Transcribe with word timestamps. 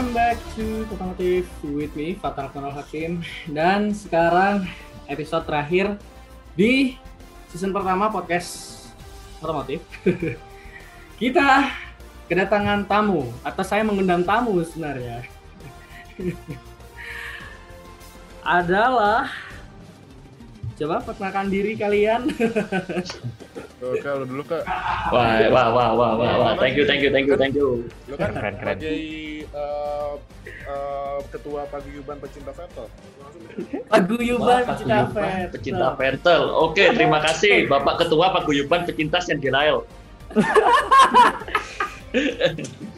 Welcome 0.00 0.16
back 0.16 0.40
to 0.56 0.88
Otomotif 0.88 1.44
with 1.60 1.92
me, 1.92 2.16
Fatal 2.16 2.48
Konal 2.56 2.72
Hakim 2.72 3.20
Dan 3.44 3.92
sekarang 3.92 4.64
episode 5.04 5.44
terakhir 5.44 6.00
di 6.56 6.96
season 7.52 7.68
pertama 7.68 8.08
podcast 8.08 8.80
Otomotif 9.44 9.84
Kita 11.20 11.68
kedatangan 12.32 12.88
tamu, 12.88 13.28
atau 13.44 13.60
saya 13.60 13.84
mengundang 13.84 14.24
tamu 14.24 14.56
sebenarnya 14.64 15.20
Adalah 18.56 19.28
Coba 20.80 21.04
perkenalkan 21.04 21.52
diri 21.52 21.76
kalian 21.76 22.24
Oke, 23.80 24.04
lu 24.04 24.24
dulu 24.28 24.44
kak. 24.44 24.60
Wah, 25.08 25.40
wah, 25.48 25.68
wah, 25.72 25.88
wah, 25.96 26.12
wah, 26.12 26.32
wah. 26.36 26.52
Thank 26.60 26.76
you, 26.76 26.84
thank 26.84 27.00
you, 27.00 27.08
thank 27.08 27.24
you, 27.24 27.36
thank 27.40 27.56
you. 27.56 27.88
Lu 28.12 28.14
kan 28.20 28.36
Keren, 28.36 28.60
keren. 28.60 28.76
sebagai 28.76 29.39
eh, 29.54 30.14
eh, 30.46 31.18
ketua 31.30 31.66
paguyuban 31.70 32.18
pecinta 32.22 32.52
Vettel. 32.54 32.86
Paguyuban 33.90 34.62
pecinta 34.66 34.98
Vettel. 35.10 35.50
Pecinta 35.50 35.88
Vettel. 35.98 36.42
Oke, 36.54 36.84
terima 36.94 37.18
kasih 37.22 37.66
Bapak 37.66 38.06
Ketua 38.06 38.32
Paguyuban 38.34 38.86
Pecinta 38.86 39.18
Sendilael. 39.18 39.82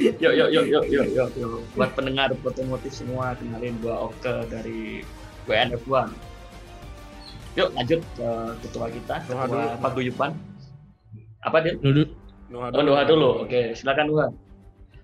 yuk, 0.00 0.16
yuk, 0.20 0.34
yuk, 0.36 0.48
yuk, 0.68 0.84
yuk, 0.88 1.06
yuk, 1.08 1.30
yuk. 1.36 1.60
Buat 1.76 1.96
pendengar 1.96 2.28
otomotif 2.44 2.92
semua, 2.92 3.32
kenalin 3.40 3.76
gua 3.80 4.08
Oke 4.12 4.34
dari 4.52 5.00
WNF1. 5.48 6.08
Yuk, 7.52 7.68
lanjut 7.76 8.00
ke 8.16 8.28
ketua 8.64 8.86
kita, 8.88 9.14
ketua 9.28 9.44
dulu. 9.48 9.68
Paguyuban. 9.80 10.32
Apa 11.44 11.58
dia? 11.64 11.76
Dulu. 11.76 12.04
Noah 12.52 12.68
Oh, 12.76 12.84
doa 12.84 13.02
dulu. 13.08 13.30
Oke, 13.48 13.72
silakan 13.72 14.12
Doha. 14.12 14.28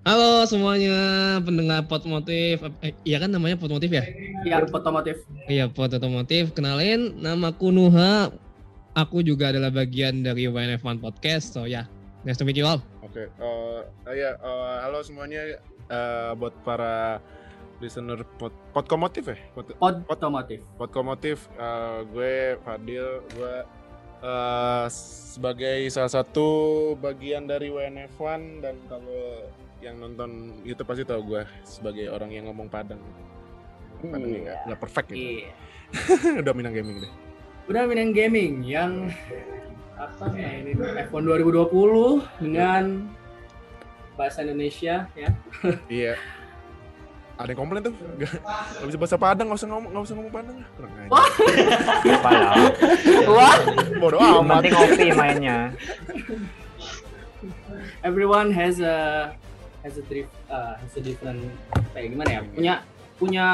Halo 0.08 0.40
semuanya 0.48 0.96
pendengar 1.44 1.84
Potmotif. 1.84 2.64
Eh, 2.80 2.96
iya 3.04 3.20
kan 3.20 3.28
namanya 3.28 3.60
Potmotif 3.60 3.92
ya? 3.92 4.08
Ya, 4.40 4.64
otomotif. 4.64 5.20
Iya, 5.44 5.68
Pot 5.68 5.92
Otomotif. 5.92 6.56
Kenalin, 6.56 7.12
namaku 7.20 7.68
Nuha. 7.68 8.32
Aku 8.96 9.20
juga 9.20 9.52
adalah 9.52 9.68
bagian 9.68 10.24
dari 10.24 10.48
WNF1 10.48 11.04
Podcast. 11.04 11.52
So 11.52 11.68
ya, 11.68 11.84
nice 12.24 12.40
to 12.40 12.48
meet 12.48 12.56
you 12.56 12.64
all. 12.64 12.80
Oke, 13.04 13.28
eh, 13.28 13.80
ya, 14.16 14.32
eh, 14.32 14.76
halo 14.80 15.04
semuanya 15.04 15.60
eh, 15.92 16.32
buat 16.40 16.56
para 16.64 17.20
listener 17.84 18.24
pod, 18.40 18.56
podkomotif 18.72 19.28
ya? 19.28 19.36
Pod, 19.52 19.76
Pod 19.76 20.08
otomotif. 20.08 20.64
podkomotif 20.80 21.52
eh, 21.60 22.00
gue 22.08 22.56
Fadil, 22.64 23.20
gue 23.36 23.54
eh, 24.24 24.86
sebagai 25.36 25.84
salah 25.92 26.24
satu 26.24 26.48
bagian 26.96 27.44
dari 27.44 27.68
WNF1 27.68 28.64
dan 28.64 28.80
kalau 28.88 29.44
yang 29.78 29.94
nonton 30.02 30.58
YouTube 30.66 30.88
pasti 30.90 31.06
tahu 31.06 31.20
gue 31.34 31.42
sebagai 31.62 32.10
orang 32.10 32.30
yang 32.34 32.50
ngomong 32.50 32.66
Padang. 32.66 32.98
Padang 34.02 34.26
nih 34.26 34.40
nggak 34.46 34.58
nggak 34.70 34.80
perfect 34.80 35.06
gitu. 35.14 35.22
Iya. 35.42 35.50
Udah 36.42 36.52
Minang 36.54 36.74
Gaming 36.74 36.96
deh. 37.02 37.12
Udah 37.70 37.82
Minang 37.86 38.10
Gaming 38.10 38.66
yang 38.66 39.10
apa 39.98 40.30
mainin 40.30 40.78
F1 40.78 41.22
2020 41.26 42.22
dengan 42.42 42.84
bahasa 44.18 44.42
Indonesia 44.42 45.06
ya. 45.14 45.30
Iya. 45.90 46.14
Ada 47.38 47.54
yang 47.54 47.60
komplain 47.62 47.86
tuh, 47.86 47.94
gak, 48.18 48.34
gak 48.42 48.86
bisa 48.90 48.98
bahasa 48.98 49.14
Padang, 49.14 49.46
gak 49.46 49.62
usah 49.62 49.70
ngomong, 49.70 49.90
gak 49.94 50.04
usah 50.10 50.14
ngomong 50.18 50.34
Padang. 50.34 50.56
Kurang 50.74 50.90
aja. 50.98 51.10
Apa 52.18 52.30
lah? 52.34 52.54
Wah, 53.30 53.56
Bodoh 54.02 54.18
amat. 54.42 54.58
penting 54.58 54.74
kopi 54.74 55.06
mainnya. 55.14 55.70
everyone 58.02 58.50
has 58.50 58.82
a 58.82 59.30
has 59.84 59.94
a 59.96 60.04
drift 60.06 60.30
uh, 60.48 60.74
has 60.76 60.94
a 60.96 61.02
different 61.02 61.42
kayak 61.92 62.12
gimana 62.12 62.30
ya? 62.30 62.40
Punya 62.50 62.74
punya 63.18 63.44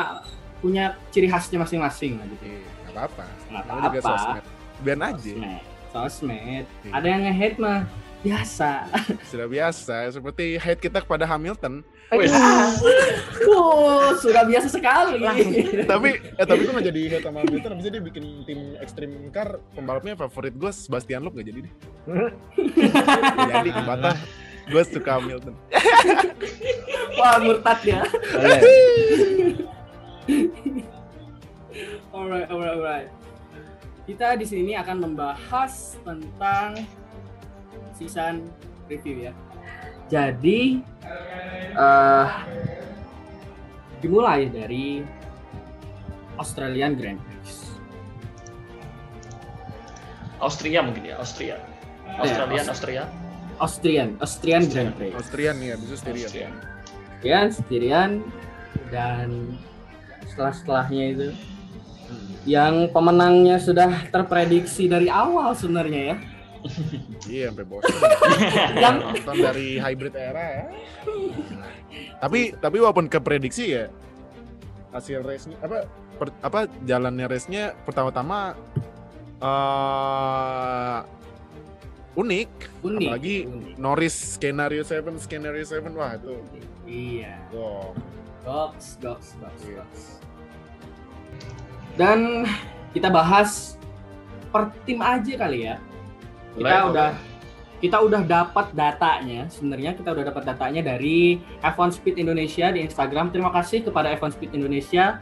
punya 0.60 0.84
ciri 1.12 1.28
khasnya 1.28 1.60
masing-masing 1.60 2.16
lah 2.16 2.26
gitu. 2.28 2.44
Iya, 2.48 2.68
Gak 2.88 2.92
apa-apa. 2.94 3.24
Juga 3.50 4.00
apa-apa. 4.00 4.00
sosmed. 4.08 4.44
Biar 4.80 4.96
aja. 4.98 5.12
Sosmed. 5.20 5.62
Sosmed. 5.92 6.64
Iya. 6.84 6.92
Ada 6.92 7.06
yang 7.06 7.20
nge-hate 7.28 7.58
mah 7.60 7.78
biasa. 8.24 8.70
Sudah 9.30 9.46
biasa. 9.46 9.96
Seperti 10.10 10.56
hate 10.56 10.80
kita 10.80 11.04
kepada 11.04 11.28
Hamilton. 11.28 11.84
Wih, 12.14 12.28
Wow, 13.48 14.14
sudah 14.22 14.46
biasa 14.46 14.70
sekali. 14.70 15.18
tapi 15.92 16.20
eh 16.20 16.46
tapi 16.46 16.60
gue 16.62 16.72
gak 16.76 16.86
jadi 16.86 17.00
hate 17.16 17.24
sama 17.26 17.42
Hamilton. 17.42 17.70
Abisnya 17.74 17.92
dia 17.98 18.02
bikin 18.04 18.24
tim 18.46 18.60
extreme 18.78 19.14
car. 19.34 19.58
Pembalapnya 19.74 20.14
favorit 20.14 20.54
gue 20.54 20.70
Sebastian 20.70 21.26
Loeb 21.26 21.34
gak 21.34 21.48
jadi 21.50 21.66
deh. 21.66 21.72
Jadi 23.50 23.70
kebata. 23.72 24.10
Gue 24.68 24.82
suka 24.84 25.20
Hamilton. 25.20 25.54
Wah, 27.20 27.36
murtad 27.40 27.80
ya. 27.84 28.00
Alright, 32.14 32.48
alright, 32.48 32.74
alright. 32.78 33.08
Kita 34.06 34.38
di 34.38 34.46
sini 34.46 34.72
akan 34.78 35.10
membahas 35.10 35.98
tentang 36.06 36.86
season 37.96 38.46
review 38.88 39.28
ya. 39.28 39.32
Jadi 40.08 40.84
eh 41.74 42.28
dimulai 44.04 44.52
dari 44.52 45.00
Australian 46.36 46.92
Grand 46.94 47.20
Prix. 47.20 47.74
Austria 50.44 50.84
mungkin 50.84 51.08
ya, 51.08 51.16
Austria. 51.16 51.56
Australian, 52.20 52.66
Austria. 52.68 53.04
Austrian, 53.58 54.18
Austrian 54.18 54.62
Grand 54.66 54.92
Prix. 54.94 55.12
Austrian 55.14 55.54
nih, 55.58 55.74
abis 55.74 55.86
itu 55.88 55.96
Styrian. 55.96 56.26
Austria. 56.28 56.48
Ya, 57.24 57.40
Styrian 57.48 58.10
dan 58.90 59.28
setelah-setelahnya 60.28 61.04
itu 61.14 61.28
yang 62.44 62.92
pemenangnya 62.92 63.56
sudah 63.56 63.88
terprediksi 64.12 64.86
dari 64.86 65.08
awal 65.08 65.56
sebenarnya 65.56 66.02
ya. 66.12 66.16
Iya, 67.24 67.48
sampai 67.52 67.64
bosan. 67.64 67.92
Yang 68.84 68.96
Nonton 69.00 69.36
dari 69.40 69.68
hybrid 69.80 70.12
era 70.12 70.44
ya. 70.44 70.66
Tapi 72.20 72.52
tapi 72.56 72.76
walaupun 72.80 73.08
keprediksi 73.08 73.72
ya 73.72 73.88
hasil 74.92 75.24
race-nya 75.24 75.56
apa 75.60 75.88
per- 76.16 76.36
apa 76.40 76.68
jalannya 76.84 77.24
race-nya 77.26 77.72
pertama-tama 77.84 78.52
eh 79.40 80.98
unik. 82.14 82.50
unik. 82.86 83.08
Apalagi 83.10 83.36
unik. 83.46 83.74
Norris 83.78 84.16
skenario 84.38 84.82
7 84.86 85.18
skenario 85.18 85.64
7 85.66 85.90
wah 85.94 86.14
itu. 86.14 86.34
Iya. 86.86 87.34
Wow. 87.50 87.94
Goks, 88.44 89.00
goks, 89.00 89.34
goks, 89.40 89.62
Iya. 89.64 89.82
goks. 89.82 90.02
Dan 91.94 92.44
kita 92.92 93.08
bahas 93.10 93.78
per 94.50 94.70
tim 94.86 95.02
aja 95.02 95.34
kali 95.34 95.66
ya. 95.66 95.78
Kita 96.54 96.62
Boleh, 96.62 96.90
udah 96.94 97.10
kita 97.82 97.96
udah 98.00 98.22
dapat 98.24 98.66
datanya. 98.72 99.50
Sebenarnya 99.50 99.92
kita 99.98 100.14
udah 100.14 100.24
dapat 100.30 100.42
datanya 100.46 100.94
dari 100.94 101.42
F1 101.60 101.98
Speed 101.98 102.16
Indonesia 102.22 102.70
di 102.70 102.80
Instagram. 102.86 103.34
Terima 103.34 103.50
kasih 103.50 103.84
kepada 103.84 104.14
F1 104.16 104.38
Speed 104.38 104.54
Indonesia 104.54 105.18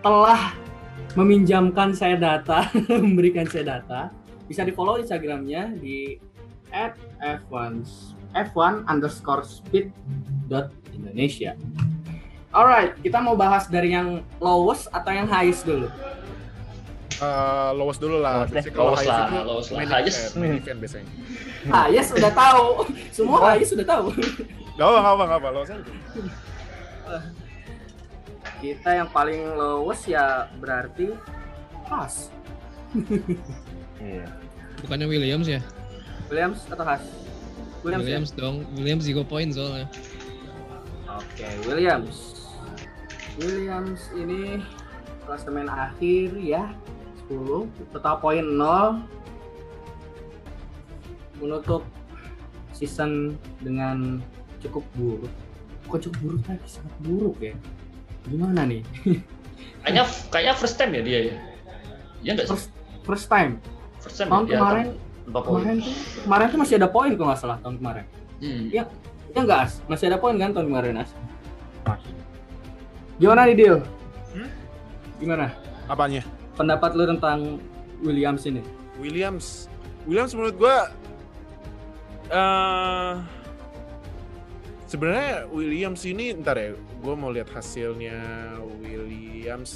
telah 0.00 0.54
meminjamkan 1.18 1.92
saya 1.92 2.14
data, 2.14 2.70
memberikan 3.02 3.44
saya 3.50 3.78
data. 3.78 4.00
Bisa 4.48 4.64
di 4.64 4.72
follow 4.72 4.96
Instagramnya 4.96 5.76
di 5.76 6.16
@f1 6.70 7.72
f1 8.30 8.72
underscore 8.84 9.40
speed 9.40 9.90
dot 10.46 10.68
Indonesia. 10.90 11.56
Alright, 12.48 12.96
kita 12.98 13.18
mau 13.18 13.34
bahas 13.34 13.66
dari 13.66 13.92
yang 13.92 14.20
lowest 14.38 14.88
atau 14.88 15.10
yang 15.10 15.26
highest 15.26 15.62
dulu. 15.62 15.88
Eh, 17.14 17.70
lowest 17.74 17.98
dulu 17.98 18.18
lah. 18.18 18.42
Lowest. 18.42 18.52
Biasanya 18.54 18.72
kalau 18.72 18.86
Lowest 18.86 19.00
highest 19.00 19.10
lah, 19.10 19.28
itu 19.28 19.42
lowest 19.44 19.68
lah. 19.68 19.76
main- 19.76 19.90
Highest. 19.90 20.18
eh, 20.18 20.28
main 20.34 20.52
event 20.56 20.78
biasanya. 20.78 21.10
Highest 21.68 22.08
sudah 22.10 22.32
tahu, 22.32 22.64
semua 23.10 23.38
highest 23.44 23.70
sudah 23.72 23.86
tahu. 23.86 24.06
Gak 24.74 24.86
apa, 24.86 24.96
gak 24.96 25.12
apa, 25.12 25.22
gak 25.24 25.38
apa. 25.38 25.48
Lowest 25.50 25.72
aja. 25.72 25.84
Kita 28.58 28.90
yang 28.92 29.08
paling 29.08 29.54
lowest 29.54 30.04
ya 30.04 30.26
berarti 30.56 31.14
Haas, 31.86 32.28
Iya. 33.98 34.28
Bukannya 34.78 35.06
Williams 35.06 35.48
ya? 35.48 35.60
Williams 36.28 36.60
atau 36.68 36.84
Haas? 36.84 37.04
Williams. 37.82 38.04
ya? 38.04 38.06
Williams 38.06 38.30
dong. 38.36 38.56
Williams 38.76 39.04
zero 39.08 39.24
point 39.24 39.50
soalnya. 39.52 39.88
Oke, 41.08 41.48
Williams. 41.64 42.36
Williams 43.40 44.02
ini 44.12 44.60
klasemen 45.24 45.70
akhir 45.70 46.34
ya 46.36 46.68
10, 47.30 47.68
total 47.96 48.14
poin 48.20 48.44
0. 48.44 49.04
Menutup 51.38 51.86
season 52.74 53.38
dengan 53.62 54.20
cukup 54.60 54.84
buruk. 54.98 55.32
Kok 55.88 56.00
cukup 56.10 56.18
buruk 56.20 56.42
lagi? 56.50 56.66
Sangat 56.68 56.94
buruk 57.00 57.36
ya. 57.40 57.54
Gimana 58.28 58.68
nih? 58.68 58.82
Kayaknya 59.82 60.04
kayaknya 60.30 60.54
first 60.58 60.76
time 60.76 60.92
ya 60.94 61.02
dia 61.02 61.20
ya. 61.32 61.36
Iya 62.22 62.30
enggak 62.34 62.46
sih? 62.46 62.52
First, 62.52 62.68
first 63.06 63.26
time. 63.30 63.52
First 64.02 64.16
time 64.20 64.30
Tahun 64.30 64.44
ya, 64.46 64.58
kemarin, 64.58 64.86
tanpa 65.28 65.44
poin. 65.44 65.60
kemarin 65.60 65.76
tuh, 65.84 65.94
kemarin 66.24 66.46
tuh 66.48 66.58
masih 66.64 66.74
ada 66.80 66.88
poin 66.88 67.12
kalau 67.12 67.28
nggak 67.28 67.40
salah 67.44 67.58
tahun 67.60 67.76
kemarin. 67.76 68.04
Hmm. 68.40 68.64
Ya 68.72 68.84
enggak 69.36 69.60
As? 69.68 69.72
Masih 69.84 70.08
ada 70.08 70.16
poin 70.16 70.34
kan 70.40 70.50
tahun 70.56 70.66
kemarin 70.72 71.04
As? 71.04 71.10
Gimana 73.20 73.44
nih 73.44 73.56
Dil? 73.60 73.76
Hmm? 74.32 74.48
Gimana? 75.20 75.52
Apanya? 75.84 76.24
Pendapat 76.56 76.96
lu 76.96 77.04
tentang 77.04 77.60
Williams 78.00 78.48
ini? 78.48 78.64
Williams. 78.96 79.68
Williams 80.08 80.32
menurut 80.32 80.56
gua 80.56 80.76
eh 82.32 83.14
sebenarnya 84.88 85.44
Williams 85.52 86.02
ini 86.08 86.32
ntar 86.40 86.56
ya, 86.56 86.72
gua 87.04 87.12
mau 87.12 87.28
lihat 87.28 87.52
hasilnya 87.52 88.16
Williams 88.80 89.72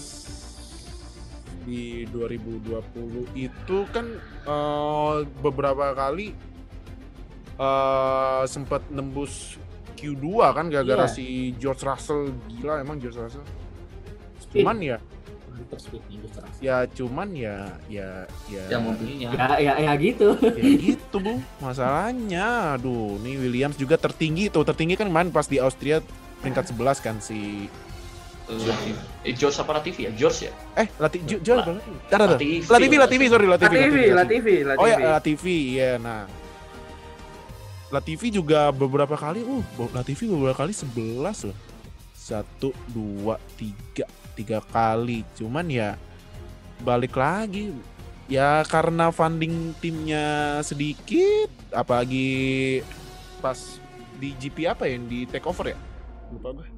di 1.62 2.04
2020 2.08 3.32
itu 3.34 3.78
kan 3.90 4.06
eh, 4.44 5.16
beberapa 5.38 5.92
kali 5.92 6.34
eh 7.54 8.42
sempat 8.44 8.82
nembus 8.88 9.56
Q2 9.94 10.24
kan 10.50 10.66
gara-gara 10.66 11.04
Iya. 11.04 11.14
si 11.14 11.24
George 11.56 11.82
Russell 11.82 12.34
gila 12.50 12.80
emang 12.80 12.98
George 12.98 13.18
Russell. 13.18 13.46
Speed. 14.40 14.64
Cuman 14.64 14.78
ya 14.80 14.98
ya 16.58 16.82
cuman 16.88 17.28
ya 17.32 17.70
ya 17.86 18.26
ya 18.50 18.62
yang 18.66 18.82
mobilnya. 18.82 19.30
Ya, 19.30 19.46
ya, 19.58 19.72
ya 19.78 19.92
gitu. 19.94 20.34
ya 20.42 20.64
gitu 20.80 21.16
bu 21.18 21.38
masalahnya 21.60 22.74
aduh 22.74 23.20
nih 23.22 23.38
Williams 23.38 23.76
juga 23.76 23.94
tertinggi 23.94 24.50
tuh 24.50 24.66
tertinggi 24.66 24.98
kan 24.98 25.06
kemarin 25.06 25.30
pas 25.30 25.46
di 25.46 25.62
Austria 25.62 26.02
peringkat 26.40 26.74
11 26.74 26.98
kan 27.04 27.16
si 27.22 27.70
Latifi. 28.48 28.92
Eh, 29.22 29.32
George 29.32 29.56
apa 29.56 29.70
Latifi 29.78 30.00
ya? 30.06 30.10
George 30.12 30.38
ya? 30.46 30.52
eh 30.74 30.88
Lati 30.98 31.18
Jo 31.22 31.52
La- 31.54 31.62
apa. 31.62 31.72
Latifi. 32.34 32.66
Latifi 32.66 32.96
Latifi 32.98 33.26
sorry 33.28 33.46
Latifi 33.46 33.76
Latifi, 33.76 34.02
Latifi, 34.10 34.54
Latifi. 34.66 34.80
oh 34.82 34.86
ya 34.86 34.96
Latifi 35.14 35.56
ya 35.76 35.90
nah 35.96 36.26
Latifi 37.92 38.28
juga 38.32 38.72
beberapa 38.72 39.14
kali 39.14 39.44
uh 39.44 39.64
Latifi 39.92 40.24
beberapa 40.26 40.64
kali 40.64 40.72
11 40.72 41.52
loh 41.52 41.58
satu 42.16 42.70
dua 42.88 43.36
tiga 43.58 44.06
tiga 44.32 44.64
kali 44.64 45.26
cuman 45.34 45.66
ya 45.68 45.98
balik 46.80 47.14
lagi 47.14 47.74
ya 48.26 48.64
karena 48.64 49.12
funding 49.12 49.76
timnya 49.76 50.24
sedikit 50.62 51.50
apalagi 51.68 52.80
pas 53.44 53.76
di 54.16 54.32
GP 54.38 54.70
apa 54.70 54.86
ya 54.86 54.96
yang 54.96 55.04
di 55.04 55.26
take 55.26 55.44
over 55.44 55.68
ya 55.68 55.78
lupa 56.32 56.54
gue 56.56 56.71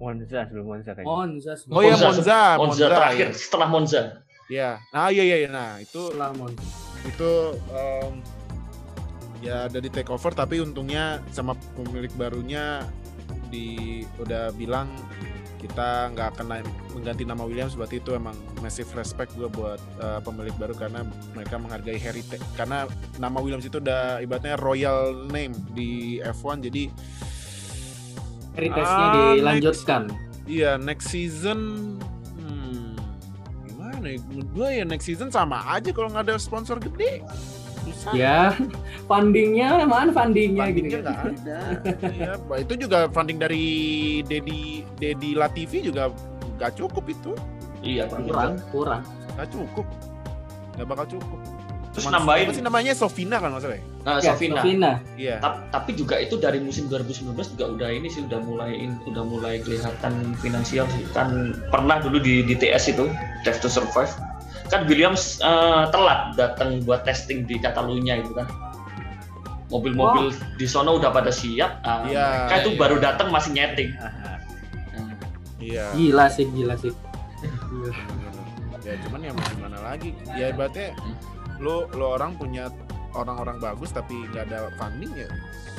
Monza 0.00 0.40
sebelum 0.46 0.66
Monza 0.68 0.90
kayaknya. 0.92 1.08
Monza 1.08 1.52
oh 1.72 1.82
ya 1.82 1.96
Monza 1.96 2.08
Monza 2.20 2.40
Monza, 2.60 2.84
terakhir, 2.88 3.28
ya. 3.28 3.36
setelah 3.36 3.68
Monza. 3.68 4.02
ya 4.46 4.70
nah 4.94 5.10
iya 5.10 5.24
iya 5.26 5.36
iya. 5.42 5.48
nah 5.50 5.80
itu 5.82 6.12
setelah 6.12 6.30
Monza. 6.36 6.62
itu 7.02 7.32
em, 7.74 8.12
ya 9.42 9.66
ada 9.66 9.78
di 9.82 9.90
take 9.90 10.10
over 10.10 10.30
tapi 10.30 10.62
untungnya 10.62 11.18
sama 11.34 11.58
pemilik 11.74 12.10
barunya 12.14 12.86
di 13.50 14.02
udah 14.18 14.50
bilang 14.54 14.90
kita 15.56 16.12
nggak 16.12 16.36
akan 16.36 16.62
mengganti 16.94 17.24
nama 17.24 17.42
Williams 17.42 17.74
berarti 17.74 17.98
itu 17.98 18.12
emang 18.14 18.36
massive 18.60 18.86
respect 18.94 19.32
gue 19.34 19.48
buat 19.50 19.80
eh, 19.98 20.20
pemilik 20.22 20.54
baru 20.60 20.76
karena 20.76 21.02
mereka 21.32 21.56
menghargai 21.56 21.98
heritage 21.98 22.44
karena 22.54 22.84
nama 23.16 23.38
Williams 23.40 23.66
itu 23.66 23.80
udah 23.80 24.20
ibaratnya 24.20 24.54
royal 24.60 25.26
name 25.32 25.56
di 25.72 26.20
F1 26.22 26.70
jadi 26.70 26.92
Heritage-nya 28.56 29.06
Ah, 29.06 29.32
dilanjutkan. 29.34 30.02
iya 30.46 30.74
next 30.76 31.08
season 31.08 31.60
hmm, 32.34 32.96
gimana 33.64 34.06
ya 34.06 34.18
menurut 34.24 34.48
gue 34.50 34.68
ya 34.72 34.84
next 34.84 35.04
season 35.04 35.28
sama 35.28 35.60
aja 35.66 35.90
kalau 35.90 36.08
nggak 36.08 36.24
ada 36.24 36.36
sponsor 36.36 36.78
gede 36.78 37.20
susah 37.82 38.10
Ya, 38.12 38.50
fundingnya 39.10 39.84
mana 39.84 40.10
fundingnya 40.10 40.66
gitu. 40.68 40.90
fundingnya 40.90 40.98
nggak 41.04 41.20
ada. 41.22 41.58
Iya, 42.08 42.30
bah, 42.42 42.58
itu 42.58 42.74
juga 42.76 43.06
funding 43.06 43.38
dari 43.38 43.64
Dedi 44.22 44.82
Dedi 44.96 45.30
Latifi 45.32 45.84
juga 45.84 46.10
nggak 46.56 46.72
cukup 46.74 47.04
itu, 47.06 47.32
Iya, 47.78 48.10
Kurang, 48.10 48.58
kurang. 48.74 49.02
nggak 49.36 49.48
cukup, 49.52 49.86
nggak 50.74 50.86
bakal 50.88 51.06
cukup. 51.08 51.38
Terus 51.96 52.04
Cuman- 52.04 52.20
nambahin 52.20 52.44
apa 52.44 52.52
sih 52.52 52.60
namanya 52.60 52.92
Sofina 52.92 53.40
kan 53.40 53.48
maksudnya? 53.48 53.80
nah, 54.04 54.20
Ya, 54.20 54.36
Sofina. 54.36 54.60
Sofina. 54.60 54.92
Iya. 55.16 55.40
Ta- 55.40 55.64
tapi 55.72 55.96
juga 55.96 56.20
itu 56.20 56.36
dari 56.36 56.60
musim 56.60 56.86
2019 56.86 57.24
juga 57.48 57.72
udah 57.72 57.88
ini 57.88 58.04
sih 58.06 58.20
udah 58.20 58.36
mulai 58.38 58.76
in- 58.76 59.00
udah 59.02 59.24
mulai 59.24 59.58
kelihatan 59.58 60.12
finansial 60.36 60.84
sih 60.86 61.08
kan 61.10 61.32
pernah 61.66 61.96
dulu 61.98 62.20
di, 62.20 62.44
di 62.44 62.52
TS 62.52 62.92
itu 62.92 63.08
Drive 63.42 63.58
to 63.58 63.66
Survive 63.66 64.12
kan 64.66 64.84
Williams 64.84 65.40
eh, 65.40 65.84
telat 65.88 66.34
datang 66.34 66.82
buat 66.82 67.00
testing 67.02 67.42
di 67.42 67.56
Catalunya 67.56 68.18
itu 68.18 68.30
kan 68.30 68.44
mobil-mobil 69.66 70.30
di 70.54 70.66
sono 70.66 70.94
udah 70.94 71.10
pada 71.10 71.30
siap 71.30 71.80
ah, 71.80 72.04
Iya, 72.04 72.24
mereka 72.44 72.54
itu 72.60 72.70
iya. 72.70 72.78
baru 72.78 72.96
datang 72.98 73.28
masih 73.30 73.50
nyeting. 73.52 73.90
Nah, 73.96 74.36
Iya. 75.56 75.90
Gila 75.92 76.26
sih, 76.28 76.44
gila 76.46 76.76
sih. 76.76 76.92
Gila. 77.72 77.90
Ya 78.84 78.94
cuman 79.02 79.18
ya 79.18 79.32
mau 79.32 79.42
gimana 79.48 79.78
lagi? 79.82 80.14
Ya 80.30 80.46
ibaratnya 80.48 80.94
lo 81.62 81.88
lo 81.96 82.16
orang 82.16 82.36
punya 82.36 82.68
orang-orang 83.16 83.56
bagus 83.56 83.92
tapi 83.94 84.28
nggak 84.28 84.52
ada 84.52 84.68
funding 84.76 85.12
ya 85.16 85.28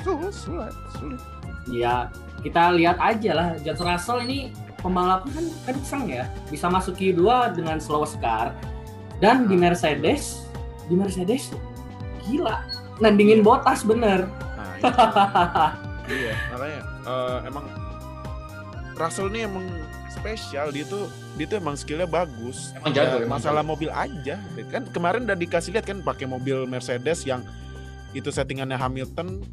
sulit 0.07 0.33
sulit 0.33 0.74
sulit. 0.97 1.21
Ya, 1.68 2.07
kita 2.47 2.71
lihat 2.79 2.95
aja 2.95 3.31
lah. 3.35 3.47
George 3.59 3.83
Russell 3.83 4.24
ini 4.24 4.56
pembalapnya 4.79 5.35
kan 5.35 5.45
kenceng 5.68 6.03
ya. 6.07 6.25
Bisa 6.47 6.71
masuk 6.71 6.95
Q2 6.95 7.53
dengan 7.59 7.77
slow 7.83 8.07
car. 8.24 8.56
Dan 9.19 9.51
di 9.51 9.59
Mercedes, 9.59 10.47
di 10.88 10.95
Mercedes 10.95 11.51
gila. 12.23 12.63
Nandingin 13.03 13.44
Bottas 13.44 13.83
bener. 13.83 14.31
Nah, 14.56 14.73
itu. 14.80 14.88
iya 16.07 16.33
makanya 16.56 16.81
eh, 17.03 17.38
emang 17.51 17.65
Russell 18.95 19.27
ini 19.27 19.44
emang 19.44 19.65
spesial 20.07 20.71
dia 20.71 20.88
tuh 20.88 21.12
dia 21.37 21.45
tuh 21.45 21.57
emang 21.61 21.77
skillnya 21.77 22.09
bagus. 22.09 22.73
Emang 22.73 22.91
jago, 22.91 23.21
Ya, 23.21 23.23
emang 23.23 23.37
masalah 23.39 23.63
mobil 23.63 23.93
aja. 23.93 24.41
Kan 24.73 24.89
kemarin 24.89 25.29
udah 25.29 25.37
dikasih 25.37 25.77
lihat 25.77 25.85
kan 25.85 26.01
pakai 26.01 26.25
mobil 26.25 26.65
Mercedes 26.65 27.23
yang 27.23 27.45
itu 28.17 28.33
settingannya 28.33 28.75
Hamilton 28.75 29.45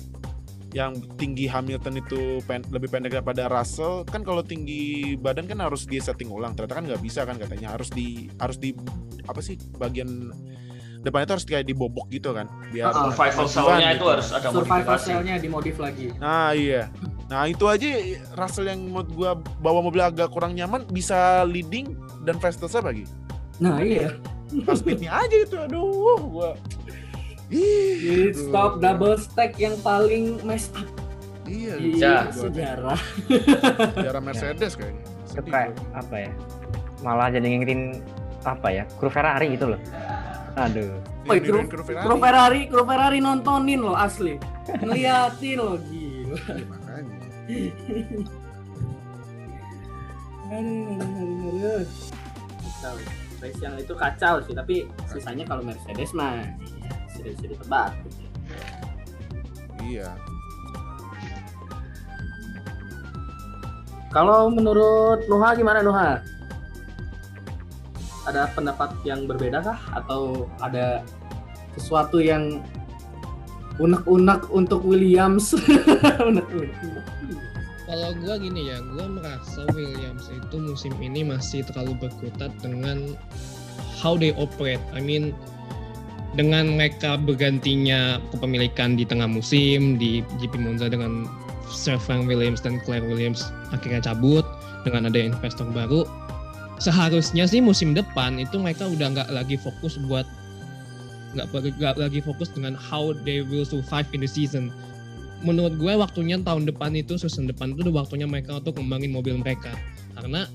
yang 0.74 0.98
tinggi 1.14 1.46
Hamilton 1.46 2.02
itu 2.02 2.42
pen- 2.50 2.66
lebih 2.74 2.90
pendek 2.90 3.14
daripada 3.14 3.46
Russell. 3.46 4.02
Kan 4.08 4.26
kalau 4.26 4.42
tinggi 4.42 5.14
badan 5.14 5.46
kan 5.46 5.62
harus 5.62 5.86
di 5.86 6.02
setting 6.02 6.32
ulang. 6.32 6.58
Ternyata 6.58 6.74
kan 6.74 6.84
nggak 6.90 7.02
bisa 7.04 7.22
kan 7.22 7.38
katanya. 7.38 7.78
Harus 7.78 7.92
di 7.94 8.26
harus 8.42 8.58
di 8.58 8.74
apa 9.28 9.38
sih 9.38 9.54
bagian 9.78 10.34
depannya 11.04 11.24
itu 11.24 11.34
harus 11.36 11.46
kayak 11.46 11.64
dibobok 11.64 12.08
gitu 12.08 12.32
kan 12.32 12.48
biar 12.68 12.88
Ah, 12.88 13.06
survival 13.06 13.44
cell-nya 13.44 13.88
gitu. 13.90 13.94
itu 13.94 14.06
harus 14.08 14.28
ada 14.30 14.48
Survival 14.48 14.64
modifikasi 14.64 15.04
cell-nya 15.06 15.34
dimodif 15.36 15.76
lagi. 15.76 16.06
Nah 16.16 16.50
iya. 16.50 16.88
Nah 17.24 17.44
itu 17.44 17.64
aja 17.64 17.88
Russell 18.34 18.66
yang 18.66 18.80
menurut 18.82 19.08
gua 19.10 19.30
bawa 19.58 19.80
mobil 19.80 20.00
agak 20.00 20.28
kurang 20.28 20.52
nyaman 20.52 20.88
bisa 20.88 21.44
leading 21.44 21.92
dan 22.22 22.36
fastest 22.36 22.74
lagi. 22.74 23.04
Nah 23.56 23.78
iya. 23.78 24.16
Pas 24.62 24.76
speednya 24.76 25.12
aja 25.14 25.36
itu 25.36 25.54
aduh 25.54 25.84
gua. 26.24 26.50
Ih, 27.46 28.00
Pit 28.00 28.32
aduh. 28.32 28.48
stop 28.48 28.72
double 28.78 29.16
stack 29.16 29.52
yang 29.54 29.76
paling 29.78 30.40
mess 30.40 30.72
up 30.72 30.88
Iya. 31.44 31.74
di 31.76 31.88
Ya. 31.94 32.24
sejarah. 32.30 32.96
Sejarah 33.94 34.22
Mercedes 34.22 34.72
kayaknya. 34.72 35.04
Itu 35.04 35.32
Sedih 35.36 35.52
kayak 35.52 35.70
apa 35.92 36.16
ya? 36.18 36.30
Malah 37.00 37.28
jadi 37.28 37.44
ngingetin 37.44 38.00
apa 38.42 38.68
ya? 38.70 38.84
Kru 38.96 39.08
Ferrari 39.08 39.52
gitu 39.52 39.68
loh. 39.68 39.80
Aduh. 40.54 41.02
Woi, 41.26 41.38
Yang 41.40 41.46
kru, 41.50 41.58
kru 41.66 41.82
Ferrari. 41.82 42.04
kru 42.06 42.14
Ferrari, 42.20 42.60
kru 42.70 42.82
Ferrari 42.86 43.18
nontonin 43.18 43.80
loh 43.82 43.96
asli. 43.98 44.38
Ngeliatin 44.70 45.56
loh 45.58 45.76
gila. 45.90 46.38
Iya, 46.38 46.64
makanya. 46.70 47.16
Aduh, 50.54 50.94
aduh, 50.94 51.10
aduh, 51.10 51.50
aduh. 51.50 51.82
Kacau. 52.62 52.94
Race 53.42 53.60
yang 53.60 53.74
itu 53.76 53.92
kacau 53.92 54.34
sih, 54.46 54.54
tapi 54.54 54.76
sisanya 55.10 55.44
kalau 55.44 55.60
Mercedes 55.66 56.14
mah 56.14 56.46
sudah 57.12 57.30
bisa 57.34 57.46
ditebak. 57.50 57.90
Iya. 59.84 60.08
Kalau 64.08 64.46
menurut 64.48 65.26
Nuha 65.26 65.58
gimana 65.58 65.82
Nuha? 65.82 66.22
Ada 68.24 68.48
pendapat 68.56 68.96
yang 69.04 69.28
berbeda 69.28 69.60
kah? 69.60 69.78
Atau 69.92 70.48
ada 70.64 71.04
sesuatu 71.76 72.22
yang 72.22 72.64
unek-unek 73.82 74.48
untuk 74.54 74.80
Williams? 74.86 75.52
Unek-unek. 76.28 76.74
Kalau 77.84 78.10
gua 78.24 78.40
gini 78.40 78.72
ya, 78.72 78.80
gua 78.96 79.06
merasa 79.06 79.68
Williams 79.76 80.32
itu 80.32 80.56
musim 80.56 80.96
ini 81.04 81.20
masih 81.20 81.62
terlalu 81.68 82.08
berkutat 82.08 82.50
dengan 82.64 83.12
how 84.00 84.16
they 84.16 84.32
operate. 84.40 84.80
I 84.96 85.04
mean 85.04 85.36
dengan 86.34 86.74
mereka 86.74 87.14
bergantinya 87.14 88.18
kepemilikan 88.34 88.98
di 88.98 89.06
tengah 89.06 89.30
musim 89.30 90.00
di 90.00 90.26
GP 90.42 90.58
Monza 90.58 90.90
dengan 90.90 91.30
Sir 91.70 91.96
Frank 91.98 92.26
Williams 92.26 92.62
dan 92.62 92.82
Claire 92.82 93.06
Williams 93.06 93.54
akhirnya 93.70 94.02
cabut 94.02 94.42
dengan 94.82 95.06
ada 95.08 95.18
investor 95.18 95.68
baru. 95.70 96.04
Seharusnya 96.82 97.46
sih 97.46 97.62
musim 97.62 97.94
depan 97.94 98.38
itu 98.42 98.58
mereka 98.58 98.90
udah 98.90 99.14
nggak 99.14 99.28
lagi 99.30 99.56
fokus 99.58 99.98
buat 100.10 100.26
nggak 101.34 101.98
lagi 101.98 102.22
fokus 102.22 102.50
dengan 102.54 102.78
how 102.78 103.10
they 103.26 103.42
will 103.42 103.66
survive 103.66 104.06
in 104.14 104.22
the 104.22 104.30
season. 104.30 104.70
Menurut 105.44 105.76
gue 105.76 105.92
waktunya 105.92 106.40
tahun 106.40 106.64
depan 106.64 106.94
itu 106.96 107.18
season 107.20 107.50
depan 107.50 107.74
itu 107.74 107.90
udah 107.90 108.06
waktunya 108.06 108.24
mereka 108.24 108.58
untuk 108.58 108.78
ngembangin 108.78 109.12
mobil 109.12 109.34
mereka. 109.38 109.74
Karena 110.14 110.46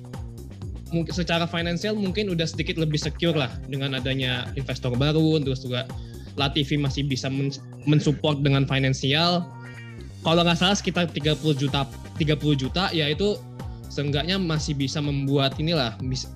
mungkin 0.90 1.14
secara 1.14 1.46
finansial 1.46 1.94
mungkin 1.94 2.34
udah 2.34 2.50
sedikit 2.50 2.82
lebih 2.82 2.98
secure 2.98 3.38
lah 3.38 3.52
dengan 3.70 3.94
adanya 3.94 4.50
investor 4.58 4.94
baru 4.98 5.38
terus 5.42 5.62
juga 5.62 5.86
Latifi 6.40 6.80
masih 6.80 7.04
bisa 7.04 7.28
men 7.28 7.52
mensupport 7.84 8.40
dengan 8.40 8.64
finansial. 8.64 9.44
Kalau 10.24 10.42
nggak 10.44 10.60
salah 10.60 10.76
sekitar 10.76 11.12
30 11.12 11.36
juta 11.56 11.84
30 12.20 12.40
juta 12.56 12.92
ya 12.92 13.08
itu 13.12 13.40
seenggaknya 13.90 14.38
masih 14.38 14.78
bisa 14.78 15.02
membuat 15.02 15.58
inilah 15.58 15.98
bis- 16.00 16.30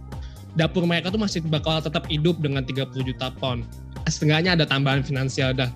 dapur 0.54 0.86
mereka 0.86 1.10
tuh 1.10 1.18
masih 1.18 1.42
bakal 1.46 1.82
tetap 1.82 2.06
hidup 2.10 2.38
dengan 2.38 2.62
30 2.62 2.90
juta 3.02 3.34
pound. 3.42 3.66
Setengahnya 4.06 4.54
ada 4.54 4.66
tambahan 4.68 5.02
finansial 5.02 5.54
dah. 5.56 5.70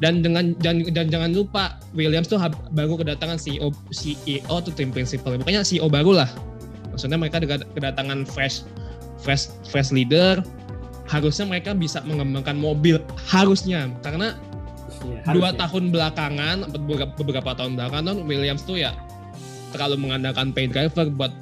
Dan 0.00 0.24
dengan 0.24 0.56
dan, 0.64 0.80
dan 0.96 1.12
jangan 1.12 1.34
lupa 1.34 1.76
Williams 1.92 2.24
tuh 2.24 2.40
hab- 2.40 2.56
baru 2.72 2.96
kedatangan 2.96 3.36
CEO 3.36 3.68
CEO 3.92 4.54
tuh 4.64 4.72
tim 4.72 4.88
principal 4.88 5.36
makanya 5.36 5.60
CEO 5.60 5.90
baru 5.92 6.24
lah. 6.24 6.30
Maksudnya 6.94 7.20
mereka 7.20 7.42
kedatangan 7.76 8.24
fresh 8.24 8.64
fresh 9.20 9.52
fresh 9.68 9.92
leader. 9.92 10.40
Harusnya 11.10 11.42
mereka 11.44 11.74
bisa 11.74 12.00
mengembangkan 12.06 12.54
mobil 12.54 13.02
harusnya. 13.28 13.90
Karena 14.00 14.38
Iya, 15.00 15.32
dua 15.32 15.50
harusnya. 15.52 15.60
tahun 15.66 15.84
belakangan 15.90 16.56
beberapa, 16.76 17.12
beberapa 17.18 17.50
tahun 17.56 17.72
belakangan 17.76 18.24
Williams 18.24 18.62
tuh 18.64 18.78
ya 18.78 18.92
terlalu 19.70 20.08
mengandalkan 20.08 20.50
pay 20.54 20.66
driver 20.66 21.06
buat 21.10 21.32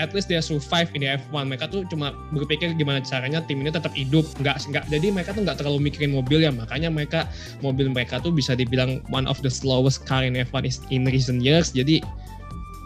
at 0.00 0.16
least 0.16 0.32
dia 0.32 0.40
survive 0.40 0.88
ini 0.96 1.12
F1 1.12 1.44
mereka 1.44 1.68
tuh 1.68 1.84
cuma 1.92 2.16
berpikir 2.32 2.72
gimana 2.80 3.04
caranya 3.04 3.44
tim 3.44 3.60
ini 3.60 3.68
tetap 3.68 3.92
hidup. 3.92 4.24
Nggak 4.40 4.64
nggak 4.72 4.84
jadi 4.88 5.06
mereka 5.12 5.36
tuh 5.36 5.44
nggak 5.44 5.60
terlalu 5.60 5.92
mikirin 5.92 6.16
mobil 6.16 6.40
ya. 6.40 6.48
Makanya 6.48 6.88
mereka 6.88 7.28
mobil 7.60 7.92
mereka 7.92 8.16
tuh 8.16 8.32
bisa 8.32 8.56
dibilang 8.56 9.04
one 9.12 9.28
of 9.28 9.36
the 9.44 9.52
slowest 9.52 10.08
car 10.08 10.24
in 10.24 10.32
F1 10.40 10.64
is 10.64 10.80
in 10.88 11.04
recent 11.04 11.44
years. 11.44 11.76
Jadi 11.76 12.00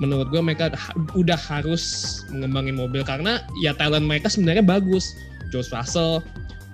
menurut 0.03 0.27
gue 0.35 0.43
mereka 0.43 0.75
udah 1.15 1.39
harus 1.39 2.19
mengembangin 2.35 2.75
mobil 2.75 3.07
karena 3.07 3.47
ya 3.63 3.71
talent 3.79 4.11
mereka 4.11 4.27
sebenarnya 4.27 4.67
bagus. 4.67 5.15
George 5.55 5.71
Russell 5.71 6.19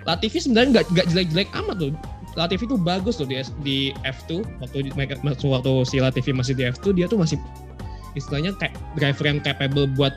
Latifi 0.09 0.41
sebenarnya 0.41 0.81
nggak 0.81 0.85
nggak 0.89 1.07
jelek-jelek 1.13 1.49
amat 1.53 1.77
tuh 1.77 1.93
Latifi 2.33 2.63
tuh 2.63 2.79
bagus 2.79 3.19
loh 3.19 3.27
di, 3.27 3.37
di 3.61 3.77
F2 4.07 4.41
waktu 4.63 4.95
mereka 4.95 5.19
waktu 5.21 5.71
si 5.85 5.99
Latifi 5.99 6.31
masih 6.31 6.55
di 6.55 6.63
F2 6.65 6.95
dia 6.95 7.05
tuh 7.05 7.19
masih 7.19 7.37
istilahnya 8.15 8.55
kayak 8.59 8.75
driver 8.97 9.25
yang 9.27 9.39
capable 9.43 9.87
buat 9.87 10.15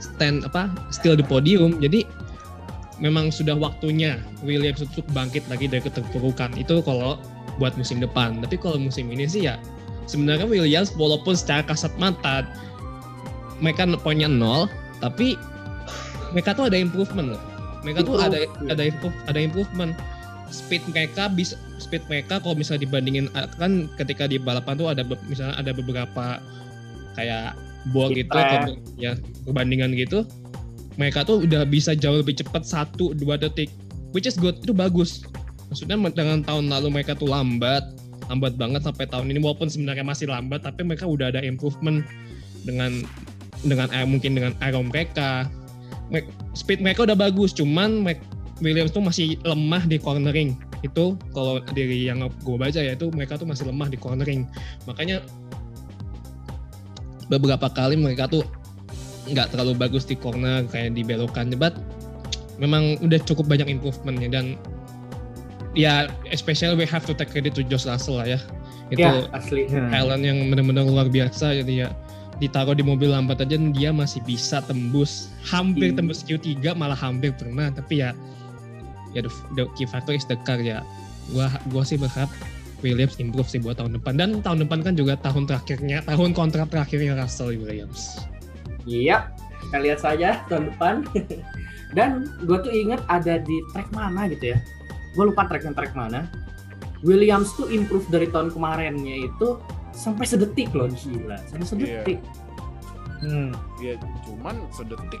stand 0.00 0.44
apa 0.44 0.68
still 0.92 1.16
di 1.16 1.24
podium. 1.24 1.80
Jadi 1.80 2.04
memang 3.02 3.32
sudah 3.32 3.56
waktunya 3.56 4.20
Williams 4.46 4.84
untuk 4.84 5.06
bangkit 5.16 5.44
lagi 5.50 5.66
dari 5.66 5.82
keterpurukan 5.82 6.54
itu 6.54 6.84
kalau 6.84 7.18
buat 7.58 7.74
musim 7.78 8.02
depan. 8.02 8.42
Tapi 8.42 8.58
kalau 8.60 8.78
musim 8.78 9.10
ini 9.10 9.26
sih 9.26 9.48
ya 9.48 9.58
sebenarnya 10.04 10.44
Williams 10.44 10.92
walaupun 10.94 11.32
secara 11.32 11.64
kasat 11.64 11.92
mata 11.96 12.44
mereka 13.62 13.88
poinnya 14.02 14.28
nol 14.28 14.68
tapi 15.00 15.38
mereka 16.34 16.52
tuh 16.52 16.66
ada 16.68 16.76
improvement 16.78 17.38
loh. 17.38 17.42
Mereka 17.84 18.00
tuh 18.08 18.16
ada 18.16 18.40
Improve, 18.40 18.64
ya. 18.64 18.72
ada 18.72 18.82
improve 18.88 19.16
ada 19.28 19.38
improvement. 19.40 19.92
Speed 20.50 20.86
mereka 20.92 21.26
bisa 21.32 21.58
speed 21.82 22.06
mereka 22.06 22.38
kalau 22.38 22.54
misalnya 22.54 22.86
dibandingin 22.86 23.26
kan 23.58 23.90
ketika 23.98 24.30
di 24.30 24.38
balapan 24.38 24.78
tuh 24.78 24.88
ada 24.92 25.02
misalnya 25.26 25.56
ada 25.58 25.74
beberapa 25.74 26.38
kayak 27.14 27.54
Speed 27.84 28.32
gitu 28.32 28.70
ya 28.96 29.12
perbandingan 29.44 29.92
gitu 29.92 30.24
mereka 30.96 31.26
tuh 31.26 31.42
udah 31.42 31.66
bisa 31.66 31.92
jauh 31.94 32.22
lebih 32.22 32.38
cepat 32.38 32.62
satu 32.62 33.14
dua 33.14 33.34
detik. 33.34 33.70
Which 34.14 34.30
is 34.30 34.38
good 34.38 34.62
itu 34.62 34.70
bagus. 34.70 35.26
Maksudnya 35.70 35.98
dengan 36.14 36.46
tahun 36.46 36.70
lalu 36.70 36.88
mereka 36.94 37.18
tuh 37.18 37.30
lambat 37.30 37.82
lambat 38.30 38.56
banget 38.56 38.80
sampai 38.80 39.04
tahun 39.10 39.28
ini 39.28 39.42
walaupun 39.42 39.68
sebenarnya 39.68 40.00
masih 40.00 40.32
lambat 40.32 40.64
tapi 40.64 40.80
mereka 40.80 41.04
udah 41.04 41.28
ada 41.28 41.44
improvement 41.44 42.00
dengan 42.64 43.04
dengan 43.66 43.90
mungkin 44.06 44.38
dengan 44.38 44.52
aero 44.62 44.80
mereka. 44.86 45.50
Me- 46.12 46.30
speed 46.54 46.78
mereka 46.78 47.04
udah 47.04 47.18
bagus 47.18 47.50
cuman 47.50 48.06
Williams 48.62 48.94
tuh 48.94 49.02
masih 49.02 49.34
lemah 49.42 49.82
di 49.82 49.98
cornering. 49.98 50.54
Itu 50.86 51.18
kalau 51.34 51.58
dari 51.74 52.06
yang 52.06 52.22
gue 52.22 52.56
baca 52.56 52.78
ya 52.78 52.94
itu 52.94 53.10
mereka 53.10 53.34
tuh 53.34 53.50
masih 53.50 53.66
lemah 53.66 53.90
di 53.90 53.98
cornering. 53.98 54.46
Makanya 54.86 55.26
beberapa 57.28 57.68
kali 57.72 57.96
mereka 57.96 58.28
tuh 58.28 58.44
nggak 59.24 59.56
terlalu 59.56 59.72
bagus 59.76 60.04
di 60.04 60.16
corner 60.16 60.68
kayak 60.68 60.92
di 60.92 61.00
belokan 61.00 61.48
jebat 61.48 61.72
memang 62.60 63.00
udah 63.00 63.18
cukup 63.24 63.48
banyak 63.48 63.66
improvementnya 63.66 64.28
dan 64.30 64.46
ya 65.74 66.06
especially 66.30 66.78
we 66.78 66.86
have 66.86 67.02
to 67.02 67.12
take 67.16 67.30
credit 67.30 67.52
to 67.52 67.66
Josh 67.66 67.84
Russell 67.84 68.22
lah 68.22 68.38
ya. 68.38 68.40
Itu 68.92 69.02
ya 69.02 69.26
asli. 69.34 69.66
Hmm. 69.66 69.90
talent 69.90 70.22
yang 70.22 70.38
benar-benar 70.52 70.86
luar 70.86 71.08
biasa 71.10 71.56
jadi 71.64 71.86
ya 71.86 71.88
ditaruh 72.38 72.74
di 72.74 72.82
mobil 72.82 73.10
lambat 73.10 73.42
aja 73.42 73.58
dia 73.58 73.90
masih 73.90 74.22
bisa 74.22 74.62
tembus. 74.62 75.30
Hampir 75.42 75.94
Hmm. 75.94 76.04
tembus 76.04 76.22
Q3 76.22 76.74
malah 76.78 76.98
hampir 76.98 77.34
pernah. 77.34 77.70
Tapi 77.74 78.06
ya 78.06 78.14
ya 79.14 79.22
the, 79.22 79.30
the 79.58 79.64
key 79.74 79.86
factor 79.86 80.14
is 80.14 80.26
the 80.30 80.38
car 80.46 80.62
ya. 80.62 80.82
Gua 81.34 81.50
gua 81.74 81.82
sih 81.82 81.98
berharap 81.98 82.30
Williams 82.82 83.20
improve 83.22 83.46
sih 83.46 83.60
buat 83.62 83.78
tahun 83.78 84.00
depan 84.00 84.18
dan 84.18 84.42
tahun 84.42 84.66
depan 84.66 84.80
kan 84.82 84.94
juga 84.96 85.14
tahun 85.20 85.46
terakhirnya 85.46 86.02
tahun 86.08 86.32
kontrak 86.32 86.72
terakhirnya 86.72 87.14
Russell 87.14 87.54
Williams 87.54 88.24
Iya, 88.84 89.32
kita 89.64 89.76
lihat 89.80 89.98
saja 90.00 90.44
tahun 90.48 90.72
depan. 90.72 90.94
Dan 91.96 92.28
gue 92.44 92.58
tuh 92.60 92.72
inget 92.72 93.00
ada 93.08 93.40
di 93.40 93.56
track 93.72 93.88
mana 93.94 94.28
gitu 94.28 94.56
ya. 94.56 94.58
Gue 95.16 95.30
lupa 95.32 95.48
tracknya 95.48 95.72
track 95.72 95.96
mana. 95.96 96.28
Williams 97.04 97.52
tuh 97.56 97.68
improve 97.68 98.08
dari 98.08 98.28
tahun 98.32 98.48
kemarinnya 98.48 99.28
itu 99.28 99.60
sampai 99.92 100.24
sedetik 100.24 100.72
loh 100.72 100.88
gila, 100.88 101.36
sampai 101.52 101.66
sedetik. 101.68 102.18
Hmm. 103.20 103.52
Ya 103.78 103.94
cuman 104.24 104.64
sedetik 104.72 105.20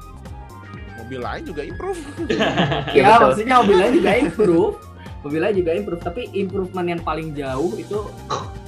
mobil 0.96 1.20
lain 1.20 1.42
juga 1.44 1.62
improve. 1.62 2.00
Iya, 2.26 2.48
Ya, 3.04 3.20
maksudnya 3.20 3.54
mobilnya 3.60 3.90
juga 3.92 4.12
improve. 4.16 4.76
Mobilnya 5.24 5.56
juga 5.56 5.70
improve, 5.72 6.02
tapi 6.04 6.22
improvement 6.36 6.84
yang 6.84 7.00
paling 7.00 7.32
jauh 7.32 7.72
itu 7.80 8.04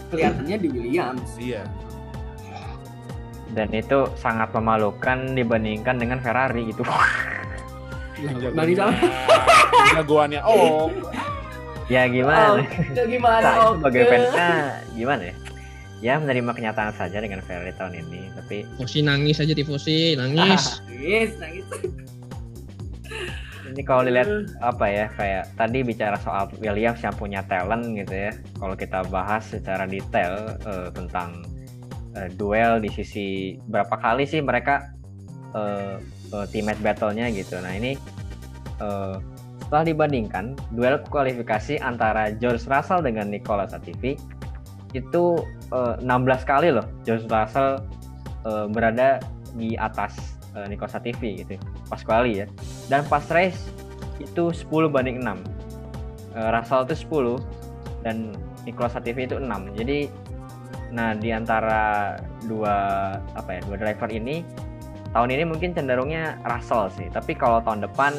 kelihatannya 0.09 0.57
di 0.57 0.69
Williams. 0.73 1.37
Iya. 1.37 1.69
Dan 3.53 3.73
itu 3.77 4.09
sangat 4.17 4.57
memalukan 4.57 5.37
dibandingkan 5.37 6.01
dengan 6.01 6.19
Ferrari 6.25 6.73
gitu. 6.73 6.81
Jagoannya 9.93 10.41
oh 10.41 10.89
ya 11.87 12.07
oh, 12.07 12.11
gimana? 12.11 12.63
itu 12.67 13.03
gimana? 13.07 13.47
Nah, 13.47 13.57
Oke. 13.71 13.75
sebagai 13.79 14.03
fansnya 14.11 14.49
gimana 14.95 15.23
ya? 15.23 15.35
Ya 16.05 16.15
menerima 16.21 16.53
kenyataan 16.53 16.93
saja 16.93 17.25
dengan 17.25 17.41
Ferrari 17.41 17.73
tahun 17.73 17.97
ini, 18.05 18.29
tapi 18.37 18.69
Tifosi 18.77 19.01
nangis 19.01 19.41
aja 19.41 19.55
Tifosi 19.57 20.13
nangis 20.13 20.85
Nangis, 20.93 21.31
nangis. 21.41 21.65
Ini 23.77 23.85
kalau 23.85 24.09
dilihat 24.09 24.57
apa 24.65 24.89
ya 24.89 25.07
kayak 25.21 25.53
tadi 25.53 25.85
bicara 25.85 26.17
soal 26.25 26.49
Williams 26.65 27.05
yang 27.05 27.13
punya 27.13 27.45
talent 27.45 27.93
gitu 27.93 28.33
ya. 28.33 28.33
Kalau 28.57 28.73
kita 28.73 29.05
bahas 29.13 29.45
secara 29.45 29.85
detail 29.85 30.57
eh, 30.65 30.89
tentang 30.97 31.45
eh, 32.17 32.33
duel 32.41 32.81
di 32.81 32.89
sisi 32.89 33.61
berapa 33.69 33.93
kali 34.01 34.25
sih 34.25 34.41
mereka 34.41 34.97
eh, 35.53 36.01
eh, 36.33 36.47
teammate 36.49 36.81
battle-nya 36.81 37.29
gitu. 37.37 37.61
Nah 37.61 37.77
ini 37.77 38.01
eh, 38.81 39.17
setelah 39.61 39.85
dibandingkan 39.85 40.57
duel 40.73 40.97
kualifikasi 41.13 41.77
antara 41.85 42.33
George 42.33 42.65
Russell 42.65 43.05
dengan 43.05 43.29
Nicolas 43.29 43.77
Latifi 43.77 44.17
itu 44.97 45.37
eh, 45.69 45.95
16 46.01 46.49
kali 46.49 46.73
loh 46.73 46.89
George 47.05 47.29
Russell 47.29 47.85
eh, 48.49 48.67
berada 48.73 49.21
di 49.53 49.77
atas 49.77 50.36
eh, 50.57 50.67
Nicolas 50.67 50.97
Latifi 50.97 51.45
gitu 51.45 51.61
pas 51.87 52.01
quali 52.01 52.43
ya. 52.43 52.47
Dan 52.89 53.05
pas 53.07 53.25
race 53.29 53.61
itu 54.17 54.49
10 54.49 54.89
banding 54.89 55.21
6 55.21 55.37
Eh, 56.37 56.51
Russell 56.53 56.85
itu 56.85 56.97
10 57.09 57.41
dan 58.05 58.37
Nicolas 58.69 58.93
Latifi 58.93 59.25
itu 59.25 59.41
6 59.41 59.73
jadi 59.73 60.09
nah 60.87 61.17
di 61.19 61.35
antara 61.35 62.15
dua 62.47 62.77
apa 63.35 63.59
ya 63.59 63.61
dua 63.67 63.75
driver 63.75 64.07
ini 64.07 64.47
tahun 65.11 65.35
ini 65.35 65.45
mungkin 65.49 65.73
cenderungnya 65.73 66.37
Russell 66.45 66.93
sih. 66.93 67.09
Tapi 67.09 67.33
kalau 67.35 67.65
tahun 67.65 67.89
depan 67.89 68.13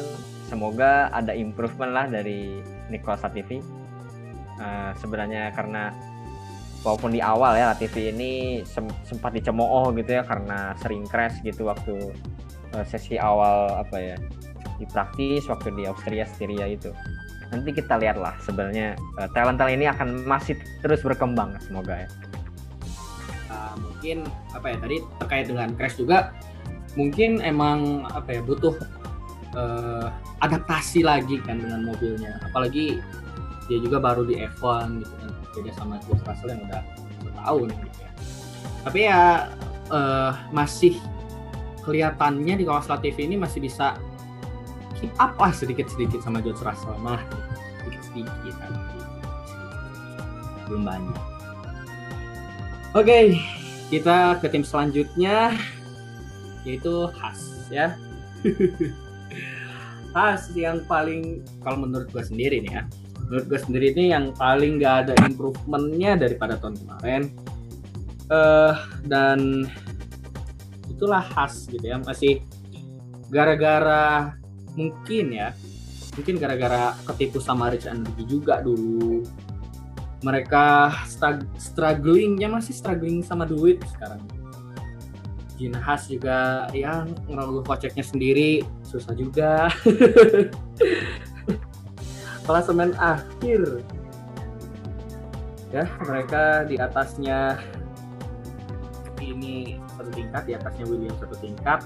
semoga 0.50 1.08
ada 1.14 1.30
improvement 1.30 1.94
lah 1.94 2.06
dari 2.10 2.58
Nicolas 2.90 3.22
Latifi 3.22 3.62
Eh, 4.58 4.92
sebenarnya 4.98 5.54
karena 5.54 5.94
walaupun 6.86 7.10
di 7.14 7.20
awal 7.22 7.58
ya 7.58 7.74
Latifi 7.74 8.10
ini 8.14 8.62
sem- 8.62 8.92
sempat 9.02 9.34
dicemooh 9.34 9.90
gitu 9.98 10.18
ya 10.18 10.22
karena 10.22 10.74
sering 10.78 11.06
crash 11.06 11.42
gitu 11.42 11.66
waktu 11.66 12.14
eh, 12.74 12.84
sesi 12.86 13.18
awal 13.18 13.74
apa 13.74 13.96
ya 13.98 14.16
di 14.78 14.86
praktis 14.86 15.50
waktu 15.50 15.74
di 15.74 15.82
Austria 15.90 16.22
Styria 16.26 16.70
itu. 16.70 16.94
Nanti 17.48 17.72
kita 17.72 17.96
lihat 17.98 18.20
lah 18.20 18.36
sebenarnya 18.44 18.94
eh, 18.94 19.28
talent-talent 19.34 19.74
ini 19.74 19.86
akan 19.90 20.22
masih 20.28 20.54
terus 20.84 21.02
berkembang 21.02 21.58
semoga 21.58 22.06
ya. 22.06 22.08
Ah, 23.48 23.74
mungkin 23.80 24.22
apa 24.54 24.66
ya 24.72 24.76
tadi 24.78 24.96
terkait 25.24 25.46
dengan 25.50 25.68
crash 25.74 25.98
juga 25.98 26.30
mungkin 26.94 27.42
emang 27.42 28.06
apa 28.10 28.38
ya 28.38 28.40
butuh 28.46 28.74
eh, 29.58 30.06
adaptasi 30.46 31.02
lagi 31.02 31.42
kan 31.42 31.58
dengan 31.58 31.82
mobilnya. 31.82 32.38
Apalagi 32.46 33.02
dia 33.68 33.78
juga 33.84 34.00
baru 34.00 34.24
di 34.24 34.40
F1 34.40 35.04
gitu 35.04 35.14
kan 35.20 35.27
beda 35.58 35.70
sama 35.74 35.98
George 36.06 36.22
Russell 36.22 36.54
yang 36.54 36.62
udah 36.70 36.82
tahun 37.42 37.68
gitu 37.74 37.98
ya. 37.98 38.10
Tapi 38.86 38.98
ya 39.04 39.20
uh, 39.90 40.32
masih 40.54 40.96
kelihatannya 41.82 42.54
di 42.60 42.64
kawasan 42.68 43.00
TV 43.02 43.26
ini 43.26 43.36
masih 43.40 43.58
bisa 43.64 43.96
keep 44.98 45.10
up 45.18 45.34
lah 45.40 45.50
sedikit-sedikit 45.50 46.22
sama 46.22 46.38
George 46.38 46.62
Russell 46.62 46.98
mah 47.02 47.22
sedikit-sedikit 47.82 48.54
kan. 48.58 48.72
belum 50.68 50.84
banyak. 50.84 51.16
Oke, 52.92 53.04
okay, 53.08 53.24
kita 53.88 54.36
ke 54.36 54.52
tim 54.52 54.60
selanjutnya 54.60 55.56
yaitu 56.68 57.08
Has 57.16 57.40
ya. 57.72 57.96
Has 60.16 60.52
yang 60.52 60.84
paling 60.84 61.40
kalau 61.64 61.88
menurut 61.88 62.12
gue 62.12 62.20
sendiri 62.20 62.60
nih 62.60 62.72
ya 62.80 62.84
menurut 63.28 63.44
gue 63.44 63.60
sendiri 63.60 63.92
ini 63.92 64.04
yang 64.16 64.32
paling 64.32 64.80
gak 64.80 65.06
ada 65.08 65.14
improvementnya 65.28 66.16
daripada 66.16 66.56
tahun 66.56 66.80
kemarin. 66.80 67.22
Uh, 68.28 68.76
dan 69.08 69.64
itulah 70.88 71.24
khas 71.32 71.64
gitu 71.72 71.80
ya 71.80 71.96
masih 71.96 72.44
gara-gara 73.32 74.36
mungkin 74.76 75.32
ya 75.32 75.56
mungkin 76.12 76.36
gara-gara 76.36 76.92
ketipu 77.08 77.38
sama 77.38 77.70
Rich 77.70 77.86
Ricky 77.86 78.24
juga 78.26 78.58
dulu. 78.60 79.22
Mereka 80.26 80.90
strugglingnya 81.62 82.50
masih 82.50 82.74
struggling 82.74 83.22
sama 83.22 83.46
duit 83.46 83.78
sekarang. 83.94 84.18
Gina 85.58 85.78
Has 85.82 86.06
juga 86.06 86.70
ya 86.70 87.06
ngerogoh 87.26 87.66
koceknya 87.66 88.06
sendiri 88.06 88.62
susah 88.86 89.10
juga 89.18 89.66
klasemen 92.48 92.96
akhir. 92.96 93.84
Ya 95.68 95.84
mereka 96.00 96.64
di 96.64 96.80
atasnya 96.80 97.60
ini 99.20 99.76
satu 99.92 100.08
tingkat 100.16 100.42
di 100.48 100.56
atasnya 100.56 100.84
William 100.88 101.12
satu 101.20 101.36
tingkat. 101.44 101.84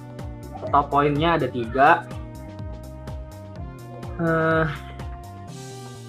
Total 0.62 0.82
poinnya 0.86 1.34
ada 1.34 1.50
tiga. 1.50 2.06
Uh, 4.22 4.70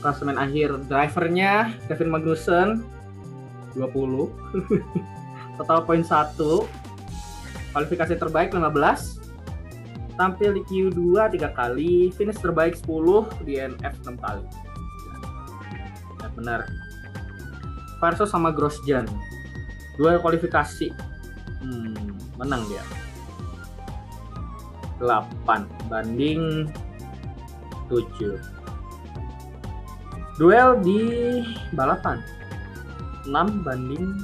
klasemen 0.05 0.37
akhir 0.37 0.85
drivernya 0.85 1.73
Kevin 1.89 2.13
Magnussen 2.13 2.83
20 3.73 4.29
total 5.57 5.79
poin 5.87 6.03
1 6.03 6.35
kualifikasi 7.73 8.13
terbaik 8.19 8.51
15 8.51 9.22
tampil 10.15 10.55
di 10.57 10.61
Q2 10.65 11.33
tiga 11.33 11.49
kali 11.53 12.13
finish 12.13 12.37
terbaik 12.39 12.77
10 12.85 13.45
di 13.45 13.57
NF 13.57 13.95
6 14.05 14.23
kali. 14.23 14.45
Ya, 16.21 16.27
benar. 16.37 16.59
Verso 17.97 18.27
sama 18.27 18.51
Grosjean. 18.53 19.07
Dua 19.97 20.17
kualifikasi. 20.19 20.91
Hmm, 21.63 22.17
menang 22.37 22.61
dia. 22.67 22.83
8 25.01 25.89
banding 25.91 26.71
7 27.91 28.53
duel 30.37 30.81
di 30.81 31.01
balapan. 31.73 32.21
6 33.29 33.63
banding 33.63 34.19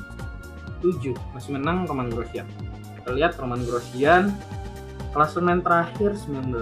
7 0.82 1.16
masih 1.36 1.52
menang 1.56 1.86
Roman 1.86 2.10
Grosjean. 2.12 2.48
Kita 3.00 3.10
lihat 3.16 3.38
Roman 3.40 3.62
Grosjean 3.64 4.34
klasemen 5.12 5.62
terakhir 5.66 6.14
19 6.14 6.54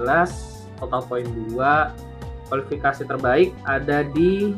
total 0.79 1.01
poin 1.05 1.27
2 1.51 1.57
kualifikasi 2.47 3.03
terbaik 3.03 3.51
ada 3.67 4.07
di 4.07 4.55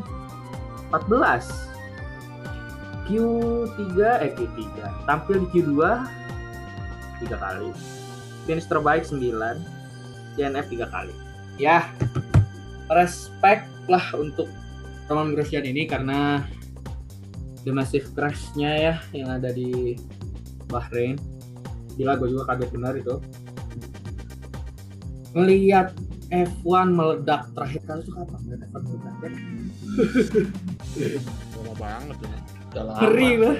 14 0.93 1.69
Q3 3.09 3.81
eh 4.21 4.31
Q3 4.37 4.61
tampil 5.09 5.35
di 5.41 5.47
Q2 5.49 5.73
tiga 7.25 7.37
kali. 7.41 7.73
Finish 8.45 8.69
terbaik 8.69 9.03
9 9.05 9.17
DNF 10.37 10.65
tiga 10.69 10.87
kali. 10.93 11.13
Ya 11.57 11.89
respect 12.93 13.65
lah 13.89 14.05
untuk 14.13 14.45
Roman 15.09 15.33
Grosjean 15.33 15.65
ini 15.65 15.89
karena 15.89 16.45
the 17.65 17.73
massive 17.73 18.05
crash-nya 18.13 18.71
ya 18.77 18.95
yang 19.11 19.33
ada 19.33 19.49
di 19.49 19.97
Bahrain. 20.69 21.17
Gila 21.97 22.15
gue 22.21 22.29
juga 22.31 22.53
kaget 22.53 22.69
benar 22.71 22.93
itu 22.93 23.17
ngelihat 25.37 25.93
F1 26.29 26.93
meledak 26.93 27.49
terakhir 27.57 27.81
kali 27.89 28.05
itu 28.05 28.11
kapan 28.13 28.39
F1 28.53 28.81
meledak 28.85 29.15
ya? 29.21 29.29
lama 31.59 31.73
banget 31.75 32.17
ya 32.21 32.37
Udah 32.69 32.83
lama. 32.85 32.99
Ngeri 33.01 33.31
lah. 33.41 33.57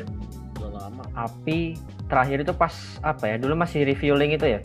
udah 0.60 0.70
lama 0.70 1.04
Api 1.18 1.60
terakhir 2.06 2.38
itu 2.46 2.54
pas 2.54 2.74
apa 3.02 3.24
ya? 3.26 3.36
Dulu 3.42 3.54
masih 3.58 3.82
refueling 3.86 4.38
itu 4.38 4.46
ya? 4.46 4.60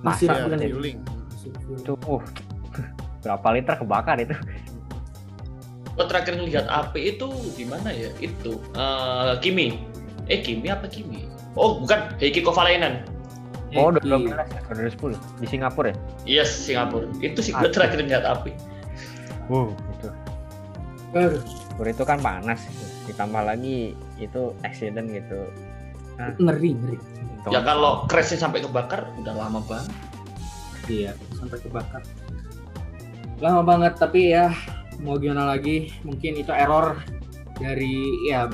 Masih 0.00 0.28
Masa 0.28 0.40
ya, 0.40 0.44
bukan 0.48 0.58
ya? 0.60 0.68
fueling 0.72 0.98
Itu 1.76 1.92
uh, 2.08 2.22
berapa 3.22 3.48
liter 3.52 3.74
kebakar 3.76 4.16
itu? 4.20 4.34
Gue 5.94 6.04
terakhir 6.10 6.34
ngelihat 6.40 6.66
api 6.66 7.14
itu 7.14 7.28
di 7.54 7.64
mana 7.68 7.94
ya? 7.94 8.10
Itu 8.18 8.58
eh, 8.74 9.38
Kimi. 9.38 9.78
Eh 10.26 10.42
Kimi 10.42 10.66
apa 10.72 10.90
Kimi? 10.90 11.30
Oh 11.54 11.78
bukan 11.78 12.18
Heikki 12.18 12.42
Kovalainen. 12.42 13.06
Oh, 13.74 13.90
Eki. 13.90 14.06
2012 14.06 14.54
ya, 14.54 14.60
2010 14.70 15.40
di 15.42 15.46
Singapura 15.46 15.88
ya? 15.90 15.96
Yes 16.24 16.50
Singapura. 16.54 17.06
Itu 17.18 17.40
sih 17.42 17.50
gue 17.50 17.66
Aduh. 17.66 17.74
terakhir 17.74 17.98
ngelihat 18.00 18.24
api. 18.24 18.52
Wow, 19.50 19.74
itu. 19.90 20.08
Singapura 21.10 21.88
itu 21.90 22.04
kan 22.04 22.18
panas 22.22 22.60
itu. 22.66 22.84
Ditambah 23.10 23.42
lagi 23.44 23.92
itu 24.16 24.42
accident 24.62 25.10
gitu. 25.10 25.50
ngeri 26.14 26.78
ngeri 26.78 26.96
Untung 27.42 27.50
Ya 27.50 27.60
kalau 27.66 28.06
crashnya 28.06 28.38
sampai 28.38 28.62
kebakar 28.62 29.10
udah 29.18 29.34
lama 29.34 29.58
banget. 29.66 29.90
iya 30.86 31.10
sampai 31.34 31.58
kebakar 31.58 32.04
lama 33.42 33.66
banget 33.66 33.98
tapi 33.98 34.30
ya 34.30 34.52
mau 35.02 35.18
gimana 35.18 35.56
lagi 35.56 35.90
mungkin 36.06 36.38
itu 36.38 36.52
error 36.54 37.00
dari 37.58 38.04
ya 38.28 38.46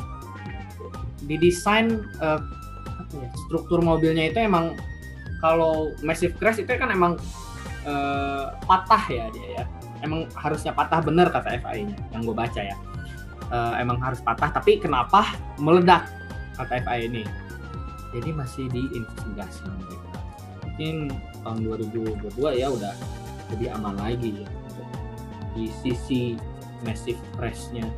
didesain 1.27 2.01
eh, 2.23 2.41
apa 2.97 3.13
ya, 3.13 3.29
struktur 3.47 3.85
mobilnya 3.85 4.31
itu 4.31 4.41
emang 4.41 4.73
kalau 5.41 5.97
massive 6.05 6.37
crash 6.37 6.61
itu 6.61 6.71
kan 6.77 6.93
emang 6.93 7.17
eh, 7.89 8.47
patah 8.69 9.05
ya 9.09 9.27
dia 9.33 9.49
ya. 9.61 9.65
Emang 10.01 10.29
harusnya 10.33 10.73
patah 10.73 11.05
bener 11.05 11.29
kata 11.29 11.61
FIA-nya 11.61 11.97
yang 12.13 12.25
gue 12.25 12.37
baca 12.37 12.61
ya. 12.61 12.77
Eh, 13.51 13.75
emang 13.83 13.99
harus 13.99 14.21
patah 14.21 14.53
tapi 14.53 14.79
kenapa 14.79 15.35
meledak 15.57 16.09
kata 16.57 16.85
FIA 16.85 17.09
ini? 17.09 17.25
Jadi 18.13 18.31
masih 18.37 18.65
diinvestigasi. 18.69 19.65
Mungkin 20.65 21.13
tahun 21.41 21.59
2022 21.65 22.61
ya 22.61 22.69
udah 22.69 22.95
lebih 23.51 23.69
aman 23.75 23.97
lagi 23.99 24.45
ya 24.45 24.49
di 25.57 25.67
sisi 25.83 26.39
massive 26.87 27.19
crash-nya. 27.35 27.89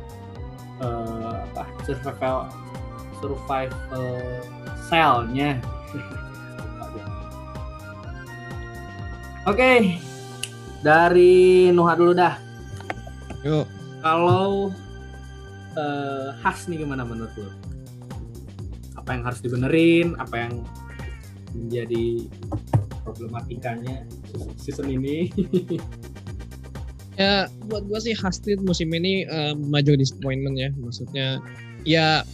Eh, 0.81 1.37
apa? 1.53 1.67
Survival 1.85 2.49
survival 3.23 4.11
cell-nya 4.91 5.63
Oke, 9.43 9.99
dari 10.79 11.67
Nuha 11.75 11.99
dulu 11.99 12.15
dah. 12.15 12.39
Yuk. 13.43 13.67
Kalau 13.99 14.71
eh, 15.75 16.29
khas 16.39 16.71
nih 16.71 16.87
gimana 16.87 17.03
menurut 17.03 17.35
lo? 17.35 17.51
Apa 18.95 19.19
yang 19.19 19.27
harus 19.27 19.43
dibenerin? 19.43 20.15
Apa 20.15 20.47
yang 20.47 20.63
menjadi 21.51 22.23
problematikanya 23.03 24.07
season 24.55 24.87
ini? 24.87 25.27
Ya 27.13 27.45
buat 27.69 27.85
gua 27.85 28.01
sih 28.01 28.17
Hastrid 28.17 28.57
musim 28.65 28.89
ini 28.89 29.21
eh, 29.29 29.53
major 29.53 29.93
disappointment 29.93 30.57
ya. 30.57 30.73
Maksudnya 30.81 31.37
ya 31.85 32.25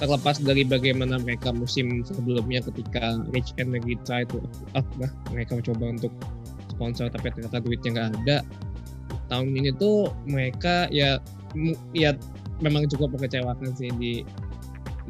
terlepas 0.00 0.40
dari 0.40 0.64
bagaimana 0.64 1.20
mereka 1.20 1.52
musim 1.52 2.00
sebelumnya 2.02 2.64
ketika 2.64 3.20
Rich 3.36 3.52
and 3.60 3.76
try 4.08 4.24
to 4.24 4.40
up 4.72 4.88
lah. 4.96 5.12
Mereka 5.30 5.60
mencoba 5.60 6.00
untuk 6.00 6.12
sponsor 6.72 7.12
tapi 7.12 7.28
ternyata 7.36 7.60
duitnya 7.60 7.90
nggak 7.92 8.08
ada. 8.24 8.36
Tahun 9.28 9.46
ini 9.52 9.70
tuh 9.76 10.10
mereka 10.24 10.88
ya 10.88 11.20
ya 11.92 12.16
memang 12.64 12.88
cukup 12.88 13.12
mengecewakan 13.14 13.76
sih 13.76 13.92
di, 14.00 14.24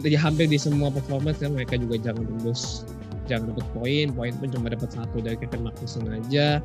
di 0.03 0.18
hampir 0.18 0.50
di 0.50 0.59
semua 0.59 0.90
performance 0.90 1.38
ya 1.38 1.48
mereka 1.48 1.79
juga 1.79 2.11
jangan 2.11 2.26
tembus 2.26 2.85
jangan 3.31 3.55
dapat 3.55 3.66
poin 3.70 4.07
poin 4.11 4.35
pun 4.42 4.50
cuma 4.50 4.66
dapat 4.74 4.90
satu 4.90 5.22
dari 5.22 5.38
Kevin 5.38 5.70
Magnussen 5.70 6.11
aja. 6.11 6.59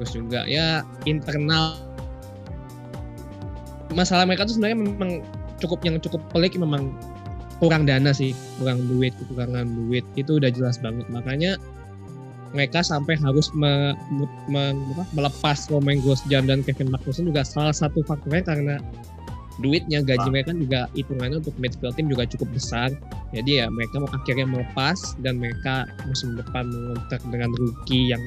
Terus 0.00 0.10
juga 0.16 0.48
ya 0.48 0.80
internal. 1.04 1.76
Masalah 3.92 4.24
mereka 4.24 4.48
tuh 4.48 4.56
sebenarnya 4.56 4.88
memang 4.88 5.20
cukup 5.60 5.84
yang 5.84 6.00
cukup 6.00 6.24
pelik 6.32 6.56
memang 6.56 6.96
kurang 7.62 7.86
dana 7.86 8.10
sih 8.10 8.34
kurang 8.58 8.82
duit 8.90 9.14
kekurangan 9.22 9.70
duit 9.70 10.02
itu 10.18 10.42
udah 10.42 10.50
jelas 10.50 10.82
banget 10.82 11.06
makanya 11.14 11.54
mereka 12.52 12.84
sampai 12.84 13.16
harus 13.16 13.48
me- 13.56 13.96
me- 14.12 14.28
me- 14.50 14.76
apa, 14.92 15.04
melepas 15.16 15.70
Romain 15.72 16.02
Grosjean 16.04 16.44
dan 16.44 16.60
Kevin 16.60 16.92
Magnussen 16.92 17.30
juga 17.30 17.46
salah 17.46 17.72
satu 17.72 18.04
faktornya 18.04 18.44
karena 18.44 18.76
duitnya 19.62 20.02
gaji 20.02 20.26
Ah. 20.26 20.32
mereka 20.32 20.50
juga 20.52 20.80
hitungannya 20.92 21.38
untuk 21.38 21.54
midfield 21.62 21.94
team 21.94 22.10
juga 22.10 22.26
cukup 22.26 22.48
besar 22.52 22.88
jadi 23.30 23.64
ya 23.64 23.66
mereka 23.70 24.02
mau 24.02 24.10
akhirnya 24.10 24.44
melepas 24.48 24.98
dan 25.22 25.38
mereka 25.38 25.86
musim 26.04 26.34
depan 26.34 26.66
mengontrak 26.66 27.22
dengan 27.30 27.52
rookie 27.56 28.10
yang 28.10 28.20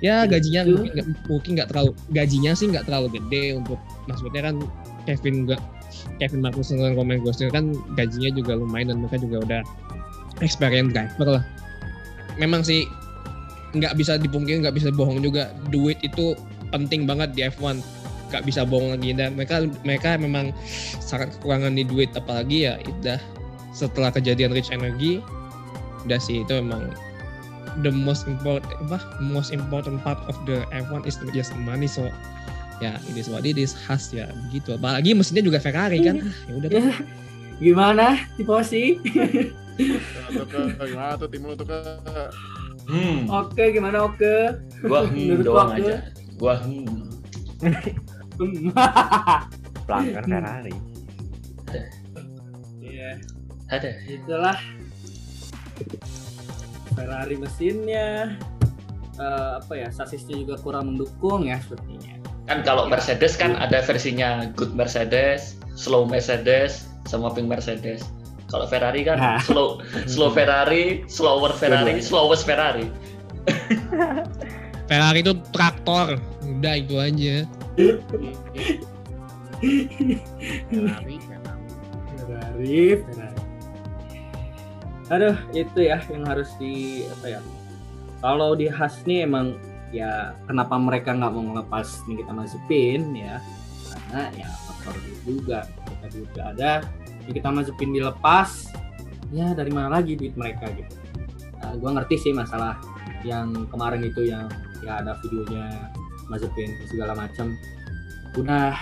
ya 0.00 0.24
Itu. 0.24 0.38
gajinya 0.38 0.60
mungkin 0.66 0.90
nggak 0.96 1.06
mungkin 1.28 1.50
nggak 1.60 1.68
terlalu 1.70 1.92
gajinya 2.14 2.52
sih 2.56 2.66
nggak 2.72 2.84
terlalu 2.88 3.08
gede 3.20 3.44
untuk 3.58 3.78
maksudnya 4.08 4.42
kan 4.48 4.56
Kevin 5.06 5.34
nggak 5.46 5.60
Kevin 6.16 6.40
Magnussen 6.44 6.80
dan 6.80 6.96
Roman 6.96 7.20
Grosjean 7.20 7.52
kan 7.52 7.76
gajinya 7.94 8.30
juga 8.32 8.56
lumayan 8.56 8.94
dan 8.94 8.96
mereka 9.04 9.20
juga 9.20 9.36
udah 9.44 9.60
experience 10.40 10.92
driver 10.92 11.40
lah. 11.40 11.44
Memang 12.36 12.64
sih 12.64 12.84
nggak 13.76 13.96
bisa 13.98 14.16
dipungkiri 14.16 14.64
nggak 14.64 14.76
bisa 14.76 14.88
bohong 14.92 15.20
juga 15.20 15.52
duit 15.68 16.00
itu 16.00 16.32
penting 16.72 17.04
banget 17.04 17.32
di 17.36 17.44
F1 17.44 17.80
nggak 18.32 18.42
bisa 18.44 18.64
bohong 18.64 18.96
lagi. 18.96 19.12
Dan 19.12 19.36
mereka 19.36 19.64
mereka 19.84 20.16
memang 20.16 20.52
sangat 21.00 21.36
kekurangan 21.38 21.76
di 21.76 21.84
duit 21.84 22.12
apalagi 22.16 22.68
ya 22.68 22.80
udah 23.00 23.20
setelah 23.76 24.08
kejadian 24.08 24.56
Rich 24.56 24.72
Energy 24.72 25.20
udah 26.08 26.22
sih 26.22 26.46
itu 26.46 26.52
memang 26.62 26.94
the 27.84 27.92
most 27.92 28.24
important 28.24 28.72
apa 28.88 29.02
most 29.20 29.52
important 29.52 30.00
part 30.00 30.16
of 30.30 30.36
the 30.48 30.64
F1 30.72 31.04
is 31.04 31.18
just 31.36 31.52
money 31.60 31.84
so 31.84 32.08
ya 32.82 33.00
ini 33.08 33.20
it 33.52 33.58
is 33.60 33.72
khas 33.74 34.12
ya. 34.12 34.28
Begitu 34.48 34.76
apalagi 34.76 35.16
mesinnya 35.16 35.44
juga 35.44 35.58
Ferrari 35.60 36.00
kan? 36.04 36.20
Ah, 36.20 36.34
ya 36.48 36.52
udah. 36.58 36.70
Ya, 36.70 36.92
gimana 37.60 38.06
Kak, 40.48 40.88
gimana 40.88 41.12
tuh 41.20 41.28
tim 41.28 41.44
lu 41.44 41.52
tuh 41.52 41.66
Kak? 41.68 42.32
Hmm, 42.86 43.26
Oke, 43.28 43.74
gimana 43.74 44.06
oke? 44.06 44.34
gua 44.86 45.04
hmm 45.10 45.42
doang 45.42 45.70
aja. 45.74 46.06
Gua 46.38 46.54
hmm. 46.62 46.86
Pelanggan 49.86 50.24
Ferrari. 50.24 50.74
Iya, 52.80 53.10
Ada. 53.68 53.90
itulah. 54.08 54.58
Ferrari 56.96 57.36
mesinnya. 57.36 58.36
Eh, 59.16 59.50
apa 59.60 59.72
ya? 59.76 59.88
Sasisnya 59.92 60.36
juga 60.36 60.56
kurang 60.60 60.92
mendukung 60.92 61.44
ya 61.48 61.60
sepertinya. 61.60 62.15
Kan 62.46 62.62
kalau 62.62 62.86
Mercedes 62.86 63.34
kan 63.34 63.58
ada 63.58 63.82
versinya 63.82 64.46
good 64.54 64.70
Mercedes, 64.74 65.58
slow 65.74 66.06
Mercedes, 66.06 66.86
sama 67.06 67.30
pink 67.34 67.50
Mercedes. 67.50 68.06
Kalau 68.46 68.70
Ferrari 68.70 69.02
kan 69.02 69.18
Nah. 69.18 69.42
slow 69.42 69.82
slow 70.06 70.30
Ferrari, 70.30 71.02
slower 71.10 71.50
Ferrari, 71.50 71.98
slowest 71.98 72.46
Ferrari. 72.46 72.86
Ferrari 74.90 75.18
itu 75.18 75.34
traktor 75.50 76.14
udah 76.46 76.74
itu 76.78 76.94
aja 76.94 77.42
Ferrari 80.70 81.16
Ferrari, 81.18 82.78
Ferrari. 83.02 83.42
Aduh, 85.06 85.36
itu 85.54 85.78
ya 85.86 86.02
yang 86.10 86.26
harus 86.26 86.50
di 86.58 87.06
apa 87.06 87.38
ya? 87.38 87.40
Kalau 88.22 88.58
di 88.58 88.66
Haas 88.66 89.06
nih 89.06 89.22
emang 89.22 89.54
ya 89.96 90.36
kenapa 90.44 90.76
mereka 90.76 91.16
nggak 91.16 91.32
mau 91.32 91.44
ngelepas 91.56 92.04
Nikita 92.04 92.32
Mazepin 92.36 93.16
ya? 93.16 93.40
Karena 93.88 94.22
ya 94.36 94.48
faktor 94.68 94.94
itu 95.00 95.40
juga 95.40 95.64
mereka 95.88 96.06
duit 96.12 96.30
nggak 96.36 96.48
ada, 96.58 96.72
Nikita 97.24 97.48
Mazepin 97.48 97.90
dilepas, 97.96 98.50
ya 99.32 99.56
dari 99.56 99.72
mana 99.72 99.96
lagi 99.96 100.12
duit 100.20 100.36
mereka 100.36 100.68
gitu? 100.76 100.92
Nah, 101.56 101.72
gua 101.80 101.90
ngerti 101.96 102.28
sih 102.28 102.32
masalah 102.36 102.76
yang 103.24 103.66
kemarin 103.72 104.04
itu 104.04 104.28
yang 104.28 104.46
ya 104.84 105.00
ada 105.00 105.16
videonya 105.24 105.88
Mazepin 106.28 106.76
segala 106.92 107.16
macam. 107.16 107.56
Udah 108.36 108.76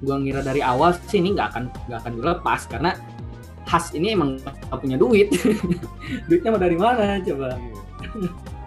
gua 0.00 0.16
ngira 0.16 0.40
dari 0.40 0.64
awal 0.64 0.96
sih 1.12 1.20
ini 1.20 1.36
nggak 1.36 1.48
akan 1.52 1.64
nggak 1.92 2.00
akan 2.00 2.12
dilepas 2.16 2.60
karena 2.70 2.90
khas 3.68 3.92
ini 3.92 4.16
emang 4.16 4.40
punya 4.72 4.96
duit 4.96 5.28
duitnya 6.30 6.56
mau 6.56 6.62
dari 6.62 6.78
mana 6.80 7.20
coba 7.20 7.60
mau 7.60 7.76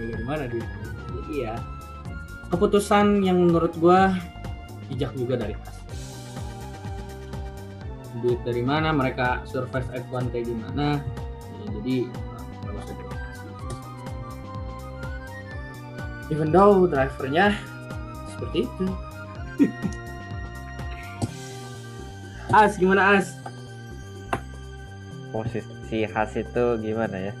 ngambil 0.00 0.16
dari 0.16 0.24
mana 0.24 0.48
duit 0.48 0.64
jadi 1.12 1.34
ya 1.36 1.54
keputusan 2.48 3.20
yang 3.20 3.36
menurut 3.44 3.76
gua 3.76 4.16
bijak 4.88 5.12
juga 5.12 5.36
dari 5.36 5.52
khas 5.52 5.76
duit 8.24 8.40
dari 8.42 8.64
mana 8.64 8.90
mereka 8.90 9.44
survive 9.46 9.86
F1 9.94 10.34
kayak 10.34 10.50
gimana? 10.50 10.98
Ya, 11.62 11.78
jadi 11.78 11.96
nggak 12.66 12.74
usah 12.74 12.94
even 16.34 16.50
though 16.50 16.90
drivernya 16.90 17.54
seperti 18.34 18.66
itu. 18.66 18.86
As 22.50 22.74
gimana 22.74 23.22
As? 23.22 23.38
posisi 25.30 26.02
khas 26.10 26.34
itu 26.34 26.64
gimana 26.82 27.30
ya? 27.30 27.34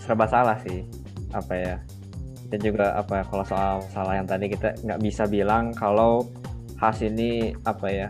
Serba 0.00 0.24
salah 0.24 0.56
sih 0.64 0.95
apa 1.34 1.54
ya 1.54 1.76
kita 2.46 2.62
juga 2.62 2.94
apa 2.94 3.20
ya, 3.20 3.24
kalau 3.26 3.44
soal 3.44 3.74
masalah 3.82 4.14
yang 4.22 4.26
tadi 4.30 4.46
kita 4.46 4.78
nggak 4.86 5.00
bisa 5.02 5.26
bilang 5.26 5.74
kalau 5.74 6.30
khas 6.78 7.02
ini 7.02 7.50
apa 7.66 7.86
ya 7.90 8.08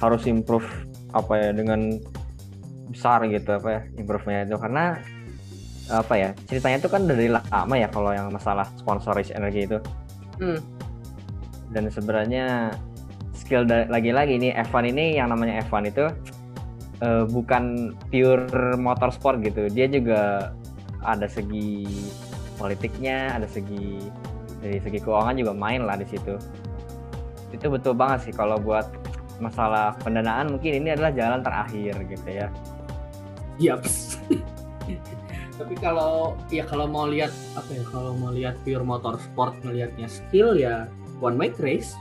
harus 0.00 0.24
improve 0.24 0.64
apa 1.12 1.32
ya 1.36 1.50
dengan 1.52 2.00
besar 2.88 3.28
gitu 3.28 3.60
apa 3.60 3.68
ya 3.68 3.80
improve-nya 4.00 4.48
itu. 4.48 4.56
Karena 4.56 4.96
apa 5.92 6.14
ya 6.16 6.30
ceritanya 6.48 6.80
itu 6.80 6.88
kan 6.88 7.02
dari 7.04 7.28
lama 7.28 7.74
ya 7.76 7.88
kalau 7.92 8.10
yang 8.16 8.32
masalah 8.32 8.64
sponsoris 8.80 9.28
energi 9.36 9.68
itu. 9.68 9.78
Hmm. 10.36 10.60
dan 11.72 11.88
sebenarnya 11.88 12.76
skill 13.32 13.64
lagi-lagi 13.66 14.36
ini 14.36 14.52
F1 14.52 14.92
ini 14.92 15.16
yang 15.16 15.32
namanya 15.32 15.64
F1 15.64 15.88
itu 15.88 16.06
eh, 17.00 17.24
bukan 17.24 17.96
pure 18.12 18.76
motorsport 18.76 19.40
gitu. 19.40 19.72
Dia 19.72 19.88
juga 19.88 20.52
ada 21.04 21.26
segi 21.28 21.84
politiknya 22.56 23.36
ada 23.36 23.48
segi 23.48 24.08
dari 24.62 24.80
segi 24.80 24.98
keuangan 25.02 25.36
juga 25.36 25.52
main 25.52 25.84
lah 25.84 26.00
di 26.00 26.08
situ 26.08 26.40
itu 27.52 27.66
betul 27.68 27.92
banget 27.92 28.30
sih 28.30 28.34
kalau 28.34 28.56
buat 28.56 28.88
masalah 29.36 29.92
pendanaan 30.00 30.48
mungkin 30.56 30.80
ini 30.80 30.96
adalah 30.96 31.12
jalan 31.12 31.44
terakhir 31.44 31.94
gitu 32.08 32.28
ya 32.32 32.48
Yaps. 33.56 34.20
Tapi 35.58 35.74
kalau 35.80 36.36
ya 36.52 36.68
kalau 36.68 36.84
mau 36.84 37.08
lihat 37.08 37.32
apa 37.56 37.70
ya 37.72 37.84
kalau 37.88 38.12
mau 38.12 38.28
lihat 38.28 38.60
pure 38.60 38.84
motorsport 38.84 39.56
melihatnya 39.64 40.04
skill 40.04 40.52
ya 40.52 40.84
one 41.24 41.36
make 41.40 41.56
race. 41.56 41.96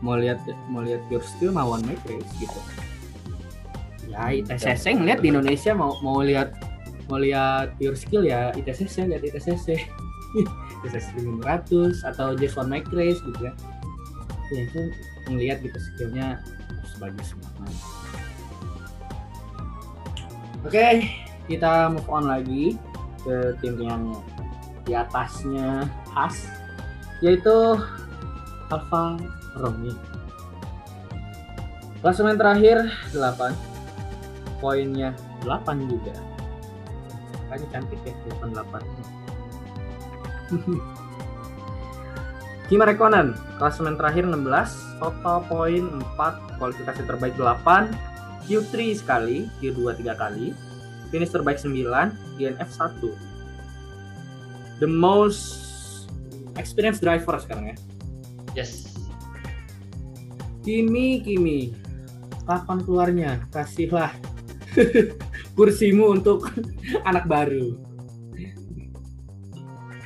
Mau 0.00 0.16
lihat 0.16 0.40
mau 0.72 0.80
lihat 0.80 1.04
pure 1.12 1.24
skill 1.24 1.52
mah 1.52 1.68
one 1.68 1.84
make 1.84 2.00
race 2.08 2.28
gitu. 2.40 2.60
Ya 4.08 4.32
ITCC 4.32 4.96
ngeliat 4.96 5.20
di 5.20 5.28
Indonesia 5.28 5.76
mau 5.76 6.00
mau 6.00 6.24
lihat 6.24 6.56
mau 7.06 7.22
lihat 7.22 7.78
pure 7.78 7.94
skill 7.94 8.26
ya 8.26 8.50
ITCC 8.54 9.06
lihat 9.06 9.22
ITCC. 9.22 9.78
ITCC 10.84 11.08
500 11.42 12.04
atau 12.04 12.36
just 12.36 12.58
one 12.58 12.68
make 12.68 12.88
race 12.92 13.18
gitu 13.22 13.40
ya. 13.40 13.52
Ya 14.52 14.60
itu 14.66 14.80
ngelihat 15.26 15.58
gitu 15.62 15.78
skillnya 15.78 16.38
sebagus 16.86 17.34
mana. 17.34 17.72
Oke, 20.66 21.06
kita 21.46 21.90
move 21.94 22.10
on 22.10 22.26
lagi 22.26 22.74
ke 23.22 23.54
tim 23.62 23.78
yang 23.78 24.18
di 24.86 24.94
atasnya 24.94 25.86
khas, 26.10 26.46
yaitu 27.22 27.78
Alfa 28.70 29.18
Romeo. 29.58 29.94
Klasemen 32.02 32.38
terakhir 32.38 32.86
8, 33.14 33.54
poinnya 34.62 35.10
8 35.42 35.90
juga. 35.90 36.14
Makanya 37.56 37.72
cantik 37.72 37.96
ya 38.04 38.12
88. 38.44 38.84
Kimi 42.68 42.82
Räikkönen, 42.84 43.32
klasemen 43.56 43.96
terakhir 43.96 44.28
16, 44.28 45.00
total 45.00 45.40
poin 45.48 45.88
4, 46.20 46.60
kualifikasi 46.60 47.00
terbaik 47.08 47.32
8, 47.40 47.96
Q3 48.44 48.74
sekali, 48.92 49.48
Q2 49.62 50.04
tiga 50.04 50.12
kali, 50.20 50.52
finish 51.08 51.32
terbaik 51.32 51.56
9, 51.56 51.72
DNF 52.36 52.68
1. 52.76 53.08
The 54.84 54.90
most 54.90 55.64
experienced 56.60 57.00
driver 57.00 57.40
sekarang 57.40 57.72
ya. 57.72 57.76
Yes. 58.52 58.92
Kimi, 60.60 61.24
Kimi, 61.24 61.72
kapan 62.44 62.84
keluarnya? 62.84 63.40
Kasihlah 63.48 64.12
kursimu 65.56 66.12
untuk 66.12 66.52
anak 67.08 67.24
baru. 67.24 67.72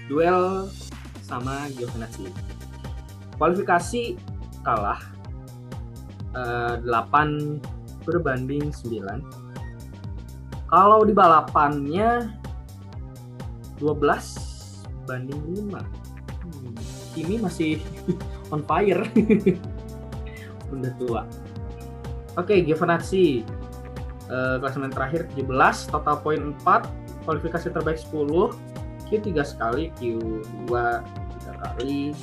Duel 0.06 0.70
sama 1.26 1.66
Giovinazzi. 1.74 2.30
Kualifikasi 3.34 4.14
kalah 4.62 5.02
eh, 6.38 6.78
8 6.86 7.58
berbanding 8.06 8.70
9. 8.70 10.70
Kalau 10.70 11.02
di 11.02 11.10
balapannya 11.10 12.30
12 13.82 13.90
banding 15.06 15.42
5. 15.66 15.74
Hmm, 15.74 16.74
Kimi 17.14 17.42
masih 17.42 17.82
on 18.54 18.62
fire. 18.62 19.02
udah 20.70 20.92
tua. 21.02 21.22
Oke, 22.38 22.62
Giovinazzi 22.62 23.42
uh, 24.30 24.56
klasemen 24.62 24.94
terakhir 24.94 25.26
17, 25.34 25.90
total 25.90 26.16
poin 26.22 26.54
4, 26.62 27.26
kualifikasi 27.26 27.66
terbaik 27.74 27.98
10, 27.98 28.54
Q3 29.10 29.26
sekali, 29.42 29.84
Q2 29.98 30.70
3 30.70 31.62
kali. 31.66 32.14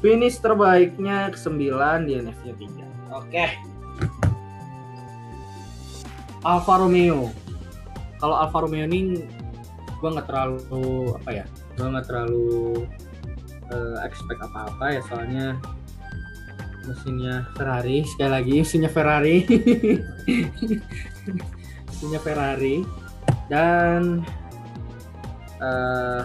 Finish 0.00 0.40
terbaiknya 0.40 1.32
ke-9 1.32 1.60
di 2.08 2.12
NF-nya 2.20 2.54
3. 2.56 3.16
Oke. 3.16 3.46
Alfa 6.40 6.74
Romeo. 6.80 7.28
Kalau 8.16 8.36
Alfa 8.36 8.64
Romeo 8.64 8.88
ini 8.88 9.24
gue 10.00 10.08
nggak 10.08 10.28
terlalu 10.28 11.12
apa 11.20 11.30
ya, 11.32 11.44
gue 11.76 11.84
nggak 11.84 12.06
terlalu 12.08 12.88
uh, 13.68 13.96
expect 14.04 14.40
apa-apa 14.40 14.84
ya 14.96 15.00
soalnya 15.04 15.46
mesinnya 16.86 17.46
Ferrari. 17.56 18.06
Sekali 18.06 18.30
lagi 18.30 18.54
mesinnya 18.62 18.90
Ferrari. 18.90 19.36
Mesinnya 21.90 22.20
Ferrari. 22.22 22.76
Dan 23.50 24.24
uh, 25.60 26.22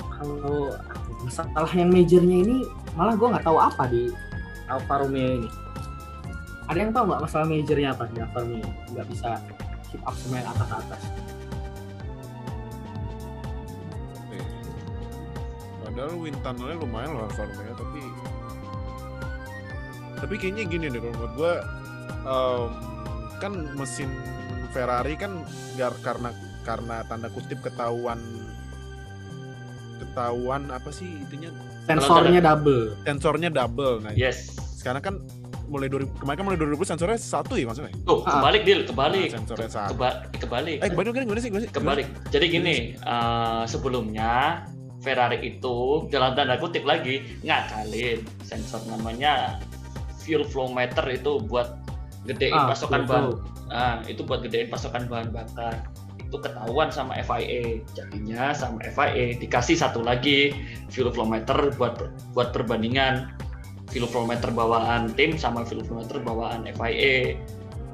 kalau 0.00 0.74
masalah 1.24 1.70
yang 1.72 1.88
majornya 1.88 2.36
ini 2.44 2.56
malah 2.98 3.16
gue 3.16 3.28
nggak 3.32 3.46
tahu 3.46 3.58
apa 3.58 3.88
di 3.88 4.12
Alfa 4.68 5.04
Romeo 5.04 5.44
ini. 5.44 5.50
Ada 6.68 6.78
yang 6.80 6.92
tahu 6.92 7.04
nggak 7.12 7.22
masalah 7.24 7.46
majornya 7.48 7.88
apa 7.96 8.04
di 8.12 8.16
Alfa 8.20 8.38
Romeo? 8.44 8.68
Nggak 8.92 9.06
bisa 9.08 9.30
keep 9.88 10.02
up 10.04 10.14
sama 10.18 10.42
yang 10.42 10.48
atas 10.50 10.70
atas 10.74 11.02
padahal 15.94 16.18
wind 16.18 16.38
tunnelnya 16.42 16.76
lumayan 16.82 17.14
loh 17.14 17.30
Alfa 17.30 17.46
Romeo 17.46 17.70
tapi 20.24 20.40
kayaknya 20.40 20.64
gini 20.64 20.88
deh 20.88 21.04
kalau 21.04 21.12
menurut 21.12 21.34
gue 21.36 21.52
um, 22.24 22.68
kan 23.36 23.52
mesin 23.76 24.08
Ferrari 24.72 25.20
kan 25.20 25.44
gar, 25.76 25.92
karena 26.00 26.32
karena 26.64 27.04
tanda 27.04 27.28
kutip 27.28 27.60
ketahuan 27.60 28.16
ketahuan 30.00 30.72
apa 30.72 30.88
sih 30.88 31.06
intinya? 31.06 31.52
Sensornya 31.84 32.40
double. 32.40 32.96
Sensornya 33.04 33.52
double. 33.52 34.00
Nah 34.00 34.16
yes. 34.16 34.56
sekarang 34.80 35.04
kan 35.04 35.14
mulai 35.68 35.92
2000 35.92 36.08
kemarin 36.20 36.36
kan 36.40 36.44
mulai 36.48 36.58
2020 36.60 36.90
sensornya 36.96 37.18
satu 37.20 37.54
ya 37.60 37.68
maksudnya? 37.68 37.92
Tuh 38.08 38.24
Ah. 38.24 38.40
kebalik 38.40 38.62
deal 38.64 38.80
kebalik. 38.88 39.28
Nah, 39.28 39.34
sensornya 39.44 39.68
satu. 39.68 39.92
Keba- 39.92 40.18
kebalik. 40.40 40.78
Eh 40.80 40.88
kebalik 40.88 41.08
gimana, 41.12 41.24
gimana 41.28 41.40
sih 41.44 41.48
gimana 41.52 41.62
sih? 41.68 41.70
Kebalik. 41.70 42.06
Jadi 42.32 42.46
gini 42.48 42.76
eh, 42.96 43.62
sebelumnya 43.68 44.64
Ferrari 45.04 45.38
itu 45.44 46.08
dalam 46.08 46.32
tanda 46.32 46.56
kutip 46.56 46.88
lagi 46.88 47.20
ngakalin 47.44 48.24
sensor 48.40 48.80
namanya 48.88 49.60
fuel 50.24 50.42
flow 50.48 50.72
meter 50.72 51.04
itu 51.12 51.38
buat 51.44 51.76
gedein 52.24 52.56
Ah, 52.56 52.72
pasokan 52.72 53.04
fuel 53.04 53.36
bahan. 53.36 53.68
nah 53.68 53.94
itu 54.08 54.24
buat 54.24 54.40
gedein 54.40 54.72
pasokan 54.72 55.04
bahan 55.06 55.28
bakar. 55.28 55.84
Itu 56.24 56.40
ketahuan 56.40 56.88
sama 56.88 57.14
FIA 57.20 57.84
jadinya 57.92 58.50
sama 58.56 58.80
FIA 58.82 59.36
dikasih 59.38 59.76
satu 59.76 60.00
lagi 60.00 60.56
fuel 60.88 61.12
flow 61.12 61.28
meter 61.28 61.70
buat 61.76 62.00
buat 62.32 62.50
perbandingan 62.50 63.28
fuel 63.92 64.08
flow 64.08 64.24
meter 64.24 64.48
bawaan 64.50 65.12
tim 65.12 65.36
sama 65.36 65.62
fuel 65.62 65.84
flow 65.84 66.00
meter 66.00 66.18
bawaan 66.24 66.64
FIA 66.74 67.36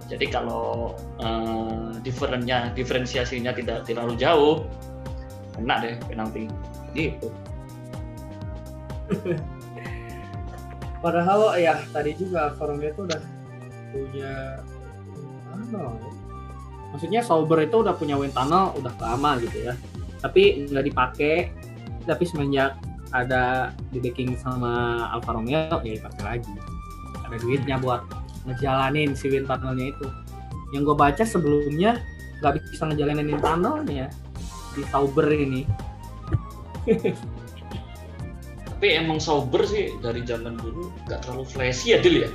jadi 0.08 0.26
kalau 0.26 0.94
eh, 1.22 1.90
diferennya 2.02 2.70
diferensiasinya 2.74 3.50
tidak 3.54 3.84
terlalu 3.86 4.14
jauh 4.16 4.62
kena 5.54 5.82
deh 5.82 5.94
penalti. 6.06 6.46
Gitu 6.94 7.28
Padahal 11.00 11.56
ya 11.56 11.80
tadi 11.96 12.12
juga 12.12 12.52
Romeo 12.60 12.92
itu 12.92 13.00
udah 13.08 13.20
punya 13.90 14.60
tunnel. 15.48 15.88
ya. 15.96 16.10
Maksudnya 16.90 17.20
Sauber 17.24 17.64
itu 17.64 17.76
udah 17.80 17.94
punya 17.96 18.20
wind 18.20 18.36
tunnel 18.36 18.76
udah 18.76 18.92
lama 19.00 19.40
gitu 19.40 19.72
ya. 19.72 19.74
Tapi 20.20 20.68
nggak 20.68 20.84
dipakai. 20.92 21.34
Tapi 22.04 22.24
semenjak 22.28 22.76
ada 23.10 23.74
di 23.90 23.98
backing 23.98 24.36
sama 24.38 25.04
Alfa 25.10 25.32
Romeo 25.32 25.80
ya 25.80 25.96
dipakai 25.96 26.22
lagi. 26.22 26.52
Ada 27.26 27.36
duitnya 27.40 27.76
buat 27.80 28.04
ngejalanin 28.44 29.16
si 29.16 29.32
wind 29.32 29.48
tunnelnya 29.48 29.96
itu. 29.96 30.06
Yang 30.76 30.92
gue 30.92 30.96
baca 31.00 31.24
sebelumnya 31.24 31.96
nggak 32.44 32.60
bisa 32.60 32.92
ngejalanin 32.92 33.26
wind 33.32 33.40
tunnelnya 33.40 34.06
di 34.76 34.82
Sauber 34.92 35.26
ini. 35.32 35.64
tapi 38.80 38.96
emang 38.96 39.20
sober 39.20 39.60
sih 39.68 39.92
dari 40.00 40.24
zaman 40.24 40.56
dulu 40.56 40.88
nggak 41.04 41.20
terlalu 41.28 41.44
flashy 41.44 41.92
ya 41.92 42.00
Dil 42.00 42.24
ya 42.24 42.30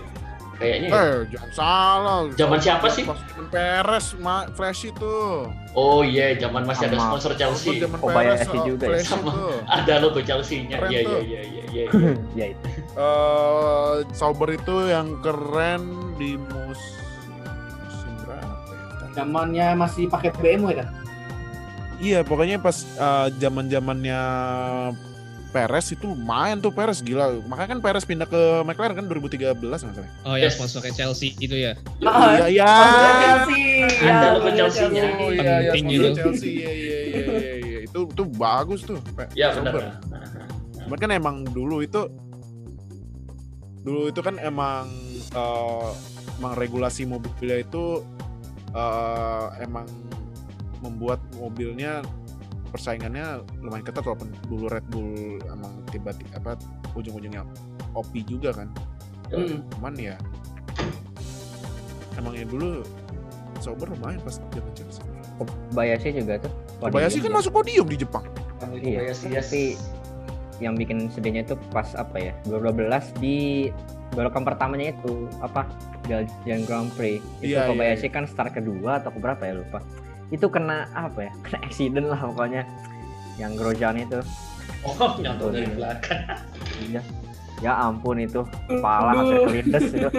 kayaknya 0.62 0.88
ya. 0.88 1.02
Eh, 1.02 1.18
jangan 1.34 1.50
salah. 1.58 2.20
Zaman 2.38 2.60
siapa 2.62 2.88
sih? 2.94 3.02
Zaman 3.02 3.50
Perez, 3.50 4.14
ma 4.22 4.46
Flash 4.54 4.86
itu. 4.86 5.50
oh 5.74 6.06
iya 6.06 6.38
zaman 6.38 6.70
masih 6.70 6.86
ada 6.88 7.02
sponsor 7.02 7.34
Chelsea 7.34 7.82
Zaman 7.82 7.98
Kobayashi 7.98 8.46
Perez, 8.46 8.62
oh, 8.62 8.66
juga 8.70 8.86
ya. 8.94 9.02
Sama. 9.02 9.32
itu. 9.34 9.48
ada 9.68 9.94
logo 10.06 10.22
Chelsea-nya 10.22 10.78
Keren 10.80 10.90
iya 10.94 11.00
tuh. 11.02 11.20
iya 11.26 11.42
iya 11.42 11.64
iya 11.74 11.84
iya 11.90 12.06
ya 12.40 12.46
itu 12.54 12.68
eh 12.94 13.94
Sauber 14.14 14.50
itu 14.54 14.76
yang 14.86 15.18
keren 15.26 15.82
di 16.22 16.38
mus 16.38 16.82
musim 17.82 18.14
berapa 18.22 18.70
ya? 18.70 19.18
Zamannya 19.18 19.68
masih 19.82 20.06
pakai 20.14 20.30
BMW 20.38 20.78
kan? 20.78 20.94
Iya, 21.98 22.22
pokoknya 22.22 22.62
pas 22.62 22.86
zaman 23.42 23.66
zamannya 23.66 24.22
Perez 25.56 25.88
itu 25.88 26.04
lumayan 26.04 26.60
tuh 26.60 26.68
Perez 26.68 27.00
gila. 27.00 27.40
Makanya 27.48 27.70
kan 27.72 27.80
Perez 27.80 28.04
pindah 28.04 28.28
ke 28.28 28.42
McLaren 28.68 28.92
kan 28.92 29.08
2013 29.08 29.56
masalahnya. 29.56 30.12
Oh 30.28 30.36
ya 30.36 30.52
Yes. 30.52 30.60
sponsornya 30.60 30.92
Chelsea 30.92 31.32
itu 31.40 31.56
ya. 31.56 31.80
Iya, 32.04 32.46
iya. 32.52 32.72
Chelsea. 33.24 33.64
Ada 34.04 34.28
logo 34.36 34.40
bener, 34.44 34.58
Chelsea-nya. 34.60 35.04
Oh 35.16 35.30
iya, 35.32 35.54
iya, 35.64 35.72
Penting 35.72 35.86
sponsor 35.88 36.12
itu. 36.12 36.20
Chelsea. 36.20 36.52
Iya, 36.52 36.72
iya, 36.76 37.00
iya, 37.08 37.24
iya, 37.32 37.54
iya. 37.64 37.80
Itu 37.88 38.00
itu 38.12 38.24
bagus 38.28 38.84
tuh. 38.84 39.00
Ya 39.32 39.56
Sauber. 39.56 39.80
benar 39.80 39.96
Cuman 40.84 40.98
kan 41.00 41.10
emang 41.10 41.36
dulu 41.48 41.80
itu 41.80 42.02
dulu 43.82 44.10
itu 44.10 44.20
kan 44.20 44.36
emang 44.38 44.92
eh, 45.32 45.90
emang 46.36 46.54
regulasi 46.54 47.08
mobilnya 47.08 47.64
itu 47.64 48.04
eh, 48.70 49.46
emang 49.62 49.88
membuat 50.82 51.18
mobilnya 51.34 52.04
persaingannya 52.76 53.40
lumayan 53.64 53.88
ketat 53.88 54.04
walaupun 54.04 54.28
dulu 54.52 54.68
Red 54.68 54.84
Bull 54.92 55.40
emang 55.48 55.72
tiba-tiba 55.96 56.36
apa 56.36 56.60
ujung-ujungnya 56.92 57.48
OP 57.96 58.12
juga 58.28 58.52
kan. 58.52 58.68
Hmm. 59.32 59.64
Cuman 59.80 59.96
ya 59.96 60.20
emang 62.20 62.36
yang 62.36 62.52
dulu 62.52 62.84
Sauber 63.64 63.88
lumayan 63.96 64.20
pas 64.20 64.36
zaman 64.36 64.72
Chelsea. 64.76 65.00
Kobayashi 65.40 66.16
juga 66.16 66.40
tuh 66.44 66.52
Kobayashi 66.84 67.24
kan 67.24 67.32
podium. 67.32 67.40
masuk 67.40 67.52
podium 67.56 67.88
di 67.88 67.98
Jepang. 68.04 68.28
Iya, 68.76 69.08
Kobayashi, 69.08 69.28
yes. 69.32 69.48
tapi 69.48 69.62
yang 70.64 70.76
bikin 70.76 71.12
sedihnya 71.12 71.44
itu 71.48 71.56
pas 71.72 71.88
apa 71.96 72.16
ya 72.20 72.34
2012 72.48 73.20
di 73.20 73.68
balapan 74.16 74.44
pertamanya 74.48 74.96
itu 74.96 75.28
apa 75.44 75.68
Belgian 76.08 76.64
Grand 76.64 76.88
Prix 76.96 77.20
itu 77.44 77.56
Iya, 77.56 77.68
iya, 77.68 77.72
Kobayashi 77.72 78.08
kan 78.12 78.24
start 78.28 78.56
kedua 78.56 79.04
atau 79.04 79.12
berapa 79.16 79.44
ya 79.44 79.60
lupa 79.60 79.84
itu 80.28 80.46
kena 80.46 80.90
apa 80.92 81.28
ya 81.28 81.32
kena 81.42 81.58
accident 81.62 82.08
lah 82.08 82.20
pokoknya 82.20 82.62
yang 83.36 83.54
Grosjean 83.54 84.00
itu 84.00 84.20
oh 84.82 85.12
nyantol 85.18 85.52
dari 85.52 85.70
belakang 85.70 86.22
iya 86.82 87.02
ya 87.58 87.72
ampun 87.82 88.18
itu 88.18 88.42
kepala 88.66 89.12
hampir 89.16 89.40
kelindes 89.64 89.86
itu 89.90 90.10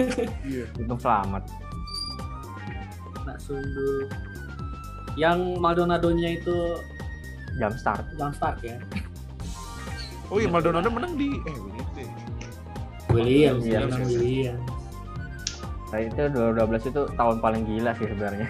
Iya. 0.43 0.65
untung 0.79 0.97
selamat 0.97 1.43
Nak 3.23 3.37
sundu. 3.37 4.07
Yang 5.13 5.59
Maldonado-nya 5.59 6.29
itu 6.33 6.79
jam 7.57 7.73
start 7.73 8.07
jam 8.15 8.31
start 8.31 8.55
ya. 8.61 8.79
Oh 10.29 10.37
iya 10.37 10.47
Maldonado 10.47 10.87
menang 10.87 11.13
di 11.13 11.35
eh 11.35 11.55
begitu. 11.57 11.99
ya. 11.99 12.09
Williams, 13.09 13.63
Iya, 13.63 13.79
menang 13.83 14.01
iya. 14.01 14.07
Williams. 14.07 14.65
nah 15.87 15.99
itu 15.99 16.19
2012 16.19 16.83
itu 16.85 17.01
tahun 17.13 17.35
paling 17.37 17.63
gila 17.65 17.91
sih 17.93 18.07
sebenarnya 18.07 18.47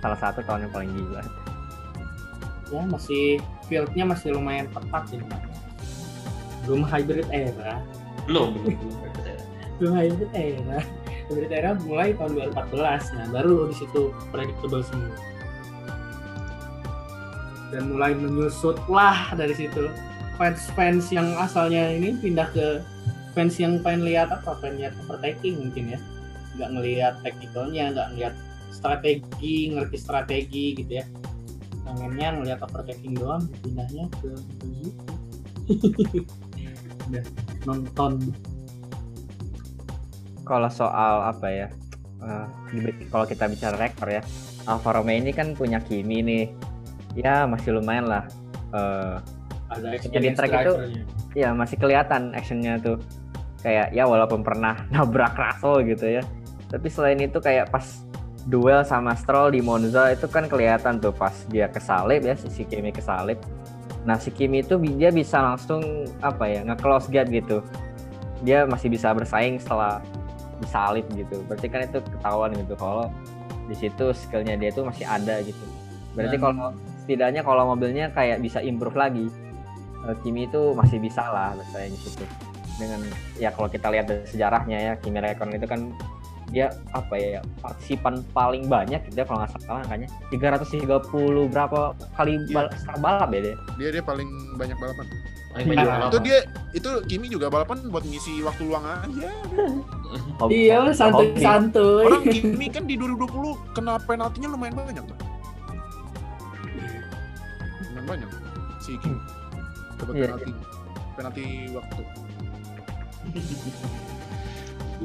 salah 0.00 0.18
satu 0.18 0.40
tahun 0.44 0.66
yang 0.66 0.72
paling 0.72 0.92
gila 0.96 1.22
Ya 2.70 2.82
masih 2.86 3.42
fieldnya 3.66 4.06
masih 4.06 4.30
lumayan 4.30 4.70
ketat 4.70 5.02
sih. 5.10 5.18
Belum 6.62 6.86
hybrid 6.86 7.26
era. 7.34 7.82
belum 8.30 8.62
belum 9.82 9.92
hybrid 9.98 10.30
era. 10.38 10.78
Hybrid 11.26 11.50
era 11.50 11.74
mulai 11.82 12.14
tahun 12.14 12.54
2014. 12.54 13.18
Nah 13.18 13.26
baru 13.34 13.66
di 13.66 13.74
situ 13.74 14.14
predictable 14.30 14.86
semua. 14.86 15.18
Dan 17.74 17.90
mulai 17.90 18.14
menyusut 18.14 18.78
lah 18.86 19.34
dari 19.34 19.54
situ. 19.58 19.90
Fans-fans 20.38 21.10
yang 21.10 21.26
asalnya 21.42 21.90
ini 21.90 22.14
pindah 22.22 22.54
ke 22.54 22.86
fans 23.34 23.58
yang 23.58 23.78
pengen 23.82 24.06
lihat 24.06 24.30
apa 24.30 24.58
pengen 24.58 24.86
lihat 24.86 24.94
overtaking 25.06 25.58
mungkin 25.58 25.94
ya 25.94 25.98
nggak 26.58 26.70
ngelihat 26.74 27.14
teknikalnya 27.22 27.84
nggak 27.94 28.08
ngelihat 28.14 28.34
strategi 28.70 29.74
ngerti 29.74 29.96
strategi 29.98 30.64
gitu 30.78 30.92
ya 31.02 31.04
pengennya 31.84 32.28
ngelihat 32.38 32.60
overtaking 32.62 33.18
doang 33.18 33.44
pindahnya 33.62 34.06
ke 34.22 34.30
udah 37.10 37.24
nonton 37.66 38.12
kalau 40.50 40.66
soal 40.66 41.30
apa 41.30 41.46
ya? 41.46 41.68
di- 42.74 43.06
kalau 43.06 43.22
kita 43.22 43.46
bicara 43.46 43.78
rekor 43.78 44.10
ya, 44.10 44.18
Alfa 44.66 44.98
Romeo 44.98 45.14
ini 45.14 45.30
kan 45.30 45.54
punya 45.54 45.78
Kimi 45.78 46.26
nih. 46.26 46.50
Ya 47.14 47.46
masih 47.46 47.78
lumayan 47.78 48.10
lah. 48.10 48.26
Eh, 48.74 49.14
Ada 49.70 49.86
di 49.86 49.94
experience 49.94 50.42
track 50.42 50.66
itu 50.66 50.74
ya 51.38 51.54
masih 51.54 51.78
kelihatan 51.78 52.34
actionnya 52.34 52.82
tuh 52.82 52.98
kayak 53.62 53.94
ya 53.94 54.04
walaupun 54.08 54.42
pernah 54.42 54.82
nabrak 54.92 55.38
Russell 55.38 55.86
gitu 55.86 56.18
ya 56.18 56.22
tapi 56.70 56.86
selain 56.90 57.18
itu 57.22 57.38
kayak 57.38 57.70
pas 57.70 58.02
duel 58.48 58.80
sama 58.86 59.12
Stroll 59.18 59.52
di 59.52 59.60
Monza 59.60 60.08
itu 60.08 60.24
kan 60.24 60.48
kelihatan 60.48 60.96
tuh 61.02 61.12
pas 61.12 61.34
dia 61.52 61.68
kesalip 61.68 62.24
ya 62.24 62.34
si 62.38 62.64
Kimi 62.64 62.88
kesalip. 62.94 63.36
Nah 64.08 64.16
si 64.16 64.32
Kimi 64.32 64.64
itu 64.64 64.80
dia 64.96 65.12
bisa 65.12 65.44
langsung 65.44 66.08
apa 66.24 66.48
ya 66.48 66.64
nge-close 66.64 67.12
gap 67.12 67.28
gitu. 67.28 67.60
Dia 68.40 68.64
masih 68.64 68.88
bisa 68.88 69.12
bersaing 69.12 69.60
setelah 69.60 70.00
disalip 70.60 71.04
gitu. 71.12 71.44
Berarti 71.44 71.66
kan 71.68 71.84
itu 71.84 72.00
ketahuan 72.00 72.56
gitu 72.56 72.74
kalau 72.80 73.12
di 73.68 73.76
situ 73.76 74.10
skillnya 74.16 74.56
dia 74.56 74.72
tuh 74.72 74.88
masih 74.88 75.04
ada 75.04 75.44
gitu. 75.44 75.64
Berarti 76.16 76.36
Dan- 76.40 76.42
kalau 76.42 76.68
setidaknya 77.04 77.42
kalau 77.44 77.62
mobilnya 77.76 78.08
kayak 78.12 78.40
bisa 78.40 78.64
improve 78.64 78.96
lagi 78.96 79.26
eh, 80.08 80.16
Kimi 80.24 80.48
itu 80.48 80.72
masih 80.72 80.96
bisa 80.96 81.28
lah 81.28 81.52
bersaing 81.60 81.92
di 81.92 82.00
situ. 82.00 82.24
Dengan 82.80 83.04
ya 83.36 83.52
kalau 83.52 83.68
kita 83.68 83.92
lihat 83.92 84.08
dari 84.08 84.24
sejarahnya 84.24 84.78
ya 84.80 84.92
Kimi 84.96 85.20
Räikkönen 85.20 85.60
itu 85.60 85.68
kan 85.68 85.92
dia 86.50 86.66
apa 86.90 87.14
ya 87.14 87.38
partisipan 87.58 88.26
paling 88.30 88.66
banyak 88.66 88.98
gitu 89.06 89.16
ya 89.16 89.24
kalau 89.24 89.40
nggak 89.40 89.54
salah 89.60 89.80
angkanya 89.82 90.08
330 90.28 90.90
berapa 91.46 91.78
kali 92.12 92.32
Iya. 92.40 92.52
bal 92.52 92.66
start 92.74 92.98
balap 92.98 93.30
ya 93.30 93.40
dia 93.40 93.54
Dia 93.76 93.88
dia 93.90 94.02
paling 94.02 94.26
banyak 94.54 94.76
balapan. 94.76 95.06
Paling 95.50 95.66
banyak 95.66 95.78
Nah, 95.80 95.90
balapan. 95.96 96.10
Itu 96.10 96.18
dia 96.20 96.38
itu 96.72 96.90
Kimi 97.06 97.26
juga 97.26 97.46
balapan 97.48 97.78
buat 97.86 98.02
ngisi 98.02 98.38
waktu 98.40 98.62
luang 98.64 98.82
aja. 98.82 99.30
Hobi- 100.38 100.66
Iya, 100.66 100.90
santuy-santuy. 100.90 102.02
Orang 102.02 102.22
Kimi 102.34 102.66
kan 102.66 102.82
di 102.82 102.94
2020 102.94 103.30
kena 103.72 103.98
penaltinya 104.00 104.48
lumayan 104.48 104.74
banyak, 104.74 105.02
Bang. 105.02 105.20
Lumayan 107.88 108.04
banyak. 108.08 108.28
Si 108.80 108.94
Kimi 108.96 109.18
dapat 109.96 110.12
Iya, 110.12 110.24
penalti. 110.28 110.52
Penalti 111.14 111.44
waktu. 111.72 112.02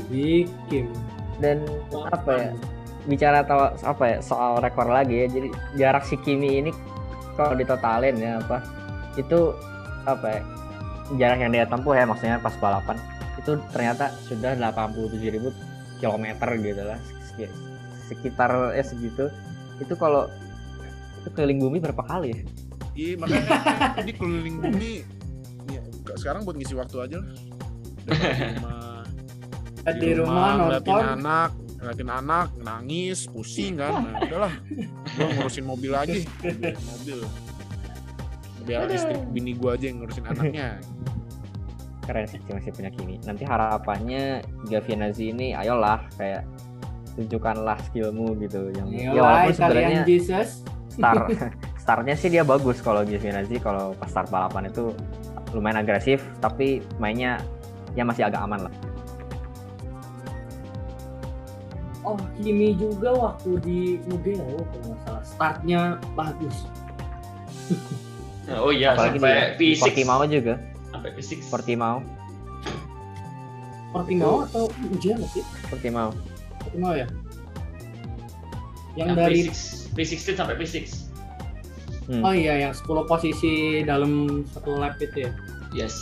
Bikin. 0.06 0.86
Dan 1.39 1.63
apa 1.93 2.32
ya 2.32 2.50
bicara 3.06 3.45
tahu 3.45 3.62
apa 3.86 4.04
ya 4.08 4.17
soal 4.19 4.58
rekor 4.60 4.89
lagi 4.89 5.26
ya 5.26 5.28
jadi 5.30 5.48
jarak 5.78 6.04
si 6.04 6.17
Kimi 6.17 6.65
ini 6.65 6.71
kalau 7.38 7.54
ditotalin 7.54 8.17
ya 8.17 8.41
apa 8.41 8.63
itu 9.13 9.54
apa 10.04 10.26
ya 10.26 10.41
jarak 11.19 11.38
yang 11.38 11.52
dia 11.54 11.65
tempuh 11.69 11.93
ya 11.93 12.06
maksudnya 12.10 12.41
pas 12.41 12.56
balapan 12.58 12.98
itu 13.38 13.52
ternyata 13.69 14.10
sudah 14.26 14.58
87.000 14.58 15.21
km 16.02 16.26
gitu 16.60 16.82
lah 16.82 16.98
Sek- 17.30 17.56
sekitar 18.10 18.74
ya 18.74 18.82
segitu 18.82 19.30
itu 19.78 19.93
kalau 19.93 20.26
itu 21.21 21.30
keliling 21.34 21.62
bumi 21.62 21.78
berapa 21.78 22.02
kali 22.02 22.30
ya 22.34 22.41
Iya, 22.95 23.19
makanya 23.19 23.43
jadi 24.08 24.12
keliling 24.15 24.56
bumi 24.63 25.04
ya, 25.67 25.84
sekarang 26.15 26.48
buat 26.48 26.56
ngisi 26.56 26.80
waktu 26.80 26.95
aja 27.04 27.17
lah. 27.19 27.28
Di 29.86 30.12
rumah 30.17 30.52
ngeliatin 30.58 30.93
nonton. 30.98 31.13
anak, 31.21 31.50
ngeliatin 31.78 32.10
anak, 32.10 32.48
nangis, 32.58 33.19
pusing 33.30 33.78
kan. 33.78 34.02
Nah, 34.02 34.26
udahlah. 34.26 34.54
Gua 35.13 35.28
ngurusin 35.38 35.65
mobil 35.65 35.91
aja, 35.93 36.13
ngurusin 36.41 36.89
mobil. 36.89 37.19
Biar 38.65 38.89
istri 38.89 39.13
bini 39.30 39.54
gua 39.54 39.78
aja 39.78 39.86
yang 39.86 40.02
ngurusin 40.02 40.26
anaknya. 40.26 40.82
keren 42.06 42.26
sih 42.30 42.38
masih 42.45 42.69
punya 42.69 42.91
Kimi 42.93 43.17
nanti 43.26 43.43
harapannya 43.43 44.45
Giovinazzi 44.69 45.34
ini 45.34 45.58
ayolah 45.58 46.06
kayak 46.21 46.45
tunjukkanlah 47.17 47.82
skillmu 47.89 48.38
gitu 48.45 48.69
yang 48.78 48.88
ya 48.93 49.10
walaupun 49.17 49.54
sebenarnya 49.58 50.02
Jesus. 50.06 50.62
start 50.93 51.34
startnya 51.82 52.15
sih 52.15 52.30
dia 52.30 52.45
bagus 52.45 52.78
kalau 52.86 53.02
Giovinazzi 53.02 53.58
kalau 53.58 53.98
pas 53.98 54.06
start 54.06 54.30
balapan 54.30 54.69
itu 54.69 54.93
lumayan 55.58 55.82
agresif 55.82 56.21
tapi 56.38 56.86
mainnya 57.02 57.41
ya 57.98 58.06
masih 58.06 58.30
agak 58.30 58.45
aman 58.45 58.69
lah 58.69 58.74
Oh, 62.06 62.18
Kimi 62.38 62.78
juga 62.78 63.10
waktu 63.18 63.58
di 63.65 63.80
Mugello 64.06 64.62
kalau 64.62 64.86
nggak 64.94 65.00
salah. 65.04 65.24
Startnya 65.26 65.82
bagus. 66.13 66.58
Oh 68.46 68.70
iya, 68.70 68.94
apalagi 68.94 69.18
sampai 69.18 69.58
di 69.58 69.74
P6. 69.74 69.82
Portimao 69.82 70.22
juga 70.30 70.54
Sampai 70.94 71.10
P6. 71.18 71.50
Portimao 71.50 71.98
Portimao 73.89 74.46
atau 74.46 74.70
Mugello 74.86 75.26
sih? 75.34 75.41
Portimao 75.65 76.13
Portimao 76.62 76.94
ya? 76.94 77.10
Yang 78.94 79.08
Yang 79.10 79.18
dari 79.18 79.39
P6, 79.50 79.58
P16 79.98 80.38
sampai 80.38 80.56
P6. 80.62 80.76
Hmm. 82.06 82.22
Oh 82.22 82.34
iya, 82.38 82.70
yang 82.70 82.74
10 82.78 83.10
posisi 83.10 83.82
dalam 83.82 84.46
satu 84.54 84.78
lap 84.78 85.02
itu 85.02 85.26
ya. 85.26 85.32
Yes. 85.74 85.98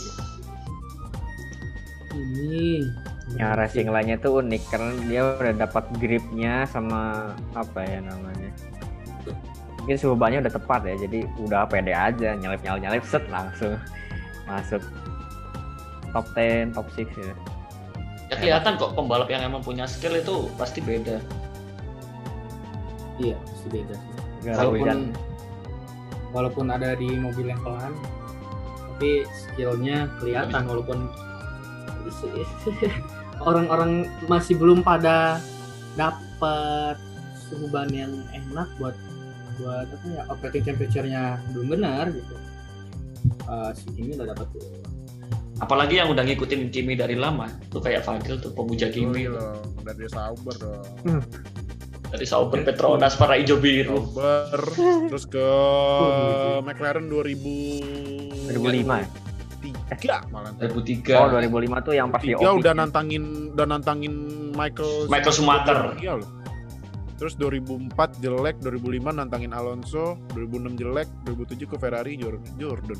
Ini. 2.12 2.84
Yang 3.34 3.58
racing 3.58 3.90
lainnya 3.90 4.18
tuh 4.22 4.44
unik 4.46 4.64
karena 4.70 4.92
dia 5.10 5.22
udah 5.26 5.56
dapat 5.58 5.86
gripnya 5.98 6.70
sama 6.70 7.34
apa 7.58 7.82
ya 7.82 8.00
namanya? 8.04 8.50
Mungkin 9.82 9.98
suhu 10.00 10.16
bannya 10.16 10.46
udah 10.46 10.54
tepat 10.54 10.82
ya 10.88 10.96
jadi 10.96 11.28
udah 11.42 11.68
pede 11.68 11.92
aja 11.92 12.38
nyelip 12.38 12.62
nyelip 12.62 12.82
nyelip 12.88 13.04
set 13.04 13.26
langsung 13.28 13.76
masuk 14.46 14.80
top 16.14 16.26
10 16.38 16.78
top 16.78 16.88
6 16.94 17.10
ya. 17.20 17.36
Ya 18.32 18.36
kelihatan 18.40 18.78
kok 18.78 18.94
pembalap 18.94 19.28
yang 19.28 19.44
emang 19.44 19.66
punya 19.66 19.90
skill 19.90 20.16
itu 20.16 20.48
pasti 20.56 20.80
beda. 20.80 21.20
Iya, 23.22 23.38
pasti 23.46 23.68
beda 23.70 23.94
sih. 23.94 24.14
Gara 24.44 24.58
Walaupun 24.66 24.80
hujan 24.82 25.00
walaupun 26.34 26.66
ada 26.74 26.98
di 26.98 27.14
mobil 27.14 27.54
yang 27.54 27.62
pelan, 27.62 27.94
tapi 28.94 29.24
skillnya 29.38 30.10
kelihatan 30.18 30.66
walaupun 30.66 31.10
orang-orang 33.44 34.10
masih 34.32 34.58
belum 34.58 34.82
pada 34.82 35.40
dapat 35.94 36.98
suhu 37.48 37.70
ban 37.70 37.92
yang 37.94 38.12
enak 38.34 38.66
buat 38.82 38.96
buat 39.62 39.86
apa 39.86 40.06
ya 40.10 40.24
operating 40.34 40.66
temperature-nya 40.66 41.38
belum 41.54 41.78
benar 41.78 42.10
gitu. 42.10 42.36
Eh, 43.24 43.72
si 43.78 43.86
Kimi 43.94 44.18
udah 44.18 44.28
dapat 44.34 44.48
tuh. 44.52 44.66
Apalagi 45.62 46.02
yang 46.02 46.10
udah 46.12 46.26
ngikutin 46.26 46.74
Kimi 46.74 46.98
dari 46.98 47.16
lama. 47.16 47.48
Tuh 47.70 47.80
kayak 47.80 48.04
Fadil 48.04 48.42
tuh 48.42 48.52
pemuja 48.52 48.90
Kimi. 48.90 49.30
Kimi 49.30 49.32
loh, 49.32 49.62
dari 49.86 50.10
Sauber 50.10 50.56
dong. 50.58 51.22
Dari 52.14 52.26
Sauber 52.28 52.60
Petronas 52.66 53.16
para 53.16 53.38
hijau 53.38 53.62
biru. 53.62 54.02
Sauber, 54.10 54.60
terus 55.14 55.26
ke 55.30 55.50
McLaren 56.66 57.08
2000 57.08 58.50
2005 58.50 59.02
ya? 59.02 59.08
Tiga 59.98 60.18
malah. 60.30 60.52
2003. 60.58 61.18
oh 61.18 61.28
2005 61.32 61.88
tuh 61.88 61.94
yang 61.94 62.08
pas 62.10 62.22
di 62.22 62.34
Tiga 62.34 62.50
Opik 62.52 62.60
udah 62.64 62.74
nantangin 62.74 63.24
udah 63.54 63.66
nantangin 63.68 64.14
Michael 64.54 65.08
Michael 65.10 65.34
Schumacher. 65.34 65.78
Iya 66.00 66.14
loh. 66.22 66.30
Terus 67.18 67.40
2004 67.40 68.20
jelek, 68.20 68.60
2005 68.60 69.16
nantangin 69.16 69.54
Alonso, 69.56 70.20
2006 70.36 70.76
jelek, 70.76 71.08
2007 71.24 71.72
ke 71.72 71.76
Ferrari 71.80 72.14
Jor- 72.20 72.44
Jordan. 72.60 73.00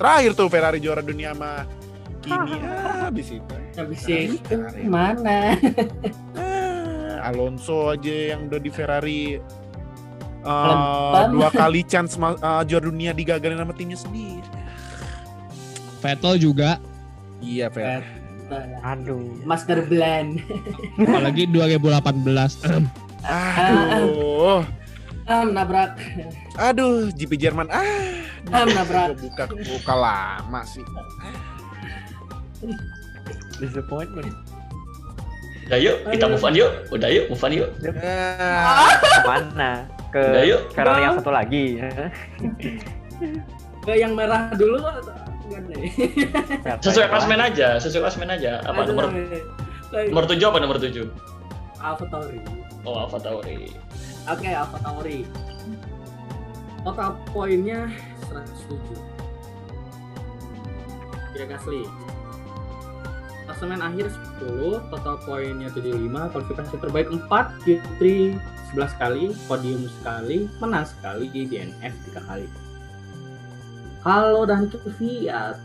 Terakhir 0.00 0.32
tuh 0.32 0.48
Ferrari 0.48 0.78
juara 0.80 1.04
dunia 1.04 1.36
sama 1.36 1.68
Kimi 2.20 2.56
ah, 2.66 3.08
habis 3.08 3.32
itu. 3.32 3.54
Habis 3.76 4.02
itu 4.08 4.54
mana? 4.88 5.56
Ah, 6.36 7.30
Alonso 7.32 7.92
aja 7.92 8.34
yang 8.34 8.48
udah 8.48 8.60
di 8.60 8.70
Ferrari 8.72 9.20
uh, 10.44 11.28
dua 11.28 11.48
kali 11.52 11.84
chance 11.84 12.16
uh, 12.16 12.64
juara 12.64 12.84
dunia 12.84 13.12
digagalin 13.12 13.60
sama 13.60 13.72
timnya 13.76 13.98
sendiri. 14.00 14.48
Vettel 16.00 16.34
juga 16.36 16.80
Iya, 17.40 17.68
Fer. 17.68 18.02
aduh 18.82 19.38
Master 19.44 19.84
Blend. 19.84 20.42
apalagi 20.98 21.46
2018 21.46 22.66
Aduh. 23.22 24.64
Ah, 25.24 25.46
nabrak. 25.46 25.94
Aduh, 26.58 27.12
GP 27.12 27.38
Jerman. 27.38 27.70
Ah, 27.70 27.86
Ah, 28.50 28.66
nabrak. 28.66 29.14
Buka 29.14 29.44
buka 29.46 29.94
lama 29.94 30.64
sih. 30.64 30.82
disappointment 33.56 34.32
Udah 35.64 35.78
yuk, 35.78 35.96
kita 36.10 36.26
move 36.26 36.42
on 36.42 36.54
yuk. 36.56 36.72
Udah 36.90 37.06
yuk, 37.06 37.24
move 37.30 37.44
on 37.46 37.52
yuk. 37.54 37.68
Ah, 38.42 38.90
ke 38.98 39.20
mana 39.22 39.70
ke 40.10 40.18
Udah, 40.18 40.42
yuk. 40.42 40.60
Ferrari 40.74 41.00
yang 41.00 41.14
satu 41.14 41.30
lagi 41.30 41.64
Ke 43.80 43.92
yang 43.94 44.12
merah 44.12 44.50
dulu 44.52 44.82
atau 44.82 45.14
nih? 45.58 45.90
Sesuai 46.78 47.10
klasmen 47.10 47.40
aja, 47.42 47.82
sesuai 47.82 48.02
klasmen 48.06 48.30
aja. 48.30 48.62
Apa 48.62 48.86
nomor 48.86 49.10
nomor 49.90 50.24
7 50.30 50.38
apa 50.38 50.58
nomor 50.62 50.76
7? 50.78 51.10
Alfa 51.80 52.04
Tauri. 52.06 52.38
Oh, 52.86 52.94
Alfa 53.02 53.18
Tauri. 53.18 53.74
Oke, 54.28 54.50
Alfa 54.52 54.78
Tauri. 54.84 55.26
Total 56.86 57.10
poinnya 57.34 57.90
107. 58.30 58.78
Pierre 61.34 61.48
Gasly. 61.50 61.82
Pas 63.50 63.58
klasemen 63.60 63.84
akhir 63.84 64.08
10, 64.40 64.88
total 64.88 65.20
poinnya 65.28 65.68
75, 65.68 66.32
kualifikasi 66.32 66.74
terbaik 66.80 67.12
4, 67.12 67.52
Q3 67.60 68.00
11 68.72 68.94
kali, 68.96 69.36
podium 69.44 69.84
sekali, 70.00 70.48
menang 70.64 70.88
sekali 70.88 71.28
di 71.28 71.44
DNF 71.44 71.92
3 72.08 72.24
kali. 72.24 72.48
Kalau 74.00 74.48
dan 74.48 74.72
Fiat, 74.96 75.60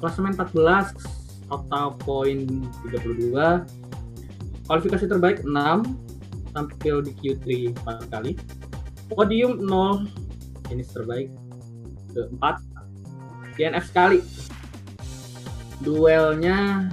klasemen 0.00 0.32
14, 0.32 0.96
total 1.44 1.92
poin 2.00 2.48
32, 2.88 3.68
kualifikasi 4.64 5.04
terbaik 5.04 5.44
6, 5.44 5.52
tampil 6.56 7.04
di 7.04 7.12
Q3 7.20 7.76
4 7.84 8.08
kali, 8.08 8.32
podium 9.12 9.60
0, 9.60 10.08
finish 10.72 10.88
terbaik 10.88 11.28
keempat, 12.16 12.64
DNF 13.60 13.84
sekali. 13.84 14.18
Duelnya 15.84 16.88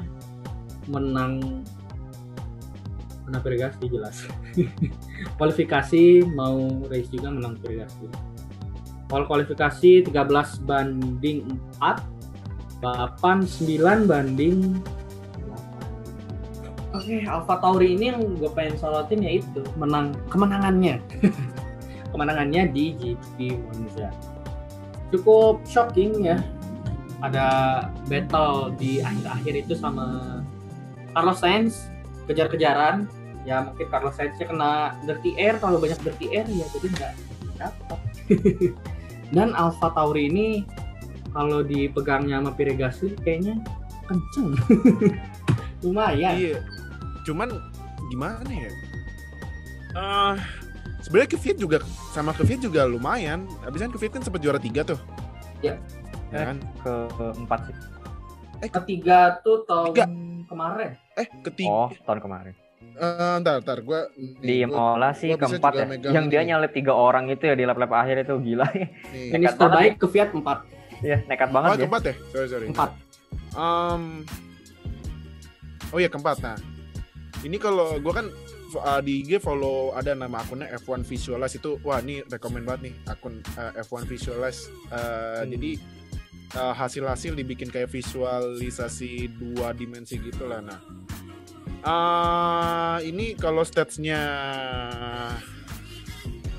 menang 0.91 1.63
menang 3.23 3.43
Pergasti 3.45 3.87
jelas. 3.87 4.27
Kualifikasi 5.39 6.27
mau 6.35 6.59
race 6.91 7.07
juga 7.07 7.31
menang 7.31 7.55
Pergasti 7.55 8.30
kalau 9.11 9.27
kualifikasi 9.27 10.07
13 10.07 10.63
banding 10.63 11.59
4 11.83 11.99
8 12.79 13.43
9 13.43 14.07
banding 14.07 14.79
Oke, 16.91 17.07
okay, 17.07 17.21
Alpha 17.23 17.55
Tauri 17.63 17.95
ini 17.95 18.11
yang 18.11 18.35
gue 18.35 18.51
pengen 18.51 18.75
sorotin 18.75 19.23
yaitu 19.23 19.63
menang 19.79 20.11
kemenangannya. 20.27 20.99
kemenangannya 22.11 22.67
di 22.67 22.91
GP 22.99 23.55
Monza. 23.63 24.11
Cukup 25.07 25.63
shocking 25.63 26.27
ya 26.27 26.43
ada 27.23 27.47
battle 28.11 28.75
di 28.75 28.99
akhir-akhir 28.99 29.53
itu 29.63 29.73
sama 29.79 30.41
Carlos 31.15 31.39
Sainz 31.39 31.87
kejar-kejaran 32.25 33.07
ya 33.45 33.65
mungkin 33.65 33.87
Carlos 33.89 34.17
Sainznya 34.17 34.45
kena 34.45 34.71
dirty 35.05 35.33
air 35.37 35.57
kalau 35.57 35.81
banyak 35.81 35.97
dirty 36.01 36.29
air 36.33 36.45
ya 36.49 36.65
jadi 36.77 36.87
nggak 36.93 37.13
dapat 37.57 37.99
dan 39.31 39.55
Alpha 39.55 39.91
Tauri 39.95 40.27
ini 40.31 40.47
kalau 41.31 41.63
dipegangnya 41.63 42.43
sama 42.43 42.51
Pierre 42.55 42.75
Gasly 42.75 43.15
kayaknya 43.23 43.59
kenceng 44.07 44.55
lumayan 45.83 46.35
iya 46.35 46.59
cuman 47.23 47.49
gimana 48.11 48.51
ya 48.51 48.71
uh, 49.95 50.35
sebenarnya 51.01 51.29
Kvyat 51.39 51.57
juga 51.57 51.77
sama 52.11 52.35
Kvyat 52.35 52.61
juga 52.67 52.83
lumayan 52.85 53.47
abis 53.63 53.87
kan 53.87 53.91
Kvyat 53.95 54.11
kan 54.19 54.23
sempat 54.23 54.43
juara 54.43 54.59
tiga 54.59 54.83
tuh 54.83 54.99
ya 55.63 55.79
ya 56.31 56.55
kan? 56.55 56.57
ke 56.79 56.93
empat 57.43 57.59
sih. 57.67 57.75
Eh 58.61 58.69
ketiga 58.71 59.41
tuh 59.43 59.67
tahun 59.67 59.91
Tiga. 59.91 60.05
kemarin. 60.47 60.91
Eh 61.19 61.27
ketiga. 61.43 61.69
Oh, 61.69 61.89
tahun 62.07 62.19
kemarin. 62.23 62.53
Eh, 62.91 63.35
ntar, 63.39 63.61
ntar, 63.61 63.79
gue 63.81 63.99
Di 64.39 64.61
Imola 64.61 65.15
sih 65.15 65.31
gua 65.31 65.39
bisa 65.39 65.57
keempat 65.57 65.73
ya. 65.73 65.85
megang 65.87 66.13
Yang 66.13 66.25
dia 66.27 66.41
nyalip 66.43 66.71
tiga 66.71 66.93
orang 66.93 67.29
itu 67.29 67.43
ya 67.45 67.55
di 67.55 67.63
lap-lap 67.63 67.91
akhir 67.93 68.23
itu 68.23 68.35
gila. 68.37 68.67
nih. 68.67 68.87
Banget 69.33 69.53
terbaik 69.55 69.93
ke 69.97 70.07
Fiat 70.07 70.29
4. 70.31 70.43
Iya, 71.01 71.17
nekat 71.25 71.49
Oh, 71.49 71.53
banget 71.55 71.69
ya. 71.71 71.79
keempat 71.81 72.03
ya? 72.03 72.13
Sorry, 72.29 72.47
sorry. 72.47 72.65
4. 72.69 72.77
Um, 73.51 74.03
oh 75.89 75.97
iya 75.97 76.07
keempat. 76.07 76.37
Nah, 76.39 76.57
ini 77.41 77.57
kalau 77.57 77.97
gue 77.97 78.13
kan 78.13 78.29
uh, 78.77 79.01
di 79.01 79.25
IG 79.25 79.41
follow 79.41 79.91
ada 79.91 80.13
nama 80.13 80.39
akunnya 80.39 80.69
F1 80.77 81.01
Visualize 81.01 81.57
itu, 81.57 81.81
wah 81.81 81.97
ini 81.99 82.21
rekomend 82.27 82.63
banget 82.63 82.91
nih 82.91 82.93
akun 83.09 83.41
uh, 83.57 83.71
F1 83.81 84.05
Visualize. 84.05 84.69
Uh, 84.87 85.41
Hmm. 85.41 85.49
Jadi 85.49 85.71
uh, 86.53 86.69
hasil-hasil 86.71 87.33
dibikin 87.33 87.73
kayak 87.73 87.89
visualisasi 87.89 89.25
dua 89.31 89.73
dimensi 89.73 90.15
gitu 90.15 90.45
lah. 90.45 90.61
Nah, 90.61 90.77
uh, 91.85 92.97
ini 93.01 93.33
kalau 93.37 93.65
statsnya 93.65 94.19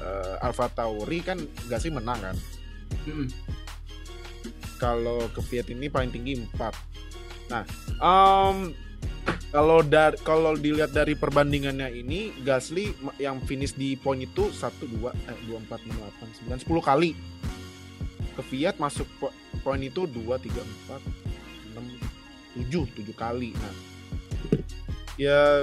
uh, 0.02 0.34
Alpha 0.44 0.68
Tauri 0.72 1.22
kan 1.22 1.38
gak 1.70 1.82
sih 1.82 1.92
menang 1.92 2.20
kan? 2.20 2.36
Mm-mm. 3.06 3.26
kalau 4.82 5.30
ke 5.30 5.38
Fiat 5.46 5.70
ini 5.70 5.86
paling 5.86 6.10
tinggi 6.10 6.42
4. 6.42 7.54
Nah, 7.54 7.62
um, 8.02 8.74
kalau 9.54 9.84
dari 9.84 10.18
kalau 10.26 10.58
dilihat 10.58 10.90
dari 10.90 11.14
perbandingannya 11.14 11.92
ini 11.92 12.34
Gasly 12.42 12.90
yang 13.22 13.38
finish 13.46 13.78
di 13.78 13.94
poin 13.94 14.18
itu 14.18 14.50
1 14.50 14.58
2 14.82 15.12
eh 15.12 15.38
2 15.46 15.70
4 15.70 15.86
5 15.86 16.66
8 16.66 16.66
9 16.66 16.66
10 16.66 16.82
kali. 16.82 17.10
Ke 18.32 18.42
Fiat 18.42 18.80
masuk 18.82 19.06
po- 19.22 19.34
poin 19.62 19.78
itu 19.78 20.08
2 20.08 20.40
3 20.40 20.50
4 20.90 20.98
6 21.78 22.66
7 22.66 23.06
7 23.06 23.14
kali. 23.14 23.54
Nah, 23.54 23.74
ya 25.22 25.62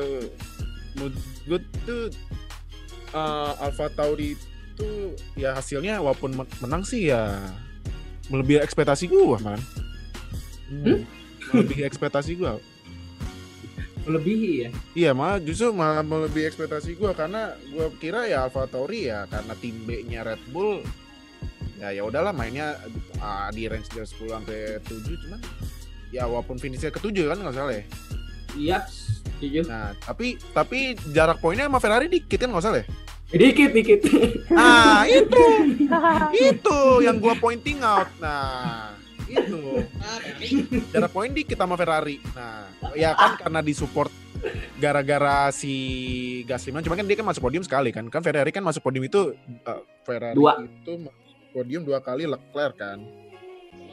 menurut 0.95 1.15
gue 1.43 1.59
tuh 1.83 2.03
uh, 3.11 3.53
Alpha 3.59 3.89
Tauri 3.89 4.33
itu 4.33 4.89
ya 5.35 5.51
hasilnya 5.51 5.99
walaupun 5.99 6.31
men- 6.33 6.57
menang 6.59 6.81
sih 6.81 7.09
ya 7.09 7.35
melebihi 8.27 8.59
ekspektasi 8.59 9.05
gua 9.05 9.37
man 9.39 9.59
Hmm? 10.69 11.01
melebihi 11.49 11.81
ekspektasi 11.83 12.37
gua 12.37 12.61
Melebihi 13.99 14.51
ya. 14.59 14.69
iya 14.95 15.11
malah 15.11 15.37
justru 15.37 15.69
malah 15.69 16.01
melebihi 16.01 16.45
ekspektasi 16.47 16.93
gua 16.93 17.11
karena 17.11 17.53
gua 17.69 17.89
kira 17.95 18.25
ya 18.25 18.45
Alfa 18.45 18.65
Tauri 18.65 19.05
ya 19.05 19.25
karena 19.25 19.53
tim 19.55 19.75
B-nya 19.83 20.23
Red 20.23 20.41
Bull 20.49 20.81
ya 21.75 21.91
ya 21.91 22.01
udahlah 22.01 22.31
mainnya 22.31 22.77
ah, 23.17 23.49
di 23.49 23.65
range 23.65 23.89
dari 23.89 24.05
10 24.05 24.29
sampai 24.29 24.57
7 24.79 25.21
cuman 25.25 25.39
ya 26.09 26.25
walaupun 26.25 26.57
finishnya 26.57 26.89
ke 26.89 27.01
7 27.01 27.11
kan 27.27 27.37
nggak 27.37 27.55
salah 27.55 27.73
ya 27.73 27.83
Iya, 28.51 28.77
setuju. 29.39 29.59
nah 29.65 29.95
tapi 30.03 30.35
tapi 30.51 30.79
jarak 31.09 31.39
poinnya 31.39 31.65
sama 31.65 31.79
Ferrari 31.79 32.11
dikit 32.11 32.35
kan 32.35 32.51
nggak 32.51 32.63
salah 32.63 32.79
ya 32.83 32.87
Dikit 33.29 33.77
dikit. 33.77 34.01
ah 34.57 35.05
itu. 35.21 35.45
Itu 36.33 36.79
yang 37.05 37.21
gua 37.21 37.37
pointing 37.37 37.77
out. 37.85 38.09
Nah 38.17 38.97
itu. 39.29 39.85
Jarak 40.89 41.13
poin 41.13 41.29
dikit 41.29 41.53
sama 41.53 41.77
Ferrari. 41.77 42.17
Nah 42.33 42.65
ya 42.97 43.13
kan 43.13 43.37
karena 43.37 43.61
disupport 43.61 44.09
gara-gara 44.81 45.53
si 45.53 45.75
Gasly 46.49 46.73
cuma 46.81 46.97
kan 46.97 47.05
dia 47.05 47.13
kan 47.21 47.27
masuk 47.29 47.45
podium 47.45 47.61
sekali 47.61 47.93
kan. 47.93 48.09
Kan 48.09 48.25
Ferrari 48.25 48.49
kan 48.49 48.65
masuk 48.65 48.81
podium 48.81 49.05
itu 49.05 49.37
eh, 49.45 49.81
Ferrari 50.01 50.33
Dua. 50.33 50.65
itu 50.65 50.97
masuk 50.97 51.29
podium 51.53 51.85
dua 51.85 52.01
kali 52.01 52.25
Leclerc 52.25 52.81
kan. 52.81 52.97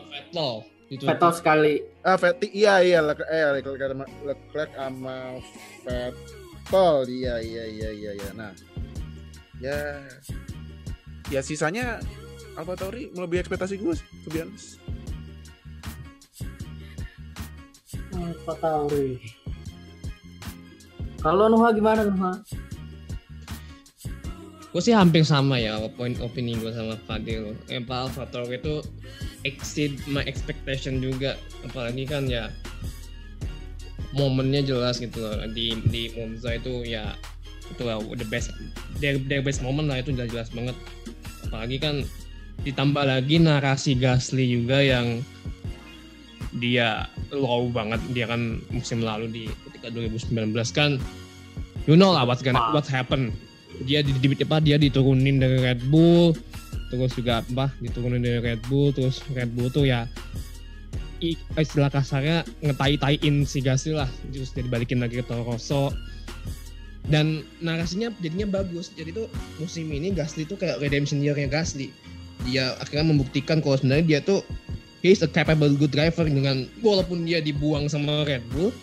Vettel 0.09 0.65
Vettel 0.87 1.33
sekali. 1.35 1.75
ah 2.07 2.15
Vettel 2.15 2.51
iya 2.55 2.79
iya 2.83 2.99
Leclerc 3.03 3.31
eh 3.31 3.45
Leclerc 3.59 3.81
sama 3.91 4.05
Leclerc 4.23 4.71
sama 4.75 5.17
Vettel 5.83 6.97
iya 7.11 7.35
iya 7.43 7.65
iya 7.67 7.91
iya 7.91 8.11
iya 8.15 8.31
nah 8.39 8.53
ya 9.59 9.79
ya 11.33 11.41
sisanya 11.43 11.99
Alfa 12.57 12.73
Tauri 12.79 13.11
melebihi 13.13 13.45
ekspektasi 13.45 13.77
gue 13.77 13.93
to 14.25 14.29
be 14.33 14.41
honest. 14.41 14.81
Alfa 18.17 18.55
Tauri. 18.65 19.21
Kalau 21.21 21.53
Nuha 21.53 21.69
gimana 21.77 22.09
Nuha? 22.09 22.41
gue 24.77 24.85
sih 24.85 24.93
hampir 24.93 25.25
sama 25.25 25.57
ya 25.57 25.81
point 25.97 26.21
opini 26.21 26.53
gue 26.53 26.69
sama 26.69 27.01
Fadil 27.09 27.57
yang 27.73 27.89
Pak 27.89 28.13
Alpha 28.13 28.29
Tauri 28.29 28.61
itu 28.61 28.85
exceed 29.47 30.03
my 30.11 30.27
expectation 30.27 30.99
juga. 30.99 31.39
Apalagi 31.63 32.05
kan 32.11 32.27
ya 32.27 32.51
momennya 34.13 34.67
jelas 34.67 34.99
gitu 34.99 35.23
loh. 35.23 35.47
Di 35.55 35.79
di 35.87 36.11
Monza 36.19 36.59
itu 36.59 36.83
ya 36.83 37.15
itu 37.67 37.83
lah 37.83 37.99
the 38.15 38.27
best 38.27 38.55
their, 39.03 39.19
their 39.27 39.43
best 39.43 39.63
moment 39.63 39.87
lah 39.87 40.03
itu 40.03 40.11
jelas 40.11 40.31
jelas 40.35 40.51
banget. 40.51 40.77
Apalagi 41.47 41.77
kan 41.79 41.95
ditambah 42.67 43.05
lagi 43.07 43.39
narasi 43.39 43.95
Gasly 43.95 44.51
juga 44.51 44.83
yang 44.83 45.23
dia 46.59 47.07
low 47.31 47.69
banget. 47.71 48.03
Dia 48.11 48.27
kan 48.27 48.59
musim 48.75 49.05
lalu 49.05 49.31
di 49.31 49.45
ketika 49.71 49.93
2019 49.93 50.57
kan 50.75 50.91
you 51.87 51.95
know 51.95 52.11
lah 52.11 52.27
what's 52.27 52.43
gonna 52.43 52.59
Ah. 52.59 52.75
what 52.75 52.87
happen. 52.89 53.31
Dia 53.85 54.01
di, 54.01 54.17
di, 54.17 54.33
apa 54.41 54.57
dia 54.65 54.81
diturunin 54.81 55.37
dari 55.37 55.61
Red 55.61 55.85
Bull 55.93 56.33
terus 56.97 57.15
juga 57.15 57.45
apa 57.45 57.71
diturunin 57.85 58.25
dari 58.25 58.41
Red 58.41 58.65
Bull 58.67 58.91
terus 58.97 59.21
Red 59.33 59.53
Bull 59.53 59.69
tuh 59.69 59.85
ya 59.85 60.09
istilah 61.57 61.89
kasarnya 61.89 62.45
ngetai-taiin 62.61 63.49
si 63.49 63.65
Gasly 63.65 63.97
lah 63.97 64.09
terus 64.29 64.53
dia 64.53 64.65
dibalikin 64.65 65.01
lagi 65.01 65.21
ke 65.21 65.25
Toro 65.25 65.49
Rosso. 65.49 65.93
Dan 67.07 67.47
narasinya 67.63 68.11
jadinya 68.19 68.61
bagus 68.61 68.91
jadi 68.93 69.15
tuh 69.15 69.31
musim 69.63 69.89
ini 69.95 70.11
Gasly 70.13 70.43
tuh 70.45 70.59
kayak 70.59 70.83
redemption 70.83 71.23
year-nya 71.23 71.49
Gasly. 71.49 71.89
Dia 72.45 72.77
akhirnya 72.83 73.17
membuktikan 73.17 73.65
kalau 73.65 73.81
sebenarnya 73.81 74.05
dia 74.05 74.21
tuh 74.21 74.45
he 75.01 75.15
is 75.15 75.23
a 75.23 75.31
capable 75.31 75.73
good 75.73 75.95
driver 75.95 76.27
dengan 76.27 76.67
walaupun 76.83 77.25
dia 77.25 77.39
dibuang 77.41 77.87
sama 77.87 78.27
Red 78.27 78.43
Bull 78.53 78.75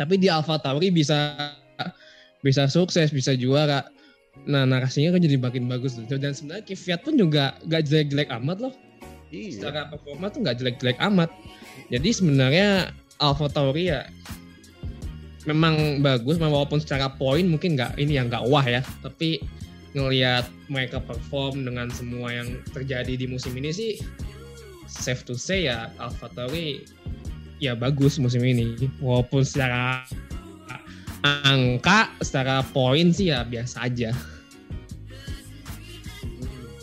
tapi 0.00 0.16
di 0.16 0.32
Alpha 0.32 0.56
Tauri 0.56 0.88
bisa 0.88 1.36
bisa 2.40 2.66
sukses 2.66 3.12
bisa 3.12 3.36
juara 3.36 3.84
nah 4.42 4.66
narasinya 4.66 5.14
kan 5.14 5.20
jadi 5.22 5.38
makin 5.38 5.70
bagus 5.70 5.94
tuh. 5.94 6.18
dan 6.18 6.34
sebenarnya 6.34 6.64
Kvyat 6.66 7.00
pun 7.06 7.14
juga 7.14 7.54
gak 7.68 7.86
jelek-jelek 7.86 8.32
amat 8.42 8.58
loh 8.68 8.74
Iya. 9.32 9.48
secara 9.56 9.88
performa 9.88 10.28
tuh 10.28 10.44
nggak 10.44 10.56
jelek-jelek 10.60 10.98
amat. 11.00 11.32
Jadi 11.88 12.08
sebenarnya 12.12 12.92
Alpha 13.16 13.48
Tauri 13.48 13.88
ya 13.88 14.04
memang 15.48 16.04
bagus 16.04 16.38
walaupun 16.38 16.78
secara 16.78 17.10
poin 17.18 17.42
mungkin 17.48 17.74
nggak 17.74 17.98
ini 17.98 18.14
yang 18.14 18.30
nggak 18.30 18.46
wah 18.46 18.62
ya 18.62 18.78
tapi 19.02 19.42
ngelihat 19.90 20.46
mereka 20.70 21.02
perform 21.02 21.66
dengan 21.66 21.90
semua 21.90 22.30
yang 22.30 22.62
terjadi 22.70 23.18
di 23.18 23.26
musim 23.26 23.50
ini 23.58 23.74
sih 23.74 23.98
safe 24.86 25.26
to 25.26 25.34
say 25.34 25.66
ya 25.66 25.90
Alpha 25.98 26.30
Tauri 26.30 26.86
ya 27.58 27.74
bagus 27.74 28.22
musim 28.22 28.46
ini 28.46 28.78
walaupun 29.02 29.42
secara 29.42 30.06
angka 31.22 32.10
secara 32.18 32.60
poin 32.64 33.10
sih 33.10 33.28
ya 33.28 33.42
biasa 33.42 33.86
aja 33.86 34.10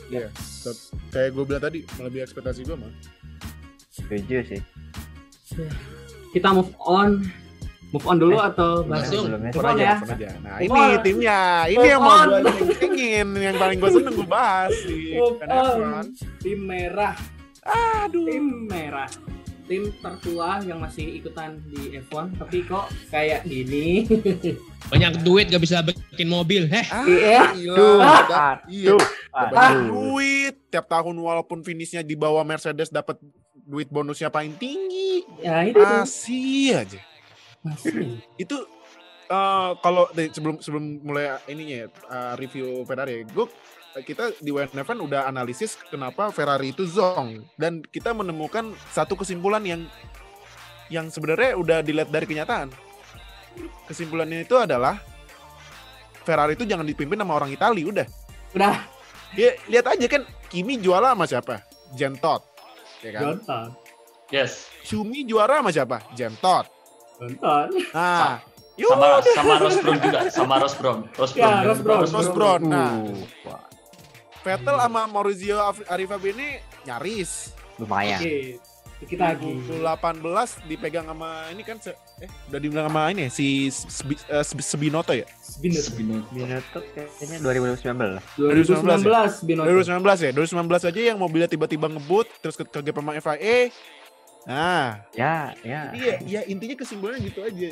Iya, 0.09 0.25
tet- 0.33 0.89
kayak 1.13 1.29
gue 1.31 1.43
bilang 1.45 1.61
tadi 1.61 1.79
melebihi 1.93 2.25
ekspektasi 2.25 2.65
gue 2.65 2.73
mah. 2.73 2.89
Setuju 3.93 4.41
sih. 4.43 4.61
Kita 6.31 6.49
move 6.49 6.73
on. 6.81 7.29
Move 7.89 8.05
on 8.05 8.17
dulu 8.17 8.41
atau 8.41 8.81
langsung. 8.85 9.29
Move 9.29 9.53
on 9.55 9.77
aja, 9.77 9.85
ya. 9.85 9.95
aja. 10.01 10.29
Nah 10.41 10.57
Move 10.57 10.65
ini 10.65 10.81
on. 10.81 11.01
timnya, 11.05 11.39
ini 11.65 11.77
Move 11.77 11.89
yang 11.89 12.01
mau 12.01 12.13
on. 12.15 12.27
gue 12.41 12.53
ingin, 12.85 13.27
yang 13.37 13.55
paling 13.57 13.77
gue 13.77 13.91
seneng 13.91 14.13
gue 14.15 14.25
bahas 14.25 14.73
di 14.81 15.13
Move 15.13 15.37
NF1. 15.41 15.77
on. 15.77 16.05
Tim 16.41 16.59
merah. 16.59 17.15
Aduh. 18.01 18.25
Tim 18.25 18.45
merah. 18.65 19.09
Tim 19.69 19.93
tertua 19.93 20.57
yang 20.59 20.81
masih 20.81 21.05
ikutan 21.15 21.61
di 21.63 21.93
F1 21.95 22.33
tapi 22.35 22.65
kok 22.65 22.89
kayak 23.07 23.45
gini. 23.45 24.01
banyak 24.89 25.21
duit 25.21 25.45
gak 25.45 25.61
bisa 25.61 25.85
bikin 25.85 26.25
mobil 26.25 26.65
heh 26.65 26.81
Ah, 26.89 27.05
Iya. 27.05 27.41
gila. 27.53 27.75
Aduh, 27.75 27.99
Ada- 28.01 28.65
Iya, 28.65 28.93
banyak 29.29 29.77
duit. 29.87 30.55
Tiap 30.67 30.85
tahun 30.85 31.13
walaupun 31.15 31.61
finishnya 31.61 32.01
di 32.01 32.17
bawah 32.17 32.41
Mercedes 32.41 32.89
dapat 32.89 33.21
duit 33.53 33.85
bonusnya 33.87 34.27
paling 34.27 34.57
tinggi. 34.57 35.21
Ya 35.39 35.61
itu. 35.63 35.77
Masih 35.77 36.73
aja. 36.75 36.99
Masih. 37.61 38.17
itu 38.35 38.57
eh, 39.27 39.71
kalau 39.77 40.09
sebelum 40.09 40.57
sebelum 40.57 40.83
mulai 40.99 41.37
ininya 41.45 41.75
ya, 41.75 41.87
eh, 41.87 42.33
review 42.35 42.81
Ferrari, 42.81 43.21
gue 43.23 43.45
kita 43.95 44.31
di 44.37 44.49
WNF 44.49 44.85
udah 44.85 45.25
analisis 45.25 45.75
kenapa 45.89 46.29
Ferrari 46.29 46.69
itu 46.69 46.85
zong 46.85 47.41
dan 47.55 47.81
kita 47.81 48.13
menemukan 48.13 48.71
satu 48.87 49.17
kesimpulan 49.17 49.61
yang 49.61 49.81
yang 50.89 51.09
sebenarnya 51.09 51.53
udah 51.53 51.77
dilihat 51.81 52.09
dari 52.09 52.25
kenyataan. 52.25 52.69
Kesimpulannya 53.85 54.41
itu 54.41 54.55
adalah 54.55 55.01
Ferrari 56.21 56.53
itu 56.53 56.63
jangan 56.63 56.85
dipimpin 56.85 57.17
sama 57.17 57.33
orang 57.33 57.49
Itali, 57.49 57.85
udah. 57.85 58.05
Udah 58.53 58.77
Ya, 59.29 59.53
lihat 59.69 59.85
aja 59.85 60.05
kan 60.09 60.25
Kimi 60.49 60.81
juara 60.81 61.13
sama 61.13 61.29
siapa? 61.29 61.61
Jentot. 61.93 62.41
Ya 63.05 63.13
kan? 63.13 63.37
Yes. 64.33 64.65
Shumi 64.81 65.21
juara 65.21 65.61
sama 65.61 65.69
siapa? 65.69 66.01
Jentot. 66.13 66.65
Nonton. 67.21 67.67
Nah, 67.93 68.41
Sama 68.79 69.05
yaudah. 69.19 69.33
sama 69.35 69.53
Ross 69.59 69.77
Brown 69.77 69.99
juga, 69.99 70.19
sama 70.31 70.55
Ross 70.57 70.73
Brown. 70.73 70.99
Ross 71.13 71.31
Ya, 71.35 71.45
Brown. 71.45 71.61
Ross 71.67 71.79
Brown. 71.83 72.01
Ross 72.09 72.29
Brown. 72.31 72.61
Nah, 72.65 72.89
Uh, 73.45 73.68
Vettel 74.39 74.75
sama 74.77 75.05
Maurizio 75.05 75.57
Af- 75.57 75.85
Arifabene 75.85 76.63
nyaris. 76.83 77.51
lumayan. 77.75 78.19
Oke. 78.19 78.59
Dikit 78.99 79.15
lagi. 79.15 79.55
2018 79.71 80.59
dipegang 80.67 81.07
sama 81.07 81.47
ini 81.47 81.63
kan 81.63 81.79
se- 81.79 81.95
eh 82.19 82.27
udah 82.51 82.59
dibilang 82.59 82.91
sama 82.91 83.07
ini 83.07 83.25
ya, 83.25 83.31
si 83.31 83.47
Sbi- 83.71 84.19
eh, 84.27 84.43
Sbi- 84.43 84.59
Sebinoto 84.59 85.15
ya? 85.15 85.23
Sebinut. 85.39 86.27
Binotto 86.27 86.79
kayaknya 86.91 87.39
2019. 87.39 88.19
2019 88.35 89.39
Binus. 89.47 89.63
2019 89.63 90.19
ya, 90.19 90.31
2019 90.35 90.83
aja 90.83 90.99
yang 90.99 91.15
mobilnya 91.15 91.47
tiba-tiba 91.47 91.87
ngebut 91.87 92.27
terus 92.43 92.59
ke 92.59 92.67
sama 92.67 93.15
FIA. 93.15 93.71
Nah, 94.43 95.07
Ya, 95.15 95.55
ya. 95.63 95.81
iya, 95.95 96.13
ya 96.19 96.41
intinya 96.43 96.75
kesimpulannya 96.75 97.23
gitu 97.23 97.39
aja. 97.39 97.69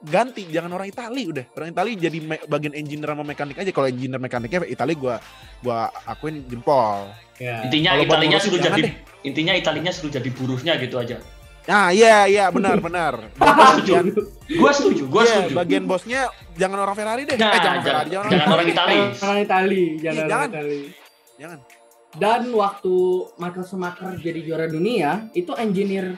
Ganti, 0.00 0.48
jangan 0.48 0.72
orang 0.72 0.88
Itali 0.88 1.28
udah. 1.28 1.44
Orang 1.52 1.68
Itali 1.70 1.92
jadi 1.92 2.18
me- 2.18 2.44
bagian 2.44 2.72
engineer 2.72 3.12
sama 3.12 3.20
mekanik 3.20 3.52
aja. 3.54 3.68
Kalau 3.68 3.84
engineer 3.84 4.16
mekaniknya 4.16 4.64
Itali 4.64 4.94
gua 4.94 5.20
gua 5.60 5.92
akuin 6.04 6.40
jempol. 6.44 7.12
Ya. 7.36 7.64
Intinya 7.64 7.92
Kalau 7.92 8.04
buat 8.04 8.16
Italinya 8.16 8.38
suruh 8.38 8.56
jadi 8.58 8.80
deh. 8.80 8.92
intinya 9.22 9.52
Italinya 9.52 9.92
suruh 9.92 10.08
jadi 10.08 10.28
buruhnya 10.30 10.76
gitu 10.76 10.96
aja. 10.96 11.20
Nah, 11.62 11.92
iya 11.92 12.24
iya 12.24 12.48
benar 12.48 12.80
benar. 12.82 13.28
bagian, 13.36 14.16
Gua 14.50 14.72
setuju, 14.72 15.04
gua 15.06 15.22
iya, 15.22 15.32
setuju. 15.36 15.54
bagian 15.54 15.84
bosnya 15.84 16.20
jangan 16.56 16.78
orang 16.80 16.96
Ferrari 16.96 17.22
deh. 17.22 17.36
Nah, 17.36 17.44
eh, 17.46 17.52
jangan 17.52 17.60
jangan, 17.60 17.80
Ferrari, 17.82 18.08
jangan, 18.08 18.30
jangan 18.30 18.48
orang 18.50 18.66
Itali. 18.66 18.98
Orang 19.20 19.38
Itali, 19.38 19.82
jangan 19.94 20.16
Iya, 20.16 20.22
orang 20.22 20.30
jangan. 20.32 20.48
Itali. 20.50 20.80
Jangan. 21.36 21.58
Dan 22.10 22.40
waktu 22.50 22.94
Michael 23.36 23.64
Schumacher 23.64 24.12
jadi 24.16 24.40
juara 24.42 24.66
dunia, 24.66 25.28
itu 25.30 25.52
engineer 25.54 26.16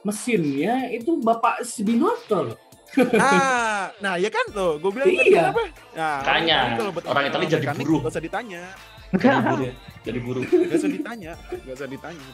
mesinnya 0.00 0.88
itu 0.88 1.18
Bapak 1.18 1.62
Sbinotto. 1.62 2.40
loh. 2.42 2.56
Nah, 2.96 3.92
nah 3.98 4.14
ya 4.16 4.28
kan 4.28 4.48
tuh, 4.48 4.76
gue 4.76 4.90
bilang 4.90 5.06
tadi 5.06 5.28
Iya. 5.28 5.42
kenapa? 5.44 5.62
Nah, 5.92 6.16
Tanya, 6.22 6.56
Itali 6.58 6.76
kalau 6.76 6.90
buat 6.90 7.04
orang 7.06 7.24
Itali 7.26 7.44
jadi 7.46 7.60
mekanik, 7.62 7.84
buruh. 7.84 8.00
Gak 8.00 8.10
usah 8.10 8.22
ditanya, 8.22 8.62
Jadi 9.08 9.38
buruh. 9.48 9.70
Jadi 10.02 10.18
buruh. 10.20 10.42
gak 10.42 10.78
usah 10.78 10.90
ditanya, 10.90 11.32
gak 11.38 11.74
usah 11.74 11.88
ditanya. 11.88 12.26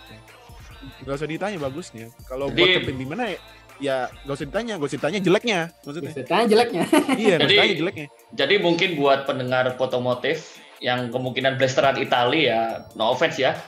Gak 1.00 1.14
usah 1.16 1.28
ditanya 1.28 1.56
bagusnya. 1.58 2.06
Kalau 2.24 2.46
buat 2.48 2.68
kepin 2.72 2.96
gimana 2.96 3.22
ya? 3.26 3.38
Ya 3.74 3.96
gak 4.22 4.34
usah 4.36 4.46
ditanya, 4.46 4.72
gak 4.76 4.86
usah 4.86 4.98
ditanya 5.00 5.18
jeleknya 5.20 5.58
maksudnya. 5.82 6.12
Biasanya 6.14 6.46
jeleknya. 6.46 6.82
iya, 7.22 7.34
gak 7.34 7.40
Jadi- 7.40 7.50
ditanya 7.50 7.74
jeleknya. 7.76 8.06
Jadi 8.32 8.54
mungkin 8.58 8.88
buat 8.94 9.20
pendengar 9.24 9.64
fotomotif 9.74 10.54
yang 10.78 11.08
kemungkinan 11.08 11.56
blasteran 11.56 11.96
Itali 11.96 12.46
ya, 12.46 12.86
no 12.94 13.10
offense 13.10 13.36
ya. 13.36 13.58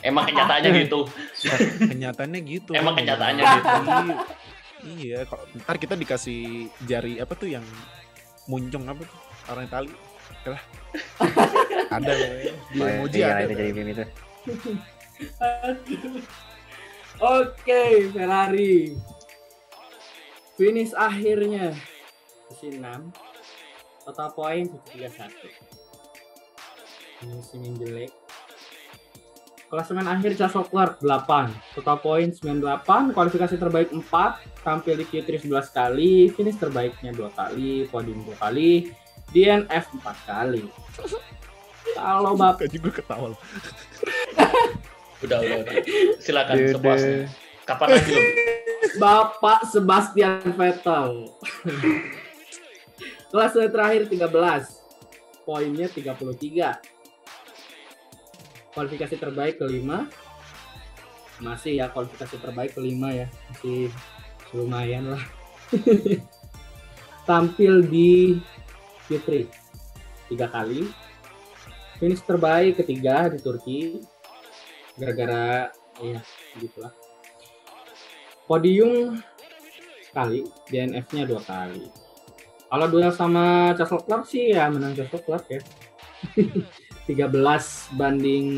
Emang 0.00 0.26
kenyataannya 0.28 0.70
gitu. 0.82 1.06
Kenyataannya 1.80 2.40
gitu. 2.42 2.70
Emang 2.72 2.92
kenyataannya 2.92 3.42
gitu. 3.42 3.70
Iya, 4.84 5.24
kalau 5.24 5.44
ntar 5.64 5.76
kita 5.80 5.96
dikasih 5.96 6.68
jari 6.84 7.16
apa 7.16 7.32
tuh 7.32 7.48
yang 7.48 7.64
muncung 8.44 8.84
apa 8.84 9.08
tuh 9.08 9.18
orang 9.48 9.64
Itali. 9.68 9.92
Lah. 10.44 10.60
Ada 11.96 12.12
loh 12.12 12.32
ya. 12.36 12.52
Di 12.68 12.78
emoji 12.84 13.18
iya, 13.20 13.28
ada. 13.32 13.48
itu 13.48 13.54
jadi 13.56 13.72
meme 13.72 13.92
itu. 13.96 14.04
Oke, 17.40 17.82
Ferrari. 18.12 18.98
Finish 20.60 20.92
akhirnya 20.92 21.72
posisi 22.46 22.76
6. 22.76 24.04
Total 24.04 24.28
poin 24.36 24.64
31. 24.92 25.32
Musim 27.24 27.60
yang 27.64 27.74
jelek. 27.80 28.23
Klasemen 29.74 30.06
akhir 30.06 30.38
Charles 30.38 30.54
Leclerc 30.54 31.02
8, 31.02 31.50
total 31.74 31.98
poin 31.98 32.30
98, 32.30 33.10
kualifikasi 33.10 33.58
terbaik 33.58 33.90
4, 33.90 34.06
tampil 34.62 34.94
di 35.02 35.02
Q3 35.02 35.50
11 35.50 35.74
kali, 35.74 36.30
finish 36.30 36.62
terbaiknya 36.62 37.10
2 37.10 37.34
kali, 37.34 37.90
podium 37.90 38.22
2 38.22 38.38
kali, 38.38 38.94
DNF 39.34 39.90
4 39.98 40.30
kali. 40.30 40.62
Kalau 41.90 42.38
Bapak 42.38 42.70
juga 42.70 43.02
ketawa. 43.02 43.34
loh. 43.34 43.40
Udah, 45.26 45.40
udah, 45.42 45.56
udah. 45.64 45.74
Silakan 46.22 46.56
sepuasnya. 46.68 47.32
Kapan 47.64 47.96
lagi 47.96 48.10
lo? 48.12 48.22
Bapak 49.00 49.60
Sebastian 49.72 50.52
Vettel. 50.52 51.32
Kelas 53.32 53.52
terakhir 53.56 54.06
13. 54.06 54.20
Poinnya 55.48 55.88
33. 55.88 56.93
Kualifikasi 58.74 59.16
terbaik 59.16 59.62
kelima. 59.62 60.10
Masih 61.38 61.78
ya 61.78 61.90
kualifikasi 61.90 62.36
terbaik 62.38 62.74
kelima 62.74 63.14
ya. 63.14 63.26
Masih 63.50 63.88
lumayan 64.54 65.14
lah. 65.14 65.22
Tampil 67.28 67.86
di 67.88 68.38
Q3 69.08 69.48
tiga 70.28 70.46
kali. 70.50 70.90
Finish 72.02 72.26
terbaik 72.26 72.82
ketiga 72.82 73.30
di 73.30 73.38
Turki. 73.40 73.80
Gara-gara 74.98 75.70
ya 76.02 76.18
gitulah 76.58 76.90
podium 78.44 79.18
sekali, 80.04 80.44
DNF-nya 80.70 81.24
dua 81.26 81.42
kali. 81.42 81.88
Kalau 82.68 82.86
duel 82.90 83.12
sama 83.14 83.74
Charles 83.78 84.02
Leclerc 84.02 84.24
sih 84.26 84.44
ya 84.54 84.66
menang 84.70 84.94
Charles 84.94 85.12
Leclerc 85.14 85.44
ya. 85.48 85.60
13 87.06 87.98
banding 87.98 88.48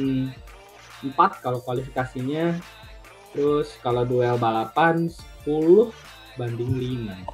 4 1.03 1.43
kalau 1.43 1.59
kualifikasinya. 1.63 2.57
Terus 3.35 3.77
kalau 3.85 4.07
duel 4.07 4.39
balapan 4.41 5.11
10 5.45 5.93
banding 6.41 6.73
5. 6.73 7.27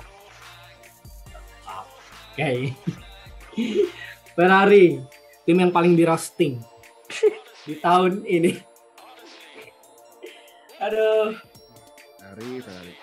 Oke. 2.33 2.51
Ferrari, 4.37 4.97
tim 5.45 5.57
yang 5.61 5.69
paling 5.69 5.93
di 5.93 6.09
roasting 6.09 6.57
di 7.69 7.77
tahun 7.77 8.25
ini. 8.25 8.53
Aduh, 10.83 11.37
Ferrari, 12.19 12.59
Ferrari. 12.59 12.95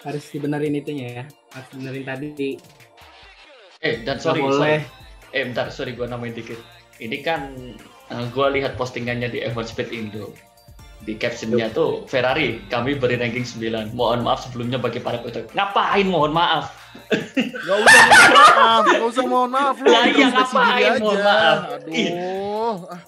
harus 0.00 0.24
dibenerin 0.32 0.72
itunya 0.72 1.06
ya 1.20 1.24
harus 1.52 1.68
benerin 1.76 2.04
tadi 2.06 2.56
Eh, 3.80 4.04
dan 4.04 4.16
sorry, 4.20 4.40
boleh 4.40 4.56
sorry. 4.56 5.09
Eh, 5.30 5.42
bentar, 5.42 5.68
sorry 5.68 5.92
gue 5.92 6.04
namain 6.04 6.30
dikit. 6.30 6.58
Ini 6.96 7.18
kan 7.20 7.54
gue 8.28 8.46
lihat 8.52 8.74
postingannya 8.74 9.28
di 9.28 9.40
F1 9.40 9.66
Speed 9.68 9.90
Indo. 9.90 10.34
di 11.00 11.16
captionnya 11.16 11.72
tuh 11.72 12.04
Ferrari 12.04 12.60
kami 12.66 12.92
beri 12.92 13.16
ranking 13.16 13.40
9 13.40 13.64
mohon 13.90 14.20
maaf 14.20 14.44
sebelumnya 14.44 14.76
bagi 14.76 15.00
para 15.00 15.16
peter 15.16 15.48
ngapain 15.50 16.04
mohon 16.04 16.28
maaf 16.30 16.76
Gak 17.64 17.78
usah 17.80 18.04
mohon 18.04 18.28
maaf, 18.36 18.82
gak 18.84 19.04
usah 19.08 19.24
mohon 19.24 19.50
maaf 19.50 19.76
lu. 19.80 19.88
Lah 19.88 20.04
iya, 20.04 20.26
ngapain 20.28 20.92
mohon 21.00 21.16
aja. 21.16 21.24
maaf? 21.24 21.58
Aduh, 21.72 22.76
ah, 22.84 23.00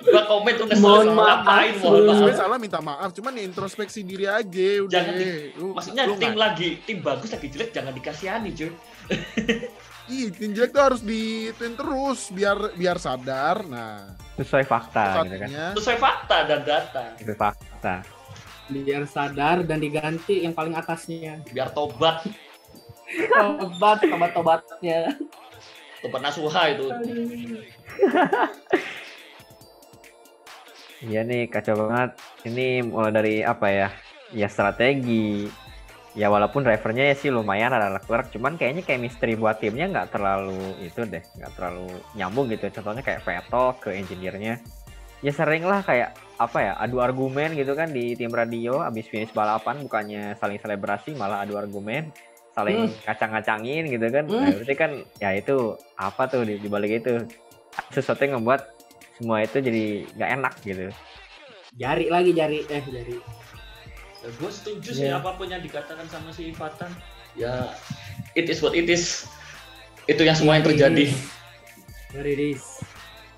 gua 0.00 0.22
komen 0.30 0.52
tuh 0.54 0.66
kesel 0.68 0.78
Mohon 0.80 1.06
maaf, 1.10 1.26
ngapain 1.42 1.72
mohon 1.76 2.00
maaf 2.00 2.14
sebenarnya 2.14 2.38
salah 2.38 2.56
minta 2.56 2.78
maaf, 2.80 3.10
cuman 3.10 3.32
ya 3.34 3.42
introspeksi 3.42 4.00
diri 4.02 4.24
aja 4.24 4.68
udah. 4.78 4.92
Jangan 4.94 5.12
di- 5.12 5.50
Lu- 5.58 5.74
maksudnya 5.74 6.02
lu 6.06 6.14
tim 6.14 6.22
nggak- 6.28 6.38
lagi 6.38 6.68
tim 6.80 6.98
bagus 7.02 7.34
lagi 7.34 7.46
jelek 7.50 7.70
jangan 7.72 7.90
dikasihani 7.90 8.50
cuy 8.52 8.70
Ih, 10.08 10.32
tim 10.32 10.56
jelek 10.56 10.72
tuh 10.72 10.82
harus 10.82 11.00
dituin 11.04 11.76
terus 11.76 12.32
biar 12.32 12.72
biar 12.74 12.96
sadar. 12.96 13.60
Nah, 13.68 14.16
sesuai 14.38 14.64
fakta 14.70 15.26
gitu 15.26 15.36
kan 15.42 15.50
sesuai 15.74 15.98
fakta 15.98 16.36
dan 16.46 16.60
data 16.62 17.04
itu 17.18 17.34
fakta 17.34 17.94
biar 18.70 19.02
sadar 19.10 19.66
dan 19.66 19.82
diganti 19.82 20.46
yang 20.46 20.54
paling 20.54 20.78
atasnya 20.78 21.42
biar 21.50 21.74
tobat 21.74 22.22
tobat 23.34 23.98
tobat 24.06 24.30
tobatnya 24.30 25.00
tobat 25.98 26.20
nasuha 26.22 26.62
itu 26.70 26.86
Iya 30.98 31.22
nih 31.22 31.46
kacau 31.46 31.86
banget. 31.86 32.18
Ini 32.42 32.82
mulai 32.82 33.14
dari 33.14 33.34
apa 33.46 33.70
ya? 33.70 33.86
Ya 34.34 34.50
strategi. 34.50 35.46
Ya 36.16 36.32
walaupun 36.32 36.64
drivernya 36.64 37.12
ya 37.12 37.14
sih 37.14 37.28
lumayan 37.28 37.70
ada 37.70 37.92
Leclerc, 37.92 38.32
cuman 38.32 38.56
kayaknya 38.56 38.82
chemistry 38.82 39.36
buat 39.36 39.60
timnya 39.60 39.92
nggak 39.92 40.08
terlalu 40.16 40.56
itu 40.80 41.04
deh, 41.04 41.20
nggak 41.20 41.52
terlalu 41.54 41.88
nyambung 42.16 42.48
gitu. 42.48 42.68
Contohnya 42.72 43.04
kayak 43.04 43.22
Vettel 43.22 43.66
ke 43.78 43.90
engineer-nya. 43.92 44.58
Ya 45.20 45.32
sering 45.34 45.66
lah 45.66 45.82
kayak 45.82 46.14
apa 46.38 46.58
ya 46.62 46.72
adu 46.78 47.02
argumen 47.02 47.58
gitu 47.58 47.74
kan 47.74 47.90
di 47.90 48.14
tim 48.14 48.30
radio 48.30 48.78
abis 48.86 49.10
finish 49.10 49.34
balapan 49.34 49.82
bukannya 49.82 50.38
saling 50.38 50.62
selebrasi 50.62 51.18
malah 51.18 51.42
adu 51.42 51.58
argumen 51.58 52.14
saling 52.54 52.86
ngacang-ngacangin 53.02 53.90
gitu 53.90 54.06
kan 54.06 54.24
nah, 54.30 54.46
Hmm. 54.46 54.54
berarti 54.54 54.74
kan 54.78 54.90
ya 55.18 55.34
itu 55.34 55.74
apa 55.98 56.30
tuh 56.30 56.46
di, 56.46 56.62
di 56.62 56.70
balik 56.70 57.02
itu 57.02 57.26
sesuatu 57.90 58.22
yang 58.22 58.38
membuat 58.38 58.70
semua 59.18 59.42
itu 59.42 59.58
jadi 59.58 60.06
nggak 60.14 60.30
enak 60.38 60.54
gitu 60.62 60.86
jari 61.74 62.06
lagi 62.06 62.30
jari 62.34 62.58
eh 62.70 62.82
jari 62.86 63.14
Ya, 64.18 64.28
gue 64.34 64.50
setuju 64.50 64.90
sih 64.90 65.06
Iya. 65.06 65.22
apa 65.22 65.38
pun 65.38 65.46
yang 65.46 65.62
dikatakan 65.62 66.06
sama 66.10 66.34
si 66.34 66.50
Fatan. 66.50 66.90
Ya, 67.38 67.70
it 68.34 68.50
is 68.50 68.58
what 68.58 68.74
it 68.74 68.90
is. 68.90 69.30
Itu 70.10 70.26
yang 70.26 70.34
semua 70.34 70.58
yang 70.58 70.66
terjadi. 70.66 71.12
Very 72.10 72.34
this 72.34 72.82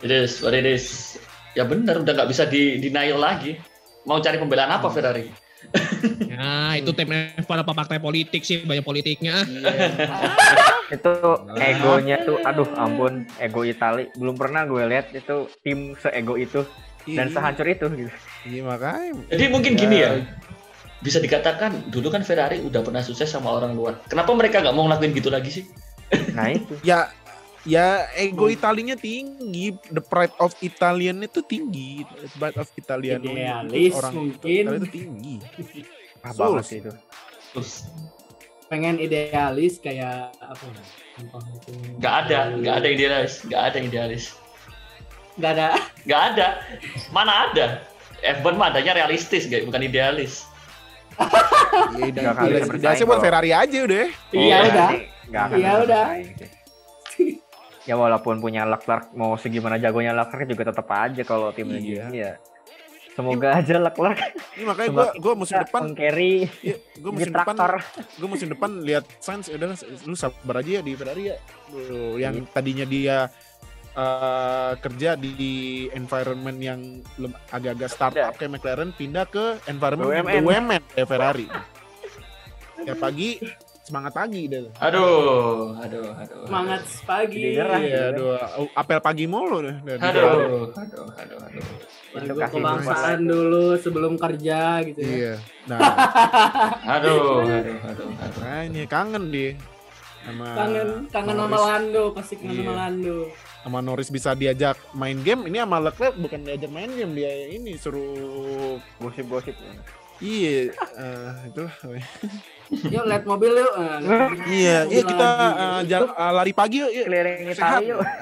It 0.01 0.09
is 0.09 0.41
what 0.41 0.57
it 0.57 0.65
is. 0.65 1.19
Ya 1.53 1.69
benar, 1.69 2.01
udah 2.01 2.13
nggak 2.17 2.31
bisa 2.31 2.49
di 2.49 2.81
denial 2.81 3.21
lagi. 3.21 3.61
Mau 4.09 4.23
cari 4.23 4.41
pembelaan 4.41 4.73
apa 4.73 4.89
Ferrari? 4.89 5.29
Ya, 6.41 6.73
itu 6.81 6.89
tim 6.97 7.13
F1 7.13 7.53
apa 7.61 7.77
partai 7.77 8.01
politik 8.01 8.41
sih, 8.41 8.65
banyak 8.65 8.81
politiknya. 8.81 9.45
itu 10.89 11.13
egonya 11.61 12.17
tuh 12.25 12.41
aduh 12.43 12.65
ampun 12.75 13.29
ego 13.37 13.63
Itali 13.63 14.09
belum 14.17 14.35
pernah 14.35 14.65
gue 14.65 14.83
lihat 14.89 15.13
itu 15.13 15.47
tim 15.61 15.95
seego 16.01 16.35
itu 16.35 16.65
dan 17.07 17.29
Iya, 17.29 17.35
sehancur 17.37 17.67
itu 17.69 17.87
gitu. 17.93 18.13
Iya 18.49 18.63
makanya. 18.67 19.13
Jadi 19.31 19.45
mungkin 19.53 19.73
gini 19.77 19.97
ya. 20.01 20.11
Bisa 21.01 21.17
dikatakan 21.17 21.89
dulu 21.89 22.13
kan 22.13 22.21
Ferrari 22.21 22.61
udah 22.61 22.85
pernah 22.85 23.01
sukses 23.01 23.33
sama 23.33 23.49
orang 23.49 23.73
luar. 23.73 24.01
Kenapa 24.07 24.37
mereka 24.37 24.61
nggak 24.61 24.75
mau 24.77 24.85
ngelakuin 24.89 25.13
gitu 25.17 25.33
lagi 25.33 25.51
sih? 25.51 25.65
nah 26.37 26.51
itu 26.51 26.75
Ya 26.83 27.09
ya 27.63 28.11
ego 28.19 28.51
Italinya 28.51 28.97
tinggi, 28.97 29.73
the 29.93 30.03
pride 30.03 30.35
of 30.41 30.53
Italian 30.61 31.25
itu 31.25 31.41
tinggi, 31.45 32.05
the 32.05 32.29
pride 32.37 32.59
of 32.59 32.69
Italian 32.77 33.21
Idealis 33.25 33.95
mungkin. 34.13 34.63
Italia 34.65 34.79
itu 34.81 34.89
tinggi. 34.89 35.35
ah 36.21 36.37
banget 36.37 36.65
sih 36.69 36.79
itu 36.85 36.93
Terus 37.57 37.89
pengen 38.69 39.01
idealis 39.01 39.81
kayak 39.81 40.37
apa 40.37 40.65
ya 40.69 40.85
nggak 41.97 42.15
ada, 42.27 42.39
nggak 42.55 42.75
ada 42.77 42.89
idealis, 42.93 43.35
nggak 43.49 43.63
ada 43.73 43.79
idealis, 43.81 44.25
nggak 45.41 45.51
ada 45.57 45.67
nggak 46.07 46.21
ada. 46.33 46.47
Mana 47.13 47.51
ada? 47.51 47.67
F1 48.21 48.55
mah 48.61 48.69
adanya 48.69 48.93
realistis, 49.01 49.49
guys, 49.49 49.65
bukan 49.65 49.81
idealis. 49.81 50.45
Iya, 51.93 52.33
idealisnya 52.71 53.07
buat 53.07 53.21
Ferrari 53.21 53.51
aja 53.51 53.79
udah. 53.81 54.07
iya 54.31 54.57
Oh, 54.57 54.67
udah 54.67 54.89
Iya 55.53 55.73
udah. 55.81 56.05
sih. 57.11 57.39
ya 57.89 57.95
walaupun 57.95 58.39
punya 58.39 58.63
Leclerc 58.65 59.13
mau 59.13 59.35
segimana 59.35 59.77
jagonya 59.77 60.13
Leclerc 60.13 60.47
juga 60.47 60.69
tetap 60.69 60.87
aja 60.89 61.23
kalau 61.23 61.51
timnya 61.51 61.79
Iya. 61.79 62.05
gini 62.05 62.19
ya 62.21 62.33
semoga 63.11 63.49
aja 63.55 63.77
Leclerc 63.79 64.19
Ini 64.53 64.65
makanya 64.65 64.89
gue 64.97 65.07
gue 65.19 65.33
musim 65.35 65.57
depan, 65.59 65.81
meng-carry 65.85 66.33
gue 66.63 66.77
di 67.03 67.15
musim 67.15 67.31
depan, 67.31 67.55
traktor 67.55 67.73
gue 68.17 68.29
musim 68.29 68.49
depan 68.49 68.71
lihat 68.81 69.05
Sainz 69.19 69.47
ya 69.47 69.57
udah 69.57 69.69
lu 70.05 70.15
sabar 70.15 70.55
aja 70.59 70.71
ya 70.79 70.83
di 70.83 70.93
Ferrari 70.93 71.23
ya. 71.27 71.37
Tuh, 71.67 72.17
yang 72.17 72.35
tadinya 72.49 72.85
dia 72.85 73.27
eh, 73.93 74.73
kerja 74.79 75.11
di 75.15 75.87
environment 75.91 76.59
yang 76.59 76.81
agak-agak 77.51 77.91
startup 77.91 78.35
kayak 78.37 78.59
McLaren 78.59 78.91
pindah 78.95 79.27
ke 79.27 79.59
environment 79.67 80.11
BUMN. 80.11 80.43
BUMN 80.45 80.83
kayak 80.95 81.09
Ferrari. 81.09 81.47
Ya 82.81 82.95
pagi 82.97 83.37
semangat 83.81 84.13
pagi 84.15 84.47
deh. 84.47 84.71
Aduh, 84.79 85.75
aduh, 85.75 86.15
aduh. 86.15 86.47
semangat 86.47 86.83
pagi 87.03 87.43
Jadi 87.43 87.57
nyerah. 87.59 87.81
Iya, 87.83 88.03
aduh, 88.15 88.29
apel 88.79 88.99
pagi 89.03 89.25
mulu 89.27 89.67
deh. 89.67 89.75
Aduh, 89.83 89.99
aduh, 89.99 90.65
aduh, 90.71 91.05
aduh, 91.19 91.39
aduh. 91.43 91.65
Lagu 92.11 92.43
kebangsaan 92.43 93.21
dulu 93.23 93.79
sebelum 93.79 94.19
kerja 94.19 94.83
gitu 94.83 94.99
ya 94.99 95.11
Iya. 95.15 95.35
Nah, 95.71 95.79
Aduh, 96.99 97.47
aduh, 97.47 97.55
aduh, 97.55 97.77
aduh. 97.87 98.09
makanya 98.15 98.85
kangen 98.91 99.25
dia 99.31 99.55
sama 100.31 100.47
kangen 100.55 100.89
kangen 101.11 101.37
sama. 101.37 101.57
Lando 101.59 102.05
pasti 102.15 102.35
kangen 102.39 102.55
sama 102.63 102.73
Iya. 102.73 102.81
Lando. 102.87 103.19
Sama 103.61 103.79
Norris 103.85 104.09
bisa 104.09 104.31
diajak 104.33 104.77
main 104.97 105.19
game. 105.21 105.51
Ini 105.51 105.67
sama 105.67 105.79
Leclerc 105.83 106.15
bukan 106.17 106.41
diajak 106.47 106.71
main 106.71 106.91
game 106.95 107.13
dia 107.19 107.33
ini 107.51 107.75
suruh 107.77 108.79
gosip-gosip. 109.03 109.55
Iya 110.21 110.73
eh, 110.77 111.33
itu 111.49 111.65
yuk 112.95 113.05
lihat 113.09 113.25
mobil 113.25 113.51
yuk. 113.57 113.73
Eh, 113.75 113.99
iya 114.63 114.79
iya 114.87 115.03
kita 115.03 115.29
eh, 115.83 116.33
lari 116.33 116.53
pagi 116.53 116.85
yuk, 116.85 116.93
yuk. 116.93 117.07
keliling 117.09 117.41
Sehat. 117.57 117.81
Italia 117.83 117.89
yuk. 117.97 118.01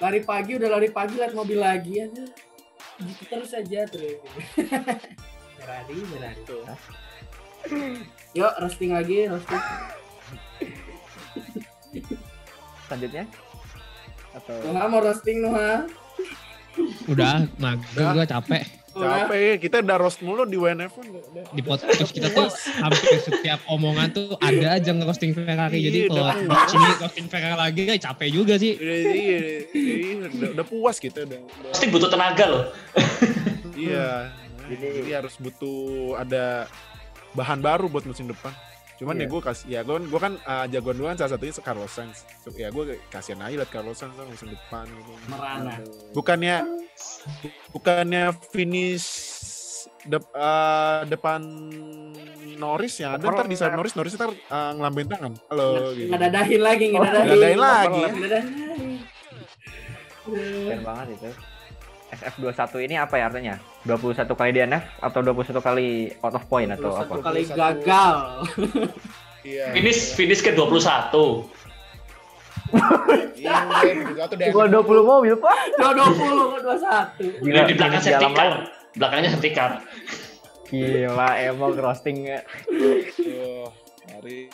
Lari 0.00 0.24
pagi 0.24 0.56
udah 0.56 0.80
lari 0.80 0.88
pagi 0.88 1.12
lihat 1.20 1.36
mobil 1.36 1.60
lagi. 1.60 2.00
Aja 2.00 2.24
gitu 3.00 3.22
terus 3.32 3.50
aja 3.56 3.80
terus 3.88 4.20
Ferrari 5.56 5.96
Ferrari 6.04 6.36
yuk 8.36 8.52
roasting 8.60 8.92
lagi 8.92 9.28
roasting 9.28 9.60
selanjutnya 12.84 13.24
atau 14.30 14.54
Nuha 14.64 14.84
mau 14.86 15.00
roasting 15.00 15.38
Nuha 15.40 15.86
Udah, 17.06 17.50
mager 17.58 18.14
gua 18.14 18.22
capek. 18.24 18.62
Capek 18.90 19.58
kita 19.58 19.82
udah 19.82 19.96
roast 19.98 20.22
mulu 20.22 20.46
di 20.46 20.54
WNF. 20.54 21.02
Di 21.50 21.62
podcast 21.62 22.10
kita 22.10 22.30
tuh 22.30 22.46
hampir 22.78 23.18
setiap 23.20 23.58
omongan 23.66 24.10
tuh 24.10 24.38
ada 24.38 24.78
aja 24.78 24.90
nge-roasting 24.90 25.34
Ferrari. 25.34 25.82
Jadi 25.82 25.98
Iya, 26.06 26.08
kalau 26.08 26.30
sini 26.68 26.88
roasting 26.96 27.26
Ferrari 27.26 27.58
lagi 27.58 27.80
ya 27.84 27.96
capek 28.00 28.28
juga 28.30 28.54
sih. 28.54 28.78
Udah, 28.78 28.96
iya, 29.02 29.38
iya, 29.74 30.14
udah, 30.24 30.48
udah 30.54 30.64
puas 30.64 30.96
kita 30.96 31.26
udah, 31.26 31.38
udah- 31.42 31.70
Pasti 31.74 31.86
butuh 31.90 32.08
tenaga 32.08 32.44
loh. 32.46 32.64
iya 33.74 34.30
Jadi- 34.70 34.94
jadi 35.02 35.10
harus 35.18 35.34
butuh 35.36 36.14
ada 36.16 36.70
bahan 37.32 37.58
baru 37.58 37.86
buat 37.86 38.06
musim 38.06 38.30
depan 38.30 38.54
cuman 39.00 39.16
ya 39.16 39.24
Iya. 39.24 39.32
gue 39.32 39.40
kasih 39.40 39.66
ya 39.66 39.80
gue 39.80 39.96
gue 39.96 40.20
kan 40.20 40.36
uh, 40.44 40.66
jagoan 40.68 40.96
gue 41.00 41.08
kan 41.08 41.16
salah 41.16 41.32
satunya 41.32 41.52
Carlos 41.58 41.88
Sainz. 41.88 42.28
So, 42.44 42.52
ya 42.52 42.68
gue 42.68 43.00
kasihan 43.08 43.40
aja 43.40 43.56
liat 43.56 43.72
Carlos 43.72 43.96
Sainz 43.96 44.12
musim 44.20 44.52
depan 44.52 44.84
gitu. 44.86 45.12
Merana. 45.26 45.80
Bukannya 46.12 46.56
bukannya 47.72 48.24
finish 48.52 49.08
dep, 50.04 50.28
uh, 50.36 51.08
depan 51.08 51.40
Norris 52.60 53.00
ya? 53.00 53.16
Ada 53.16 53.24
ntar 53.24 53.48
di 53.48 53.56
saat 53.56 53.72
Norris? 53.72 53.96
Norris 53.96 54.12
ntar 54.14 54.28
uh, 54.28 54.70
ngelambain 54.76 55.08
tangan. 55.08 55.32
Halo 55.48 55.96
gitu. 55.96 56.12
ngedadahin 56.12 56.60
lagi 56.60 56.84
Oh, 56.92 57.00
ngedadahin 57.00 57.24
ngedadahin 57.24 57.58
lagi. 57.58 58.00
ngedadahin 58.04 58.48
keren 60.30 60.80
banget 60.84 61.08
itu 61.16 61.30
SF21 62.20 62.86
ini 62.86 62.94
apa 63.00 63.14
ya 63.16 63.24
artinya 63.32 63.54
21 63.88 64.20
kali 64.28 64.50
DNF 64.52 64.84
atau 65.00 65.20
21 65.24 65.60
kali 65.60 65.88
out 66.20 66.34
of 66.36 66.44
point 66.46 66.70
atau 66.72 66.92
apa 66.96 67.14
kali 67.20 67.42
gagal 67.48 68.16
iya 69.48 69.72
Finish 69.72 70.12
finish 70.14 70.44
ke 70.44 70.52
21. 70.52 70.68
iya 73.34 73.66
udah, 73.66 74.14
satu 74.14 74.34
deh 74.38 74.46
Gua 74.54 74.70
20 74.70 75.02
mobil 75.02 75.34
pak 75.34 75.56
dua 75.74 75.90
dua 75.90 76.08
puluh 76.14 76.48
dua 76.62 76.76
satu 76.78 77.24
Di, 77.24 77.50
di 77.50 77.74
belakang 77.74 77.98
safety 77.98 78.26
car. 78.30 78.52
Belakangnya 78.94 79.28
safety 79.34 79.50
car. 79.50 79.70
gila 80.70 81.34
emang 81.42 81.74
roasting 81.74 82.30
Tuh, 83.18 83.66
hari. 84.06 84.46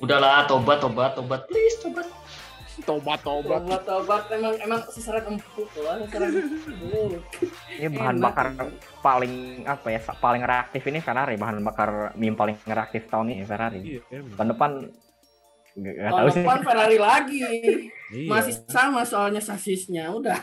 Udahlah, 0.00 0.48
tobat, 0.48 0.80
tobat, 0.82 1.14
tobat. 1.14 1.44
Please, 1.46 1.78
tobat. 1.84 2.08
Tobat-tobat. 2.80 3.60
Obat-obat 3.62 4.22
emang 4.30 4.54
emang 4.58 4.80
seseret 4.86 5.24
empuk 5.24 5.68
seseret 5.70 6.32
empuk. 6.32 7.22
Ini 7.72 7.88
bahan 7.90 8.16
Enak. 8.16 8.24
bakar 8.24 8.46
paling 9.00 9.34
apa 9.64 9.86
ya 9.88 10.00
paling 10.14 10.42
reaktif 10.42 10.82
ini 10.84 10.98
Ferrari 10.98 11.34
bahan 11.34 11.60
bakar 11.60 11.90
mie 12.14 12.32
paling 12.32 12.56
reaktif 12.64 13.06
tahun 13.06 13.32
ini 13.32 13.44
Ferrari. 13.44 13.80
Iya. 13.80 14.00
Tahun 14.34 14.48
depan 14.48 14.70
tahu 15.70 16.10
Tahun 16.10 16.30
sih. 16.30 16.42
depan 16.42 16.58
Ferrari 16.60 16.98
lagi. 16.98 17.38
Iya. 18.10 18.26
Masih 18.26 18.54
sama 18.66 19.00
soalnya 19.02 19.38
sasisnya. 19.38 20.10
Udah, 20.10 20.36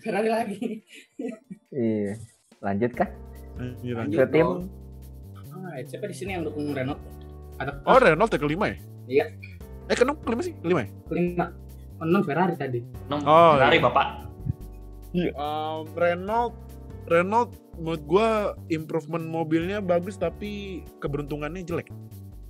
Ferrari 0.00 0.28
lagi. 0.28 0.60
Iya. 1.70 2.20
Lanjut 2.60 2.92
kah 2.92 3.08
Lanjut, 3.54 3.94
Lanjut. 3.94 3.94
lanjut. 3.94 4.18
ke 4.18 4.26
tim? 4.28 4.48
Ah, 5.54 5.78
siapa 5.80 6.04
di 6.04 6.12
sini 6.12 6.30
yang 6.32 6.42
dukung 6.42 6.68
Renault? 6.68 6.98
Ada 7.56 7.70
Oh, 7.82 7.96
Renault 7.96 8.28
yang 8.28 8.42
kelima 8.42 8.64
ya? 8.66 8.76
Iya. 9.06 9.24
Eh, 9.84 9.94
kenapa 9.94 10.20
kelima 10.20 10.42
sih? 10.42 10.52
Kelima 10.58 10.80
ya? 10.80 10.88
kelima. 11.06 11.46
Enam 12.04 12.22
Ferrari 12.22 12.54
tadi. 12.54 12.80
Nom, 13.08 13.20
Oh, 13.22 13.56
Ferrari 13.56 13.76
iya. 13.76 13.84
bapak. 13.84 14.06
Um, 15.14 15.86
Renault 15.94 16.54
Renault 17.04 17.50
menurut 17.76 18.02
gua 18.04 18.28
improvement 18.68 19.22
mobilnya 19.22 19.78
bagus 19.78 20.16
tapi 20.16 20.82
keberuntungannya 20.98 21.62
jelek. 21.62 21.88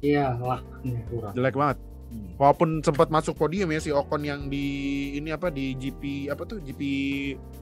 Iya, 0.00 0.36
lah, 0.36 0.60
kurang. 1.08 1.32
Jelek 1.32 1.54
banget. 1.54 1.78
Walaupun 2.36 2.78
sempat 2.80 3.10
masuk 3.10 3.34
podium 3.34 3.68
ya 3.68 3.80
si 3.80 3.90
Ocon 3.90 4.22
yang 4.22 4.46
di 4.46 4.66
ini 5.14 5.30
apa 5.30 5.50
di 5.50 5.74
GP 5.74 6.30
apa 6.30 6.44
tuh 6.44 6.60
GP 6.60 6.82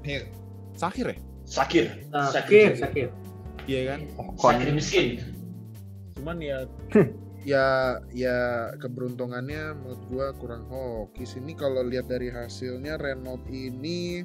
Here. 0.02 0.28
Sakir 0.74 1.06
ya? 1.08 1.16
Sakir. 1.44 1.86
Sakir, 2.28 2.70
sakir. 2.76 3.08
Iya 3.64 3.94
kan? 3.94 4.00
Ocon. 4.18 4.52
Sakir 4.52 4.68
miskin. 4.72 5.06
Cuman 6.14 6.36
ya 6.38 6.68
ya 7.42 7.66
ya 8.10 8.38
keberuntungannya 8.76 9.74
menurut 9.74 10.02
gua 10.06 10.26
kurang 10.34 10.66
hoki. 10.66 11.24
Ini 11.24 11.52
kalau 11.54 11.82
lihat 11.82 12.06
dari 12.06 12.28
hasilnya 12.28 12.96
Renault 12.96 13.42
ini 13.46 14.22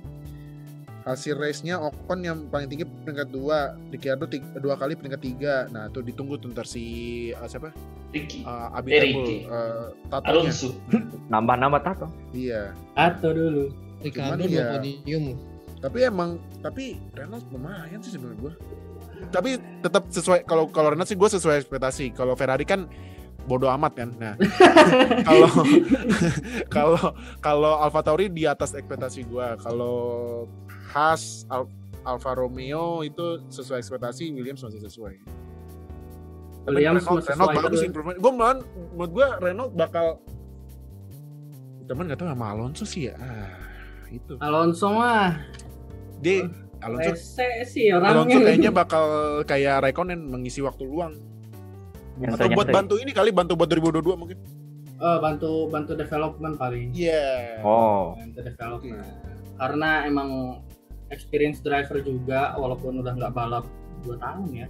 hasil 1.02 1.40
race-nya 1.40 1.80
Ocon 1.80 2.20
yang 2.20 2.52
paling 2.52 2.68
tinggi 2.68 2.84
peringkat 2.84 3.32
dua, 3.32 3.80
Ricciardo 3.88 4.28
tiga, 4.28 4.60
dua 4.60 4.76
kali 4.76 4.94
peringkat 4.94 5.22
tiga. 5.24 5.56
Nah 5.72 5.88
itu 5.88 6.04
ditunggu 6.04 6.36
tuh 6.36 6.52
ntar 6.52 6.68
si 6.68 6.84
uh, 7.32 7.48
siapa? 7.48 7.72
Ricky. 8.12 8.44
Uh, 8.44 8.68
Eh, 8.72 8.78
Abitable, 8.78 9.04
Ricky. 9.04 9.38
uh. 9.48 10.20
Alonso. 10.28 10.76
Nambah-nambah 11.32 11.82
tato. 11.82 12.08
Iya. 12.32 12.76
Atau 12.94 13.32
dulu. 13.32 13.72
Dua 14.04 14.36
ya- 14.46 14.72
podium. 14.74 15.40
Tapi 15.78 15.98
emang 16.04 16.42
tapi 16.60 16.98
Renault 17.14 17.46
lumayan 17.50 18.04
sih 18.04 18.12
sebenarnya 18.12 18.40
gua. 18.44 18.54
Tapi 19.28 19.60
tetap 19.84 20.08
sesuai 20.08 20.48
kalau 20.48 20.70
kalau 20.72 20.94
Renault 20.94 21.10
sih 21.10 21.18
gue 21.20 21.30
sesuai 21.30 21.62
ekspektasi. 21.66 22.16
Kalau 22.16 22.34
Ferrari 22.38 22.64
kan 22.64 22.88
bodoh 23.48 23.72
amat 23.72 23.94
kan. 23.96 24.10
Nah, 24.20 24.36
kalau 25.30 25.50
kalau 26.76 27.02
kalau 27.40 27.74
Alfa 27.80 28.04
Tauri 28.04 28.28
di 28.28 28.44
atas 28.44 28.76
ekspektasi 28.76 29.24
gua. 29.26 29.56
Kalau 29.56 29.96
Haas 30.92 31.48
Al- 31.48 31.72
Alfa 32.04 32.36
Romeo 32.36 33.04
itu 33.04 33.44
sesuai 33.48 33.80
ekspektasi, 33.80 34.32
Williams 34.36 34.64
masih 34.64 34.84
sesuai. 34.84 35.16
Williams 36.68 37.04
Renault, 37.04 37.24
masih 37.24 37.32
Renault 37.32 37.48
sesuai 37.52 37.64
bagus 37.64 37.82
improvement. 37.88 38.18
Gue 38.20 38.32
malah 38.36 38.56
menurut 38.92 39.12
gue 39.16 39.28
Renault 39.40 39.72
bakal 39.72 40.08
teman 41.88 42.04
nggak 42.12 42.20
tahu 42.20 42.28
sama 42.28 42.46
Alonso 42.52 42.84
sih 42.84 43.08
ya. 43.08 43.16
Ah, 43.16 43.56
itu. 44.12 44.36
Alonso 44.44 44.88
mah 44.92 45.40
Dia 46.20 46.50
Alonso 46.88 47.14
sih 47.68 47.86
orangnya. 47.92 48.12
Alonso 48.16 48.38
kayaknya 48.42 48.72
bakal 48.72 49.06
kayak 49.44 49.76
Raikkonen 49.84 50.20
mengisi 50.24 50.64
waktu 50.64 50.84
luang. 50.88 51.14
Atau 52.18 52.50
buat 52.56 52.72
bantu 52.74 52.98
ini 52.98 53.14
kali 53.14 53.30
bantu 53.30 53.54
buat 53.54 53.70
2022 53.70 54.18
mungkin. 54.18 54.38
Eh, 54.98 55.18
bantu 55.22 55.70
bantu 55.70 55.94
development 55.94 56.58
paling. 56.58 56.90
Iya. 56.90 57.62
Oh, 57.62 58.18
Bantu 58.18 58.40
development. 58.42 59.06
Karena 59.58 59.90
emang 60.10 60.62
experience 61.14 61.62
driver 61.62 62.02
juga 62.02 62.58
walaupun 62.58 63.06
udah 63.06 63.14
nggak 63.14 63.34
balap 63.38 63.66
2 64.02 64.18
tahun 64.18 64.50
ya. 64.50 64.68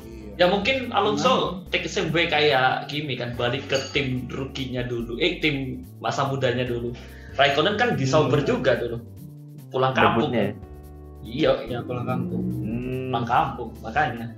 Iya. 0.00 0.32
Ya 0.38 0.46
mungkin 0.48 0.88
Alonso 0.96 1.60
take 1.68 1.84
a 1.84 1.90
step 1.90 2.08
back 2.14 2.32
kayak 2.32 2.88
Kimi 2.88 3.18
kan 3.20 3.36
balik 3.36 3.68
ke 3.68 3.76
tim 3.92 4.24
rookie-nya 4.32 4.88
dulu. 4.88 5.20
Eh 5.20 5.36
tim 5.44 5.84
masa 6.00 6.24
mudanya 6.24 6.64
dulu. 6.64 6.96
Raikkonen 7.36 7.76
kan 7.76 7.92
di 7.98 8.08
Sauber 8.08 8.40
Hmm. 8.40 8.48
juga 8.48 8.72
dulu. 8.80 8.96
Pulang 9.68 9.92
kampung. 9.92 10.32
debutnya. 10.32 10.56
Iya, 11.28 11.52
Ya 11.68 11.78
pulang 11.84 12.08
kampung. 12.08 12.44
Hmm. 12.64 13.12
pulang 13.12 13.28
kampung 13.28 13.70
makanya. 13.84 14.32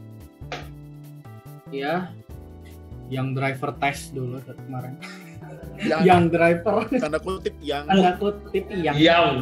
Ya. 1.70 2.10
Yang 3.10 3.26
driver 3.38 3.70
test 3.78 4.10
dulu 4.14 4.42
kemarin. 4.42 4.98
Yang, 5.82 6.00
Yang 6.06 6.22
driver 6.34 6.76
tanda 6.98 7.18
kutip 7.18 7.54
yang 7.58 7.82
tanda 7.90 8.12
kutip 8.18 8.64
yang 8.70 8.94
Yang 8.94 9.34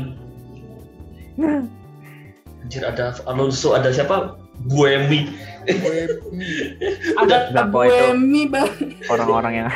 Anjir 2.59 2.82
ada 2.84 3.16
Alonso, 3.24 3.72
ada 3.72 3.88
siapa? 3.88 4.36
Buemi. 4.68 5.30
ada. 7.22 7.64
Buemi 7.70 8.51
bang. 8.51 8.72
Orang-orang 9.09 9.53
yang 9.64 9.68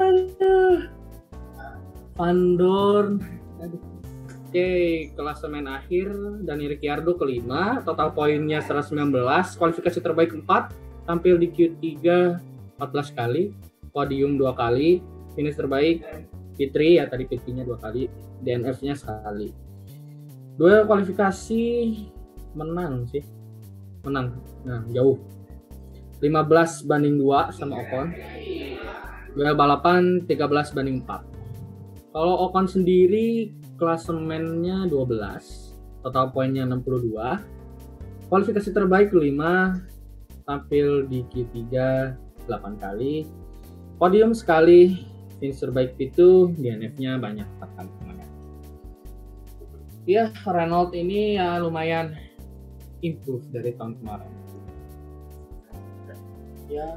Aduh. 0.00 0.88
Van 2.16 2.56
Dorn. 2.56 3.20
Aduh. 3.60 3.99
Oke, 4.50 5.14
klasemen 5.14 5.70
akhir 5.70 6.10
Dani 6.42 6.74
Ricciardo 6.74 7.14
kelima, 7.14 7.86
total 7.86 8.10
poinnya 8.10 8.58
119, 8.58 9.14
kualifikasi 9.54 10.02
terbaik 10.02 10.34
4, 10.34 10.74
tampil 11.06 11.38
di 11.38 11.54
Q3 11.54 11.86
14 12.74 13.14
kali, 13.14 13.54
podium 13.94 14.34
2 14.34 14.50
kali, 14.50 14.98
finish 15.38 15.54
terbaik 15.54 16.02
Fitri 16.58 16.98
ya 16.98 17.06
tadi 17.06 17.30
Fitrinya 17.30 17.62
2 17.62 17.78
kali, 17.78 18.10
DNF-nya 18.42 18.98
sekali. 18.98 19.54
Dua 20.58 20.82
kualifikasi 20.82 21.62
menang 22.58 23.06
sih. 23.06 23.22
Menang. 24.02 24.34
Nah, 24.66 24.82
jauh. 24.90 25.14
15 26.18 26.90
banding 26.90 27.22
2 27.22 27.54
sama 27.54 27.86
Ocon. 27.86 28.10
Duel 29.30 29.54
balapan 29.54 30.26
13 30.26 30.74
banding 30.74 31.06
4. 31.06 31.22
Kalau 32.10 32.50
Ocon 32.50 32.66
sendiri 32.66 33.59
klasemennya 33.80 34.84
12, 34.92 36.04
total 36.04 36.28
poinnya 36.28 36.68
62. 36.68 37.40
Kualifikasi 38.28 38.68
terbaik 38.76 39.10
5, 39.16 39.80
tampil 40.44 41.08
di 41.08 41.24
Q3 41.32 41.56
8 42.44 42.76
kali. 42.76 43.24
Podium 43.96 44.36
sekali, 44.36 45.00
finish 45.40 45.64
terbaik 45.64 45.96
itu, 45.96 46.52
DNF-nya 46.60 47.16
banyak 47.16 47.48
4 47.56 47.72
kali. 47.72 48.10
Ya, 50.08 50.32
Renault 50.42 50.90
ini 50.96 51.36
ya 51.38 51.60
lumayan 51.60 52.16
improve 52.98 53.46
dari 53.52 53.76
tahun 53.76 54.00
kemarin. 54.00 54.32
Ya, 56.66 56.96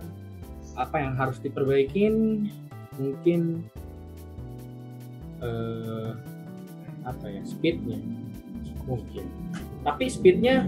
apa 0.74 0.98
yang 0.98 1.14
harus 1.14 1.38
diperbaikin 1.38 2.48
mungkin 2.98 3.70
eh, 5.46 6.12
apa 7.04 7.26
ya 7.28 7.42
speednya 7.44 8.00
mungkin 8.84 9.26
tapi 9.84 10.08
speednya 10.08 10.64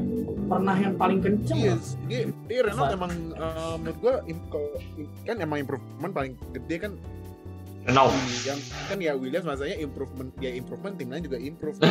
pernah 0.46 0.76
yang 0.76 0.96
paling 0.96 1.20
kenceng 1.20 1.58
Iya, 1.58 1.74
loh. 1.74 1.82
dia, 2.06 2.20
dia 2.48 2.60
Renault 2.64 2.88
Sa- 2.88 2.96
emang 2.96 3.12
eh, 3.32 3.76
menurut 3.78 3.98
gua 4.00 4.14
kan 5.24 5.36
emang 5.38 5.58
improvement 5.62 6.14
paling 6.14 6.34
gede 6.52 6.76
kan 6.80 6.94
Renault. 7.86 8.14
yang 8.44 8.60
kan 8.88 8.98
ya 8.98 9.14
Williams 9.14 9.46
masanya 9.46 9.78
improvement 9.78 10.32
ya 10.38 10.52
improvement 10.52 10.96
tim 10.96 11.08
lain 11.08 11.24
juga 11.24 11.38
improve. 11.38 11.78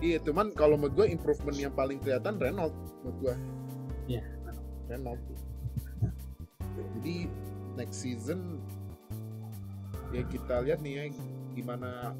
Iya, 0.00 0.16
cuman 0.24 0.56
kalau 0.56 0.80
menurut 0.80 0.96
gua 0.96 1.06
improvement 1.06 1.52
yang 1.52 1.74
paling 1.74 2.00
kelihatan 2.00 2.40
Renault 2.40 2.72
menurut 3.02 3.16
gua. 3.20 3.34
Iya. 4.06 4.24
Renault. 4.88 5.20
Jadi 6.96 7.28
next 7.76 8.00
season 8.00 8.56
ya 10.08 10.24
kita 10.24 10.64
lihat 10.64 10.80
nih 10.80 10.92
ya 10.96 11.04
gimana 11.52 12.16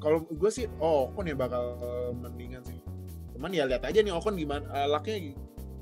kalau 0.00 0.24
gue 0.24 0.50
sih 0.50 0.64
oh 0.78 1.08
Ocon 1.08 1.28
ya 1.28 1.36
bakal 1.36 1.76
mendingan 2.12 2.64
sih. 2.64 2.80
Cuman 3.32 3.52
ya 3.52 3.64
lihat 3.64 3.84
aja 3.84 4.00
nih 4.00 4.10
Ocon 4.10 4.34
gimana 4.34 4.64
eh, 4.74 4.86
lucknya 4.86 5.16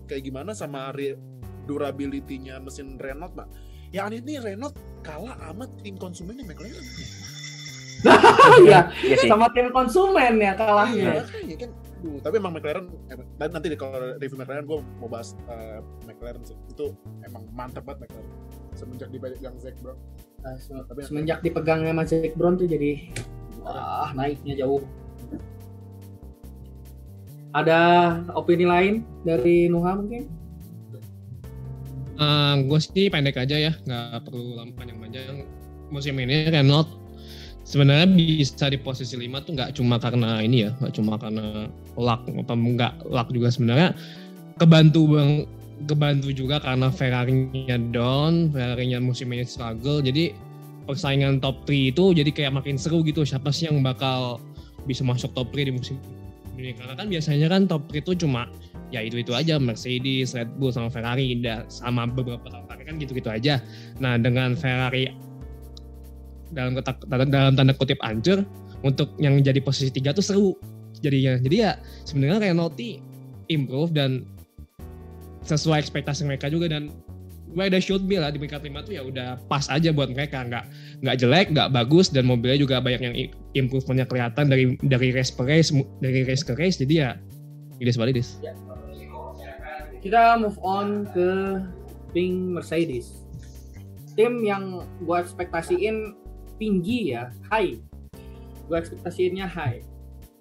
kayak 0.05 0.23
gimana 0.23 0.51
sama 0.53 0.91
durability-nya 1.65 2.59
mesin 2.59 2.97
Renault 2.97 3.33
pak. 3.35 3.49
Yang 3.89 4.05
aneh 4.05 4.21
nih 4.21 4.37
Renault 4.43 4.75
kalah 5.01 5.39
sama 5.39 5.65
tim 5.81 5.95
konsumennya 5.95 6.45
McLaren. 6.45 6.83
Iya 8.63 8.95
Iya 9.03 9.17
sih. 9.19 9.27
sama 9.27 9.51
tim 9.51 9.75
konsumen 9.75 10.39
ya 10.39 10.39
Iya, 10.39 10.53
kalahnya 10.55 11.07
makanya 11.19 11.57
kan 11.59 11.71
Duh, 11.99 12.23
tapi 12.23 12.39
emang 12.39 12.55
McLaren 12.55 12.87
eh, 13.11 13.19
nanti 13.51 13.75
kalau 13.75 13.99
review 14.23 14.39
McLaren 14.39 14.63
gue 14.63 14.79
mau 15.03 15.11
bahas 15.11 15.35
eh, 15.51 15.83
McLaren 16.07 16.43
sih. 16.47 16.55
Itu 16.71 16.95
emang 17.27 17.51
mantep 17.51 17.83
banget 17.83 18.07
McLaren 18.07 18.31
semenjak 18.79 19.11
dipegang 19.11 19.59
Zac 19.59 19.75
Brown. 19.83 19.99
Nah, 20.39 20.55
se- 20.55 20.79
Tapi- 20.79 21.03
semenjak 21.03 21.43
dipegangnya 21.43 21.91
sama 21.91 22.05
Jack 22.07 22.39
Brown 22.39 22.55
tuh 22.55 22.71
jadi 22.71 23.11
wah 23.69 24.11
naiknya 24.17 24.65
jauh 24.65 24.81
ada 27.53 27.81
opini 28.37 28.65
lain 28.69 28.95
dari 29.25 29.69
Nuha 29.69 29.97
mungkin 29.97 30.29
gue 32.59 32.81
sih 32.83 33.07
pendek 33.07 33.39
aja 33.39 33.55
ya, 33.55 33.73
nggak 33.87 34.27
perlu 34.27 34.59
lama 34.59 34.75
panjang-panjang. 34.75 35.47
musim 35.95 36.19
ini 36.19 36.51
Renault 36.51 36.91
sebenarnya 37.63 38.11
bisa 38.11 38.67
di 38.67 38.77
posisi 38.81 39.15
5 39.15 39.47
tuh 39.47 39.53
nggak 39.55 39.71
cuma 39.79 40.03
karena 40.03 40.43
ini 40.43 40.67
ya, 40.67 40.75
nggak 40.83 40.99
cuma 40.99 41.15
karena 41.15 41.71
luck 41.95 42.27
apa 42.27 42.55
nggak 42.59 42.95
luck 43.07 43.29
juga 43.31 43.49
sebenarnya 43.55 43.95
kebantu 44.59 45.15
bang 45.15 45.47
kebantu 45.87 46.35
juga 46.35 46.59
karena 46.59 46.91
Ferrari-nya 46.91 47.79
down, 47.95 48.51
Ferrari-nya 48.51 48.99
musim 48.99 49.31
ini 49.31 49.47
struggle. 49.47 50.03
Jadi 50.03 50.35
persaingan 50.89 51.45
top 51.45 51.69
3 51.69 51.93
itu 51.93 52.05
jadi 52.17 52.31
kayak 52.33 52.53
makin 52.57 52.81
seru 52.81 53.05
gitu. 53.05 53.21
Siapa 53.29 53.53
sih 53.53 53.69
yang 53.69 53.85
bakal 53.85 54.41
bisa 54.89 55.05
masuk 55.05 55.37
top 55.37 55.53
3 55.53 55.69
di 55.69 55.73
musim 55.77 56.01
ini? 56.57 56.73
Karena 56.73 56.97
kan 56.97 57.13
biasanya 57.13 57.47
kan 57.53 57.69
top 57.69 57.85
3 57.93 58.01
itu 58.01 58.25
cuma 58.25 58.49
ya 58.89 59.05
itu-itu 59.05 59.37
aja 59.37 59.61
Mercedes, 59.61 60.33
Red 60.33 60.57
Bull 60.57 60.73
sama 60.73 60.89
Ferrari 60.89 61.37
sama 61.69 62.09
beberapa 62.09 62.49
tahun 62.49 62.65
terakhir 62.65 62.85
kan 62.89 62.97
gitu-gitu 62.97 63.29
aja. 63.29 63.61
Nah, 64.01 64.17
dengan 64.17 64.57
Ferrari 64.57 65.13
dalam 66.57 66.81
dalam 67.29 67.53
tanda 67.53 67.77
kutip 67.77 68.01
ancur 68.01 68.41
untuk 68.81 69.13
yang 69.21 69.37
jadi 69.45 69.61
posisi 69.61 69.93
tiga 69.93 70.17
tuh 70.17 70.25
seru 70.25 70.49
jadinya. 71.05 71.37
Jadi 71.37 71.57
ya 71.61 71.77
sebenarnya 72.09 72.49
Renault 72.49 72.81
improve 73.53 73.93
dan 73.93 74.25
sesuai 75.45 75.85
ekspektasi 75.85 76.25
mereka 76.25 76.49
juga 76.49 76.73
dan 76.73 76.89
where 77.57 77.73
they 77.73 77.81
should 77.81 78.05
be 78.05 78.21
lah 78.21 78.33
di 78.33 78.37
peringkat 78.37 78.65
lima 78.67 78.85
tuh 78.85 78.97
ya 78.97 79.03
udah 79.05 79.41
pas 79.49 79.69
aja 79.69 79.93
buat 79.95 80.11
mereka. 80.13 80.45
Nggak 80.45 80.65
nggak 81.05 81.17
jelek 81.21 81.47
nggak 81.55 81.69
bagus 81.73 82.13
dan 82.13 82.29
mobilnya 82.29 82.59
juga 82.61 82.81
banyak 82.83 83.03
yang 83.03 83.15
improvementnya 83.57 84.07
kelihatan 84.09 84.51
dari 84.51 84.65
dari 84.85 85.09
race 85.15 85.33
per 85.33 85.49
race 85.49 85.73
dari 86.01 86.25
race 86.25 86.45
ke 86.45 86.53
race. 86.57 86.81
Jadi 86.81 86.95
ya 87.01 87.17
ini 87.79 87.91
sebalik 87.95 88.19
this 88.19 88.39
kita 89.99 90.39
move 90.39 90.59
on 90.63 91.05
ke 91.11 91.61
tim 92.15 92.55
Mercedes. 92.55 93.27
Tim 94.15 94.43
yang 94.43 94.83
gue 95.03 95.17
ekspektasiin 95.19 96.15
tinggi 96.59 97.15
ya 97.15 97.31
high. 97.51 97.79
Gue 98.67 98.77
ekspektasiinnya 98.79 99.47
high. 99.47 99.83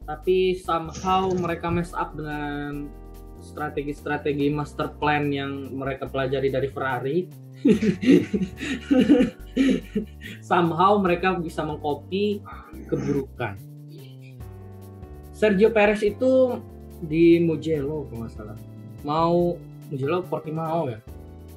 Tapi 0.07 0.57
somehow 0.63 1.29
mereka 1.35 1.67
mess 1.67 1.91
up 1.93 2.15
dengan 2.15 2.87
strategi-strategi 3.47 4.51
master 4.51 4.91
plan 4.99 5.31
yang 5.31 5.71
mereka 5.71 6.11
pelajari 6.11 6.51
dari 6.51 6.67
Ferrari. 6.67 7.17
Somehow 10.49 10.99
mereka 10.99 11.39
bisa 11.39 11.63
mengcopy 11.63 12.43
keburukan. 12.91 13.55
Sergio 15.31 15.71
Perez 15.71 16.03
itu 16.03 16.59
di 16.99 17.39
Mugello 17.39 18.05
kalau 18.11 18.27
nggak 18.27 18.33
salah. 18.35 18.57
Mau 19.07 19.55
Mugello 19.87 20.27
Portimao 20.27 20.91
ya? 20.91 20.99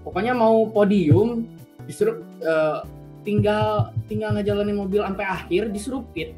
Pokoknya 0.07 0.33
mau 0.33 0.71
podium 0.71 1.45
disuruh 1.85 2.23
uh, 2.47 2.87
tinggal 3.27 3.93
tinggal 4.09 4.33
ngejalanin 4.37 4.79
mobil 4.79 5.03
sampai 5.03 5.27
akhir 5.27 5.69
disuruh 5.75 6.07
pit. 6.15 6.33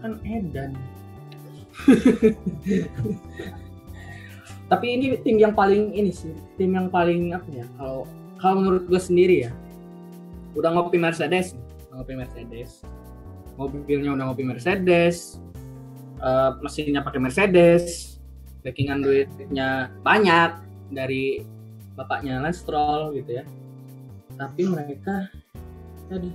Kan 0.00 0.16
edan 0.24 0.72
tapi 4.70 4.94
ini 4.94 5.18
tim 5.26 5.36
yang 5.36 5.52
paling 5.52 5.90
ini 5.92 6.14
sih 6.14 6.30
tim 6.54 6.72
yang 6.72 6.86
paling 6.86 7.34
apa 7.34 7.48
ya 7.50 7.66
kalau 7.74 8.06
kalau 8.38 8.62
menurut 8.62 8.86
gue 8.86 9.00
sendiri 9.02 9.50
ya 9.50 9.52
udah 10.54 10.70
ngopi 10.72 10.96
Mercedes 10.96 11.58
ngopi 12.00 12.14
Mercedes. 12.16 12.80
Mobilnya 13.58 14.16
udah 14.16 14.32
ngopi 14.32 14.44
Mercedes 14.46 15.36
uh, 16.22 16.56
mesinnya 16.64 17.04
pakai 17.04 17.20
Mercedes 17.20 18.16
backingan 18.64 19.04
duitnya 19.04 19.92
banyak 20.00 20.64
dari 20.92 21.44
bapaknya 21.96 22.40
Lance 22.40 22.64
Stroll 22.64 23.12
gitu 23.20 23.42
ya. 23.42 23.44
Tapi 24.40 24.64
mereka 24.64 25.28
tadi 26.08 26.32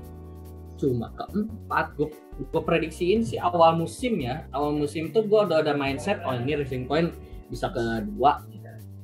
cuma 0.77 1.09
keempat. 1.17 1.97
Gue 1.97 2.13
gue 2.35 2.61
prediksiin 2.61 3.25
sih 3.25 3.39
awal 3.39 3.79
musim 3.79 4.19
ya 4.19 4.43
awal 4.51 4.75
musim 4.75 5.09
tuh 5.15 5.23
gue 5.23 5.39
udah 5.39 5.63
ada 5.63 5.71
mindset 5.71 6.19
oh 6.27 6.35
ini 6.35 6.59
Racing 6.59 6.83
Point 6.83 7.15
bisa 7.49 7.69
kedua 7.69 8.41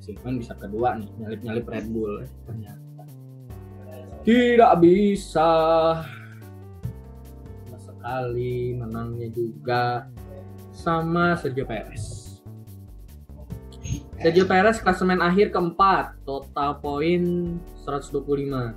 Sigman 0.02 0.42
bisa 0.42 0.58
kedua 0.58 0.98
nih 0.98 1.10
nyalip-nyalip 1.22 1.66
Red 1.70 1.88
Bull. 1.94 2.26
Ternyata 2.50 3.06
tidak 4.26 4.74
bisa. 4.82 5.50
Sekali 7.78 8.74
menangnya 8.74 9.30
juga 9.30 10.10
sama 10.74 11.38
Sergio 11.38 11.70
Perez. 11.70 12.34
Sergio 14.18 14.50
Perez 14.50 14.82
klasemen 14.82 15.22
akhir 15.22 15.54
keempat 15.54 16.18
total 16.26 16.82
poin 16.82 17.22
125 17.86 18.26
uh, 18.26 18.74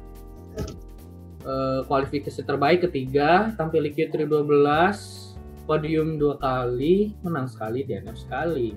kualifikasi 1.89 2.41
terbaik 2.45 2.85
ketiga 2.89 3.53
tampil 3.57 3.85
di 3.89 3.97
Q3 3.97 4.29
12 4.29 5.65
podium 5.65 6.21
dua 6.21 6.37
kali 6.37 7.17
menang 7.25 7.49
sekali 7.49 7.85
DNF 7.85 8.29
sekali 8.29 8.77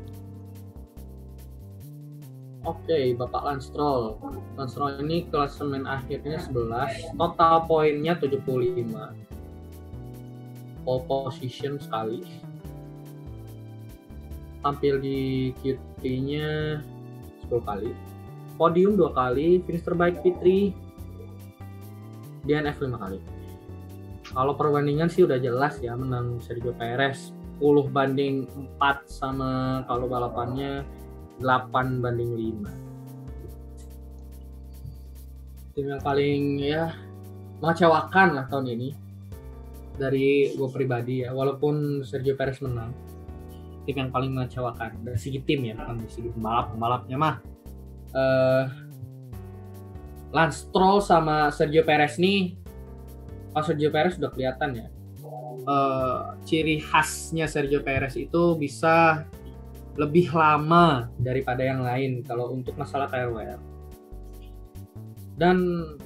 Oke, 2.68 2.84
okay, 2.92 3.06
Bapak 3.16 3.48
Lanstroll. 3.48 4.20
Lanstroll 4.60 5.00
ini 5.00 5.24
klasemen 5.32 5.88
akhirnya 5.88 6.36
11, 6.36 7.16
total 7.16 7.64
poinnya 7.64 8.20
75. 8.20 8.44
Pole 10.84 11.04
position 11.08 11.80
sekali. 11.80 12.28
Tampil 14.60 15.00
di 15.00 15.20
QT-nya 15.64 16.84
10 17.48 17.64
kali. 17.64 17.96
Podium 18.60 19.00
2 19.00 19.16
kali, 19.16 19.64
finish 19.64 19.88
terbaik 19.88 20.20
Fitri. 20.20 20.76
DNF 22.44 22.84
5 22.84 23.00
kali. 23.00 23.24
Kalau 24.28 24.60
perbandingan 24.60 25.08
sih 25.08 25.24
udah 25.24 25.40
jelas 25.40 25.80
ya 25.80 25.96
menang 25.96 26.44
Sergio 26.44 26.76
Perez 26.76 27.32
10 27.64 27.96
banding 27.96 28.44
4 28.76 29.08
sama 29.08 29.88
kalau 29.88 30.12
balapannya 30.12 30.84
8 31.40 32.02
banding 32.02 32.34
5 32.34 32.88
tim 35.78 35.94
yang 35.94 36.02
paling 36.02 36.58
ya 36.58 36.90
mengecewakan 37.62 38.28
lah 38.34 38.46
tahun 38.50 38.74
ini. 38.74 38.90
Dari 39.98 40.54
gue 40.54 40.70
pribadi 40.74 41.22
ya 41.26 41.34
walaupun 41.34 42.02
Sergio 42.02 42.34
Perez 42.34 42.62
menang 42.62 42.94
tim 43.86 43.98
yang 43.98 44.10
paling 44.10 44.34
mengecewakan 44.34 45.06
dari 45.06 45.18
segi 45.18 45.42
tim 45.46 45.66
ya 45.66 45.78
bukan 45.78 46.02
dari 46.02 46.12
segi 46.14 46.30
pembalap 46.34 46.74
pembalapnya 46.74 47.18
mah. 47.18 47.36
Uh, 48.14 48.66
Lance 50.34 50.66
Stroll 50.66 51.02
sama 51.02 51.54
Sergio 51.54 51.86
Perez 51.86 52.18
nih 52.18 52.58
oh 53.54 53.64
Sergio 53.64 53.90
Perez 53.94 54.18
udah 54.22 54.30
kelihatan 54.34 54.70
ya 54.76 54.88
uh, 55.66 56.36
ciri 56.46 56.78
khasnya 56.78 57.50
Sergio 57.50 57.82
Perez 57.82 58.14
itu 58.18 58.54
bisa 58.60 59.26
lebih 59.98 60.30
lama 60.30 61.10
daripada 61.18 61.66
yang 61.66 61.82
lain 61.82 62.22
kalau 62.22 62.54
untuk 62.54 62.78
masalah 62.78 63.10
KWR. 63.10 63.58
Dan 65.38 65.58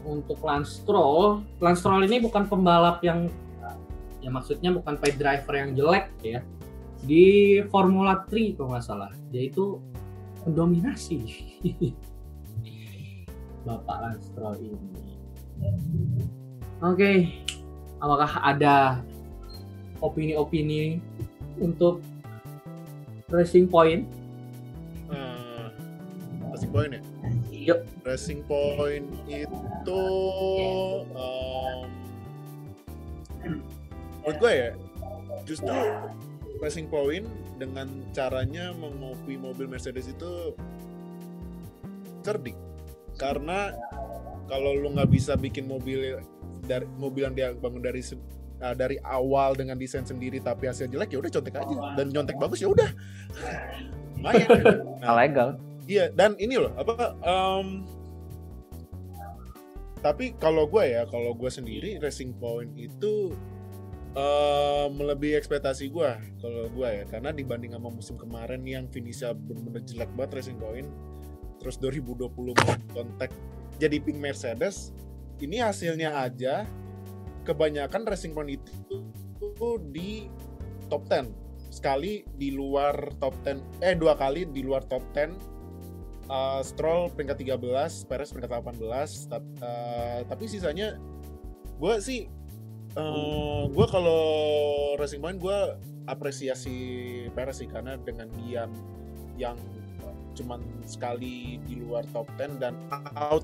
untuk 0.04 0.40
Lance 0.44 0.84
Stroll, 0.84 1.44
Lance 1.60 1.84
Stroll 1.84 2.08
ini 2.08 2.24
bukan 2.24 2.48
pembalap 2.48 3.04
yang 3.04 3.28
ya 4.22 4.30
maksudnya 4.30 4.70
bukan 4.72 4.96
pay 5.00 5.12
driver 5.16 5.54
yang 5.56 5.72
jelek 5.76 6.08
ya. 6.24 6.40
Di 7.04 7.60
Formula 7.68 8.24
3 8.28 8.56
kalau 8.56 8.76
nggak 8.76 8.86
salah, 8.86 9.12
yaitu 9.36 9.80
mendominasi. 10.48 11.20
Bapak 13.68 13.98
Lance 14.04 14.26
Stroll 14.32 14.56
ini. 14.60 14.80
Oke, 16.82 16.98
okay. 16.98 17.18
apakah 18.02 18.32
ada 18.42 19.06
opini-opini 20.02 20.98
untuk 21.62 22.02
Racing 23.32 23.72
Point. 23.72 24.04
Uh, 25.08 25.72
Racing 26.52 26.72
Point 26.76 26.92
ya? 27.00 27.02
Iya. 27.52 27.76
Racing 28.04 28.42
Point 28.44 29.08
itu 29.32 30.04
um, 31.16 31.88
menurut 34.22 34.38
gue 34.38 34.52
ya 34.54 34.70
justru 35.48 35.74
Racing 36.62 36.92
Point 36.92 37.26
dengan 37.58 37.88
caranya 38.14 38.76
mengopi 38.76 39.40
mobil 39.40 39.66
Mercedes 39.70 40.10
itu 40.12 40.54
cerdik 42.22 42.58
karena 43.18 43.74
kalau 44.46 44.78
lu 44.78 44.94
nggak 44.94 45.10
bisa 45.10 45.34
bikin 45.38 45.66
mobil 45.66 46.22
dari 46.66 46.86
mobil 46.98 47.26
yang 47.30 47.36
dia 47.38 47.50
bangun 47.54 47.82
dari 47.82 48.02
uh, 48.62 48.76
dari 48.78 49.02
awal 49.02 49.58
dengan 49.58 49.76
desain 49.76 50.06
sendiri 50.06 50.40
tapi 50.40 50.70
hasil 50.70 50.88
jelek 50.88 51.12
ya 51.12 51.20
udah 51.20 51.32
contek 51.34 51.56
aja. 51.58 51.76
Dan 51.98 52.06
nyontek 52.14 52.38
bagus 52.38 52.62
ya 52.62 52.70
udah. 52.70 52.90
Lumayan. 54.22 54.50
Nah, 55.02 55.18
legal. 55.18 55.50
iya 55.90 56.14
dan 56.14 56.38
ini 56.38 56.56
loh 56.62 56.72
apa 56.78 57.18
um, 57.26 57.84
tapi 60.00 60.38
kalau 60.38 60.70
gue 60.70 60.94
ya 60.94 61.04
kalau 61.10 61.34
gue 61.34 61.50
sendiri 61.50 61.98
racing 61.98 62.38
point 62.38 62.70
itu 62.78 63.34
uh, 64.14 64.88
melebihi 64.94 65.36
ekspektasi 65.36 65.90
gue 65.90 66.12
kalau 66.40 66.70
gue 66.70 66.88
ya. 66.88 67.04
Karena 67.10 67.34
dibanding 67.34 67.74
sama 67.74 67.90
musim 67.90 68.16
kemarin 68.16 68.62
yang 68.64 68.86
finishnya 68.94 69.34
benar-benar 69.34 69.84
jelek 69.84 70.12
banget 70.14 70.32
racing 70.40 70.62
point 70.62 70.88
terus 71.62 71.78
2020 71.78 72.34
kontak 72.90 73.30
jadi 73.78 74.02
pink 74.02 74.18
Mercedes 74.18 74.90
ini 75.38 75.62
hasilnya 75.62 76.18
aja 76.18 76.66
kebanyakan 77.44 78.06
Racing 78.06 78.34
Point 78.34 78.58
itu 78.58 79.02
di 79.92 80.28
top 80.88 81.08
10 81.08 81.32
sekali 81.72 82.28
di 82.36 82.52
luar 82.52 83.16
top 83.24 83.32
10 83.48 83.80
eh 83.80 83.96
dua 83.96 84.20
kali 84.20 84.44
di 84.52 84.60
luar 84.60 84.84
top 84.84 85.02
10 85.16 85.32
uh, 86.28 86.60
Stroll 86.62 87.12
peringkat 87.16 87.40
13 87.48 88.12
Perez 88.12 88.30
peringkat 88.36 88.52
18 88.60 89.32
tapi, 89.32 89.50
uh, 89.64 90.20
tapi 90.28 90.44
sisanya 90.52 91.00
gue 91.80 91.94
sih 92.04 92.28
uh, 93.00 93.72
gue 93.72 93.88
kalau 93.88 94.24
Racing 95.00 95.24
Point 95.24 95.40
gue 95.40 95.60
apresiasi 96.12 96.78
Perez 97.32 97.64
sih 97.64 97.70
karena 97.72 97.96
dengan 97.96 98.28
dia 98.44 98.68
yang 99.40 99.56
cuman 100.36 100.64
sekali 100.88 101.60
di 101.68 101.80
luar 101.80 102.04
top 102.12 102.28
10 102.40 102.60
dan 102.60 102.76
out 103.16 103.44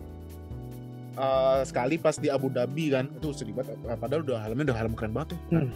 uh, 1.18 1.66
sekali 1.66 1.98
pas 1.98 2.16
di 2.16 2.32
Abu 2.32 2.48
Dhabi 2.54 2.94
kan 2.94 3.10
itu 3.12 3.34
sedih 3.34 3.58
banget 3.58 3.76
padahal 4.00 4.22
udah 4.24 4.40
helmnya 4.46 4.72
udah 4.72 4.78
helm 4.78 4.94
keren 4.94 5.12
banget 5.12 5.36
tuh. 5.36 5.40
Hmm. 5.52 5.70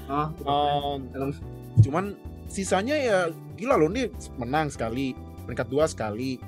Oh, 0.45 0.95
Um, 1.11 1.33
cuman 1.81 2.15
sisanya 2.47 2.95
ya 2.95 3.19
gila 3.57 3.75
loh 3.75 3.89
nih 3.89 4.07
menang 4.37 4.69
sekali 4.69 5.17
peringkat 5.43 5.67
dua 5.67 5.89
sekali 5.89 6.39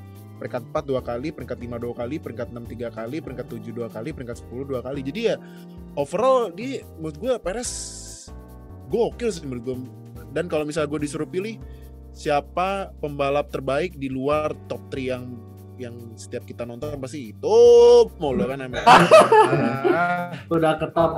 peringkat 0.43 0.75
4 0.75 0.89
dua 0.89 0.99
kali, 0.99 1.31
peringkat 1.31 1.55
5 1.55 1.79
dua 1.79 1.93
kali, 1.95 2.15
peringkat 2.19 2.51
6 2.51 2.67
tiga 2.67 2.91
kali, 2.91 3.23
peringkat 3.23 3.47
7 3.47 3.71
dua 3.71 3.87
kali, 3.87 4.09
peringkat 4.11 4.43
10 4.43 4.67
dua 4.67 4.83
kali. 4.83 4.99
Jadi 4.99 5.31
ya 5.31 5.35
overall 5.95 6.51
di 6.51 6.83
menurut 6.99 7.15
gue 7.15 7.33
Perez 7.39 7.71
gokil 8.91 9.29
sih 9.31 9.47
menurut 9.47 9.63
gue. 9.63 9.77
Dan 10.35 10.51
kalau 10.51 10.67
misalnya 10.67 10.91
gue 10.91 11.07
disuruh 11.07 11.29
pilih 11.29 11.61
siapa 12.11 12.91
pembalap 12.99 13.49
terbaik 13.55 13.95
di 13.95 14.11
luar 14.11 14.51
top 14.67 14.83
3 14.91 14.99
yang 14.99 15.23
yang 15.77 15.95
setiap 16.13 16.45
kita 16.45 16.63
nonton 16.63 16.97
pasti 17.01 17.33
itu 17.33 17.59
mulu 18.17 18.45
kan 18.45 18.59
emang. 18.61 18.83
Ah, 19.93 20.33
udah 20.49 20.73
ketop. 20.81 21.13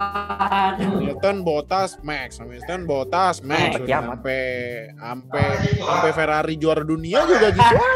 Hamilton 0.00 1.44
Botas 1.44 2.00
Max, 2.00 2.40
Hamilton 2.40 2.88
Botas 2.88 3.44
Max, 3.44 3.76
sampai 3.84 4.96
sampai 4.96 5.40
sampai 5.76 6.10
Ferrari 6.16 6.54
juara 6.56 6.80
dunia 6.80 7.20
juga 7.28 7.52
gitu 7.52 7.64
aja. 7.68 7.80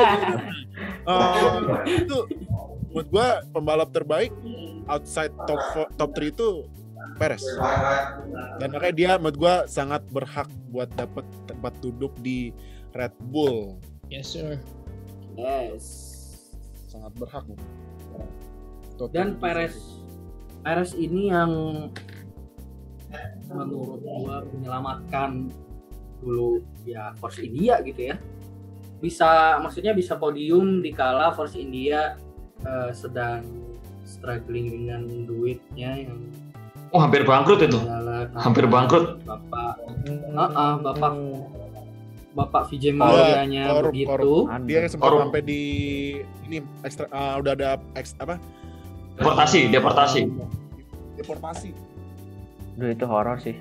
Eh, 1.05 2.01
itu 2.01 2.19
menurut 2.89 3.09
gua 3.13 3.45
pembalap 3.53 3.93
terbaik 3.93 4.33
outside 4.89 5.37
top 5.45 5.61
top 6.01 6.11
3 6.17 6.33
itu 6.33 6.49
Perez. 7.21 7.45
Dan 8.57 8.73
makanya 8.73 8.95
dia 8.97 9.11
menurut 9.21 9.37
gua 9.37 9.55
sangat 9.69 10.01
berhak 10.09 10.49
buat 10.73 10.89
dapat 10.97 11.29
tempat 11.45 11.77
duduk 11.85 12.17
di 12.25 12.57
Red 12.97 13.13
Bull. 13.29 13.77
Yes 14.09 14.33
sir. 14.33 14.57
Yes. 15.35 15.85
Sangat 16.91 17.13
berhak. 17.19 17.45
Bu. 17.47 17.55
Total 18.95 19.11
Dan 19.11 19.29
Perez. 19.43 19.75
Perez 20.63 20.95
ini 20.95 21.29
yang 21.29 21.51
menurut 23.51 24.01
gua 24.03 24.43
menyelamatkan 24.51 25.51
dulu 26.23 26.63
ya 26.87 27.13
Force 27.19 27.43
India 27.43 27.83
gitu 27.83 28.15
ya. 28.15 28.17
Bisa 29.03 29.61
maksudnya 29.61 29.93
bisa 29.93 30.17
podium 30.17 30.81
di 30.81 30.95
kala 30.95 31.35
Force 31.35 31.59
India 31.59 32.17
eh, 32.65 32.91
sedang 32.95 33.45
struggling 34.07 34.71
dengan 34.71 35.05
duitnya 35.27 36.09
yang 36.09 36.31
Oh 36.95 37.03
hampir 37.03 37.27
bangkrut 37.27 37.59
itu. 37.59 37.75
adalah 37.75 38.31
Hampir 38.39 38.71
bangkrut. 38.71 39.19
Bapak 39.27 39.83
Heeh, 40.07 40.73
Bapak 40.79 41.13
Bapak 42.35 42.67
Vijay 42.69 42.93
Iya, 42.93 43.71
korup, 43.71 43.93
begitu. 43.95 44.09
korup. 44.11 44.45
Dia 44.67 44.79
sempat 44.87 45.07
Korup. 45.09 45.21
sampai 45.23 45.41
di 45.41 45.61
ini 46.45 46.59
ekstra 46.83 47.07
ah, 47.09 47.39
udah 47.39 47.53
ada 47.55 47.69
eks, 47.95 48.19
apa 48.19 48.37
Deportasi, 49.15 49.71
deportasi. 49.71 50.21
deportasi. 51.15 51.71
Duh 52.75 52.91
itu 52.91 53.07
horor 53.07 53.39
sih. 53.39 53.55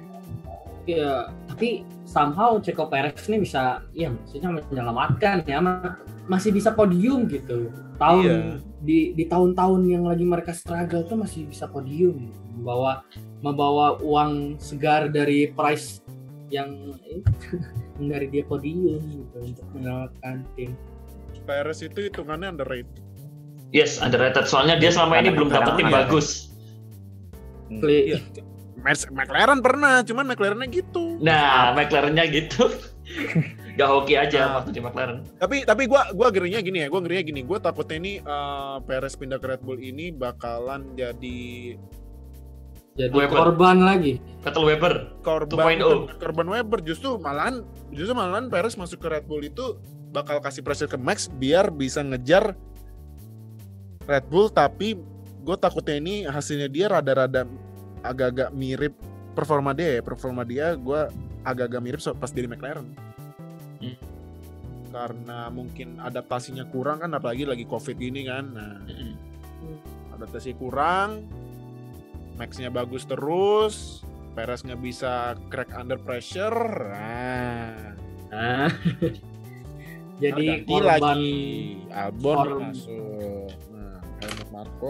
Iya, 0.84 1.30
tapi 1.48 1.86
somehow 2.04 2.58
Checo 2.60 2.90
Perez 2.90 3.16
ini 3.30 3.40
bisa, 3.40 3.86
ya 3.94 4.10
maksudnya 4.10 4.50
menyelamatkan 4.52 5.46
ya, 5.46 5.62
ma- 5.62 5.96
masih 6.28 6.52
bisa 6.52 6.74
podium 6.74 7.30
gitu. 7.30 7.70
Tahun 7.96 8.26
Iya. 8.26 8.58
di 8.82 9.14
di 9.14 9.24
tahun-tahun 9.24 9.80
yang 9.86 10.10
lagi 10.10 10.26
mereka 10.26 10.52
struggle 10.52 11.06
tuh 11.06 11.16
masih 11.16 11.46
bisa 11.48 11.70
podium, 11.70 12.28
membawa 12.52 13.06
membawa 13.40 13.96
uang 14.02 14.58
segar 14.58 15.08
dari 15.08 15.48
price 15.48 16.02
yang 16.50 16.68
yang 17.06 17.22
dari 17.96 18.28
dia 18.28 18.44
podium 18.44 19.02
gitu 19.02 19.38
untuk 19.40 19.66
menyelamatkan 19.72 20.42
tim. 20.56 20.74
Perez 21.44 21.80
itu 21.80 22.00
hitungannya 22.04 22.50
underrated. 22.50 22.98
Yes, 23.70 23.98
underrated. 23.98 24.46
Soalnya 24.46 24.78
dia 24.78 24.90
selama 24.90 25.18
ini 25.18 25.30
belum 25.30 25.50
dapat 25.50 25.76
tim 25.76 25.90
bagus. 25.90 26.54
Kli- 27.70 28.14
Iya. 28.14 28.20
McLaren 29.10 29.60
pernah, 29.60 30.04
cuman 30.04 30.28
McLarennya 30.28 30.68
gitu. 30.68 31.16
Nah, 31.18 31.72
McLaren-nya 31.72 32.28
gitu. 32.28 32.68
Gak 33.74 33.90
hoki 33.90 34.14
aja 34.14 34.40
Nah. 34.44 34.52
waktu 34.60 34.70
di 34.72 34.80
McLaren. 34.80 35.24
Tapi 35.36 35.64
tapi 35.64 35.88
gua 35.88 36.12
gua 36.12 36.30
ngerinya 36.30 36.60
gini 36.60 36.84
ya, 36.84 36.88
gua 36.88 37.00
ngerinya 37.00 37.24
gini, 37.26 37.42
gua 37.42 37.58
takutnya 37.58 37.98
ini 37.98 38.14
eh, 38.20 38.76
Perez 38.84 39.16
pindah 39.16 39.38
ke 39.38 39.48
Red 39.48 39.62
Bull 39.62 39.80
ini 39.80 40.12
bakalan 40.12 40.94
jadi 40.94 41.74
jadi 42.94 43.10
Weber. 43.10 43.34
korban 43.34 43.82
lagi. 43.82 44.22
Vettel 44.44 44.64
Weber. 44.64 44.94
korban 45.22 45.58
2.0. 45.80 46.06
bukan 46.06 46.18
korban 46.20 46.48
Weber 46.48 46.80
justru 46.84 47.18
malahan 47.18 47.66
justru 47.94 48.14
malahan 48.14 48.50
Perez 48.50 48.76
masuk 48.76 49.00
ke 49.00 49.08
Red 49.10 49.26
Bull 49.26 49.46
itu 49.46 49.78
bakal 50.14 50.42
kasih 50.42 50.62
pressure 50.62 50.90
ke 50.90 50.98
Max 50.98 51.30
biar 51.30 51.74
bisa 51.74 52.02
ngejar 52.02 52.54
Red 54.04 54.26
Bull 54.28 54.52
tapi 54.52 55.00
gue 55.44 55.58
takutnya 55.58 55.96
ini 56.00 56.16
hasilnya 56.28 56.68
dia 56.68 56.88
rada-rada 56.92 57.48
agak-agak 58.04 58.50
mirip 58.52 58.94
performa 59.34 59.72
dia 59.72 60.00
ya 60.00 60.02
performa 60.04 60.44
dia 60.44 60.76
gue 60.76 61.02
agak-agak 61.44 61.82
mirip 61.82 62.00
pas 62.18 62.32
dari 62.32 62.48
McLaren 62.48 62.88
Hmm. 63.84 64.00
karena 64.96 65.52
mungkin 65.52 66.00
adaptasinya 66.00 66.64
kurang 66.72 67.04
kan 67.04 67.12
apalagi 67.12 67.44
lagi 67.44 67.68
covid 67.68 68.00
gini 68.00 68.24
kan 68.24 68.46
nah 68.56 68.80
Mm-mm. 68.88 69.12
adaptasi 70.16 70.56
kurang 70.56 71.28
Max-nya 72.40 72.72
bagus 72.72 73.04
terus 73.04 74.08
Perez 74.34 74.62
nggak 74.62 74.82
bisa 74.82 75.14
crack 75.48 75.70
under 75.72 75.98
pressure 75.98 76.90
nah 76.90 77.94
Nah. 78.34 78.66
jadi 80.24 80.46
ganti 80.58 80.66
korban 80.66 80.90
lagi 80.90 81.26
Albon 81.94 82.34
korban. 82.36 82.62
masuk 82.74 83.50
nah 83.70 83.98
Helmut 84.20 84.50
Marko. 84.50 84.90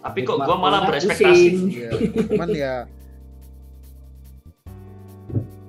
Tapi 0.00 0.18
kok 0.22 0.38
gua 0.40 0.56
malah 0.56 0.80
pusing. 0.86 1.68
Iya, 1.68 1.90
cuman 2.24 2.50
ya 2.50 2.76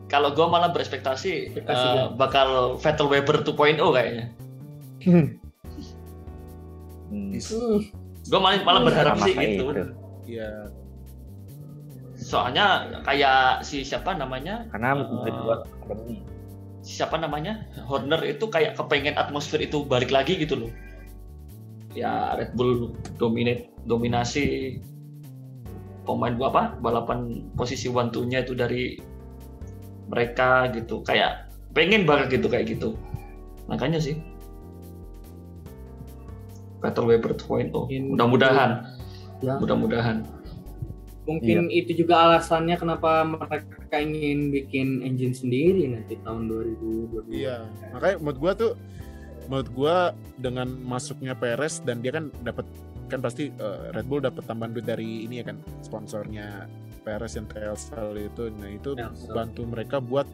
Kalau 0.05 0.35
gua 0.35 0.47
malah 0.47 0.69
eh, 1.55 1.63
gua. 1.63 2.13
bakal 2.13 2.49
Vettel 2.77 3.07
Weber 3.07 3.41
2.0 3.41 3.79
kayaknya. 3.95 4.25
Hmm. 5.01 5.25
Hmm, 7.09 7.31
Gua 8.27 8.39
malah 8.39 8.59
malah 8.61 8.81
berharap 8.85 9.15
sih 9.23 9.33
gitu. 9.33 9.65
itu. 9.71 9.83
ya 10.29 10.67
Soalnya 12.31 12.65
kayak 13.03 13.59
si 13.61 13.83
siapa 13.83 14.15
namanya? 14.15 14.63
Karena 14.71 14.95
Eh, 14.95 15.03
menurut 15.03 15.35
gua 15.43 15.55
akademi. 15.83 16.23
siapa 16.79 17.19
namanya? 17.19 17.67
Horner 17.83 18.23
itu 18.23 18.47
kayak 18.47 18.79
kepengen 18.79 19.19
atmosfer 19.19 19.59
itu 19.59 19.83
balik 19.83 20.09
lagi 20.09 20.39
gitu 20.39 20.55
loh. 20.55 20.71
Ya 21.91 22.31
Red 22.39 22.55
Bull 22.55 22.95
dominate 23.19 23.67
dominasi 23.83 24.79
pemain 26.07 26.31
gua 26.33 26.47
apa? 26.49 26.63
Balapan 26.79 27.19
posisi 27.51 27.91
one 27.91 28.07
two 28.09 28.23
nya 28.23 28.47
itu 28.47 28.55
dari 28.55 28.95
mereka 30.07 30.71
gitu. 30.71 31.03
Kayak 31.03 31.51
pengen 31.75 32.07
banget 32.07 32.39
gitu 32.39 32.47
kayak 32.47 32.71
gitu. 32.71 32.95
Makanya 33.67 33.99
sih. 33.99 34.15
Battle 36.79 37.05
Weber 37.05 37.35
2.0 37.35 37.69
Mungkin- 37.75 38.07
mudah-mudahan. 38.15 38.71
Ya. 39.41 39.57
mudah-mudahan 39.57 40.21
mungkin 41.29 41.69
itu 41.69 42.01
juga 42.01 42.25
alasannya 42.25 42.75
kenapa 42.81 43.21
mereka 43.21 43.97
ingin 44.01 44.49
bikin 44.49 45.05
engine 45.05 45.37
sendiri 45.37 45.85
nanti 45.85 46.17
tahun 46.25 46.49
2022. 46.49 47.29
iya 47.29 47.69
makanya 47.93 48.17
menurut 48.17 48.39
gua 48.41 48.51
tuh 48.57 48.71
menurut 49.45 49.69
gua 49.73 49.95
dengan 50.41 50.67
masuknya 50.81 51.37
Perez 51.37 51.81
dan 51.85 52.01
dia 52.01 52.17
kan 52.17 52.33
dapat 52.41 52.65
kan 53.11 53.19
pasti 53.19 53.51
eh, 53.51 53.79
Red 53.93 54.07
Bull 54.07 54.23
dapat 54.23 54.47
tambahan 54.47 54.71
duit 54.73 54.87
dari 54.87 55.27
ini 55.27 55.43
ya 55.43 55.45
kan 55.45 55.61
sponsornya 55.85 56.65
Perez 57.03 57.37
yang 57.37 57.45
Telstar 57.49 58.15
itu 58.17 58.49
nah 58.57 58.69
itu 58.71 58.97
Telstar. 58.97 59.33
bantu 59.35 59.61
mereka 59.67 59.97
buat 60.01 60.25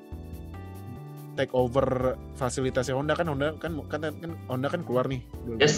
take 1.37 1.53
over 1.53 2.17
fasilitasnya 2.33 2.97
Honda 2.97 3.13
kan 3.13 3.29
Honda 3.29 3.53
kan 3.61 3.77
kan, 3.85 4.01
kan 4.01 4.31
Honda 4.49 4.67
kan 4.73 4.81
keluar 4.81 5.05
nih 5.05 5.21
2020 5.45 5.61
yes 5.61 5.73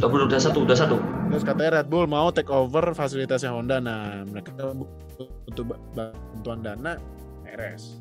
udah 0.00 0.08
belum 0.08 0.26
udah 0.32 0.40
satu 0.40 0.58
udah 0.64 0.76
satu 0.76 0.96
Terus 1.28 1.44
katanya 1.44 1.70
Red 1.80 1.88
Bull 1.92 2.08
mau 2.08 2.32
take 2.32 2.48
over 2.48 2.96
fasilitasnya 2.96 3.52
Honda. 3.52 3.84
Nah, 3.84 4.24
mereka 4.24 4.72
butuh 4.72 5.64
ba- 5.68 5.80
bantuan 5.92 6.64
dana 6.64 6.96
RS. 7.44 8.00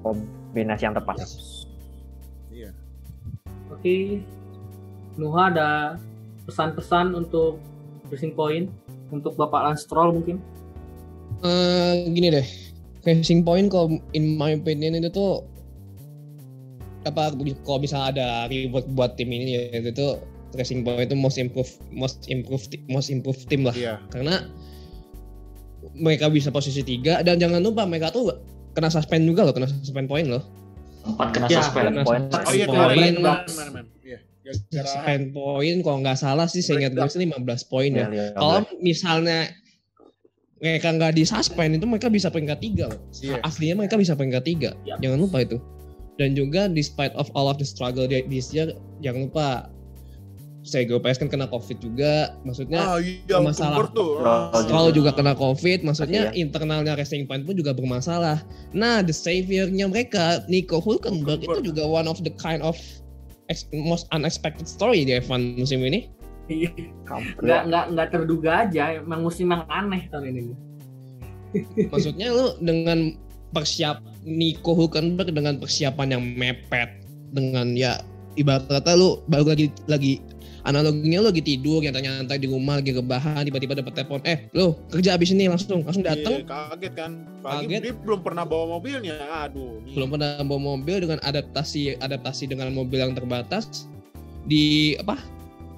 Kombinasi 0.00 0.88
yang 0.88 0.96
tepat. 0.96 1.20
Iya. 2.48 2.72
Oke. 3.68 4.24
Nuha 5.20 5.52
ada 5.52 5.70
pesan-pesan 6.48 7.12
untuk 7.12 7.60
Racing 8.08 8.32
Point 8.32 8.72
untuk 9.12 9.36
Bapak 9.36 9.60
Lance 9.68 9.84
Stroll 9.84 10.16
mungkin? 10.16 10.40
Eh, 11.44 12.08
gini 12.12 12.32
deh, 12.32 12.46
Racing 13.04 13.44
Point 13.44 13.68
kalau 13.68 14.00
in 14.16 14.40
my 14.40 14.56
opinion 14.56 14.96
itu 14.96 15.12
tuh 15.12 15.44
apa 17.06 17.30
kalau 17.62 17.78
misalnya 17.78 18.06
ada 18.12 18.26
reward 18.46 18.86
buat 18.92 19.14
tim 19.14 19.30
ini 19.30 19.50
ya 19.50 19.60
itu 19.78 19.90
tuh 19.92 20.18
Racing 20.52 20.82
Point 20.82 21.06
itu 21.06 21.14
most 21.14 21.36
improve 21.36 21.68
most 21.90 22.26
improve 22.26 22.64
most 22.86 23.08
improve 23.08 23.38
tim 23.46 23.62
lah 23.62 23.72
Iya. 23.72 24.00
karena 24.08 24.46
mereka 25.94 26.26
bisa 26.28 26.50
posisi 26.50 26.82
tiga 26.82 27.22
dan 27.22 27.38
jangan 27.38 27.62
lupa 27.62 27.86
mereka 27.86 28.10
tuh 28.10 28.34
kena 28.72 28.90
suspend 28.90 29.24
juga 29.24 29.46
loh 29.46 29.54
kena 29.54 29.70
suspend 29.70 30.06
point 30.06 30.26
loh 30.26 30.42
Empat 31.06 31.28
kena 31.30 31.46
Ya, 31.46 31.62
suspend. 31.62 31.86
kena 31.88 32.02
poin. 32.02 32.20
Oh 32.26 32.50
iya 32.50 32.66
suspend 32.66 32.74
kemarin 32.74 32.98
point 33.14 33.16
kemarin. 33.46 33.84
Iya. 34.02 34.18
Suspend 34.74 35.22
point 35.30 35.78
kalau 35.80 35.98
nggak 36.02 36.18
salah 36.18 36.46
sih 36.46 36.60
saya 36.60 36.82
ingat 36.82 36.92
gue 36.94 37.06
sih 37.06 37.22
15 37.22 37.38
poin 37.70 37.90
ya 37.90 38.06
Ya, 38.10 38.26
kalau 38.34 38.66
misalnya 38.80 39.46
mereka 40.56 40.88
nggak 40.90 41.14
disuspend 41.14 41.76
itu 41.76 41.86
mereka 41.86 42.08
bisa 42.08 42.26
peringkat 42.26 42.58
tiga 42.58 42.84
loh. 42.90 42.98
Iya. 43.22 43.38
Aslinya 43.44 43.76
mereka 43.76 43.94
bisa 43.94 44.16
peringkat 44.16 44.42
tiga. 44.42 44.70
Yap. 44.82 44.98
Jangan 44.98 45.18
lupa 45.20 45.44
itu. 45.44 45.60
Dan 46.16 46.32
juga 46.32 46.64
despite 46.66 47.12
of 47.14 47.28
all 47.32 47.46
of 47.46 47.56
the 47.56 47.64
struggle 47.64 48.04
di- 48.04 48.24
this 48.26 48.50
year, 48.50 48.72
jangan 49.00 49.28
lupa 49.28 49.48
Sego 50.62 50.98
PS 50.98 51.22
kan 51.22 51.30
kena 51.30 51.46
covid 51.46 51.78
juga. 51.78 52.34
Maksudnya 52.42 52.82
Ah 52.82 52.98
iya, 52.98 53.38
masalah. 53.38 53.86
Oh, 53.94 54.18
Ah, 54.18 54.50
Stroll 54.58 54.90
juga 54.90 55.14
kena 55.14 55.30
covid. 55.32 55.86
Maksudnya 55.86 56.34
Iya. 56.34 56.42
internalnya 56.42 56.98
Racing 56.98 57.24
Point 57.24 57.46
pun 57.46 57.54
juga 57.54 57.70
bermasalah. 57.70 58.42
Nah, 58.72 58.98
the 58.98 59.14
saviornya 59.14 59.86
mereka 59.86 60.42
Nico 60.46 60.82
Hulkenberg 60.82 61.38
itu 61.40 61.70
juga 61.70 61.86
one 61.86 62.04
of 62.04 62.18
the 62.20 62.34
kind 62.34 62.58
of 62.60 62.74
ex- 63.46 63.70
most 63.72 64.10
unexpected 64.10 64.66
story 64.66 65.06
di 65.06 65.14
F1 65.14 65.54
musim 65.54 65.86
ini. 65.86 66.10
Iya. 66.46 66.74
Nggak 67.38 67.62
nggak 67.66 67.84
nggak 67.92 68.08
terduga 68.08 68.66
aja 68.66 68.98
emang 68.98 69.22
musim 69.22 69.50
yang 69.50 69.66
aneh 69.66 70.06
tahun 70.08 70.30
ini 70.32 70.54
Maksudnya 71.88 72.30
lu 72.30 72.54
dengan 72.58 73.14
persiap 73.50 74.02
Nico 74.26 74.74
Hulkenberg 74.74 75.30
dengan 75.30 75.56
persiapan 75.56 76.18
yang 76.18 76.22
mepet 76.34 76.90
dengan 77.30 77.72
ya 77.72 78.02
ibarat 78.34 78.66
kata 78.66 78.98
lu 78.98 79.22
baru 79.30 79.54
lagi 79.54 79.66
lagi 79.86 80.18
analoginya 80.66 81.22
lu 81.22 81.30
lagi 81.30 81.42
tidur 81.46 81.78
nyantai-nyantai 81.78 82.42
di 82.42 82.50
rumah 82.50 82.82
lagi 82.82 82.90
rebahan 82.90 83.46
tiba-tiba 83.46 83.78
dapat 83.78 83.92
telepon 83.94 84.18
eh 84.26 84.50
lu 84.50 84.74
kerja 84.90 85.14
abis 85.14 85.30
ini 85.30 85.46
langsung 85.46 85.86
langsung 85.86 86.02
datang 86.02 86.42
Iya, 86.42 86.44
kaget 86.44 86.92
kan. 86.98 87.10
Pagi 87.38 87.64
Kaget. 87.70 87.80
dia 87.86 87.94
belum 87.94 88.20
pernah 88.26 88.42
bawa 88.42 88.76
mobilnya. 88.76 89.14
Aduh. 89.46 89.78
nih. 89.86 89.94
belum 89.94 90.08
pernah 90.10 90.42
bawa 90.42 90.60
mobil 90.74 90.96
dengan 91.06 91.18
adaptasi 91.22 92.02
adaptasi 92.02 92.50
dengan 92.50 92.74
mobil 92.74 92.98
yang 92.98 93.14
terbatas 93.14 93.86
di 94.46 94.94
apa 94.98 95.22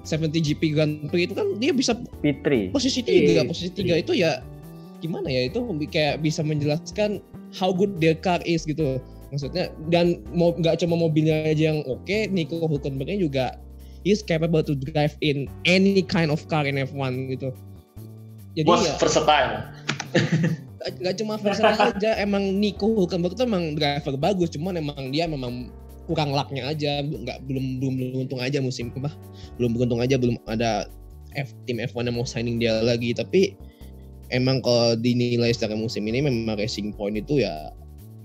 70 0.01 0.33
GP 0.41 0.73
Grand 0.73 0.93
Prix 1.05 1.29
itu 1.29 1.35
kan 1.37 1.47
dia 1.61 1.69
bisa 1.69 1.93
Fitri. 2.25 2.73
posisi 2.73 3.05
tiga 3.05 3.45
Iya, 3.45 3.45
posisi 3.45 3.69
tiga 3.69 3.93
itu 3.93 4.17
ya 4.17 4.41
gimana 4.99 5.29
ya 5.29 5.47
itu 5.47 5.61
kayak 5.87 6.19
bisa 6.19 6.41
menjelaskan 6.41 7.21
how 7.55 7.69
good 7.73 7.97
their 7.97 8.17
car 8.17 8.39
is 8.45 8.65
gitu 8.65 9.01
maksudnya 9.29 9.69
dan 9.93 10.25
mau 10.33 10.53
nggak 10.57 10.81
cuma 10.81 10.97
mobilnya 10.97 11.45
aja 11.45 11.73
yang 11.73 11.85
oke 11.85 12.17
Nico 12.33 12.65
Hulkenbergnya 12.65 13.17
juga 13.21 13.45
is 14.07 14.25
capable 14.25 14.65
to 14.65 14.73
drive 14.73 15.13
in 15.21 15.45
any 15.69 16.01
kind 16.01 16.33
of 16.33 16.41
car 16.49 16.65
in 16.65 16.77
F1 16.81 17.29
gitu 17.37 17.53
jadi 18.57 18.65
Most 18.65 18.85
ya 18.89 18.93
versatile. 18.97 19.53
nggak- 20.99 21.17
cuma 21.21 21.37
versatile 21.37 21.93
aja 22.01 22.11
emang 22.17 22.41
Nico 22.57 22.89
Hulkenberg 22.89 23.37
tuh 23.37 23.45
emang 23.45 23.77
driver 23.77 24.17
bagus 24.17 24.49
cuman 24.49 24.81
emang 24.81 25.13
dia 25.13 25.29
memang 25.29 25.69
kurang 26.09 26.33
lucknya 26.33 26.65
aja 26.73 27.05
nggak 27.05 27.45
belum 27.45 27.77
belum 27.77 27.93
beruntung 28.17 28.41
aja 28.41 28.57
musim 28.57 28.89
apa 28.97 29.13
belum 29.61 29.77
beruntung 29.77 30.01
aja 30.01 30.17
belum 30.17 30.41
ada 30.49 30.89
F, 31.37 31.53
tim 31.69 31.77
F1 31.77 32.09
yang 32.09 32.17
mau 32.17 32.25
signing 32.25 32.57
dia 32.57 32.81
lagi 32.81 33.13
tapi 33.13 33.53
emang 34.29 34.61
kalau 34.61 34.97
dinilai 34.97 35.53
secara 35.53 35.73
musim 35.77 36.05
ini 36.05 36.25
memang 36.25 36.57
Racing 36.57 36.93
Point 36.93 37.17
itu 37.19 37.41
ya 37.43 37.73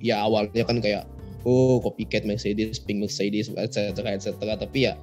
ya 0.00 0.24
awalnya 0.24 0.64
kan 0.64 0.80
kayak 0.80 1.08
oh 1.44 1.80
copycat 1.80 2.24
Mercedes, 2.24 2.80
pink 2.80 3.04
Mercedes, 3.04 3.52
etc. 3.52 3.92
etc. 4.04 4.32
Tapi 4.40 4.88
ya 4.88 4.96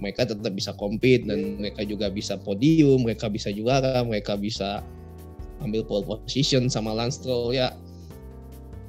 mereka 0.00 0.28
tetap 0.28 0.52
bisa 0.52 0.76
compete 0.76 1.24
dan 1.24 1.56
mereka 1.60 1.86
juga 1.86 2.12
bisa 2.12 2.36
podium, 2.36 3.04
mereka 3.04 3.30
bisa 3.32 3.48
juara, 3.48 4.04
mereka 4.04 4.36
bisa 4.36 4.84
ambil 5.62 5.86
pole 5.86 6.04
position 6.04 6.68
sama 6.68 6.92
Lance 6.92 7.22
Stroll 7.22 7.56
ya 7.56 7.72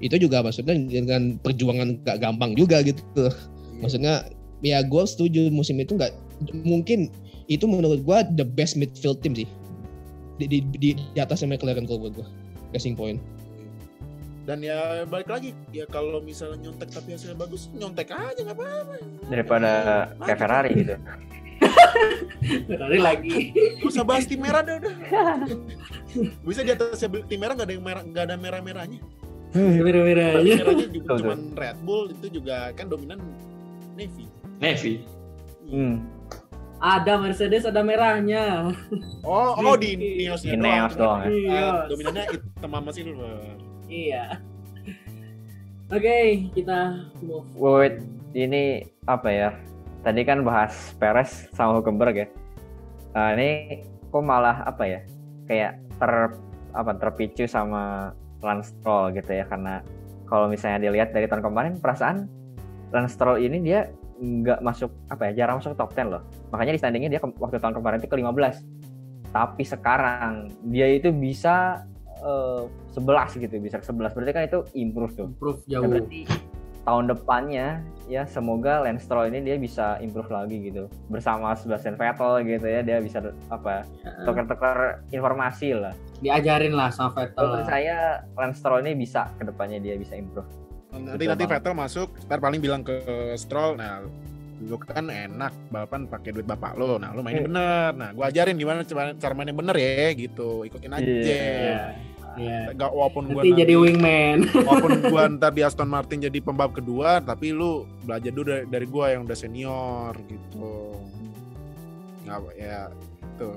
itu 0.04 0.20
juga 0.20 0.44
maksudnya 0.44 0.76
dengan 0.76 1.40
perjuangan 1.40 2.04
gak 2.04 2.20
gampang 2.20 2.52
juga 2.58 2.84
gitu 2.84 3.32
maksudnya 3.80 4.28
ya 4.60 4.84
gue 4.84 5.04
setuju 5.08 5.48
musim 5.52 5.80
itu 5.80 5.96
nggak 5.96 6.12
mungkin 6.68 7.08
itu 7.48 7.64
menurut 7.64 8.04
gue 8.04 8.18
the 8.36 8.44
best 8.44 8.76
midfield 8.76 9.24
team 9.24 9.38
sih 9.38 9.48
di 10.36 10.46
di, 10.48 10.58
di, 10.76 10.90
di 10.96 11.20
atasnya 11.20 11.56
McLaren 11.56 11.88
kalau 11.88 12.08
buat 12.08 12.14
gue 12.20 12.28
Racing 12.76 12.96
Point 13.00 13.20
Dan 14.46 14.62
ya 14.62 15.10
balik 15.10 15.26
lagi 15.26 15.58
ya 15.74 15.90
kalau 15.90 16.22
misalnya 16.22 16.70
nyontek 16.70 16.94
tapi 16.94 17.18
hasilnya 17.18 17.34
bagus 17.34 17.66
nyontek 17.74 18.14
aja 18.14 18.38
nggak 18.46 18.54
apa-apa. 18.54 18.96
Daripada 19.26 19.70
kayak 20.22 20.38
Ferrari 20.38 20.72
gitu. 20.78 20.96
Ferrari 22.70 23.00
lagi 23.02 23.56
Gak 23.82 23.90
usah 23.90 24.06
bahas 24.06 24.30
tim 24.30 24.38
merah 24.38 24.62
dah 24.62 24.78
udah. 24.78 24.96
Bisa 26.46 26.62
di 26.62 26.78
atas 26.78 27.02
tim 27.02 27.40
merah 27.42 27.58
nggak 27.58 27.66
ada 27.66 27.74
yang 27.74 27.86
merah 27.90 28.04
nggak 28.06 28.24
ada 28.30 28.36
merah 28.38 28.62
merahnya. 28.62 29.02
merah-merahnya 29.56 30.56
Merahnya 30.62 30.88
juga 30.94 31.10
cuman 31.18 31.40
Red 31.58 31.78
Bull 31.82 32.06
itu 32.14 32.28
juga 32.38 32.70
kan 32.78 32.86
dominan 32.86 33.18
Navy. 33.98 34.30
Navy. 34.62 34.94
Hmm. 35.66 36.06
Ada 36.80 37.18
Mercedes 37.18 37.64
ada 37.66 37.82
merahnya 37.82 38.72
Oh, 39.26 39.56
oh 39.58 39.76
di 39.76 39.96
Neosnya 39.96 40.54
Di 40.54 40.58
Neos 40.60 40.94
doang 40.94 41.22
ya. 41.24 41.30
Ah, 41.56 41.80
dominannya 41.88 42.24
hitam 42.36 42.70
sama 42.72 42.90
silver. 42.92 43.58
iya 43.88 44.38
oke 45.90 46.18
kita 46.54 46.80
move 47.22 47.48
Wait, 47.56 47.96
ini 48.34 48.84
apa 49.06 49.30
ya? 49.32 49.50
Tadi 50.06 50.22
kan 50.22 50.46
bahas 50.46 50.94
Perez 51.02 51.50
sama 51.56 51.78
Hulkenberg 51.80 52.14
ya. 52.14 52.28
Nah, 53.18 53.34
ini 53.34 53.82
kok 54.12 54.22
malah 54.22 54.62
apa 54.68 54.86
ya? 54.86 55.00
Kayak 55.50 55.82
ter 55.98 56.14
apa 56.76 56.92
terpicu 57.00 57.48
sama 57.48 58.14
Lance 58.44 58.76
Stroll 58.76 59.16
gitu 59.16 59.32
ya 59.34 59.48
karena 59.48 59.82
kalau 60.28 60.52
misalnya 60.52 60.84
dilihat 60.84 61.16
dari 61.16 61.26
tahun 61.26 61.42
kemarin 61.42 61.74
perasaan 61.80 62.28
Lance 62.94 63.16
Stroll 63.18 63.42
ini 63.42 63.64
dia 63.64 63.90
nggak 64.16 64.60
masuk 64.60 64.92
apa 65.08 65.28
ya 65.28 65.44
jarang 65.44 65.60
masuk 65.60 65.74
top 65.74 65.92
10 65.92 66.08
loh. 66.08 66.22
Makanya 66.50 66.72
di 66.72 66.80
standingnya 66.80 67.10
dia 67.10 67.20
ke- 67.20 67.36
waktu 67.36 67.58
tahun 67.58 67.76
kemarin 67.76 68.00
itu 68.00 68.08
ke 68.08 68.16
15 68.16 68.64
tapi 69.30 69.64
sekarang 69.64 70.48
dia 70.64 70.88
itu 70.88 71.12
bisa 71.12 71.84
eh, 72.18 72.64
11 72.92 73.36
gitu 73.38 73.60
bisa 73.60 73.76
ke 73.76 73.86
11 73.86 74.16
berarti 74.16 74.32
kan 74.32 74.44
itu 74.46 74.60
improve 74.74 75.14
tuh. 75.14 75.28
Improve 75.28 75.60
Ya, 75.66 75.78
jauh. 75.78 75.92
berarti 75.92 76.24
tahun 76.82 77.10
depannya 77.10 77.82
ya 78.06 78.24
semoga 78.24 78.78
Lance 78.80 79.04
Stroll 79.04 79.28
ini 79.28 79.42
dia 79.42 79.58
bisa 79.58 79.98
improve 80.00 80.30
lagi 80.30 80.70
gitu. 80.70 80.86
Bersama 81.10 81.52
Sebastian 81.52 81.98
Vettel 81.98 82.46
gitu 82.46 82.64
ya 82.64 82.80
dia 82.80 83.02
bisa 83.02 83.20
apa 83.50 83.84
tukar-tukar 84.24 85.02
informasi 85.10 85.74
lah. 85.74 85.92
diajarin 86.16 86.72
lah 86.72 86.88
sama 86.88 87.12
Vettel 87.12 87.44
Menurut 87.44 87.68
saya 87.68 87.98
Lance 88.32 88.58
Stroll 88.58 88.80
ini 88.80 88.96
bisa 88.96 89.28
ke 89.36 89.44
depannya 89.44 89.78
dia 89.78 89.98
bisa 89.98 90.16
improve. 90.16 90.48
Nanti 90.96 91.26
nanti. 91.28 91.44
Vettel 91.46 91.74
masuk, 91.76 92.10
ntar 92.26 92.40
paling 92.40 92.60
bilang 92.64 92.82
ke 92.82 92.98
Stroll, 93.36 93.76
nah 93.76 94.00
lu 94.64 94.80
kan 94.80 95.12
enak 95.12 95.52
balapan 95.68 96.08
pakai 96.08 96.32
duit 96.32 96.48
bapak 96.48 96.80
lo, 96.80 96.96
nah 96.96 97.12
lu 97.12 97.20
mainin 97.20 97.44
Hmm. 97.44 97.52
bener, 97.52 97.92
nah 98.00 98.10
gua 98.16 98.32
ajarin 98.32 98.56
gimana 98.56 98.88
cara, 98.88 99.12
cara 99.20 99.34
mainnya 99.36 99.52
bener 99.52 99.76
ya 99.76 100.16
gitu, 100.16 100.64
ikutin 100.64 100.96
aja. 100.96 101.04
Iya. 101.04 101.80
Iya. 102.36 102.60
Gak 102.76 102.92
walaupun 102.92 103.32
gua 103.32 103.44
nanti 103.44 103.52
jadi 103.52 103.76
wingman 103.76 104.48
walaupun 104.68 104.92
gua 105.12 105.28
ntar 105.28 105.52
di 105.52 105.64
Aston 105.64 105.92
Martin 105.92 106.24
jadi 106.24 106.40
pembalap 106.40 106.72
kedua, 106.72 107.20
tapi 107.20 107.52
lu 107.52 107.84
belajar 108.08 108.32
dulu 108.32 108.48
dari, 108.48 108.66
dari 108.68 108.88
gua 108.88 109.06
yang 109.12 109.28
udah 109.28 109.38
senior 109.38 110.16
gitu. 110.28 110.96
Nggak 112.24 112.40
ya 112.56 112.80
itu. 113.36 113.50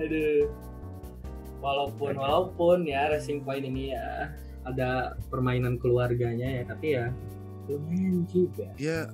Aduh. 0.00 0.42
Walaupun 1.60 2.16
walaupun 2.16 2.88
ya 2.88 3.12
Racing 3.12 3.44
Point 3.44 3.68
ini 3.68 3.92
ya 3.92 4.32
ada 4.62 5.16
permainan 5.28 5.80
keluarganya 5.80 6.60
ya, 6.60 6.62
tapi 6.68 6.86
ya 6.94 7.08
lumayan 7.66 8.26
juga. 8.28 8.68
Ya 8.76 9.08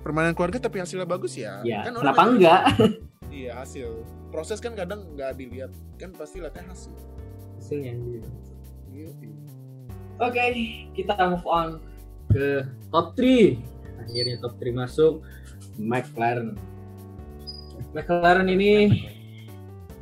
permainan 0.00 0.32
keluarga 0.32 0.56
tapi 0.58 0.80
hasilnya 0.80 1.04
bagus 1.04 1.36
ya. 1.36 1.60
Ya, 1.62 1.84
Kan 1.84 1.96
kenapa 1.96 2.22
nggak- 2.24 2.34
enggak? 2.34 2.62
Iya 3.30 3.62
hasil. 3.62 4.02
Proses 4.34 4.58
kan 4.58 4.74
kadang 4.74 5.06
nggak 5.14 5.38
dilihat, 5.38 5.70
kan 6.02 6.10
pasti 6.10 6.42
lihatnya 6.42 6.66
hasil. 6.66 6.90
Hasilnya 7.62 7.94
gitu. 7.94 8.30
Gitu. 8.90 9.26
Oke, 10.18 10.42
kita 10.98 11.14
move 11.30 11.46
on 11.46 11.78
ke 12.26 12.66
top 12.90 13.14
3. 13.14 13.54
Akhirnya 14.02 14.36
top 14.42 14.58
3 14.58 14.74
masuk 14.74 15.22
McLaren. 15.78 16.58
McLaren 17.94 18.46
ini 18.46 18.90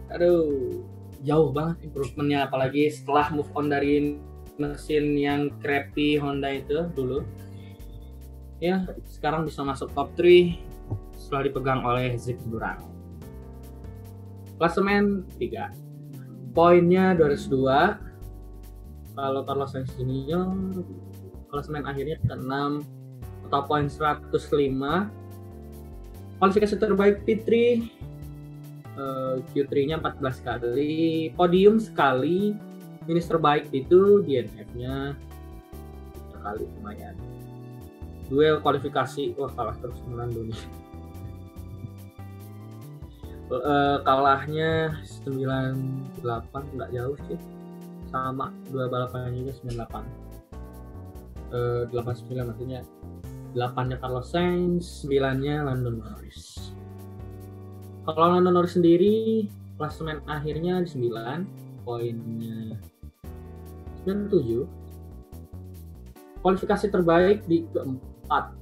aduh 0.08 0.80
jauh 1.20 1.52
banget 1.52 1.84
improvementnya 1.84 2.48
apalagi 2.48 2.88
setelah 2.88 3.28
move 3.28 3.52
on 3.52 3.68
dari 3.68 4.16
mesin 4.58 5.14
yang 5.14 5.54
crappy 5.62 6.18
Honda 6.18 6.50
itu 6.52 6.90
dulu. 6.92 7.22
Ya, 8.58 8.84
sekarang 9.06 9.46
bisa 9.46 9.62
masuk 9.62 9.94
top 9.94 10.12
3 10.18 10.58
setelah 11.14 11.42
dipegang 11.46 11.86
oleh 11.86 12.18
Zig 12.18 12.38
Durang. 12.50 12.82
Klasemen 14.58 15.22
3. 15.38 15.70
poinnya 16.50 17.14
202 17.14 18.08
kalau 19.14 19.46
Carlos 19.46 19.70
Sainz 19.70 19.94
Junior 19.94 20.50
klasemen 21.50 21.86
akhirnya 21.86 22.18
ke-6 22.26 22.82
total 23.46 23.62
poin 23.66 23.86
105 23.86 24.30
kualifikasi 26.38 26.74
terbaik 26.78 27.22
P3 27.22 27.46
eh, 27.50 27.80
Q3-nya 29.54 29.98
14 30.02 30.46
kali 30.46 31.30
podium 31.34 31.78
sekali 31.78 32.54
finish 33.08 33.24
terbaik 33.24 33.72
itu 33.72 34.20
DNF-nya 34.20 35.16
sekali 36.28 36.68
lumayan. 36.76 37.16
Duel 38.28 38.60
kualifikasi. 38.60 39.32
Wah 39.40 39.48
kalah 39.56 39.76
terus 39.80 39.96
menang 40.04 40.36
nih 40.36 40.52
Eh, 43.48 43.98
kalahnya 44.04 44.92
98 45.24 45.72
nggak 46.52 46.90
jauh 46.92 47.16
sih. 47.32 47.40
Sama 48.12 48.52
dua 48.68 48.92
balapan 48.92 49.32
juga 49.32 49.56
98 49.64 50.04
eh, 51.56 51.82
89 51.88 52.44
maksudnya. 52.44 52.84
8 53.56 53.88
nya 53.88 53.96
Carlos 53.96 54.28
Sainz 54.28 55.08
9 55.08 55.40
nya 55.40 55.64
Lando 55.64 55.88
Norris. 55.88 56.76
Kalau 58.04 58.36
Lando 58.36 58.52
Norris 58.52 58.76
sendiri 58.76 59.48
klasemen 59.80 60.20
akhirnya 60.28 60.84
di 60.84 61.08
9 61.08 61.88
poinnya 61.88 62.76
97 64.08 64.64
kualifikasi 66.40 66.86
terbaik 66.88 67.44
di 67.44 67.68
keempat. 67.68 68.56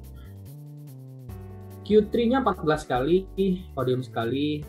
Q3 1.86 2.14
nya 2.26 2.38
14 2.42 2.90
kali 2.90 3.30
podium 3.70 4.02
sekali 4.02 4.66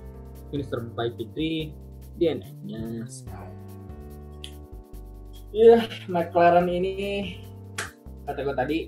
finish 0.54 0.70
terbaik 0.70 1.18
Fitri 1.18 1.74
DNF-nya 2.22 3.10
sekali. 3.10 3.58
Ya 5.50 5.90
McLaren 6.06 6.70
ini 6.70 7.42
kata 8.30 8.46
gue 8.46 8.54
tadi 8.54 8.80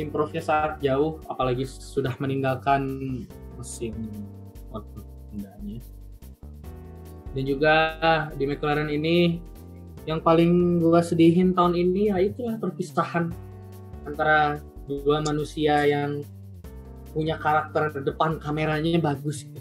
improve-nya 0.00 0.40
sangat 0.40 0.80
jauh 0.80 1.20
apalagi 1.28 1.66
sudah 1.68 2.16
meninggalkan 2.22 2.80
mesin 3.58 3.92
Honda-nya 4.70 5.82
dan 7.30 7.42
juga 7.46 7.74
di 8.34 8.44
McLaren 8.46 8.90
ini 8.90 9.42
yang 10.08 10.20
paling 10.24 10.80
gue 10.80 11.00
sedihin 11.04 11.52
tahun 11.52 11.76
ini 11.76 12.12
ya 12.12 12.16
itulah 12.20 12.56
perpisahan 12.56 13.28
antara 14.08 14.58
dua 14.88 15.20
manusia 15.20 15.84
yang 15.84 16.24
punya 17.10 17.36
karakter 17.36 17.90
depan 18.00 18.38
kameranya 18.40 18.96
bagus 19.02 19.44
gitu. 19.44 19.60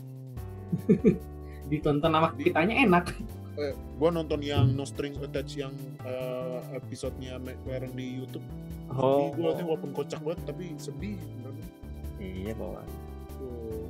ditonton 1.70 2.14
sama 2.14 2.34
kitanya 2.38 2.82
enak 2.86 3.14
Eh, 3.60 3.76
gua 4.00 4.08
nonton 4.08 4.40
yang 4.40 4.72
No 4.72 4.88
Strings 4.88 5.20
Attached 5.20 5.60
yang 5.60 5.76
eh, 6.08 6.60
episodenya 6.80 7.36
McLaren 7.36 7.92
di 7.92 8.24
YouTube. 8.24 8.46
Oh, 8.96 9.36
gua 9.36 9.52
liatnya 9.52 9.68
walaupun 9.68 9.92
kocak 9.92 10.24
banget 10.24 10.40
tapi 10.48 10.80
sedih. 10.80 11.20
bener. 11.20 11.54
iya 12.24 12.56
bahwa 12.56 12.88
Tuh, 13.36 13.88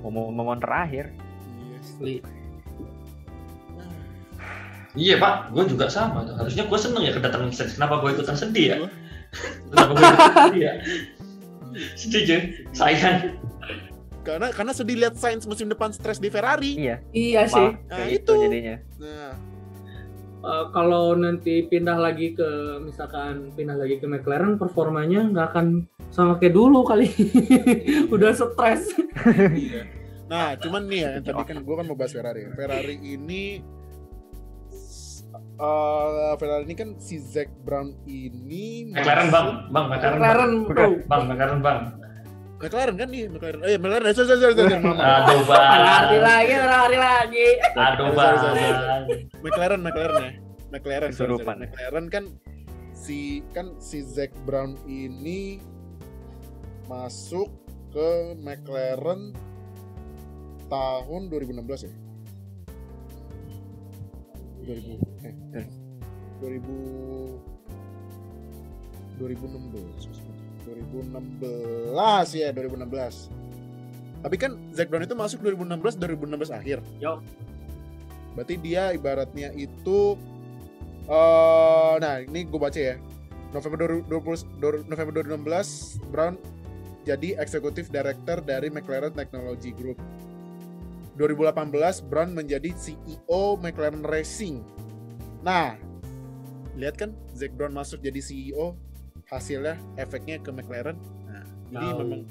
momen-momen 0.00 0.60
terakhir. 0.64 1.12
yes. 1.68 2.00
Asli. 2.00 2.16
Iya 4.98 5.22
pak, 5.22 5.54
gue 5.54 5.64
juga 5.70 5.86
sama. 5.86 6.26
Harusnya 6.26 6.66
gue 6.66 6.78
seneng 6.78 7.02
ya 7.06 7.12
kedatangan 7.14 7.50
Sainz. 7.54 7.78
Kenapa 7.78 8.02
gue 8.02 8.10
ikutan 8.10 8.34
sedih 8.34 8.66
ya? 8.66 8.76
Kenapa 9.70 9.90
gue 9.94 10.02
ikutan 10.02 10.34
sedih 10.50 10.62
ya? 10.62 10.74
Sedih 11.94 12.20
cuy, 12.26 12.40
sayang. 12.74 13.16
Karena 14.26 14.50
karena 14.50 14.72
sedih 14.74 14.96
lihat 14.98 15.14
Sainz 15.14 15.46
musim 15.46 15.70
depan 15.70 15.94
stres 15.94 16.18
di 16.18 16.26
Ferrari. 16.28 16.74
Iya, 16.74 16.96
iya 17.14 17.46
sih 17.46 17.70
Nah, 17.86 17.96
kayak 17.96 18.10
itu. 18.18 18.32
itu 18.34 18.42
jadinya. 18.42 18.76
Nah, 18.98 19.32
Eh, 20.40 20.64
kalau 20.72 21.12
nanti 21.12 21.68
pindah 21.68 22.00
lagi 22.00 22.32
ke 22.32 22.48
misalkan 22.80 23.52
pindah 23.52 23.76
lagi 23.76 24.00
ke 24.00 24.08
McLaren 24.08 24.56
performanya 24.56 25.28
nggak 25.28 25.46
akan 25.52 25.84
sama 26.08 26.40
kayak 26.40 26.56
dulu 26.56 26.80
kali 26.80 27.12
udah 28.14 28.32
stres 28.32 28.88
iya. 29.52 29.84
Nah, 30.32 30.56
cuman 30.56 30.88
nih 30.88 31.00
ya, 31.04 31.10
yang 31.20 31.24
tadi 31.28 31.42
kan 31.44 31.60
gua 31.60 31.84
kan 31.84 31.92
mau 31.92 31.98
bahas 31.98 32.16
Ferrari. 32.16 32.48
Ferrari 32.56 32.96
ini 33.04 33.60
eh 35.60 36.34
Ferrari 36.40 36.64
ini 36.64 36.74
kan 36.74 36.96
si 36.96 37.20
Zac 37.20 37.52
Brown 37.62 37.92
ini 38.08 38.88
McLaren 38.96 39.28
bang, 39.28 39.46
bang 39.68 39.84
McLaren. 39.92 40.16
Bang, 40.16 40.20
McLaren 40.24 40.52
bro 40.64 40.86
bang 41.04 41.22
McLaren 41.28 41.60
bang. 41.60 41.80
McLaren 42.60 42.92
kan 43.00 43.08
nih, 43.08 43.24
McLaren. 43.32 43.60
Eh, 43.64 43.80
McLaren. 43.80 44.04
Eh, 44.04 44.12
sorry, 44.12 44.36
sorry, 44.36 44.52
sorry, 44.52 44.54
sorry. 44.68 44.76
Maaf. 44.84 45.00
Aduh 45.00 45.40
lari 45.48 46.16
bang. 46.20 46.20
lagi 46.20 46.54
lari 46.60 46.98
lagi 47.00 47.46
Aduh 47.72 48.12
Sorry, 48.12 48.36
sorry, 48.36 48.56
bang. 48.60 48.76
sorry. 48.76 49.18
McLaren, 49.40 49.80
McLaren 49.80 50.16
ya. 50.20 50.32
McLaren, 50.68 51.10
sorry, 51.16 51.34
sorry. 51.40 51.56
McLaren 51.64 52.06
kan 52.12 52.24
si 52.92 53.40
kan 53.56 53.72
si 53.80 54.04
Zac 54.04 54.28
Brown 54.44 54.76
ini 54.84 55.56
masuk 56.84 57.48
ke 57.88 58.36
McLaren 58.44 59.32
tahun 60.68 61.22
2016 61.32 61.88
ya. 61.88 61.92
2000 64.64 64.98
eh, 65.24 65.34
eh 65.60 65.66
2000 66.40 67.50
2016 69.20 70.30
2016 70.64 72.40
ya 72.40 72.48
2016 72.52 73.40
tapi 74.20 74.36
kan 74.36 74.52
Zac 74.76 74.92
Brown 74.92 75.04
itu 75.08 75.16
masuk 75.16 75.40
2016 75.40 75.96
2016 75.96 76.52
akhir. 76.52 76.78
Yo. 77.00 77.24
berarti 78.36 78.54
dia 78.62 78.94
ibaratnya 78.94 79.50
itu 79.56 80.14
eh 81.10 81.94
nah 81.98 82.20
ini 82.22 82.46
gue 82.46 82.60
baca 82.60 82.78
ya. 82.78 82.96
November 83.50 84.06
2020 84.06 84.86
November 84.86 85.12
2016 85.26 85.98
Brown 86.14 86.38
jadi 87.02 87.34
eksekutif 87.42 87.90
director 87.90 88.38
dari 88.44 88.70
McLaren 88.70 89.10
Technology 89.10 89.74
Group 89.74 89.98
2018 91.20 92.08
Brown 92.08 92.32
menjadi 92.32 92.72
CEO 92.72 93.60
McLaren 93.60 94.00
Racing. 94.00 94.64
Nah 95.44 95.76
lihat 96.80 96.96
kan 96.96 97.12
Zac 97.36 97.52
Brown 97.52 97.76
masuk 97.76 98.00
jadi 98.00 98.24
CEO 98.24 98.72
hasilnya 99.28 99.76
efeknya 100.00 100.40
ke 100.40 100.48
McLaren. 100.48 100.96
Nah 101.28 101.44
jadi 101.68 101.86
memang 101.92 102.24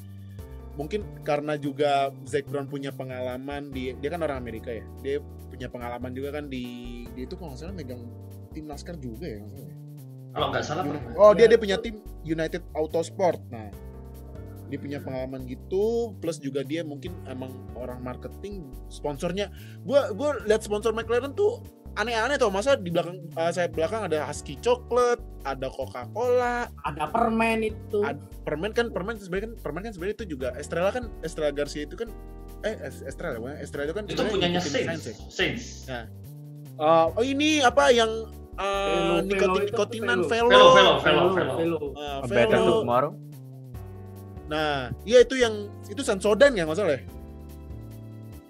mungkin 0.74 1.06
karena 1.22 1.54
juga 1.54 2.10
Zac 2.26 2.50
Brown 2.50 2.66
punya 2.66 2.90
pengalaman 2.90 3.70
di 3.70 3.94
dia 4.02 4.10
kan 4.10 4.26
orang 4.26 4.42
Amerika 4.42 4.74
ya 4.74 4.86
dia 5.06 5.22
punya 5.54 5.70
pengalaman 5.70 6.10
juga 6.10 6.42
kan 6.42 6.50
di 6.50 7.06
dia 7.14 7.30
itu 7.30 7.38
kalau 7.38 7.54
nggak 7.54 7.62
salah 7.62 7.76
megang 7.78 8.02
tim 8.56 8.66
NASCAR 8.66 8.98
juga 8.98 9.28
ya 9.30 9.38
ya? 9.38 9.74
Kalau 10.34 10.48
nggak 10.50 10.64
salah 10.66 10.84
oh 11.14 11.32
dia 11.38 11.46
dia 11.46 11.60
punya 11.62 11.78
tim 11.78 12.02
United 12.26 12.66
Autosport. 12.74 13.38
Nah 13.54 13.70
dia 14.70 14.78
punya 14.78 15.02
pengalaman 15.02 15.44
gitu 15.44 16.14
plus 16.22 16.38
juga 16.38 16.62
dia 16.62 16.86
mungkin 16.86 17.12
emang 17.26 17.50
orang 17.74 18.00
marketing 18.00 18.70
sponsornya 18.88 19.50
gua 19.84 20.14
gua 20.14 20.38
lihat 20.46 20.62
sponsor 20.62 20.94
McLaren 20.94 21.34
tuh 21.34 21.66
aneh-aneh 21.98 22.38
tuh 22.38 22.54
masa 22.54 22.78
di 22.78 22.94
belakang 22.94 23.18
eh, 23.34 23.52
saya 23.52 23.66
belakang 23.68 24.06
ada 24.06 24.24
Husky 24.24 24.56
Chocolate 24.62 25.20
ada 25.42 25.68
Coca-Cola 25.68 26.70
ada 26.86 27.04
permen 27.10 27.66
itu 27.66 28.06
Ad- 28.06 28.22
permen 28.46 28.72
kan 28.72 28.94
permen 28.94 29.18
sebenarnya 29.18 29.50
kan 29.50 29.54
permen 29.60 29.82
kan 29.84 29.92
sebenarnya 29.92 30.16
itu 30.22 30.28
juga 30.30 30.54
Estrella 30.56 30.94
kan 30.94 31.10
Estrella 31.26 31.50
Garcia 31.52 31.90
itu 31.90 31.98
kan 31.98 32.14
eh 32.62 32.78
Es- 32.86 33.02
Estrella 33.02 33.42
bukan? 33.42 33.58
Estrella 33.58 33.86
itu 33.90 33.96
kan 33.98 34.06
Itu 34.06 34.22
punyanya 34.22 34.62
Sainz. 34.62 34.86
Sainz 34.86 35.04
ya. 35.04 35.14
Sainz. 35.28 35.64
Eh, 35.90 36.06
oh 37.18 37.24
ini 37.26 37.60
apa 37.60 37.92
yang 37.92 38.08
uh, 38.56 39.20
Velo, 39.20 39.26
nikotin 39.26 39.40
Velo 39.44 39.56
itu 39.58 39.72
nikotinan 39.74 40.20
Velo. 40.24 40.48
velo, 40.48 40.68
Velo, 40.72 40.94
velo, 41.02 41.24
velo. 41.34 41.54
Velo. 41.58 41.78
Eh, 41.98 42.20
Better 42.30 42.60
Velo. 42.62 42.74
Tomorrow. 42.86 43.12
Nah, 44.50 44.90
iya 45.06 45.22
itu 45.22 45.38
yang 45.38 45.70
itu 45.86 46.02
Sensodan 46.02 46.58
ya 46.58 46.66
nggak 46.66 46.78
salah 46.78 46.98
ya? 46.98 47.02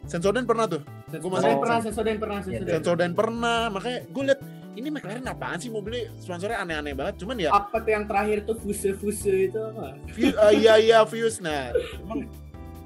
Sensodan 0.08 0.48
pernah 0.48 0.66
tuh. 0.66 0.82
Gua 1.20 1.38
masih- 1.38 1.60
pernah 1.60 1.80
Sensodyne 1.84 2.18
pernah 2.18 2.40
Sensodyne. 2.42 2.72
Sensodan 2.72 3.12
pernah. 3.14 3.60
Makanya 3.70 4.00
gue 4.10 4.24
liat 4.32 4.42
ini 4.80 4.88
McLaren 4.90 5.28
apaan 5.28 5.60
sih 5.60 5.68
mobilnya 5.68 6.08
sponsornya 6.18 6.64
aneh-aneh 6.64 6.96
banget. 6.96 7.16
Cuman 7.22 7.36
ya 7.36 7.52
apa 7.52 7.84
tuh 7.84 7.92
yang 7.92 8.06
terakhir 8.08 8.48
tuh 8.48 8.56
fuse 8.58 8.96
fuse 8.96 9.52
itu 9.52 9.60
apa 9.60 10.00
eh, 10.18 10.54
iya 10.56 10.80
iya 10.80 11.00
views 11.04 11.44
nah 11.44 11.76
emang 12.00 12.26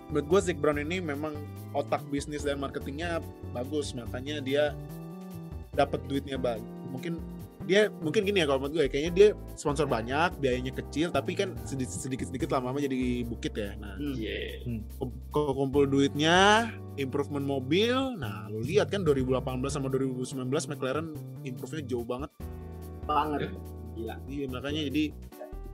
menurut 0.09 0.25
gue 0.25 0.39
Zac 0.51 0.57
Brown 0.61 0.81
ini 0.81 1.01
memang 1.01 1.37
otak 1.73 2.05
bisnis 2.09 2.45
dan 2.45 2.61
marketingnya 2.61 3.21
bagus 3.53 3.93
makanya 3.97 4.41
dia 4.41 4.63
dapat 5.73 6.01
duitnya 6.05 6.37
banyak 6.37 6.61
mungkin 6.93 7.17
dia 7.63 7.81
mungkin 7.89 8.23
gini 8.23 8.39
ya 8.39 8.47
kalau 8.47 8.59
menurut 8.61 8.73
gue 8.75 8.83
ya, 8.85 8.91
kayaknya 8.91 9.11
dia 9.11 9.27
sponsor 9.55 9.87
banyak 9.87 10.35
biayanya 10.37 10.71
kecil 10.71 11.09
tapi 11.09 11.33
kan 11.33 11.55
sedikit 11.63 11.91
sedikit 11.91 12.25
sedikit 12.27 12.49
lama-lama 12.51 12.79
jadi 12.79 13.23
bukit 13.23 13.53
ya. 13.55 13.73
Nah 13.79 13.95
Iya. 13.97 14.63
kum- 14.99 15.15
kalau 15.31 15.55
kumpul 15.55 15.87
duitnya 15.87 16.69
improvement 16.95 17.43
mobil 17.43 17.95
nah 18.15 18.45
lu 18.47 18.61
lihat 18.61 18.91
kan 18.91 19.01
2018 19.01 19.41
sama 19.71 19.87
2019 19.89 20.43
McLaren 20.69 21.15
improve-nya 21.41 21.83
jauh 21.87 22.05
banget. 22.05 22.29
Banget. 23.03 23.51
Gila. 23.93 24.15
Iya 24.25 24.45
makanya 24.47 24.81
jadi 24.89 25.03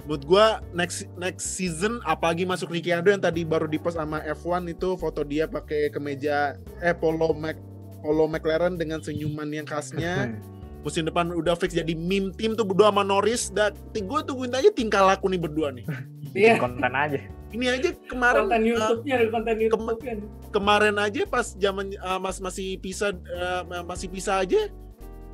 menurut 0.07 0.23
gua 0.25 0.45
next 0.71 1.11
next 1.19 1.59
season 1.59 1.99
apalagi 2.03 2.47
masuk 2.47 2.71
Ricciardo 2.71 3.11
yang 3.11 3.19
tadi 3.19 3.43
baru 3.43 3.67
di 3.67 3.75
post 3.77 3.99
sama 3.99 4.23
F1 4.23 4.63
itu 4.71 4.95
foto 4.95 5.21
dia 5.21 5.45
pakai 5.45 5.91
kemeja 5.91 6.55
eh 6.79 6.95
polo 6.95 7.35
Mac 7.35 7.59
follow 7.99 8.31
McLaren 8.31 8.79
dengan 8.79 9.03
senyuman 9.03 9.51
yang 9.51 9.67
khasnya. 9.67 10.31
Musim 10.79 11.03
depan 11.03 11.29
udah 11.29 11.53
fix 11.53 11.73
jadi 11.73 11.91
meme 11.91 12.31
tim 12.33 12.55
tuh 12.55 12.63
berdua 12.63 12.89
sama 12.89 13.03
Norris. 13.03 13.51
Dan 13.51 13.75
gue 13.91 14.19
tungguin 14.23 14.51
aja 14.51 14.69
tingkah 14.69 15.03
laku 15.03 15.27
nih 15.27 15.39
berdua 15.39 15.71
nih. 15.71 15.83
Iya. 16.29 16.61
konten 16.61 16.93
aja 16.93 17.17
Ini 17.49 17.65
aja 17.73 17.89
kemarin 18.05 18.45
Konten 18.45 18.61
uh, 18.61 18.69
YouTube-nya, 18.69 19.15
konten 19.33 19.55
YouTube-nya. 19.57 20.13
kemarin 20.49 20.95
aja 20.95 21.21
pas 21.25 21.57
zaman 21.57 21.89
uh, 21.97 22.21
mas 22.21 22.37
masih 22.37 22.77
pisah 22.77 23.09
uh, 23.11 23.65
masih 23.81 24.05
pisah 24.05 24.45
aja 24.45 24.69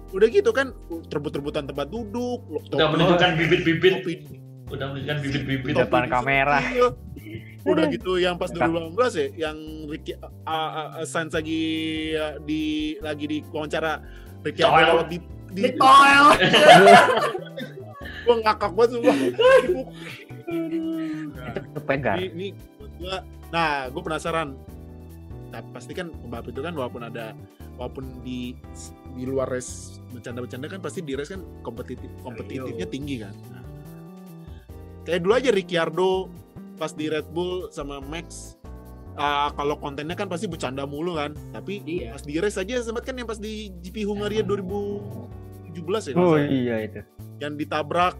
udah 0.09 0.27
gitu 0.31 0.55
kan 0.55 0.71
terbut-rebutan 1.11 1.67
tempat 1.67 1.91
duduk 1.91 2.39
lo- 2.47 2.63
Udah 2.71 2.87
menunjukkan 2.87 3.29
bibit-bibit, 3.35 4.31
udah 4.71 4.95
menunjukkan 4.95 5.17
bibit-bibit. 5.19 5.75
depan 5.75 6.07
kamera. 6.07 6.63
Udah 7.65 7.85
gitu 7.89 8.15
yang 8.15 8.37
pas 8.37 8.47
Dekat. 8.47 8.71
2018 8.95 8.95
ya 9.11 9.27
yang 9.49 9.57
Ricky 9.89 10.15
uh, 10.15 10.31
uh, 10.47 10.63
uh, 10.95 11.03
Sainz 11.03 11.35
lagi 11.35 11.59
uh, 12.13 12.39
di 12.39 12.63
lagi 13.01 13.25
di 13.27 13.37
wawancara 13.43 13.99
Ricky 14.39 14.63
lewat 14.63 15.09
di 15.09 15.17
di, 15.51 15.61
Di 15.65 15.71
toel. 15.77 16.25
gua 18.25 18.35
ngakak 18.41 18.71
banget 18.73 18.89
semua 18.97 19.13
pegar 21.85 22.17
ini, 22.17 22.29
ini 22.33 22.47
gua 22.97 23.21
nah 23.53 23.87
gue 23.87 24.01
penasaran. 24.01 24.57
Nah, 25.53 25.61
pasti 25.71 25.95
kan 25.95 26.11
pembalap 26.11 26.49
itu 26.51 26.59
kan 26.59 26.73
walaupun 26.75 27.05
ada 27.05 27.31
walaupun 27.79 28.19
di 28.25 28.57
di 29.15 29.23
luar 29.23 29.47
race 29.47 30.03
bercanda-bercanda 30.11 30.67
kan 30.67 30.81
pasti 30.83 30.99
di 31.05 31.15
race 31.15 31.31
kan 31.31 31.45
kompetitif 31.63 32.09
kompetitifnya 32.25 32.87
tinggi 32.89 33.15
kan. 33.23 33.31
Nah, 33.53 33.63
kayak 35.07 35.23
dulu 35.23 35.33
aja 35.37 35.49
Ricciardo 35.53 36.27
pas 36.75 36.91
di 36.91 37.07
Red 37.07 37.31
Bull 37.31 37.71
sama 37.71 38.03
Max 38.03 38.54
ah, 39.15 39.49
kalau 39.51 39.75
kontennya 39.75 40.13
kan 40.13 40.27
pasti 40.27 40.45
bercanda 40.45 40.83
mulu 40.83 41.15
kan 41.15 41.33
tapi 41.51 41.81
Iya. 41.81 42.15
pas 42.15 42.23
di 42.23 42.35
race 42.37 42.57
aja 42.57 42.79
sempat 42.79 43.03
kan 43.03 43.15
yang 43.15 43.25
pas 43.25 43.39
di 43.39 43.71
GP 43.79 44.03
Hungaria 44.03 44.43
2017 44.43 46.09
ya 46.09 46.13
kalau 46.13 46.29
oh 46.29 46.37
salah. 46.37 46.47
iya 46.47 46.75
itu 46.83 47.01
yang 47.39 47.55
ditabrak 47.55 48.15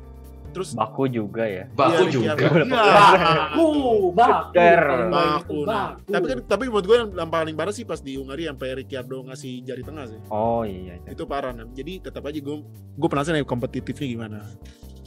terus 0.51 0.71
baku 0.71 1.11
juga 1.11 1.43
ya 1.43 1.67
Baku 1.75 2.07
Iya, 2.07 2.11
juga. 2.15 2.31
Iya. 2.39 2.47
Baku, 2.63 3.67
baku. 4.15 4.55
Baku. 4.55 5.59
Nah, 5.67 5.99
baku. 5.99 6.07
tapi 6.07 6.25
kan 6.31 6.37
tapi 6.47 6.63
menurut 6.71 6.85
gue 6.87 6.95
yang, 6.95 7.09
yang 7.11 7.27
paling 7.29 7.55
parah 7.59 7.75
sih 7.75 7.83
pas 7.83 7.99
di 7.99 8.15
Hungaria 8.15 8.55
sampai 8.55 8.79
Ricciardo 8.79 9.19
ngasih 9.27 9.67
jari 9.67 9.83
tengah 9.83 10.05
sih 10.07 10.19
oh 10.31 10.63
iya 10.63 10.95
itu. 10.95 11.11
itu 11.11 11.23
parah 11.27 11.51
nah. 11.51 11.67
jadi 11.75 12.07
tetap 12.07 12.23
aja 12.23 12.39
gue 12.39 12.57
gue 12.95 13.09
penasaran 13.11 13.35
ya 13.35 13.43
kompetitifnya 13.43 14.07
gimana 14.07 14.37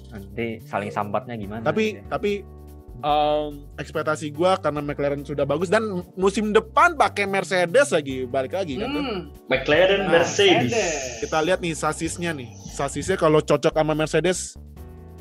nanti 0.09 0.61
saling 0.65 0.89
sambatnya 0.89 1.37
gimana 1.37 1.61
tapi 1.65 1.97
gitu 1.97 2.01
ya. 2.01 2.09
tapi 2.13 2.31
um, 3.01 3.49
ekspektasi 3.75 4.29
gue 4.29 4.51
karena 4.59 4.81
McLaren 4.81 5.21
sudah 5.21 5.43
bagus 5.43 5.67
dan 5.67 5.83
musim 6.15 6.51
depan 6.51 6.95
pakai 6.95 7.25
Mercedes 7.25 7.89
lagi 7.89 8.25
balik 8.25 8.53
lagi 8.53 8.77
kan. 8.77 8.89
Hmm, 8.89 9.19
McLaren 9.47 10.05
Nah, 10.05 10.19
Mercedes. 10.19 11.19
kita 11.21 11.39
lihat 11.41 11.59
nih 11.59 11.73
sasisnya 11.73 12.31
nih 12.33 12.49
sasisnya 12.69 13.15
kalau 13.15 13.39
cocok 13.39 13.73
sama 13.73 13.93
Mercedes 13.93 14.55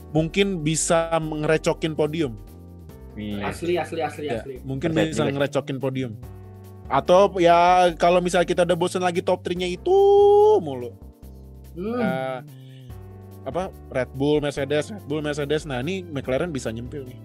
mungkin 0.09 0.61
bisa 0.61 1.09
ngerecokin 1.13 1.93
podium 1.93 2.33
Iya. 3.13 3.49
asli 3.49 3.73
asli 3.75 3.99
asli 3.99 4.25
Ya, 4.25 4.39
asli. 4.39 4.61
mungkin 4.61 4.93
Mercedes. 4.93 5.17
bisa 5.17 5.23
ngerecokin 5.27 5.77
podium 5.77 6.13
atau 6.87 7.33
ya 7.35 7.57
kalau 7.95 8.17
misalnya 8.17 8.45
kita 8.45 8.61
udah 8.63 8.75
bosan 8.75 9.01
lagi 9.01 9.19
top 9.19 9.41
3-nya 9.41 9.67
itu 9.67 9.97
mulu 10.59 10.93
Hmm. 11.73 11.93
Eh, 11.93 12.39
apa 13.43 13.69
Red 13.87 14.09
Bull 14.11 14.39
Mercedes 14.39 14.89
Red 14.89 15.05
Bull 15.05 15.21
Mercedes 15.21 15.61
nah 15.63 15.77
ini 15.77 16.01
McLaren 16.01 16.49
bisa 16.49 16.67
nyempil 16.67 17.05
nih 17.05 17.19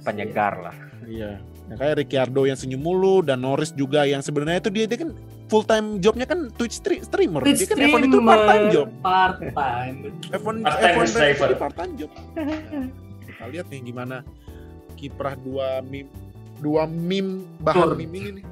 penyegar 0.00 0.54
lah 0.60 0.74
iya 1.04 1.40
ya, 1.64 1.74
kayak 1.74 1.94
Ricciardo 1.98 2.44
yang 2.44 2.54
senyum 2.54 2.78
mulu 2.78 3.20
dan 3.20 3.40
Norris 3.40 3.70
juga 3.70 4.04
yang 4.04 4.20
sebenarnya 4.20 4.60
itu 4.60 4.70
dia, 4.70 4.84
dia 4.84 4.98
kan 4.98 5.10
full 5.44 5.62
time 5.62 5.96
jobnya 5.98 6.24
kan 6.24 6.48
Twitch 6.52 6.76
stre- 6.76 7.00
streamer 7.00 7.40
Twitch 7.40 7.62
dia 7.62 7.68
kan 7.68 7.78
F1 7.78 8.00
itu 8.02 8.18
part 8.20 8.42
time 8.44 8.64
job 8.70 8.86
Part 9.00 9.36
time. 9.50 9.96
F1 10.30 10.54
Part-time 10.60 10.94
F1 10.94 11.08
driver. 11.10 11.48
part 11.56 11.74
time 11.74 11.92
job 11.96 12.10
Nah, 12.34 12.88
kita 13.24 13.44
lihat 13.50 13.66
nih 13.68 13.80
gimana 13.82 14.16
kiprah 14.94 15.34
dua 15.36 15.80
meme 15.80 16.08
dua 16.56 16.84
meme 16.84 17.44
bahan 17.58 17.92
Lord. 17.92 17.98
meme 17.98 18.14
ini 18.14 18.30
nih 18.34 18.44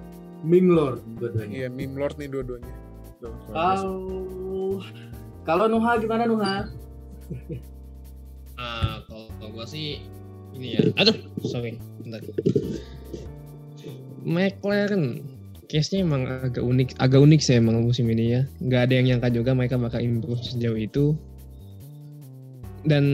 Ming 0.43 0.69
Lord 0.69 0.99
dua-duanya. 1.17 1.55
iya 1.55 1.69
meme 1.69 1.95
lord 1.95 2.17
nih 2.17 2.29
dua-duanya 2.29 2.75
Ah. 3.55 3.79
Kalau 3.79 4.83
kalau 5.47 5.65
Nuha 5.69 5.95
gimana 5.97 6.27
Nuha? 6.27 6.67
Ah, 8.55 8.99
kalau 9.07 9.31
kalau 9.33 9.51
gua 9.53 9.63
sih 9.65 10.03
ini 10.57 10.69
ya. 10.79 10.83
Aduh, 11.01 11.17
sorry. 11.47 11.79
Bentar. 12.03 12.21
McLaren 14.23 15.23
case-nya 15.67 16.05
emang 16.05 16.29
agak 16.29 16.61
unik, 16.61 17.01
agak 17.01 17.21
unik 17.25 17.41
sih 17.41 17.57
emang 17.57 17.81
musim 17.81 18.07
ini 18.13 18.39
ya. 18.39 18.43
Nggak 18.61 18.81
ada 18.89 18.93
yang 18.93 19.07
nyangka 19.09 19.29
juga 19.33 19.51
mereka 19.57 19.81
bakal 19.81 20.05
improve 20.05 20.45
sejauh 20.45 20.77
itu. 20.77 21.17
Dan 22.85 23.07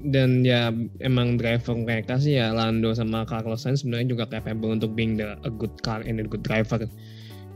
dan 0.00 0.40
ya 0.40 0.72
emang 1.04 1.36
driver 1.36 1.76
mereka 1.76 2.16
sih 2.16 2.40
ya 2.40 2.56
Lando 2.56 2.96
sama 2.96 3.28
Carlos 3.28 3.68
Sainz 3.68 3.84
sebenarnya 3.84 4.16
juga 4.16 4.24
capable 4.32 4.72
untuk 4.72 4.96
being 4.96 5.20
the, 5.20 5.36
a 5.44 5.52
good 5.52 5.74
car 5.84 6.00
and 6.08 6.16
a 6.16 6.24
good 6.24 6.40
driver. 6.40 6.88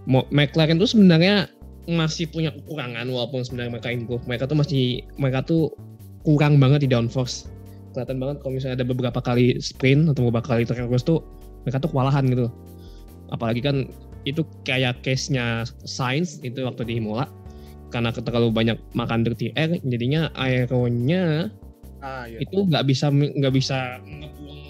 Mo- 0.05 0.29
McLaren 0.29 0.77
tuh 0.77 0.93
sebenarnya 0.93 1.49
masih 1.89 2.29
punya 2.29 2.53
kekurangan 2.53 3.09
walaupun 3.09 3.41
sebenarnya 3.45 3.81
mereka 3.81 3.89
improve. 3.93 4.25
Mereka 4.29 4.45
tuh 4.49 4.57
masih 4.61 4.85
mereka 5.17 5.41
tuh 5.49 5.73
kurang 6.29 6.61
banget 6.61 6.85
di 6.85 6.89
downforce. 6.93 7.49
Kelihatan 7.95 8.19
banget 8.19 8.37
kalau 8.43 8.53
misalnya 8.59 8.83
ada 8.83 8.87
beberapa 8.91 9.21
kali 9.23 9.63
sprint 9.63 10.11
atau 10.11 10.27
beberapa 10.27 10.51
kali 10.51 10.67
terus 10.67 11.07
tuh 11.07 11.23
mereka 11.63 11.79
tuh 11.79 11.95
kewalahan 11.95 12.27
gitu. 12.27 12.51
Apalagi 13.31 13.63
kan 13.63 13.87
itu 14.27 14.43
kayak 14.67 15.05
case-nya 15.07 15.69
Sainz 15.85 16.41
itu 16.43 16.65
waktu 16.65 16.89
di 16.89 16.99
Imola 16.99 17.29
karena 17.93 18.11
terlalu 18.11 18.51
banyak 18.51 18.79
makan 18.99 19.23
dirty 19.23 19.55
air 19.55 19.79
jadinya 19.87 20.27
aeronya 20.35 21.53
ah 22.03 22.27
iya. 22.27 22.43
itu 22.43 22.67
nggak 22.67 22.85
bisa 22.91 23.09
nggak 23.15 23.55
bisa 23.55 24.03
ngebuang, 24.03 24.61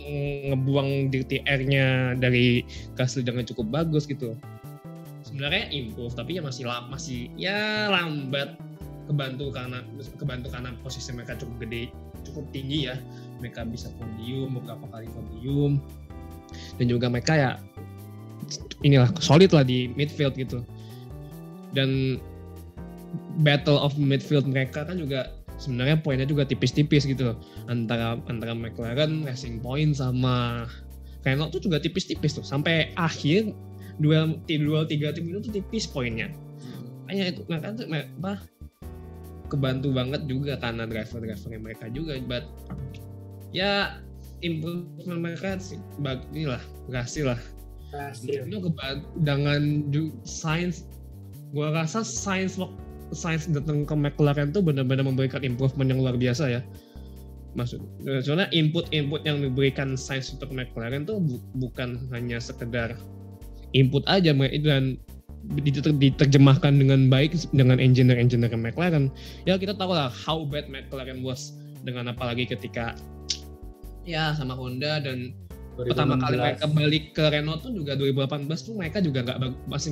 ngebuang 0.52 0.90
dirty 1.08 1.40
air-nya 1.48 2.18
dari 2.20 2.60
Gasly 2.94 3.24
dengan 3.24 3.48
cukup 3.48 3.72
bagus 3.72 4.04
gitu. 4.04 4.36
Sebenarnya 5.24 5.72
improve 5.72 6.14
tapi 6.14 6.36
ya 6.36 6.42
masih 6.44 6.68
lam, 6.68 6.92
masih 6.92 7.32
ya 7.34 7.88
lambat. 7.88 8.60
Kebantu 9.04 9.52
karena 9.52 9.84
kebantu 10.16 10.48
karena 10.48 10.72
posisi 10.80 11.12
mereka 11.12 11.36
cukup 11.36 11.68
gede 11.68 11.92
cukup 12.24 12.44
tinggi 12.50 12.88
ya. 12.88 12.96
Mereka 13.40 13.68
bisa 13.68 13.92
podium 14.00 14.56
beberapa 14.56 14.84
kali 14.88 15.06
podium. 15.12 15.78
Dan 16.78 16.86
juga 16.88 17.10
mereka 17.10 17.34
ya 17.34 17.50
inilah 18.84 19.10
solid 19.18 19.50
lah 19.52 19.64
di 19.64 19.90
midfield 19.92 20.36
gitu. 20.36 20.64
Dan 21.74 22.20
battle 23.42 23.78
of 23.78 23.94
midfield 23.98 24.46
mereka 24.46 24.86
kan 24.86 24.98
juga 24.98 25.34
sebenarnya 25.58 26.02
poinnya 26.02 26.26
juga 26.26 26.46
tipis-tipis 26.46 27.06
gitu. 27.06 27.34
Antara 27.70 28.18
antara 28.30 28.54
McLaren 28.54 29.26
Racing 29.26 29.62
Point 29.62 29.98
sama 29.98 30.66
Renault 31.24 31.54
tuh 31.56 31.62
juga 31.64 31.80
tipis-tipis 31.80 32.36
tuh. 32.36 32.44
Sampai 32.44 32.92
akhir 32.98 33.54
duel 33.98 34.38
duel 34.46 34.84
tiga 34.86 35.14
tim 35.14 35.30
itu 35.30 35.50
tuh 35.50 35.52
tipis 35.58 35.86
poinnya. 35.86 36.30
Hanya 37.06 37.30
itu 37.30 37.44
mereka 37.46 37.76
tuh 37.76 37.86
me- 37.86 38.08
apa 38.22 38.40
kebantu 39.54 39.94
banget 39.94 40.26
juga 40.26 40.58
karena 40.58 40.84
driver-drivernya 40.84 41.60
mereka 41.62 41.86
juga 41.94 42.18
but 42.26 42.44
ya 43.54 44.02
improvement 44.42 45.22
mereka 45.22 45.56
sih 45.62 45.78
inilah 46.34 46.60
berhasil 46.90 47.24
lah 47.32 47.40
Hasil. 47.94 48.50
itu 48.50 48.58
keba- 48.58 49.06
dengan 49.22 49.86
Sainz 50.26 50.90
gua 51.54 51.70
rasa 51.70 52.02
Sainz 52.02 52.58
waktu 52.58 52.74
Sainz 53.14 53.46
datang 53.46 53.86
ke 53.86 53.94
McLaren 53.94 54.50
tuh 54.50 54.58
benar-benar 54.58 55.06
memberikan 55.06 55.46
improvement 55.46 55.86
yang 55.86 56.02
luar 56.02 56.18
biasa 56.18 56.50
ya 56.50 56.60
maksud 57.54 57.78
soalnya 58.26 58.50
input-input 58.50 59.22
yang 59.22 59.38
diberikan 59.38 59.94
Sainz 59.94 60.34
untuk 60.34 60.50
McLaren 60.50 61.06
tuh 61.06 61.22
bu- 61.22 61.44
bukan 61.62 62.02
hanya 62.10 62.42
sekedar 62.42 62.98
input 63.70 64.02
aja 64.10 64.34
dan 64.34 64.98
diterjemahkan 65.52 66.72
dengan 66.80 67.12
baik 67.12 67.36
dengan 67.52 67.76
engineer-engineer 67.76 68.56
McLaren 68.56 69.12
ya 69.44 69.60
kita 69.60 69.76
tahu 69.76 69.92
lah 69.92 70.08
how 70.08 70.42
bad 70.48 70.66
McLaren 70.72 71.20
was 71.20 71.52
dengan 71.84 72.08
apalagi 72.08 72.48
ketika 72.48 72.96
ya 74.08 74.32
sama 74.32 74.56
Honda 74.56 75.04
dan 75.04 75.36
pertama 75.76 76.16
kali 76.16 76.38
2016. 76.38 76.44
mereka 76.46 76.64
balik 76.70 77.04
ke 77.12 77.24
Renault 77.28 77.60
tuh 77.60 77.72
juga 77.74 77.92
2018 77.98 78.66
tuh 78.66 78.74
mereka 78.78 78.98
juga 79.04 79.18
nggak 79.26 79.38
masih 79.68 79.90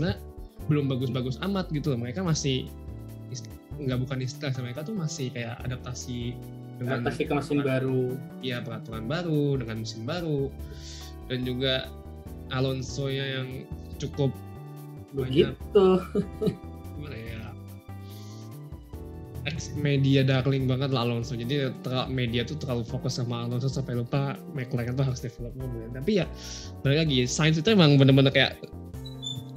belum 0.70 0.86
bagus-bagus 0.86 1.42
amat 1.42 1.68
gitu 1.74 1.92
loh. 1.92 2.00
mereka 2.00 2.22
masih 2.22 2.70
nggak 3.82 3.98
bukan 4.04 4.18
istilah 4.22 4.52
mereka 4.60 4.84
tuh 4.84 4.94
masih 4.94 5.32
kayak 5.32 5.58
adaptasi 5.64 6.36
dengan 6.78 7.02
adaptasi 7.02 7.22
ke 7.26 7.32
mesin 7.34 7.60
baru. 7.64 8.14
ya 8.44 8.62
peraturan 8.62 9.04
baru 9.10 9.58
dengan 9.58 9.76
mesin 9.82 10.02
baru 10.06 10.52
dan 11.26 11.42
juga 11.42 11.88
Alonso 12.52 13.08
yang 13.08 13.64
cukup 13.96 14.30
Begitu. 15.12 15.86
ya? 17.12 17.42
Media 19.72 20.22
darling 20.22 20.70
banget 20.70 20.94
lah 20.94 21.02
Alonso. 21.02 21.34
Jadi 21.34 21.72
media 22.08 22.46
tuh 22.46 22.56
terlalu 22.60 22.86
fokus 22.86 23.18
sama 23.18 23.46
Alonso 23.46 23.66
sampai 23.66 23.98
lupa 23.98 24.38
McLaren 24.54 24.94
tuh 24.94 25.06
harus 25.06 25.18
develop 25.18 25.52
mobil 25.58 25.90
tapi 25.90 26.22
ya 26.22 26.26
balik 26.86 27.08
lagi 27.08 27.26
Sainz 27.26 27.58
itu 27.58 27.68
emang 27.74 27.98
bener-bener 27.98 28.30
kayak 28.30 28.62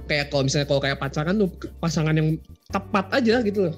kayak 0.09 0.29
kalau 0.33 0.45
misalnya 0.45 0.67
kalau 0.69 0.81
kayak 0.81 0.97
pacaran 1.01 1.35
tuh 1.37 1.49
pasangan 1.81 2.15
yang 2.17 2.37
tepat 2.69 3.05
aja 3.13 3.41
gitu 3.45 3.69
loh. 3.69 3.75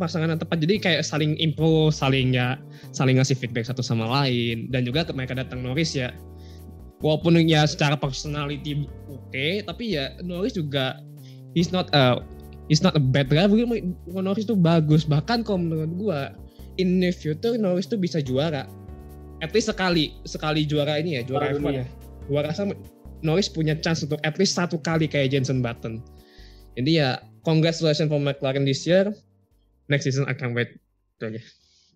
Pasangan 0.00 0.32
yang 0.32 0.40
tepat. 0.40 0.64
Jadi 0.64 0.74
kayak 0.80 1.02
saling 1.04 1.36
improve 1.36 1.92
saling 1.92 2.32
ya 2.32 2.56
saling 2.92 3.20
ngasih 3.20 3.36
feedback 3.36 3.68
satu 3.68 3.84
sama 3.84 4.08
lain. 4.08 4.72
Dan 4.72 4.88
juga 4.88 5.04
mereka 5.12 5.36
datang 5.36 5.60
Norris 5.60 5.92
ya 5.92 6.12
walaupun 7.00 7.40
ya 7.44 7.64
secara 7.64 7.96
personality 7.96 8.84
oke 9.08 9.20
okay, 9.32 9.64
tapi 9.64 9.96
ya 9.96 10.16
Norris 10.20 10.56
juga 10.56 11.00
he's 11.56 11.72
not 11.72 11.88
a 11.96 12.20
he's 12.70 12.80
not 12.84 12.94
a 12.94 13.02
bad 13.02 13.26
driver 13.26 13.58
Norris 14.06 14.46
tuh 14.46 14.56
bagus. 14.56 15.02
Bahkan 15.04 15.42
kalau 15.42 15.66
menurut 15.66 15.92
gua 15.98 16.20
in 16.78 17.02
the 17.02 17.10
future 17.10 17.58
Norris 17.58 17.90
tuh 17.90 17.98
bisa 17.98 18.22
juara. 18.22 18.64
At 19.42 19.50
least 19.56 19.72
sekali 19.72 20.14
sekali 20.28 20.68
juara 20.68 21.00
ini 21.00 21.18
ya 21.18 21.22
juara 21.26 21.50
F1 21.56 21.72
ya. 21.74 21.86
Gua 22.30 22.46
rasa 22.46 22.70
Norris 23.20 23.50
punya 23.50 23.74
chance 23.82 24.06
untuk 24.06 24.22
at 24.22 24.38
least 24.38 24.54
satu 24.54 24.78
kali 24.78 25.10
kayak 25.10 25.34
Jensen 25.34 25.60
Button. 25.60 25.98
Jadi 26.78 27.02
ya 27.02 27.18
congratulations 27.42 28.08
for 28.08 28.22
McLaren 28.22 28.62
this 28.62 28.86
year. 28.86 29.10
Next 29.90 30.06
season 30.06 30.30
akan 30.30 30.54
wait. 30.54 30.78
Itu 31.18 31.34
aja. 31.34 31.42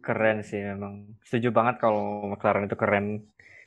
Keren 0.04 0.44
sih 0.44 0.60
memang. 0.60 1.16
Setuju 1.24 1.54
banget 1.54 1.80
kalau 1.80 2.28
McLaren 2.28 2.66
itu 2.66 2.76
keren 2.76 3.24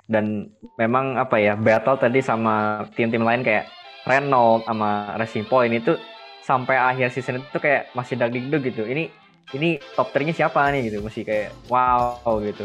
dan 0.07 0.47
memang 0.79 1.19
apa 1.19 1.35
ya 1.37 1.59
battle 1.59 1.99
tadi 1.99 2.23
sama 2.23 2.87
tim-tim 2.95 3.23
lain 3.23 3.43
kayak 3.43 3.67
Renault 4.07 4.63
sama 4.63 5.19
Racing 5.19 5.45
Point 5.51 5.75
itu 5.75 5.99
sampai 6.47 6.79
akhir 6.79 7.11
season 7.11 7.43
itu 7.43 7.59
kayak 7.59 7.91
masih 7.91 8.15
dag 8.15 8.31
dug 8.31 8.63
gitu. 8.63 8.87
Ini 8.87 9.11
ini 9.55 9.79
top 9.95 10.15
3 10.15 10.31
nya 10.31 10.35
siapa 10.35 10.63
nih 10.71 10.87
gitu? 10.91 11.03
Masih 11.03 11.27
kayak 11.27 11.51
wow 11.67 12.23
gitu. 12.39 12.63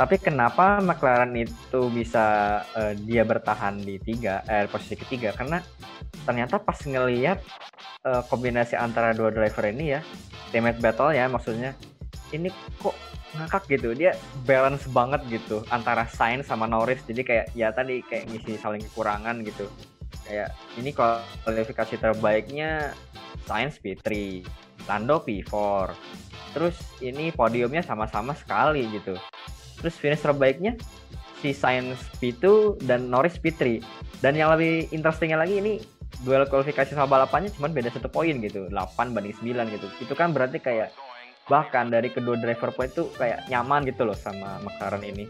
Tapi 0.00 0.16
kenapa 0.16 0.80
McLaren 0.80 1.34
itu 1.36 1.92
bisa 1.92 2.60
uh, 2.72 2.94
dia 3.04 3.26
bertahan 3.26 3.82
di 3.82 3.98
tiga 4.00 4.46
eh, 4.48 4.64
posisi 4.70 4.96
ketiga? 4.96 5.36
Karena 5.36 5.60
ternyata 6.24 6.56
pas 6.56 6.78
ngelihat 6.80 7.42
uh, 8.08 8.22
kombinasi 8.32 8.78
antara 8.78 9.12
dua 9.12 9.28
driver 9.28 9.68
ini 9.68 9.98
ya 9.98 10.00
teammate 10.54 10.80
battle 10.80 11.12
ya 11.12 11.28
maksudnya 11.28 11.76
ini 12.32 12.52
kok 12.80 12.94
ngakak 13.36 13.68
gitu. 13.68 13.92
Dia 13.92 14.16
balance 14.48 14.88
banget 14.88 15.20
gitu 15.28 15.66
antara 15.68 16.08
Sainz 16.08 16.48
sama 16.48 16.64
Norris. 16.64 17.04
Jadi 17.04 17.22
kayak 17.26 17.46
ya 17.52 17.68
tadi 17.74 18.00
kayak 18.06 18.30
ngisi 18.32 18.56
saling 18.56 18.80
kekurangan 18.92 19.44
gitu. 19.44 19.68
Kayak 20.24 20.56
ini 20.80 20.92
kualifikasi 20.92 21.94
terbaiknya 22.00 22.92
Sainz 23.44 23.80
P3 23.80 24.40
Lando 24.88 25.20
P4 25.20 25.52
terus 26.56 26.76
ini 27.04 27.28
podiumnya 27.30 27.84
sama-sama 27.84 28.32
sekali 28.32 28.88
gitu. 28.88 29.14
Terus 29.78 29.94
finish 29.94 30.24
terbaiknya 30.24 30.74
si 31.38 31.54
Science 31.54 32.02
P2 32.18 32.76
dan 32.82 33.06
Norris 33.12 33.38
P3 33.38 33.78
dan 34.24 34.34
yang 34.34 34.50
lebih 34.50 34.90
interestingnya 34.90 35.38
lagi 35.38 35.62
ini 35.62 35.78
duel 36.26 36.50
kualifikasi 36.50 36.90
sama 36.90 37.06
balapannya 37.06 37.54
cuma 37.54 37.70
beda 37.70 37.94
satu 37.94 38.10
poin 38.10 38.34
gitu. 38.42 38.66
8 38.72 39.14
banding 39.14 39.36
9 39.38 39.74
gitu. 39.76 39.86
Itu 40.02 40.14
kan 40.18 40.34
berarti 40.34 40.58
kayak 40.58 40.90
bahkan 41.48 41.88
dari 41.88 42.12
kedua 42.12 42.36
driver 42.36 42.70
point 42.70 42.92
itu 42.92 43.08
kayak 43.16 43.48
nyaman 43.48 43.88
gitu 43.88 44.04
loh 44.04 44.16
sama 44.16 44.60
McLaren 44.62 45.02
ini. 45.02 45.24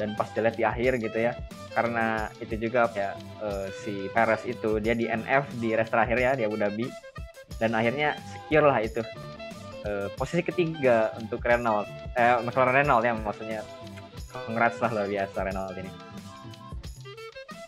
Dan 0.00 0.16
pas 0.16 0.32
dilihat 0.32 0.56
di 0.56 0.64
akhir 0.64 0.98
gitu 1.04 1.28
ya 1.28 1.36
karena 1.72 2.28
itu 2.40 2.68
juga 2.68 2.88
ya 2.92 3.16
uh, 3.40 3.68
si 3.84 4.08
Perez 4.12 4.44
itu 4.44 4.76
dia 4.80 4.92
di 4.92 5.08
NF 5.08 5.56
di 5.56 5.72
race 5.72 5.88
terakhir 5.88 6.16
ya 6.20 6.32
di 6.36 6.44
Abu 6.44 6.56
Dhabi. 6.56 6.88
Dan 7.60 7.76
akhirnya 7.76 8.16
secure 8.28 8.66
lah 8.66 8.80
itu 8.80 9.00
uh, 9.88 10.08
posisi 10.16 10.42
ketiga 10.44 11.12
untuk 11.20 11.44
Renault. 11.44 11.88
Eh 12.16 12.40
McLaren 12.44 12.84
Renault 12.84 13.04
ya 13.04 13.12
maksudnya. 13.16 13.60
Congrats 14.32 14.80
lah 14.80 14.88
luar 14.88 15.08
biasa 15.12 15.38
Renault 15.44 15.76
ini. 15.76 15.92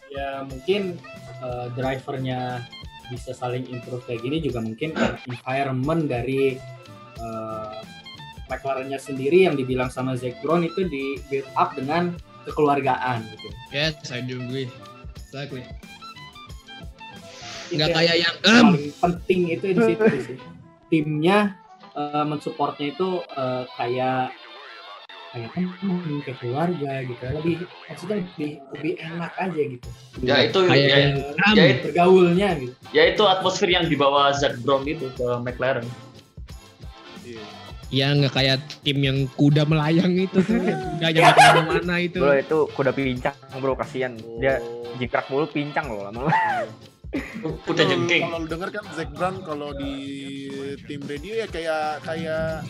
Ya 0.09 0.40
mungkin 0.48 0.97
uh, 1.44 1.69
drivernya 1.77 2.65
bisa 3.12 3.36
saling 3.36 3.69
improve 3.69 4.05
kayak 4.09 4.24
gini 4.24 4.40
juga 4.40 4.65
mungkin 4.65 4.97
environment 5.28 6.09
dari 6.09 6.56
uh, 7.25 7.81
McLarennya 8.53 9.01
sendiri 9.01 9.49
yang 9.49 9.57
dibilang 9.57 9.89
sama 9.89 10.13
Zac 10.21 10.37
Brown 10.45 10.69
itu 10.69 10.85
di 10.85 11.17
build 11.33 11.49
up 11.57 11.73
dengan 11.73 12.13
kekeluargaan 12.45 13.25
gitu. 13.33 13.49
Yes, 13.73 14.13
I 14.13 14.21
do 14.21 14.37
agree. 14.39 14.69
Exactly. 15.17 15.65
Nggak 17.73 17.91
kayak 17.97 18.17
yang 18.21 18.35
um. 18.45 18.53
paling 18.77 18.93
penting 19.01 19.41
itu 19.57 19.65
di 19.73 19.81
situ 19.81 20.05
sih. 20.29 20.39
Timnya 20.93 21.57
uh, 21.97 22.25
mensupportnya 22.29 22.93
itu 22.93 23.25
uh, 23.35 23.65
kayak 23.81 24.37
kayak 25.35 25.51
kan 25.51 25.67
kayak 26.23 26.39
keluarga 26.39 26.93
gitu 27.03 27.23
lebih 27.27 27.55
maksudnya 27.91 28.17
lebih 28.23 28.51
lebih 28.71 28.93
enak 29.03 29.33
aja 29.35 29.63
gitu 29.67 29.89
ya 30.23 30.37
itu 30.47 30.59
kayak 30.63 30.87
ya, 30.87 30.99
ya, 31.03 31.51
ya 31.59 31.75
bergaulnya 31.83 32.49
gitu 32.63 32.75
ya 32.95 33.03
itu 33.11 33.23
atmosfer 33.27 33.67
yang 33.67 33.91
dibawa 33.91 34.31
Zack 34.31 34.63
Brown 34.63 34.87
itu 34.87 35.11
ke 35.19 35.27
McLaren 35.43 35.83
Ya 37.95 38.11
nggak 38.11 38.35
kayak 38.35 38.59
tim 38.83 38.99
yang 38.99 39.31
kuda 39.39 39.62
melayang 39.71 40.19
itu 40.19 40.43
kuda 40.99 41.09
yang 41.15 41.31
ke 41.31 41.39
mana-mana 41.39 41.95
itu. 42.03 42.19
Bro 42.19 42.35
itu 42.35 42.59
kuda 42.75 42.91
pincang 42.91 43.37
bro 43.62 43.79
kasihan 43.79 44.19
dia 44.43 44.59
jingkrak 44.99 45.31
mulu 45.31 45.47
pincang 45.47 45.87
loh 45.87 46.11
lama 46.11 46.27
Udah 47.71 47.85
jengking. 47.87 48.27
Kalau 48.27 48.43
lu 48.43 48.49
denger 48.51 48.69
kan 48.75 48.85
Zack 48.91 49.15
Brown 49.15 49.39
kalau 49.47 49.71
di 49.71 49.95
tim 50.91 50.99
radio 51.07 51.33
ya 51.39 51.47
kayak 51.47 52.03
kayak 52.03 52.66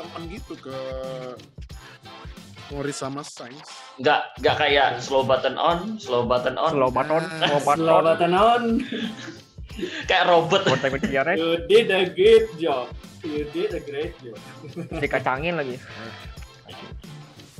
teman 0.00 0.22
gitu 0.32 0.56
ke 0.56 0.78
Morris 2.72 2.96
sama 3.00 3.20
Sainz. 3.24 3.68
Enggak, 4.00 4.32
enggak 4.40 4.56
kayak 4.56 4.88
slow 5.04 5.24
button 5.24 5.56
on, 5.60 6.00
slow 6.00 6.24
button 6.24 6.56
on. 6.56 6.72
Slow 6.72 6.88
button, 6.88 7.24
slow 7.24 7.60
button, 7.60 7.84
slow 7.84 8.00
button 8.00 8.32
on. 8.32 8.62
Kayak 10.06 10.24
robot. 10.26 10.62
You 11.38 11.64
did 11.66 11.88
a 11.90 12.10
great 12.10 12.48
job. 12.58 12.90
You 13.22 13.46
did 13.50 13.74
a 13.74 13.82
great 13.82 14.14
job. 14.22 14.38
Dikacangin 15.02 15.58
lagi. 15.58 15.76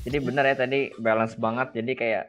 Jadi 0.07 0.17
benar 0.23 0.45
ya 0.47 0.57
tadi 0.57 0.91
balance 0.97 1.35
banget. 1.39 1.75
Jadi 1.79 1.93
kayak 1.99 2.25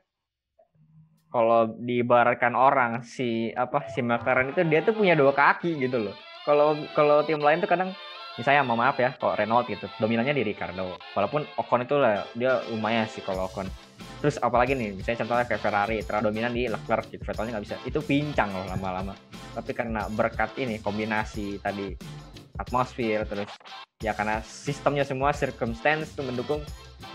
kalau 1.29 1.77
diibaratkan 1.77 2.57
orang 2.57 3.05
si 3.05 3.53
apa 3.53 3.85
si 3.93 4.01
McLaren 4.01 4.49
itu 4.49 4.65
dia 4.65 4.81
tuh 4.81 4.97
punya 4.97 5.13
dua 5.13 5.33
kaki 5.33 5.77
gitu 5.77 6.09
loh. 6.09 6.15
Kalau 6.45 6.73
kalau 6.97 7.21
tim 7.21 7.37
lain 7.37 7.61
tuh 7.61 7.69
kadang 7.69 7.93
misalnya 8.39 8.63
mau 8.63 8.79
maaf 8.79 8.95
ya 8.95 9.11
kalau 9.19 9.35
Renault 9.35 9.67
gitu 9.67 9.83
dominannya 9.99 10.31
di 10.31 10.47
Ricardo 10.47 10.95
walaupun 11.11 11.43
Ocon 11.59 11.83
itu 11.83 11.99
lah 11.99 12.23
dia 12.31 12.63
lumayan 12.71 13.03
sih 13.03 13.19
kalau 13.19 13.51
Ocon 13.51 13.67
terus 14.19 14.35
apalagi 14.39 14.75
nih 14.75 14.95
misalnya 14.95 15.23
contohnya 15.23 15.45
kayak 15.47 15.61
Ferrari 15.63 15.97
terlalu 16.03 16.23
dominan 16.31 16.51
di 16.51 16.63
Leclerc 16.67 17.07
gitu. 17.11 17.23
Vettelnya 17.23 17.51
nggak 17.57 17.65
bisa. 17.65 17.77
Itu 17.87 17.99
pincang 18.03 18.51
loh 18.51 18.65
lama-lama. 18.67 19.15
Tapi 19.55 19.71
karena 19.71 20.07
berkat 20.11 20.55
ini 20.59 20.79
kombinasi 20.83 21.59
tadi 21.63 21.95
atmosfer 22.59 23.23
terus 23.23 23.47
ya 24.03 24.11
karena 24.11 24.43
sistemnya 24.43 25.07
semua 25.07 25.31
circumstance 25.31 26.15
itu 26.15 26.21
mendukung. 26.23 26.61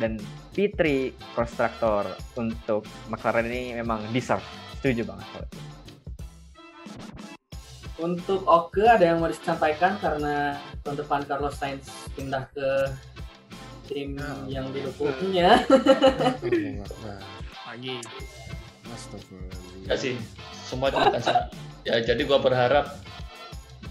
Dan 0.01 0.17
P3 0.57 1.13
constructor 1.37 2.09
untuk 2.41 2.89
McLaren 3.13 3.47
ini 3.47 3.77
memang 3.77 4.01
deserve. 4.17 4.43
Setuju 4.81 5.05
banget 5.05 5.29
kalau 5.29 5.47
itu. 5.47 5.61
Untuk 7.95 8.43
Oke 8.51 8.83
ada 8.83 9.07
yang 9.07 9.23
mau 9.23 9.31
disampaikan 9.31 9.95
karena 10.03 10.59
tahun 10.83 10.99
depan 10.99 11.21
Carlos 11.31 11.55
Sainz 11.55 11.87
pindah 12.19 12.43
ke 12.51 12.91
tim 13.89 14.17
nah, 14.17 14.45
yang 14.49 14.73
didukungnya. 14.73 15.65
Lagi. 17.69 17.97
Ya 19.85 19.95
sih, 19.97 20.15
semua 20.65 20.93
cuma 20.93 21.13
Ya 21.85 22.01
jadi 22.01 22.25
gua 22.25 22.41
berharap 22.41 22.97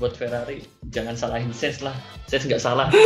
buat 0.01 0.17
Ferrari 0.17 0.65
jangan 0.89 1.13
salahin 1.13 1.53
Sainz 1.53 1.85
lah. 1.85 1.93
Sainz 2.25 2.49
nggak 2.49 2.61
salah. 2.61 2.89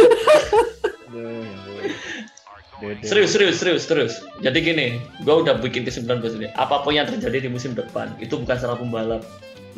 serius, 3.04 3.34
serius, 3.34 3.58
serius, 3.60 3.84
serius. 3.90 4.14
Jadi 4.40 4.58
gini, 4.62 4.88
gue 5.26 5.36
udah 5.36 5.58
bikin 5.60 5.84
kesimpulan 5.84 6.22
buat 6.22 6.38
ini. 6.38 6.48
Apa 6.56 6.86
pun 6.86 6.94
yang 6.94 7.10
terjadi 7.10 7.48
di 7.48 7.50
musim 7.50 7.74
depan, 7.74 8.14
itu 8.22 8.38
bukan 8.38 8.58
salah 8.58 8.78
pembalap. 8.78 9.26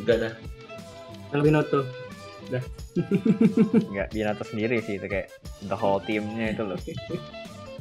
Udah 0.04 0.16
dah. 0.28 0.32
Albinoto. 1.32 1.86
Udah. 2.48 2.62
Enggak, 3.90 4.08
Binato 4.14 4.44
sendiri 4.46 4.80
sih 4.80 4.96
itu 4.96 5.06
kayak 5.06 5.28
the 5.68 5.76
whole 5.76 6.00
teamnya 6.00 6.54
itu 6.54 6.62
loh. 6.64 6.78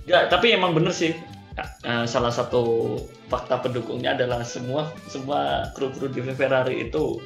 Enggak, 0.06 0.24
tapi 0.34 0.52
emang 0.52 0.76
bener 0.76 0.92
sih. 0.92 1.16
Uh, 1.84 2.08
salah 2.08 2.32
satu 2.32 2.96
fakta 3.28 3.60
pendukungnya 3.60 4.16
adalah 4.16 4.48
semua 4.48 4.96
semua 5.12 5.68
kru-kru 5.76 6.08
di 6.08 6.24
Ferrari 6.32 6.88
itu 6.88 7.20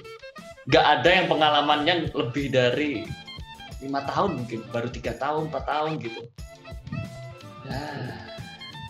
nggak 0.73 0.85
ada 0.89 1.09
yang 1.21 1.27
pengalamannya 1.29 2.09
lebih 2.17 2.49
dari 2.49 3.05
lima 3.77 4.01
tahun 4.09 4.41
mungkin 4.41 4.65
baru 4.73 4.89
tiga 4.89 5.13
tahun 5.21 5.53
empat 5.53 5.63
tahun 5.69 6.01
gitu 6.01 6.21
ya 7.69 7.85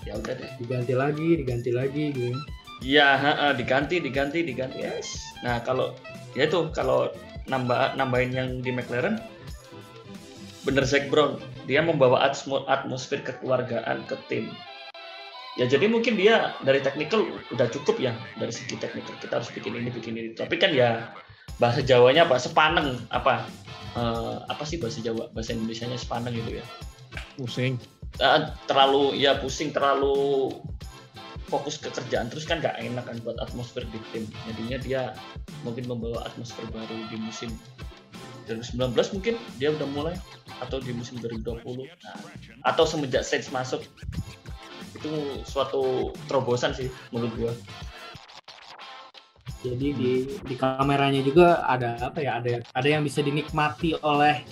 ya 0.08 0.14
udah 0.16 0.32
deh 0.32 0.52
diganti 0.64 0.94
lagi 0.96 1.30
diganti 1.44 1.72
lagi 1.76 2.04
gitu 2.16 2.40
Iya, 2.84 3.08
diganti, 3.56 4.04
diganti, 4.04 4.44
diganti. 4.44 4.84
Yes. 4.84 5.08
Nah, 5.40 5.64
kalau 5.64 5.96
ya 6.36 6.52
itu 6.52 6.68
kalau 6.76 7.08
nambah 7.50 8.00
nambahin 8.00 8.32
yang 8.32 8.50
di 8.64 8.72
McLaren, 8.72 9.20
bener 10.64 10.84
Zack 10.88 11.12
Brown, 11.12 11.40
dia 11.68 11.84
membawa 11.84 12.24
atmosfer 12.68 13.20
kekeluargaan 13.20 14.08
ke 14.08 14.16
tim. 14.32 14.52
Ya 15.54 15.70
jadi 15.70 15.86
mungkin 15.86 16.18
dia 16.18 16.58
dari 16.66 16.82
technical 16.82 17.30
udah 17.54 17.70
cukup 17.70 18.02
ya 18.02 18.18
dari 18.42 18.50
segi 18.50 18.74
technical 18.74 19.14
kita 19.22 19.38
harus 19.38 19.54
bikin 19.54 19.78
ini 19.78 19.94
bikin 19.94 20.18
ini. 20.18 20.32
Tapi 20.34 20.58
kan 20.58 20.74
ya 20.74 21.14
bahasa 21.62 21.86
Jawanya 21.86 22.26
apa 22.26 22.42
sepaneng 22.42 22.98
apa 23.14 23.46
Eh, 23.94 24.38
apa 24.50 24.66
sih 24.66 24.82
bahasa 24.82 25.06
Jawa 25.06 25.30
bahasa 25.38 25.54
Indonesianya 25.54 26.02
sepaneng 26.02 26.34
gitu 26.34 26.58
ya 26.58 26.66
Pusing. 27.38 27.78
Eh, 28.18 28.42
terlalu 28.66 29.22
ya 29.22 29.38
pusing 29.38 29.70
terlalu 29.70 30.50
fokus 31.54 31.78
ke 31.78 31.94
kerjaan 31.94 32.34
terus 32.34 32.50
kan 32.50 32.58
nggak 32.58 32.82
enak 32.82 33.06
kan 33.06 33.22
buat 33.22 33.38
atmosfer 33.38 33.86
di 33.94 34.02
tim 34.10 34.26
jadinya 34.50 34.78
dia 34.82 35.02
mungkin 35.62 35.86
membawa 35.86 36.26
atmosfer 36.26 36.66
baru 36.74 36.98
di 37.14 37.22
musim 37.22 37.54
2019 38.50 39.14
mungkin 39.14 39.38
dia 39.62 39.70
udah 39.70 39.88
mulai 39.94 40.16
atau 40.66 40.82
di 40.82 40.90
musim 40.98 41.22
2020 41.22 41.62
nah, 41.86 42.18
atau 42.66 42.84
semenjak 42.90 43.22
Saints 43.22 43.54
masuk 43.54 43.86
itu 44.98 45.46
suatu 45.46 46.10
terobosan 46.26 46.74
sih 46.74 46.90
menurut 47.14 47.34
gua 47.38 47.54
Jadi 49.64 49.96
di 49.96 50.28
di 50.44 50.56
kameranya 50.60 51.24
juga 51.24 51.64
ada 51.64 51.96
apa 51.96 52.20
ya? 52.20 52.36
Ada 52.44 52.68
ada 52.76 52.84
yang 52.84 53.00
bisa 53.00 53.24
dinikmati 53.24 53.96
oleh 54.04 54.44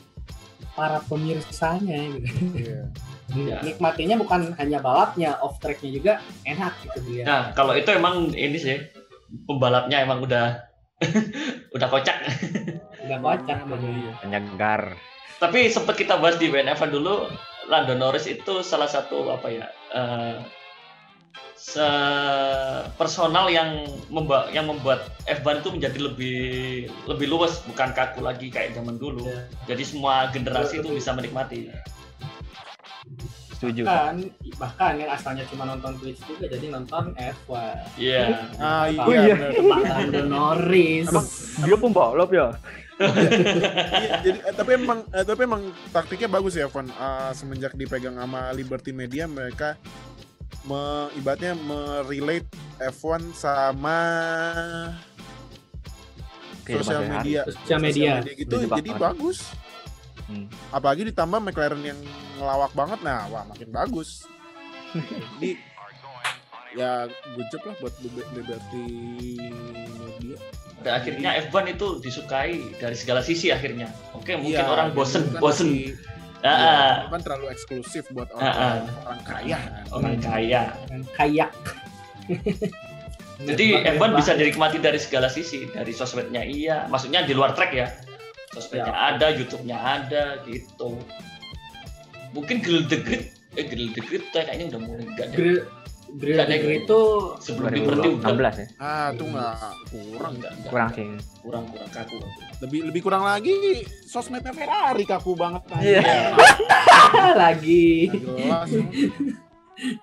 para 0.72 1.04
pemirsanya 1.04 2.00
gitu. 2.16 2.32
Iya. 2.56 2.88
Ya. 3.34 3.58
Nikmatinya 3.62 4.16
bukan 4.16 4.52
hanya 4.54 4.78
balapnya, 4.78 5.38
off 5.38 5.56
tracknya 5.58 5.90
juga 5.90 6.14
enak 6.44 6.74
gitu 6.82 7.00
dia. 7.06 7.24
nah 7.24 7.42
kalau 7.52 7.72
itu 7.72 7.88
emang 7.90 8.30
ini 8.30 8.56
sih 8.56 8.78
pembalapnya 9.42 10.00
emang 10.00 10.20
udah 10.20 10.60
udah 11.76 11.88
kocak 11.88 12.18
Udah 13.02 13.18
kocak. 13.18 13.58
Iya. 13.64 14.12
penyegar 14.20 14.82
tapi 15.38 15.68
sempat 15.68 15.96
kita 15.96 16.16
bahas 16.16 16.36
di 16.36 16.48
WNF 16.48 16.84
dulu 16.86 17.26
Lando 17.66 17.94
Norris 17.94 18.26
itu 18.26 18.60
salah 18.62 18.86
satu 18.86 19.32
apa 19.32 19.48
ya 19.48 19.66
eh, 19.90 20.36
se- 21.56 21.82
personal 22.92 23.48
yang 23.48 23.82
memba- 24.08 24.50
yang 24.50 24.68
membuat 24.68 25.08
F1 25.24 25.62
itu 25.62 25.70
menjadi 25.72 26.00
lebih 26.02 26.40
lebih 27.06 27.28
luas 27.28 27.62
bukan 27.64 27.90
kaku 27.92 28.20
lagi 28.20 28.50
kayak 28.50 28.74
zaman 28.74 28.98
dulu 28.98 29.24
Ya. 29.24 29.46
jadi 29.68 29.84
semua 29.84 30.14
generasi 30.30 30.82
itu 30.82 30.90
bisa 30.92 31.10
menikmati 31.12 31.70
setuju 33.52 33.82
Bahkan, 33.84 34.16
bahkan 34.56 34.94
yang 34.96 35.12
asalnya 35.12 35.44
cuma 35.46 35.64
nonton 35.66 35.94
Twitch 35.96 36.22
juga 36.24 36.46
jadi 36.46 36.66
nonton 36.72 37.14
F1. 37.14 37.52
iya 37.96 38.50
Ah 38.58 38.86
iya. 38.86 39.02
Oh, 39.02 39.14
iya. 39.14 39.36
Lando 39.62 40.22
Norris. 40.26 41.08
Emang 41.08 41.28
dia 41.62 41.78
pembalap 41.78 42.30
ya 42.30 42.48
Iya, 43.02 43.30
jadi 44.26 44.38
eh, 44.44 44.54
tapi 44.54 44.72
emang 44.76 45.02
eh, 45.10 45.26
tapi 45.26 45.42
emang 45.42 45.62
taktiknya 45.90 46.30
bagus 46.30 46.54
ya 46.54 46.68
Van 46.68 46.86
Eh, 46.86 47.32
semenjak 47.34 47.74
dipegang 47.74 48.14
sama 48.14 48.50
Liberty 48.52 48.92
Media 48.92 49.26
mereka 49.26 49.74
me, 50.62 50.78
ibaratnya 51.16 51.58
merelate 51.58 52.46
F1 52.80 53.34
sama 53.34 53.98
Kehidupan 56.62 56.86
sosial 56.86 57.04
media 57.10 57.42
Sosial 57.44 57.80
media. 57.82 58.12
gitu 58.22 58.54
Setuju 58.56 58.70
jadi 58.76 58.92
banget. 58.92 59.02
bagus 59.02 59.38
Hmm. 60.32 60.48
apalagi 60.72 61.04
ditambah 61.06 61.44
McLaren 61.44 61.84
yang 61.84 62.00
ngelawak 62.38 62.72
banget 62.72 63.00
nah 63.02 63.28
wah 63.28 63.44
makin 63.44 63.68
bagus. 63.68 64.24
Jadi 65.36 65.60
ya 66.72 67.06
good 67.36 67.48
job 67.50 67.62
lah 67.66 67.76
buat 67.78 67.94
Liber- 68.00 68.32
Liberty 68.32 68.88
Media. 69.94 70.36
Dan 70.82 70.92
akhirnya 70.96 71.30
F1 71.44 71.66
itu 71.70 71.88
disukai 72.00 72.58
dari 72.76 72.96
segala 72.96 73.20
sisi 73.20 73.52
akhirnya. 73.52 73.92
Oke 74.12 74.34
mungkin 74.34 74.56
Iya, 74.56 74.66
orang 74.66 74.96
bosen 74.96 75.28
kan 75.28 75.38
bosen. 75.38 75.68
masih- 75.68 75.94
ah, 76.42 77.04
itu 77.04 77.10
kan 77.12 77.22
terlalu 77.22 77.46
eksklusif 77.50 78.04
buat 78.10 78.32
orang, 78.34 78.88
orang 79.04 79.22
kaya. 79.22 79.60
Orang 79.92 80.16
kaya. 80.18 80.74
Dan 80.88 81.04
kayak. 81.12 81.52
Jadi 83.42 83.66
F1 83.92 84.10
bisa 84.14 84.32
dinikmati 84.34 84.78
dari 84.78 84.98
segala 84.98 85.26
sisi, 85.26 85.66
dari 85.68 85.90
sosmednya. 85.90 86.42
Iya, 86.42 86.86
maksudnya 86.88 87.26
di 87.26 87.34
luar 87.34 87.52
track 87.52 87.72
ya. 87.74 87.90
Sosmednya 88.62 88.88
Ya. 88.88 89.10
ada, 89.10 89.28
YouTube-nya 89.30 89.78
ada 89.78 90.24
gitu. 90.44 90.88
Mungkin 92.32 92.56
Grill 92.60 92.86
the 92.86 92.98
Grid, 92.98 93.24
eh 93.52 93.66
Grill 93.66 93.90
the 93.90 94.00
Grid 94.00 94.24
tuh 94.30 94.40
kayaknya 94.40 94.72
udah 94.72 94.82
mulai 94.82 95.04
enggak 95.04 95.28
deh. 95.28 95.36
Grill 95.36 95.60
Grill 96.12 96.36
Grill 96.36 96.44
yang- 96.44 96.82
itu 96.82 97.00
Sebelum 97.40 97.72
Liberty 97.72 98.08
udah 98.12 98.32
2016 98.36 98.54
ya 98.54 98.68
Ah, 98.78 99.08
itu 99.10 99.24
nggak 99.26 99.56
kurang. 99.88 100.34
enggak, 100.34 100.52
enggak, 100.52 100.68
kurang 100.68 100.90
enggak. 100.90 100.92
sih 100.94 101.08
kurang 101.40 101.64
kurang 101.66 101.90
kaku. 101.90 102.16
Lebih 102.62 102.80
lebih 102.86 103.02
kurang 103.02 103.24
lagi 103.24 103.56
sosmednya 104.04 104.52
Ferrari 104.52 105.04
kaku 105.04 105.32
banget. 105.34 105.62
Iya. 105.74 106.36
lagi. 107.42 108.12
Nggak 108.12 108.64
jelas. 108.68 108.70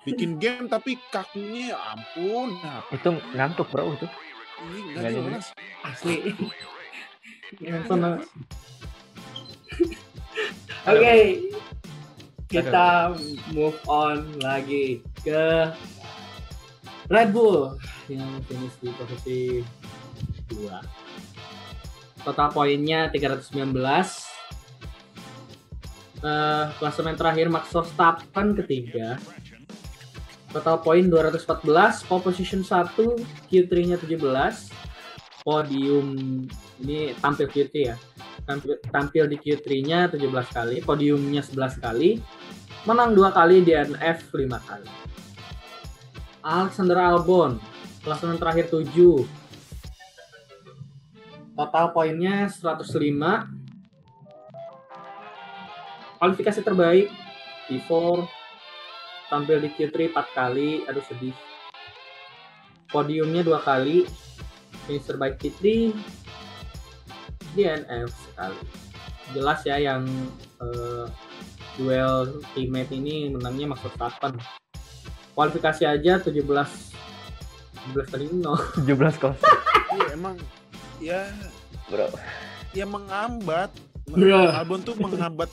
Bikin 0.01 0.31
game 0.35 0.65
tapi 0.65 0.97
kakunya 1.07 1.71
ya 1.71 1.77
ampun. 1.89 2.57
Nah, 2.57 2.83
itu 2.89 3.07
ngantuk 3.31 3.69
bro 3.69 3.89
itu 3.91 4.05
ini 4.61 4.79
Nggak 4.91 4.99
nggak 4.99 5.11
jelas. 5.13 5.23
jelas. 5.23 5.45
Asli. 5.83 6.15
Sana. 7.87 8.21
Oke. 10.89 11.15
Kita 12.49 13.13
move 13.53 13.77
on 13.85 14.41
lagi 14.41 15.05
ke 15.21 15.69
Red 17.09 17.29
Bull 17.29 17.77
yang 18.09 18.41
finish 18.49 18.73
di 18.81 18.89
posisi 18.93 19.61
2. 20.49 22.25
Total 22.25 22.49
poinnya 22.49 23.09
319. 23.13 23.53
Eh, 26.19 26.65
klasemen 26.75 27.15
terakhir 27.15 27.47
Max 27.47 27.71
Verstappen 27.71 28.57
ketiga. 28.57 29.15
Total 30.49 30.81
poin 30.81 31.05
214, 31.05 32.01
pole 32.09 32.25
position 32.25 32.65
1, 32.65 33.21
Q3-nya 33.47 34.01
17. 34.01 34.73
Podium 35.45 36.17
ini 36.79 37.13
tampil 37.19 37.47
Q3 37.47 37.71
ya. 37.75 37.95
Tampil, 38.47 38.79
tampil 38.89 39.23
di 39.29 39.37
Q3-nya 39.37 40.09
17 40.09 40.55
kali, 40.55 40.77
podiumnya 40.81 41.43
11 41.43 41.77
kali. 41.77 42.17
Menang 42.87 43.13
2 43.13 43.29
kali, 43.35 43.61
DNF 43.61 44.31
5 44.31 44.59
kali. 44.63 44.89
Alexander 46.39 46.97
Albon, 46.97 47.59
klasemen 48.01 48.39
terakhir 48.39 48.71
7. 48.71 49.27
Total 51.59 51.85
poinnya 51.91 52.47
105. 52.47 53.43
Kualifikasi 56.19 56.59
terbaik 56.63 57.11
P4 57.67 58.23
tampil 59.29 59.57
di 59.61 59.69
Q3 59.75 60.15
4 60.15 60.37
kali, 60.39 60.87
aduh 60.87 61.03
sedih. 61.05 61.35
Podiumnya 62.89 63.45
dua 63.45 63.61
kali, 63.61 64.09
finish 64.89 65.05
terbaik 65.05 65.37
Q3, 65.37 65.93
DNF 67.51 68.09
sekali. 68.09 68.59
Jelas 69.29 69.59
ya 69.61 69.77
yang 69.77 70.03
eh, 70.59 71.05
duel 71.75 72.15
teammate 72.51 72.91
ini 72.91 73.29
menangnya 73.29 73.69
Max 73.69 73.81
Verstappen. 73.81 74.37
Kualifikasi 75.31 75.83
aja 75.85 76.19
17 76.19 76.35
17 76.35 78.11
tadi 78.11 78.25
no. 78.29 78.59
17 78.75 78.91
kos 79.17 79.37
Iya 79.89 80.07
emang 80.11 80.35
ya 80.99 81.31
bro 81.87 82.11
ya 82.71 82.85
menghambat. 82.85 83.71
Bro. 84.05 84.49
Albon 84.51 84.81
tuh 84.81 84.97
menghambat 84.97 85.47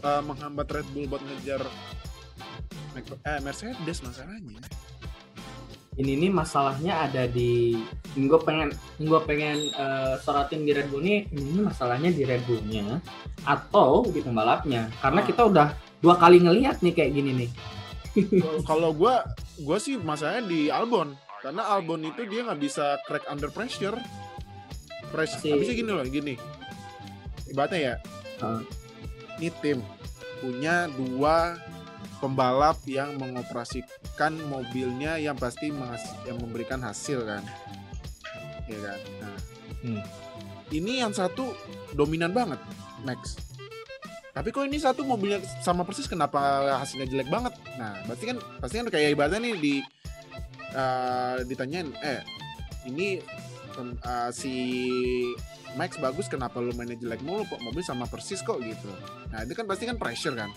eh, 0.00 0.22
menghambat 0.22 0.66
Red 0.72 0.88
Bull 0.90 1.06
buat 1.06 1.20
ngejar 1.20 1.60
Mac- 2.92 3.20
eh, 3.20 3.40
Mercedes 3.40 3.98
masalahnya. 4.00 4.62
Ini 5.96 6.12
nih 6.18 6.28
masalahnya 6.28 7.08
ada 7.08 7.24
di 7.24 7.72
gue 8.12 8.38
pengen 8.38 8.68
gue 8.98 9.20
pengen 9.22 9.56
eh, 9.70 10.14
sorotin 10.20 10.62
di 10.62 10.72
Red 10.72 10.88
Bull 10.88 11.00
nih 11.00 11.24
ini 11.30 11.60
masalahnya 11.62 12.08
di 12.08 12.20
Red 12.22 12.44
Bullnya 12.44 13.00
atau 13.42 14.04
di 14.04 14.20
pembalapnya 14.20 14.92
karena 14.98 15.20
Ah. 15.20 15.26
kita 15.26 15.42
udah 15.42 15.68
dua 15.98 16.16
kali 16.16 16.38
ngelihat 16.38 16.80
nih 16.80 16.92
kayak 16.92 17.12
gini 17.12 17.30
nih 17.34 17.50
Kalau- 18.68 18.92
gua 18.92 19.24
gua 19.58 19.76
sih 19.76 19.96
masalahnya 19.96 20.44
di 20.44 20.68
Albon 20.68 21.12
karena 21.40 21.64
Albon 21.66 22.00
itu 22.02 22.24
dia 22.24 22.44
nggak 22.44 22.58
bisa 22.58 22.96
crack 23.02 23.24
under 23.26 23.48
pressure. 23.48 23.96
Press, 25.06 25.38
Si- 25.38 25.48
habisnya 25.48 25.76
gini 25.76 25.86
loh, 25.88 26.02
gini. 26.02 26.34
Ibaratnya 27.46 27.78
ya, 27.78 27.94
Ah. 28.38 28.58
ini 29.36 29.48
tim 29.56 29.78
punya 30.36 30.90
dua 30.90 31.54
pembalap 32.18 32.80
yang 32.88 33.16
mengoperasikan 33.20 34.32
mobilnya 34.48 35.20
yang 35.20 35.36
pasti 35.36 35.68
yang 36.24 36.38
memberikan 36.40 36.80
hasil 36.80 37.24
kan, 37.24 37.42
ya 38.66 38.78
kan. 38.80 39.00
Nah, 39.20 39.38
Hmm. 39.86 40.02
ini 40.74 40.98
yang 41.04 41.12
satu 41.14 41.54
dominan 41.94 42.32
banget, 42.34 42.58
Max. 43.04 43.38
Tapi 44.36 44.52
kok 44.52 44.68
ini 44.68 44.76
satu 44.76 45.00
mobilnya 45.06 45.40
sama 45.64 45.80
persis 45.86 46.04
kenapa 46.04 46.76
hasilnya 46.76 47.08
jelek 47.08 47.28
banget? 47.32 47.56
Nah, 47.80 47.96
berarti 48.04 48.24
kan 48.28 48.36
pasti 48.60 48.74
kan 48.82 48.88
kayak 48.92 49.16
ibaratnya 49.16 49.40
nih 49.40 49.54
di 49.56 49.74
eh, 50.76 51.36
ditanyain, 51.48 51.88
eh 52.04 52.20
ini 52.84 53.16
eh, 53.80 54.30
si 54.32 54.52
Max 55.76 56.00
bagus 56.00 56.28
kenapa 56.28 56.60
lu 56.60 56.72
mainnya 56.72 56.96
jelek 56.96 57.20
mulu 57.20 57.44
kok 57.48 57.60
mobil 57.60 57.84
sama 57.84 58.08
persis 58.08 58.40
kok 58.40 58.60
gitu. 58.60 58.88
Nah, 59.32 59.44
itu 59.44 59.52
kan 59.52 59.64
pasti 59.68 59.84
kan 59.88 59.96
pressure 60.00 60.36
kan. 60.36 60.48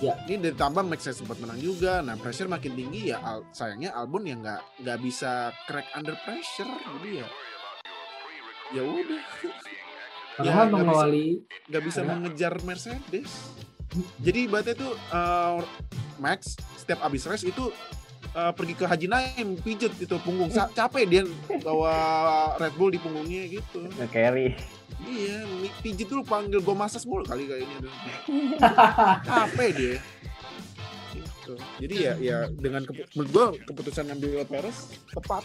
Ya. 0.00 0.16
Ini 0.24 0.56
ditambah 0.56 0.80
Max 0.88 1.04
sempat 1.12 1.36
menang 1.44 1.60
juga. 1.60 2.00
Nah, 2.00 2.16
pressure 2.16 2.48
makin 2.48 2.72
tinggi 2.72 3.12
ya 3.12 3.20
Al- 3.20 3.44
sayangnya 3.52 3.92
Albon 3.92 4.24
yang 4.24 4.40
nggak 4.40 4.80
nggak 4.80 4.98
bisa 5.04 5.52
crack 5.68 5.92
under 5.92 6.16
pressure 6.24 6.72
jadi 6.96 7.20
ya 7.20 7.28
ya 8.70 8.82
udah 8.86 9.22
Padahal 10.40 10.64
nggak 10.72 10.80
mengawali 10.88 11.28
nggak 11.68 11.82
bisa 11.84 12.00
Ada. 12.00 12.08
mengejar 12.16 12.52
Mercedes. 12.64 13.30
Jadi 14.22 14.38
ibaratnya 14.48 14.74
tuh 14.78 14.94
uh, 15.12 15.60
Max 16.16 16.56
setiap 16.80 17.04
abis 17.04 17.28
race 17.28 17.44
itu 17.44 17.68
uh, 18.32 18.52
pergi 18.52 18.74
ke 18.74 18.84
Haji 18.84 19.06
Naim 19.06 19.56
pijet 19.56 19.92
itu 19.96 20.16
punggung 20.20 20.50
Sa- 20.50 20.68
capek 20.68 21.04
dia 21.04 21.22
bawa 21.60 21.94
Red 22.56 22.74
Bull 22.74 22.90
di 22.90 22.98
punggungnya 22.98 23.46
gitu. 23.48 23.86
Carry. 24.08 24.54
Iya, 25.00 25.48
mi- 25.48 25.76
pijet 25.80 26.06
dulu 26.06 26.22
panggil 26.22 26.60
gue 26.60 26.76
masas 26.76 27.02
mulu 27.02 27.24
kali 27.24 27.46
kayaknya 27.46 27.76
tuh. 27.80 27.92
capek 29.28 29.68
dia. 29.72 29.96
Gitu. 31.10 31.52
Jadi 31.80 31.94
ya 31.96 32.12
ya 32.16 32.38
dengan 32.48 32.84
kepu- 32.84 33.08
menurut 33.14 33.30
gue 33.30 33.46
keputusan 33.66 34.10
ambil 34.10 34.44
Perez 34.44 34.78
tepat. 35.10 35.44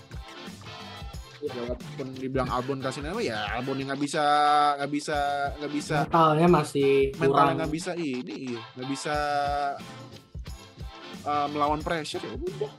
Ya, 1.46 1.52
walaupun 1.62 2.08
dibilang 2.18 2.50
Albon 2.50 2.82
kasih 2.82 3.06
nama 3.06 3.22
ya 3.22 3.46
Albon 3.54 3.78
yang 3.78 3.94
nggak 3.94 4.02
bisa 4.02 4.24
nggak 4.82 4.90
bisa 4.90 5.18
nggak 5.62 5.74
bisa 5.78 5.96
mentalnya 6.02 6.48
masih 6.50 6.92
mentalnya 7.22 7.54
nggak 7.62 7.74
bisa 7.76 7.92
ini 7.94 8.58
nggak 8.74 8.88
bisa 8.90 9.16
uh, 11.26 11.48
melawan 11.50 11.82
pressure 11.82 12.22
ya 12.22 12.34
udah 12.34 12.72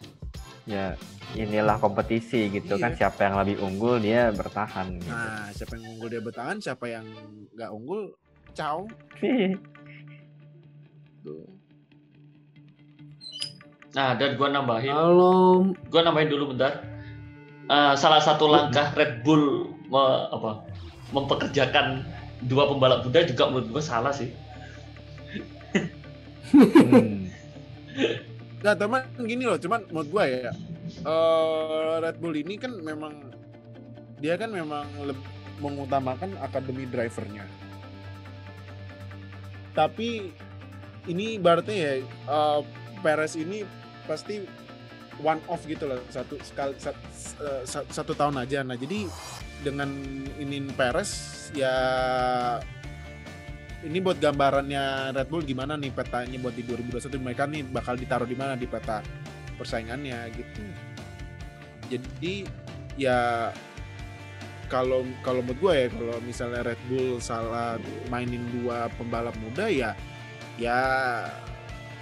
Ya 0.66 0.86
inilah 1.34 1.78
kompetisi 1.78 2.50
gitu 2.50 2.74
kan 2.74 2.90
Iya. 2.90 2.98
siapa 3.06 3.22
yang 3.22 3.38
lebih 3.38 3.60
unggul 3.60 3.98
dia 3.98 4.30
bertahan 4.30 4.98
gitu. 4.98 5.10
nah 5.10 5.46
siapa 5.50 5.76
yang 5.76 5.86
unggul 5.92 6.08
dia 6.08 6.18
bertahan 6.18 6.56
siapa 6.58 6.84
yang 6.86 7.06
nggak 7.52 7.70
unggul 7.70 8.10
caw 8.52 8.82
tuh 11.20 11.46
Nah, 13.94 14.12
dan 14.12 14.36
gua 14.36 14.52
nambahin, 14.52 14.92
Kalau 14.92 15.72
gua 15.88 16.02
nambahin 16.04 16.28
dulu 16.28 16.52
bentar. 16.52 16.84
Eh, 17.64 17.94
salah 17.96 18.20
satu 18.20 18.44
langkah 18.44 18.92
Red 18.92 19.24
Bull 19.24 19.72
me- 19.88 20.26
apa, 20.28 20.68
mempekerjakan 21.10 22.04
dua 22.44 22.68
pembalap 22.68 23.08
muda 23.08 23.24
juga 23.24 23.48
menurut 23.48 23.72
gua 23.72 23.80
salah 23.80 24.12
sih. 24.12 24.28
Hmm. 26.76 27.32
Nah, 28.64 28.74
teman 28.74 29.04
gini 29.20 29.44
loh, 29.44 29.60
cuman 29.60 29.84
menurut 29.92 30.08
gua 30.08 30.24
ya, 30.24 30.50
eh 31.04 31.94
Red 32.02 32.16
Bull 32.18 32.40
ini 32.40 32.56
kan 32.56 32.72
memang 32.72 33.12
dia 34.16 34.34
kan 34.40 34.48
memang 34.48 34.88
mengutamakan 35.60 36.40
akademi 36.40 36.88
drivernya. 36.88 37.44
Tapi 39.76 40.32
ini 41.06 41.36
berarti 41.36 41.74
ya 41.76 41.92
eh, 42.02 42.60
Perez 43.04 43.36
ini 43.36 43.62
pasti 44.08 44.48
one 45.20 45.40
off 45.52 45.64
gitu 45.68 45.84
loh, 45.84 46.00
satu 46.08 46.40
sekali 46.40 46.74
sat- 46.80 46.96
eh, 47.44 47.62
sat- 47.68 47.92
satu 47.92 48.16
tahun 48.16 48.40
aja. 48.40 48.64
Nah, 48.64 48.74
jadi 48.74 49.04
dengan 49.60 49.88
ini 50.40 50.64
Perez 50.72 51.12
ya 51.52 51.76
ini 53.86 53.98
buat 54.02 54.18
gambarannya 54.18 55.14
Red 55.14 55.28
Bull 55.30 55.46
gimana 55.46 55.78
nih 55.78 55.94
petanya 55.94 56.36
buat 56.42 56.54
di 56.58 56.66
2021 56.66 57.22
mereka 57.22 57.46
nih 57.46 57.62
bakal 57.70 57.94
ditaruh 57.94 58.26
di 58.26 58.36
mana 58.36 58.58
di 58.58 58.66
peta 58.66 59.00
persaingannya 59.54 60.18
gitu. 60.34 60.62
Jadi 61.86 62.44
ya 62.98 63.50
kalau 64.66 65.06
kalau 65.22 65.46
menurut 65.46 65.62
gue 65.62 65.72
ya 65.72 65.86
kalau 65.94 66.18
misalnya 66.26 66.60
Red 66.66 66.80
Bull 66.90 67.22
salah 67.22 67.78
mainin 68.10 68.42
dua 68.50 68.90
pembalap 68.98 69.38
muda 69.38 69.70
ya 69.70 69.94
ya 70.58 70.80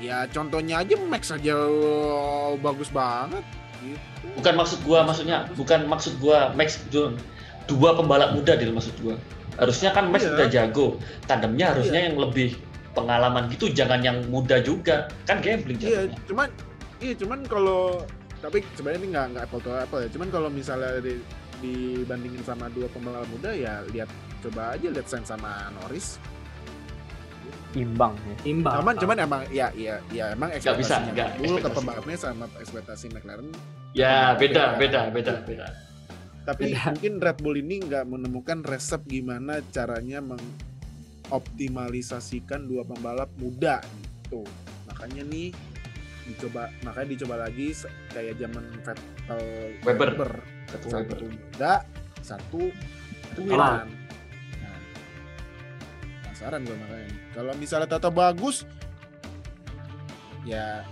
ya 0.00 0.24
contohnya 0.32 0.80
aja 0.80 0.96
Max 1.04 1.30
aja 1.30 1.52
oh, 1.54 2.56
bagus 2.58 2.88
banget 2.88 3.44
gitu. 3.84 4.26
Bukan 4.40 4.54
maksud 4.56 4.78
gua, 4.82 5.04
maksudnya 5.04 5.38
bukan 5.54 5.80
maksud 5.86 6.16
gua 6.18 6.52
Max 6.56 6.80
John. 6.88 7.20
Dua 7.64 7.96
pembalap 7.96 8.36
muda 8.36 8.56
dia 8.56 8.68
maksud 8.68 8.96
gua. 9.00 9.16
Harusnya 9.56 9.90
kan 9.90 10.10
Max 10.10 10.22
Iya. 10.24 10.32
udah 10.34 10.48
jago. 10.50 10.86
Tandemnya 11.24 11.74
harusnya 11.74 12.00
yang 12.10 12.16
lebih 12.18 12.58
pengalaman 12.94 13.50
gitu, 13.50 13.70
jangan 13.70 14.00
yang 14.00 14.22
muda 14.30 14.58
juga. 14.60 15.06
Kan 15.26 15.42
gambling 15.42 15.78
Iya, 15.78 16.06
jatuhnya. 16.06 16.18
cuman 16.30 16.48
iya 17.02 17.14
cuman 17.18 17.38
kalau 17.46 17.82
tapi 18.38 18.60
sebenarnya 18.76 19.00
ini 19.02 19.08
nggak 19.10 19.26
nggak 19.34 19.44
apple 19.48 19.62
to 19.62 19.70
apple 19.72 20.00
ya. 20.00 20.08
Cuman 20.12 20.28
kalau 20.30 20.48
misalnya 20.52 21.00
di, 21.00 21.18
dibandingin 21.58 22.42
sama 22.44 22.68
dua 22.70 22.86
pembalap 22.92 23.24
muda 23.32 23.50
ya 23.50 23.80
lihat 23.90 24.10
coba 24.44 24.76
aja 24.76 24.86
lihat 24.90 25.06
Sainz 25.08 25.26
sama 25.26 25.70
Norris. 25.80 26.20
Imbang 27.74 28.14
ya. 28.22 28.36
imbang. 28.46 28.74
Cuman 28.78 28.94
cuman 28.94 29.16
emang 29.18 29.42
ya 29.50 29.66
ya 29.74 29.98
ya 30.14 30.30
emang 30.30 30.54
bisa, 30.54 30.70
ekspektasinya 30.70 31.10
nggak, 31.10 31.26
Red 31.26 31.34
Bull 31.34 31.42
ke 31.42 31.50
ekspektasi. 31.58 31.74
pembalapnya 31.74 32.16
sama 32.16 32.44
ekspektasi 32.62 33.04
McLaren. 33.10 33.48
Ya, 33.94 34.34
Beda. 34.38 34.78
beda, 34.78 34.78
beda, 34.78 35.00
beda, 35.10 35.32
beda. 35.42 35.66
Tapi 36.44 36.76
Beda. 36.76 36.92
mungkin 36.92 37.24
Red 37.24 37.40
Bull 37.40 37.56
ini 37.56 37.80
nggak 37.88 38.04
menemukan 38.04 38.60
resep 38.68 39.00
gimana 39.08 39.64
caranya 39.72 40.20
mengoptimalisasikan 40.20 42.68
dua 42.68 42.84
pembalap 42.84 43.32
muda 43.40 43.80
gitu. 43.80 44.44
Makanya 44.92 45.24
nih 45.24 45.56
dicoba 46.24 46.72
makanya 46.84 47.08
dicoba 47.16 47.36
lagi 47.48 47.72
kayak 48.12 48.36
zaman 48.40 48.64
Vettel 48.84 49.40
Weber. 49.84 50.40
Satu 50.68 50.88
satu 50.88 50.96
Weber. 50.96 51.18
muda 51.32 51.84
satu 52.24 52.72
tuan 53.36 53.52
nah, 53.52 53.84
penasaran 56.24 56.64
gue 56.64 56.72
makanya 56.72 57.12
kalau 57.36 57.52
misalnya 57.60 57.88
Tata 57.92 58.08
bagus 58.08 58.64
ya 60.48 60.88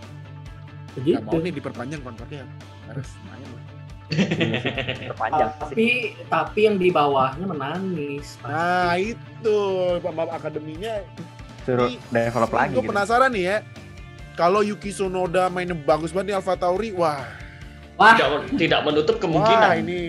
Begitu. 0.93 1.16
nggak 1.16 1.24
mau 1.24 1.41
nih 1.41 1.57
diperpanjang 1.57 2.05
kontraknya 2.05 2.45
harus 2.93 3.09
main 3.24 3.49
lah. 4.14 4.28
Terpanjang 5.06 5.51
sih. 5.51 5.60
Tapi 5.62 5.89
tapi 6.26 6.60
yang 6.62 6.76
di 6.76 6.89
bawahnya 6.89 7.44
menangis. 7.44 8.36
nah 8.43 8.94
itu 8.94 9.59
pembalap 9.98 10.32
akademinya 10.34 11.01
Suruh 11.62 11.86
Ini- 11.86 12.02
develop 12.10 12.51
lagi 12.51 12.70
gue 12.70 12.78
gitu. 12.78 12.90
penasaran 12.90 13.30
nih 13.30 13.44
ya 13.44 13.56
kalau 14.34 14.60
Yuki 14.60 14.90
Tsunoda 14.90 15.47
mainnya 15.47 15.76
bagus 15.76 16.10
banget 16.10 16.26
di 16.28 16.36
Alfa 16.36 16.55
Tauri 16.55 16.90
wah 16.90 17.22
Wah, 17.94 18.16
Tidak, 18.16 18.56
tidak 18.56 18.80
menutup 18.82 19.14
wah 19.14 19.22
kemungkinan. 19.22 19.72
ini 19.80 20.01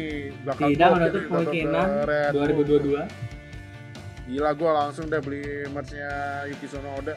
bakal 0.41 0.65
tidak 0.67 0.89
menutup 0.93 1.21
kemungkinan 1.25 1.85
tetap 1.85 2.09
Red 2.09 2.31
Bull. 2.31 2.47
2022. 3.05 3.05
gila 4.25 4.51
gue 4.51 4.69
langsung 4.71 5.05
deh 5.05 5.19
beli 5.19 5.43
merchnya 5.69 6.09
Yuki 6.47 6.65
Tsunoda 6.65 7.13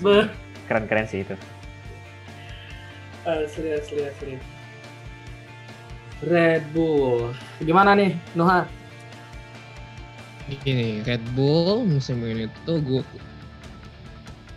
Uh. 0.00 0.24
Keren-keren 0.64 1.04
sih 1.04 1.22
itu. 1.22 1.36
eh, 3.22 3.44
serius, 3.46 3.84
serius, 3.84 4.16
serius. 4.16 4.40
Red 6.24 6.74
Bull. 6.74 7.30
Gimana 7.62 7.94
nih, 7.94 8.18
Noha? 8.34 8.66
Gini, 10.64 11.04
Red 11.04 11.22
Bull 11.36 11.84
musim 11.84 12.24
ini 12.24 12.48
tuh 12.64 12.80
gue 12.80 13.04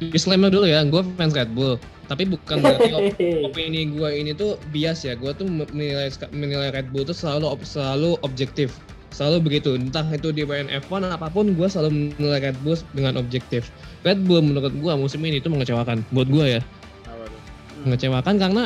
disclaimer 0.01 0.47
dulu 0.49 0.65
ya, 0.65 0.81
gue 0.81 1.01
fans 1.19 1.35
Red 1.35 1.51
Bull. 1.51 1.75
Tapi 2.07 2.27
bukan 2.27 2.59
berarti 2.59 2.91
op- 2.91 3.19
opini 3.51 3.87
gue 3.87 4.09
ini 4.09 4.31
tuh 4.33 4.55
bias 4.71 5.05
ya. 5.05 5.13
Gue 5.13 5.31
tuh 5.31 5.45
menilai 5.45 6.09
menilai 6.31 6.73
Red 6.73 6.89
Bull 6.89 7.05
tuh 7.05 7.15
selalu 7.15 7.45
ob- 7.45 7.67
selalu 7.67 8.17
objektif. 8.23 8.73
Selalu 9.11 9.43
begitu. 9.43 9.75
Entah 9.75 10.07
itu 10.09 10.31
di 10.31 10.47
WNF1 10.47 11.11
apa 11.11 11.27
pun 11.27 11.51
gue 11.53 11.67
selalu 11.67 12.15
menilai 12.17 12.51
Red 12.51 12.57
Bull 12.63 12.79
dengan 12.95 13.19
objektif. 13.19 13.69
Red 14.01 14.23
Bull 14.25 14.41
menurut 14.41 14.71
gue 14.73 14.93
musim 14.95 15.21
ini 15.27 15.43
tuh 15.43 15.51
mengecewakan. 15.51 16.01
Buat 16.15 16.31
gue 16.31 16.57
ya, 16.57 16.61
Apa 17.05 17.27
tuh? 17.27 17.39
mengecewakan 17.85 18.35
karena 18.39 18.63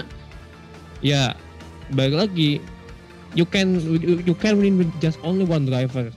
ya 1.01 1.33
balik 1.93 2.17
lagi 2.17 2.61
you 3.35 3.43
can 3.43 3.77
you, 3.99 4.33
can 4.39 4.57
win 4.57 4.79
with 4.79 4.89
just 5.03 5.19
only 5.21 5.43
one 5.43 5.67
driver. 5.67 6.09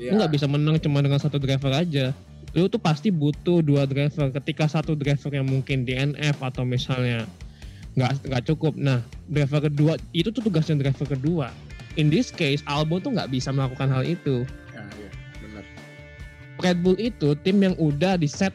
Iya. 0.00 0.16
Lu 0.16 0.24
nggak 0.24 0.32
bisa 0.34 0.48
menang 0.48 0.80
cuma 0.80 1.04
dengan 1.04 1.20
satu 1.20 1.36
driver 1.36 1.70
aja. 1.70 2.16
Lu 2.56 2.66
tuh 2.66 2.80
pasti 2.80 3.12
butuh 3.12 3.60
dua 3.60 3.84
driver. 3.84 4.32
Ketika 4.32 4.66
satu 4.66 4.96
driver 4.96 5.28
yang 5.30 5.46
mungkin 5.46 5.84
DNF 5.84 6.40
atau 6.40 6.64
misalnya 6.64 7.28
nggak 7.94 8.24
nggak 8.24 8.42
cukup. 8.48 8.74
Nah, 8.74 9.04
driver 9.28 9.68
kedua 9.68 10.00
itu 10.16 10.32
tuh 10.32 10.40
tugasnya 10.40 10.80
driver 10.80 11.04
kedua. 11.04 11.52
In 12.00 12.08
this 12.08 12.32
case, 12.32 12.64
Albon 12.64 13.04
tuh 13.04 13.12
nggak 13.12 13.28
bisa 13.28 13.52
melakukan 13.52 13.92
hal 13.92 14.06
itu. 14.06 14.48
Ya, 14.72 14.82
iya, 14.96 15.10
benar. 15.44 15.64
Red 16.62 16.78
Bull 16.80 16.96
itu 16.96 17.34
tim 17.42 17.58
yang 17.58 17.74
udah 17.76 18.16
di 18.16 18.30
set 18.30 18.54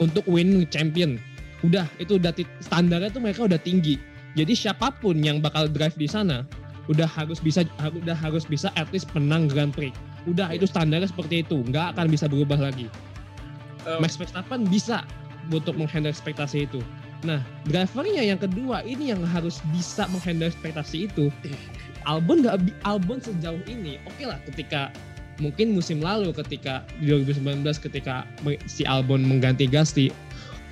untuk 0.00 0.24
win 0.24 0.64
champion. 0.72 1.20
Udah, 1.60 1.84
itu 2.00 2.16
udah 2.16 2.32
standarnya 2.64 3.12
tuh 3.12 3.20
mereka 3.20 3.44
udah 3.44 3.60
tinggi. 3.60 4.00
Jadi 4.38 4.54
siapa 4.54 4.94
pun 4.94 5.18
yang 5.20 5.42
bakal 5.42 5.66
drive 5.66 5.98
di 5.98 6.06
sana 6.06 6.46
udah 6.88 7.06
harus 7.08 7.38
bisa 7.38 7.68
udah 7.80 8.16
harus 8.16 8.48
bisa 8.48 8.72
at 8.74 8.88
least 8.90 9.08
menang 9.12 9.46
Grand 9.48 9.72
Prix. 9.72 9.92
Udah 10.24 10.48
itu 10.52 10.64
standarnya 10.64 11.08
seperti 11.08 11.44
itu, 11.44 11.60
nggak 11.68 11.96
akan 11.96 12.08
bisa 12.08 12.24
berubah 12.28 12.56
lagi. 12.56 12.88
Eh, 13.84 13.98
Max 14.00 14.16
Verstappen 14.16 14.64
bisa 14.68 15.04
untuk 15.52 15.76
menghandle 15.76 16.12
ekspektasi 16.12 16.68
itu. 16.68 16.80
Nah, 17.24 17.42
drivernya 17.66 18.22
yang 18.22 18.38
kedua 18.38 18.86
ini 18.86 19.10
yang 19.10 19.20
harus 19.26 19.58
bisa 19.74 20.08
menghandle 20.08 20.48
ekspektasi 20.48 21.10
itu. 21.10 21.28
Albon 22.08 22.40
nggak 22.40 22.72
Albon 22.88 23.20
sejauh 23.20 23.60
ini, 23.68 24.00
oke 24.08 24.24
lah 24.24 24.40
ketika 24.48 24.88
mungkin 25.38 25.74
musim 25.74 26.02
lalu 26.02 26.34
ketika 26.34 26.82
di 26.98 27.10
2019 27.10 27.62
ketika 27.78 28.26
si 28.66 28.82
Albon 28.88 29.22
mengganti 29.26 29.68
Gasly, 29.68 30.08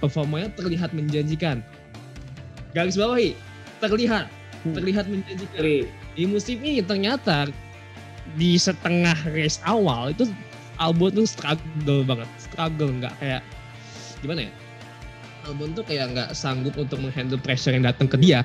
performanya 0.01 0.49
terlihat 0.57 0.97
menjanjikan. 0.97 1.61
Garis 2.73 2.97
bawahi, 2.97 3.33
terlihat, 3.81 4.29
Hmm. 4.67 4.75
terlihat 4.75 5.07
menjanjikan 5.07 5.87
di 6.17 6.25
musim 6.25 6.59
ini 6.65 6.81
ternyata 6.81 7.47
di 8.35 8.57
setengah 8.57 9.15
race 9.31 9.61
awal 9.63 10.11
itu 10.11 10.27
Albon 10.77 11.13
tuh 11.17 11.25
struggle 11.25 12.05
banget, 12.05 12.29
struggle 12.37 12.93
nggak 13.01 13.15
kayak 13.17 13.41
gimana 14.21 14.49
ya? 14.49 14.53
Albon 15.49 15.73
tuh 15.73 15.85
kayak 15.89 16.13
nggak 16.13 16.31
sanggup 16.37 16.77
untuk 16.77 17.01
menghandle 17.01 17.41
pressure 17.41 17.73
yang 17.73 17.85
datang 17.85 18.09
ke 18.11 18.21
dia. 18.21 18.45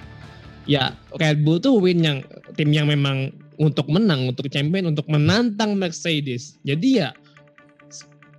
Ya 0.69 0.95
Red 1.17 1.43
Bull 1.43 1.59
tuh 1.59 1.75
win 1.81 2.05
yang 2.05 2.23
tim 2.55 2.71
yang 2.71 2.87
memang 2.87 3.35
untuk 3.59 3.89
menang, 3.91 4.31
untuk 4.31 4.47
champion, 4.47 4.95
untuk 4.95 5.09
menantang 5.11 5.75
Mercedes. 5.75 6.55
Jadi 6.63 7.03
ya 7.03 7.11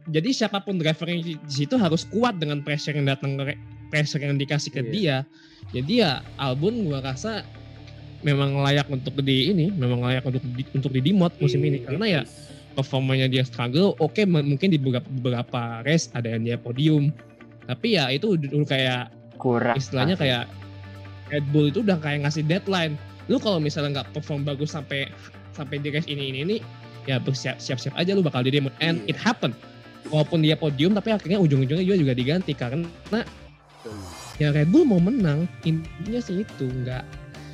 jadi 0.09 0.31
siapa 0.35 0.65
pun 0.65 0.81
driver 0.81 1.07
yang 1.07 1.21
di 1.23 1.37
situ 1.47 1.77
harus 1.79 2.09
kuat 2.09 2.41
dengan 2.41 2.65
pressure 2.65 2.97
yang 2.97 3.07
datang 3.07 3.37
ke 3.39 3.55
pressure 3.93 4.25
yang 4.25 4.41
dikasih 4.41 4.73
ke 4.73 4.83
Iya. 4.83 4.91
dia. 4.91 5.17
Jadi 5.77 5.93
ya 6.01 6.25
Albon 6.41 6.89
gua 6.89 7.05
rasa 7.05 7.45
memang 8.23 8.59
layak 8.59 8.87
untuk 8.87 9.19
di 9.21 9.51
ini, 9.51 9.71
memang 9.71 10.03
layak 10.03 10.23
untuk 10.25 10.43
di, 10.55 10.63
untuk 10.73 10.91
di 10.91 11.03
demote 11.03 11.35
musim 11.39 11.63
ini 11.63 11.83
karena 11.83 12.07
ya 12.07 12.23
performanya 12.73 13.29
dia 13.29 13.43
struggle. 13.43 13.95
Oke 13.99 14.25
m- 14.25 14.47
mungkin 14.47 14.73
di 14.73 14.79
beberapa, 14.79 15.05
beberapa 15.21 15.83
race 15.83 16.09
ada 16.15 16.31
yang 16.31 16.43
dia 16.43 16.57
podium, 16.57 17.11
tapi 17.67 17.99
ya 17.99 18.09
itu 18.09 18.39
dulu 18.39 18.65
kayak 18.65 19.11
kurang 19.37 19.75
istilahnya 19.75 20.15
kayak 20.15 20.47
Red 21.29 21.45
Bull 21.51 21.69
itu 21.69 21.83
udah 21.83 21.99
kayak 21.99 22.25
ngasih 22.25 22.47
deadline. 22.47 22.95
Lu 23.27 23.39
kalau 23.39 23.59
misalnya 23.59 24.01
nggak 24.03 24.15
perform 24.15 24.43
bagus 24.43 24.73
sampai 24.73 25.11
sampai 25.53 25.79
di 25.79 25.93
race 25.93 26.09
ini 26.09 26.33
ini 26.33 26.39
ini 26.43 26.57
ya 27.05 27.19
bersiap 27.19 27.59
siap-siap 27.59 27.99
aja 27.99 28.15
lu 28.15 28.23
bakal 28.23 28.47
di 28.47 28.55
demote 28.55 28.75
and 28.79 29.03
Iya. 29.05 29.15
it 29.15 29.19
happen. 29.19 29.51
Walaupun 30.11 30.43
dia 30.43 30.55
podium 30.55 30.93
tapi 30.93 31.11
akhirnya 31.11 31.39
ujung-ujungnya 31.39 31.83
juga 31.83 31.99
juga 31.99 32.15
diganti 32.15 32.53
karena 32.53 32.85
ya 34.37 34.51
Red 34.51 34.71
Bull 34.71 34.87
mau 34.87 34.99
menang 34.99 35.47
intinya 35.63 36.21
sih 36.21 36.43
itu 36.43 36.67
nggak 36.67 37.03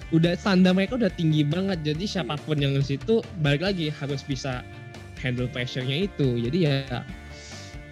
udah 0.09 0.33
standar 0.41 0.73
mereka 0.73 0.97
udah 0.97 1.13
tinggi 1.13 1.45
banget 1.45 1.85
jadi 1.85 2.05
siapa 2.09 2.41
pun 2.49 2.57
yang 2.57 2.73
di 2.73 2.85
situ 2.85 3.21
balik 3.45 3.61
lagi 3.61 3.93
harus 3.93 4.25
bisa 4.25 4.65
handle 5.21 5.51
pressure-nya 5.51 6.09
itu 6.09 6.41
jadi 6.49 6.59
ya 6.59 7.05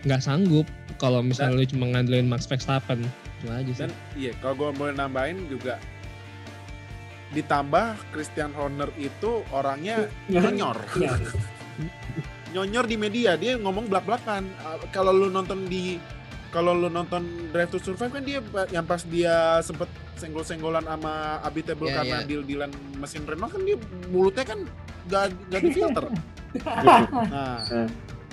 nggak 0.09 0.23
sanggup 0.23 0.65
kalau 0.97 1.21
misalnya 1.21 1.61
lu 1.61 1.65
cuma 1.69 1.93
ngandelin 1.93 2.25
Max 2.25 2.49
Verstappen 2.49 3.05
itu 3.37 3.47
aja 3.53 3.73
sih 3.73 3.83
Dan 3.85 3.93
iya, 4.17 4.33
kalau 4.41 4.55
gue 4.57 4.71
boleh 4.73 4.95
nambahin 4.97 5.45
juga 5.53 5.77
ditambah 7.35 7.99
Christian 8.15 8.55
Horner 8.55 8.89
itu 8.97 9.43
orangnya 9.51 10.07
nyonyor. 10.33 10.79
Iya. 10.97 11.15
nyonyor 12.55 12.85
di 12.87 12.97
media, 12.97 13.35
dia 13.35 13.59
ngomong 13.59 13.91
belak-belakan. 13.91 14.47
Uh, 14.63 14.79
Kalau 14.95 15.11
lu 15.13 15.29
nonton 15.29 15.67
di 15.67 15.99
kalau 16.49 16.73
lu 16.73 16.89
nonton 16.89 17.23
Drive 17.51 17.71
to 17.71 17.79
Survive 17.79 18.13
kan 18.13 18.23
dia 18.23 18.39
yang 18.71 18.83
pas 18.83 19.03
dia 19.03 19.61
sempet 19.61 19.87
senggol-senggolan 20.17 20.83
sama 20.83 21.39
Abitable 21.41 21.87
Iya, 21.87 21.97
karena 22.01 22.17
iya. 22.19 22.27
deal-dealan 22.27 22.71
mesin 22.97 23.23
Renault 23.23 23.53
kan 23.53 23.63
dia 23.63 23.77
mulutnya 24.09 24.45
kan 24.45 24.59
gak, 25.07 25.25
gak 25.49 25.61
di 25.61 25.71
filter. 25.71 26.05
nah, 27.29 27.61
Hmm. 27.63 27.89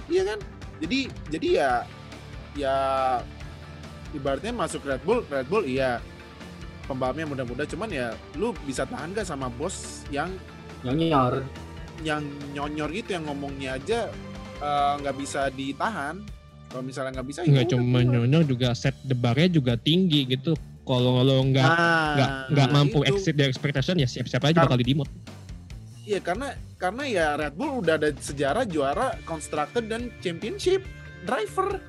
iya 0.07 0.23
kan? 0.25 0.39
Jadi 0.79 0.99
jadi 1.29 1.47
ya 1.53 1.71
ya 2.53 2.75
ibaratnya 4.11 4.53
masuk 4.53 4.83
Red 4.83 5.01
Bull, 5.01 5.25
Red 5.25 5.47
Bull 5.47 5.65
iya 5.65 5.99
pembalapnya 6.83 7.25
muda-muda 7.25 7.63
cuman 7.63 7.89
ya 7.89 8.07
lu 8.35 8.51
bisa 8.63 8.83
tahan 8.83 9.11
gak 9.11 9.25
sama 9.25 9.47
bos 9.49 10.03
yang 10.07 10.29
Nyonyor. 10.83 11.39
yang 12.03 12.19
nyonyor 12.51 12.91
gitu 12.91 13.15
yang 13.15 13.23
ngomongnya 13.23 13.79
aja 13.79 14.11
eh, 14.59 14.93
nggak 14.99 15.15
bisa 15.15 15.47
ditahan 15.47 16.19
kalau 16.73 16.81
misalnya 16.83 17.11
nggak 17.13 17.27
bisa 17.27 17.39
ya 17.39 17.53
nggak 17.53 17.65
udah 17.65 17.73
cuma 17.77 17.99
nyonyor 18.01 18.43
juga 18.43 18.73
set 18.73 18.97
the 19.03 19.13
bar-nya 19.13 19.45
juga 19.47 19.77
tinggi 19.77 20.25
gitu 20.25 20.57
kalau 20.81 21.21
lo 21.21 21.37
nggak 21.45 21.63
Nah, 21.63 22.17
nggak 22.17 22.29
nggak 22.49 22.67
mampu 22.73 22.99
itu. 22.99 23.13
exceed 23.13 23.35
their 23.35 23.45
expectation 23.45 23.93
ya 23.95 24.09
siap-siap 24.09 24.41
aja 24.43 24.57
Kar- 24.57 24.65
bakal 24.65 24.81
di 24.81 24.87
demote 24.87 25.13
Iya 26.03 26.19
karena 26.19 26.51
karena 26.75 27.03
ya 27.05 27.25
Red 27.37 27.55
Bull 27.55 27.79
udah 27.79 27.95
ada 27.95 28.11
sejarah 28.11 28.65
juara 28.65 29.15
constructor 29.23 29.79
dan 29.81 30.11
championship 30.19 30.83
driver. 31.23 31.79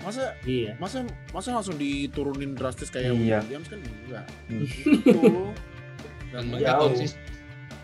Masa 0.00 0.32
Iya. 0.40 0.72
masa 0.78 1.04
masa 1.28 1.52
langsung 1.52 1.76
diturunin 1.76 2.54
drastis 2.54 2.88
kayak 2.88 3.12
Iya. 3.12 3.44
Williams 3.44 3.68
kan 3.68 3.78
enggak. 3.78 4.24
Hmm. 4.46 4.64
Gitu. 4.64 5.20
dan 6.32 6.44
jauh. 6.50 6.80
konsisten 6.88 7.20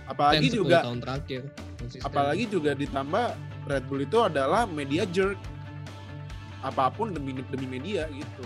apalagi 0.07 0.47
10 0.49 0.57
juga 0.57 0.77
tahun 0.83 0.99
terakhir 0.99 1.43
konsisten. 1.77 2.03
apalagi 2.03 2.45
juga 2.49 2.71
ditambah 2.73 3.27
Red 3.65 3.85
Bull 3.87 4.01
itu 4.01 4.19
adalah 4.19 4.65
media 4.65 5.05
jerk. 5.05 5.37
Apa 6.61 6.93
pun 6.93 7.11
demi 7.11 7.33
demi 7.37 7.67
media 7.67 8.05
gitu. 8.11 8.45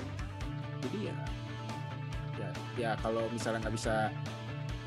Jadi 0.85 1.11
ya 1.11 1.15
ya, 2.35 2.49
ya 2.75 2.91
kalau 2.99 3.27
misalnya 3.31 3.63
nggak 3.67 3.75
bisa 3.75 4.11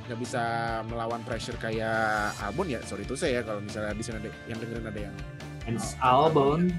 nggak 0.08 0.20
bisa 0.20 0.44
melawan 0.88 1.20
pressure 1.24 1.60
kayak 1.60 2.32
Albon 2.40 2.72
ya 2.72 2.80
sorry 2.84 3.04
itu 3.04 3.16
saya 3.16 3.40
ya 3.40 3.42
kalau 3.44 3.60
misalnya 3.60 3.92
di 3.92 4.04
sini 4.04 4.24
ada 4.24 4.32
yang 4.48 4.58
dengerin 4.60 4.88
ada 4.88 5.02
yang 5.12 5.16
Hence 5.68 6.00
Oh, 6.00 6.32
Albon. 6.32 6.72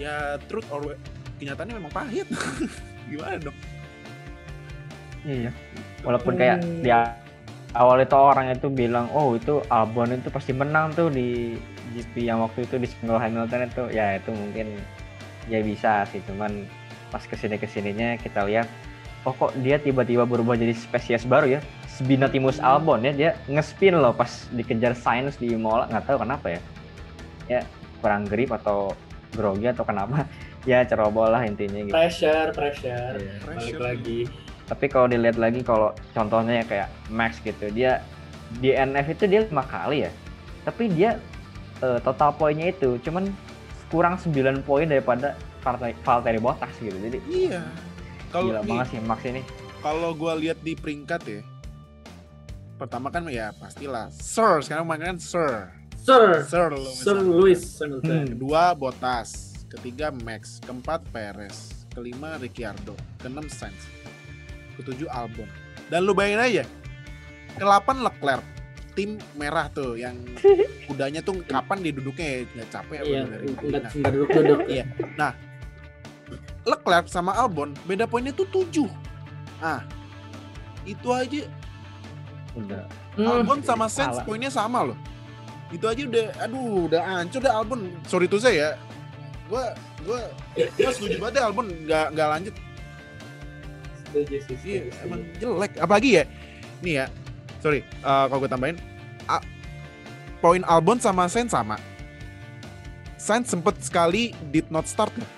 ya 0.00 0.40
truth 0.48 0.64
or 0.72 0.96
kenyataannya 1.36 1.76
memang 1.76 1.92
pahit 1.92 2.24
gimana 3.12 3.36
dong 3.40 3.56
Iya. 5.22 5.54
Walaupun 6.02 6.34
kayak 6.34 6.66
di 6.82 6.90
awal 7.72 8.02
itu 8.02 8.16
orang 8.18 8.50
itu 8.50 8.66
bilang, 8.66 9.06
oh 9.14 9.38
itu 9.38 9.62
Albon 9.70 10.10
itu 10.10 10.28
pasti 10.34 10.50
menang 10.50 10.90
tuh 10.98 11.14
di 11.14 11.54
GP 11.94 12.26
yang 12.26 12.42
waktu 12.42 12.66
itu 12.66 12.74
di 12.74 12.90
single 12.90 13.22
Hamilton 13.22 13.70
itu. 13.70 13.82
Ya 13.94 14.18
itu 14.18 14.34
mungkin 14.34 14.82
ya 15.50 15.62
bisa 15.62 16.04
sih, 16.10 16.22
cuman 16.26 16.66
pas 17.10 17.22
ke 17.24 17.34
sini 17.34 17.56
ke 17.58 17.66
sininya 17.66 18.16
kita 18.18 18.46
lihat, 18.46 18.66
oh 19.26 19.34
kok 19.34 19.52
dia 19.62 19.78
tiba-tiba 19.78 20.26
berubah 20.26 20.54
jadi 20.54 20.74
spesies 20.74 21.24
baru 21.24 21.58
ya. 21.58 21.60
Spinatimus 21.92 22.56
Albon 22.58 23.04
ya, 23.04 23.12
dia 23.12 23.30
ngespin 23.46 23.94
loh 23.94 24.16
pas 24.16 24.48
dikejar 24.50 24.96
Sainz 24.96 25.36
di 25.36 25.52
Imola, 25.52 25.86
nggak 25.92 26.08
tahu 26.08 26.24
kenapa 26.24 26.46
ya. 26.56 26.60
Ya 27.48 27.60
kurang 28.00 28.24
grip 28.24 28.50
atau 28.50 28.96
grogi 29.32 29.68
atau 29.68 29.84
kenapa. 29.84 30.24
Ya 30.62 30.86
ceroboh 30.86 31.26
lah 31.26 31.42
intinya 31.42 31.82
gitu. 31.82 31.90
Pressure, 31.90 32.54
pressure. 32.54 33.18
Balik 33.18 33.42
Pressure. 33.42 33.82
lagi. 33.82 34.20
tapi 34.62 34.86
kalau 34.86 35.10
dilihat 35.10 35.34
lagi 35.34 35.60
kalau 35.66 35.90
contohnya 36.14 36.62
ya 36.62 36.64
kayak 36.64 36.88
Max 37.10 37.42
gitu 37.42 37.66
dia 37.74 37.98
di 38.56 38.70
NF 38.70 39.18
itu 39.18 39.26
dia 39.26 39.42
lima 39.44 39.66
kali 39.66 40.06
ya 40.06 40.10
tapi 40.62 40.86
dia 40.86 41.18
eh, 41.82 41.98
total 42.00 42.30
poinnya 42.38 42.70
itu 42.70 42.94
cuman 43.02 43.28
kurang 43.92 44.16
9 44.16 44.64
poin 44.64 44.88
daripada 44.88 45.36
Valtteri 46.02 46.40
Bottas 46.40 46.72
gitu. 46.80 46.96
Jadi 46.96 47.20
iya. 47.28 47.60
Kalau 48.32 48.48
gila 48.48 48.64
nih, 48.64 48.68
banget 48.72 48.86
sih 48.96 49.00
Max 49.04 49.20
ini. 49.28 49.42
kalau 49.84 50.16
gua 50.16 50.32
lihat 50.38 50.56
di 50.64 50.72
peringkat 50.72 51.20
ya 51.28 51.42
pertama 52.80 53.12
kan 53.14 53.28
ya 53.30 53.54
pastilah 53.60 54.10
Sir. 54.10 54.64
Sekarang 54.64 54.88
main 54.88 54.98
kan 54.98 55.18
Sir. 55.20 55.70
Sir, 56.02 56.42
Sir 56.48 56.74
Sir. 56.82 57.22
Lewis 57.22 57.62
Hamilton. 57.78 58.10
Hmm. 58.10 58.28
kedua 58.34 58.74
Bottas. 58.74 59.54
Ketiga 59.70 60.10
Max. 60.10 60.58
Keempat 60.64 61.04
Perez. 61.14 61.86
Kelima 61.94 62.40
Ricciardo. 62.42 62.98
Keenam 63.22 63.46
Sainz. 63.46 63.86
Ketujuh 64.74 65.06
Albon. 65.12 65.46
Dan 65.86 66.08
lu 66.08 66.16
bayangin 66.16 66.42
aja 66.42 66.64
ke-8 67.60 68.00
Leclerc 68.00 68.44
tim 68.92 69.16
merah 69.36 69.66
tuh 69.72 69.96
yang 69.96 70.16
kudanya 70.88 71.20
tuh 71.24 71.40
kapan 71.44 71.78
dia 71.80 71.92
duduknya 71.96 72.26
ya? 72.26 72.38
Nggak 72.52 72.68
capek 72.68 72.96
apa 73.00 73.08
Iya, 73.08 73.20
dari 73.24 73.46
enggak 73.48 73.82
Nah, 73.84 73.90
enggak 73.92 74.12
duduk-duduk. 74.12 74.60
Iya. 74.68 74.84
Leclerc 76.62 77.06
sama 77.10 77.32
Albon 77.34 77.74
beda 77.84 78.06
poinnya 78.06 78.32
tuh 78.32 78.46
7 78.48 78.86
ah 79.62 79.82
itu 80.82 81.08
aja. 81.14 81.46
Udah. 82.58 82.84
Hmm. 83.14 83.28
Albon 83.28 83.62
sama 83.62 83.86
Sainz 83.86 84.18
poinnya 84.26 84.50
sama 84.50 84.90
loh. 84.92 84.98
Itu 85.70 85.88
aja 85.88 86.02
udah 86.04 86.26
aduh 86.42 86.90
udah 86.90 87.00
hancur 87.00 87.40
deh 87.40 87.52
Albon. 87.52 87.80
Sorry 88.04 88.26
tuh 88.26 88.42
saya 88.42 88.54
ya. 88.54 88.70
Gua 89.46 89.72
gua 90.02 90.20
gua 90.56 90.90
setuju 90.92 91.16
banget 91.22 91.38
deh 91.40 91.44
Albon. 91.46 91.66
Nggak 91.86 92.06
nggak 92.18 92.28
lanjut. 92.28 92.54
Setuju 94.12 94.36
sih, 94.44 94.56
Iya, 94.60 94.82
emang 95.08 95.20
jelek. 95.40 95.72
Apalagi 95.80 96.10
ya, 96.20 96.24
nih 96.84 96.94
ya, 97.00 97.06
sorry, 97.62 97.80
eh, 97.86 98.24
kalau 98.26 98.42
gue 98.42 98.50
tambahin, 98.50 98.76
a- 99.24 99.46
poin 100.42 100.60
Albon 100.66 100.98
sama 100.98 101.30
Sainz 101.30 101.54
sama. 101.54 101.78
Sainz 103.14 103.46
sempet 103.46 103.78
sekali 103.78 104.34
did 104.50 104.66
not 104.66 104.90
start 104.90 105.14
loh, 105.14 105.30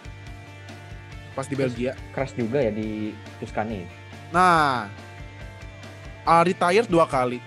pas 1.36 1.44
di 1.44 1.52
Belgia. 1.52 1.92
crash 2.16 2.32
juga 2.32 2.64
ya 2.64 2.72
di 2.72 3.12
Tuscany 3.36 3.84
Nah, 4.32 4.88
uh, 6.24 6.42
retired 6.42 6.90
dua 6.90 7.06
kali. 7.06 7.38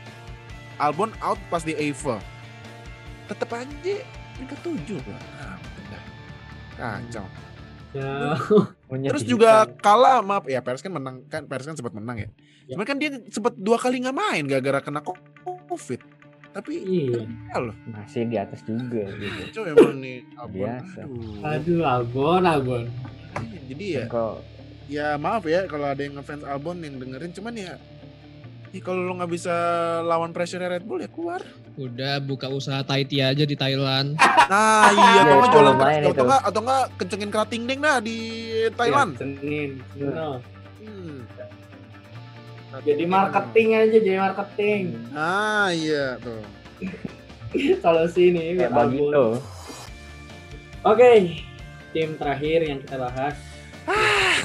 Albon 0.78 1.12
out 1.20 1.42
pas 1.50 1.66
di 1.66 1.76
Eiffel. 1.76 2.16
Tetep 3.28 3.50
aja 3.52 3.96
peringkat 4.38 4.60
tujuh 4.64 5.02
lah. 5.04 5.24
Ah. 6.80 7.02
Kacau. 7.02 7.26
Ya, 7.98 8.38
Terus 9.10 9.24
juga 9.26 9.66
kalah 9.82 10.22
sama 10.22 10.46
ya 10.46 10.62
Perez 10.62 10.86
kan 10.86 10.94
menang 10.94 11.26
kan 11.26 11.50
Perez 11.50 11.66
kan 11.66 11.74
sempat 11.74 11.94
menang 11.98 12.18
ya. 12.22 12.30
Ya. 12.70 12.76
Cuman 12.78 12.86
kan 12.86 12.98
dia 13.02 13.10
sempat 13.34 13.58
dua 13.58 13.82
kali 13.82 14.04
nggak 14.04 14.16
main 14.16 14.44
gara-gara 14.46 14.80
kena 14.86 15.02
covid. 15.02 16.02
Tapi 16.54 16.74
iya. 16.82 17.22
ya 17.54 17.58
loh, 17.62 17.76
masih 17.86 18.26
di 18.26 18.38
atas 18.40 18.66
juga 18.66 19.06
gitu 19.14 19.62
coba 19.62 19.78
emang 19.78 20.02
nih 20.02 20.18
Albon. 20.42 20.58
Biasa. 20.58 21.00
Aduh. 21.06 21.46
Aduh, 21.46 21.82
Albon, 21.86 22.44
Albon. 22.50 22.84
Jadi 23.70 23.86
ya, 23.94 24.04
kalau 24.10 24.42
ya 24.90 25.08
maaf 25.22 25.46
ya 25.46 25.70
kalau 25.70 25.86
ada 25.86 26.02
yang 26.02 26.18
ngefans 26.18 26.42
Albon 26.48 26.82
yang 26.82 26.98
dengerin, 26.98 27.30
cuman 27.30 27.54
ya, 27.54 27.78
ya 28.74 28.82
kalau 28.82 29.06
lo 29.06 29.14
nggak 29.22 29.30
bisa 29.30 29.54
lawan 30.02 30.34
pressure 30.34 30.66
Red 30.66 30.82
Bull 30.82 31.06
ya 31.06 31.10
keluar. 31.14 31.46
Udah 31.78 32.18
buka 32.18 32.50
usaha 32.50 32.82
Thai 32.82 33.06
tea 33.06 33.22
aja 33.24 33.46
di 33.46 33.54
Thailand. 33.54 34.18
Nah 34.48 34.88
iya, 34.96 35.04
atau 35.04 35.12
Ya, 35.12 35.22
nggak 35.28 35.38
itu 35.44 35.52
jualan 35.52 35.76
atau 35.76 36.08
itu. 36.08 36.24
nggak 36.24 36.42
atau 36.48 36.60
nggak 36.64 36.84
kencengin 36.96 37.30
kerating 37.30 37.64
ding 37.68 37.80
nah 37.84 37.98
di 38.00 38.18
Thailand. 38.74 39.12
Ya, 39.12 39.20
Senin. 39.20 39.70
Senin. 39.92 40.40
Hmm. 40.80 41.18
Jadi 42.78 43.04
marketing 43.04 43.68
aja, 43.76 43.98
jadi 44.00 44.20
marketing. 44.24 44.84
Ah 45.12 45.68
iya 45.70 46.16
tuh. 46.18 46.40
Kalau 47.84 48.08
sini 48.08 48.56
begitu. 48.56 48.72
ampun. 48.72 49.44
Oke, 50.82 51.44
tim 51.92 52.16
terakhir 52.16 52.60
yang 52.64 52.80
kita 52.80 52.96
bahas. 52.98 53.36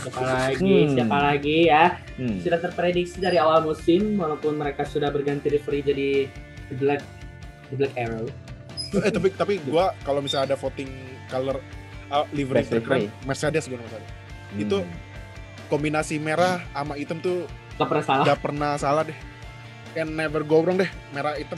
Siapa 0.03 0.19
lagi? 0.19 0.77
Hmm. 0.83 0.95
Siapa 0.99 1.19
lagi 1.31 1.59
ya? 1.71 1.85
Hmm. 2.19 2.43
Sudah 2.43 2.59
terprediksi 2.59 3.23
dari 3.23 3.39
awal 3.39 3.63
musim, 3.63 4.19
walaupun 4.19 4.59
mereka 4.59 4.83
sudah 4.83 5.15
berganti 5.15 5.47
referee 5.47 5.87
jadi 5.87 6.11
Black, 6.73 7.05
The 7.73 7.77
Black 7.81 7.95
Arrow. 7.97 8.29
Eh 8.93 9.09
tapi 9.09 9.33
tapi 9.33 9.55
gua 9.65 9.97
kalau 10.05 10.21
misalnya 10.21 10.53
ada 10.53 10.57
voting 10.61 10.93
color 11.33 11.57
uh, 12.13 12.29
livery 12.37 12.61
terkeren. 12.69 13.09
Mercedes 13.25 13.65
gua 13.65 13.81
Mercedes. 13.81 14.05
Hmm. 14.53 14.61
Itu 14.61 14.79
kombinasi 15.73 16.21
merah 16.21 16.61
sama 16.77 17.01
hitam 17.01 17.17
tuh 17.25 17.49
Gak 17.81 17.89
pernah 17.89 18.05
salah. 18.05 18.25
gak 18.29 18.41
pernah 18.45 18.71
salah 18.77 19.03
deh. 19.09 19.17
Can 19.97 20.13
never 20.13 20.45
go 20.45 20.61
wrong 20.61 20.77
deh 20.77 20.93
merah 21.17 21.41
hitam. 21.41 21.57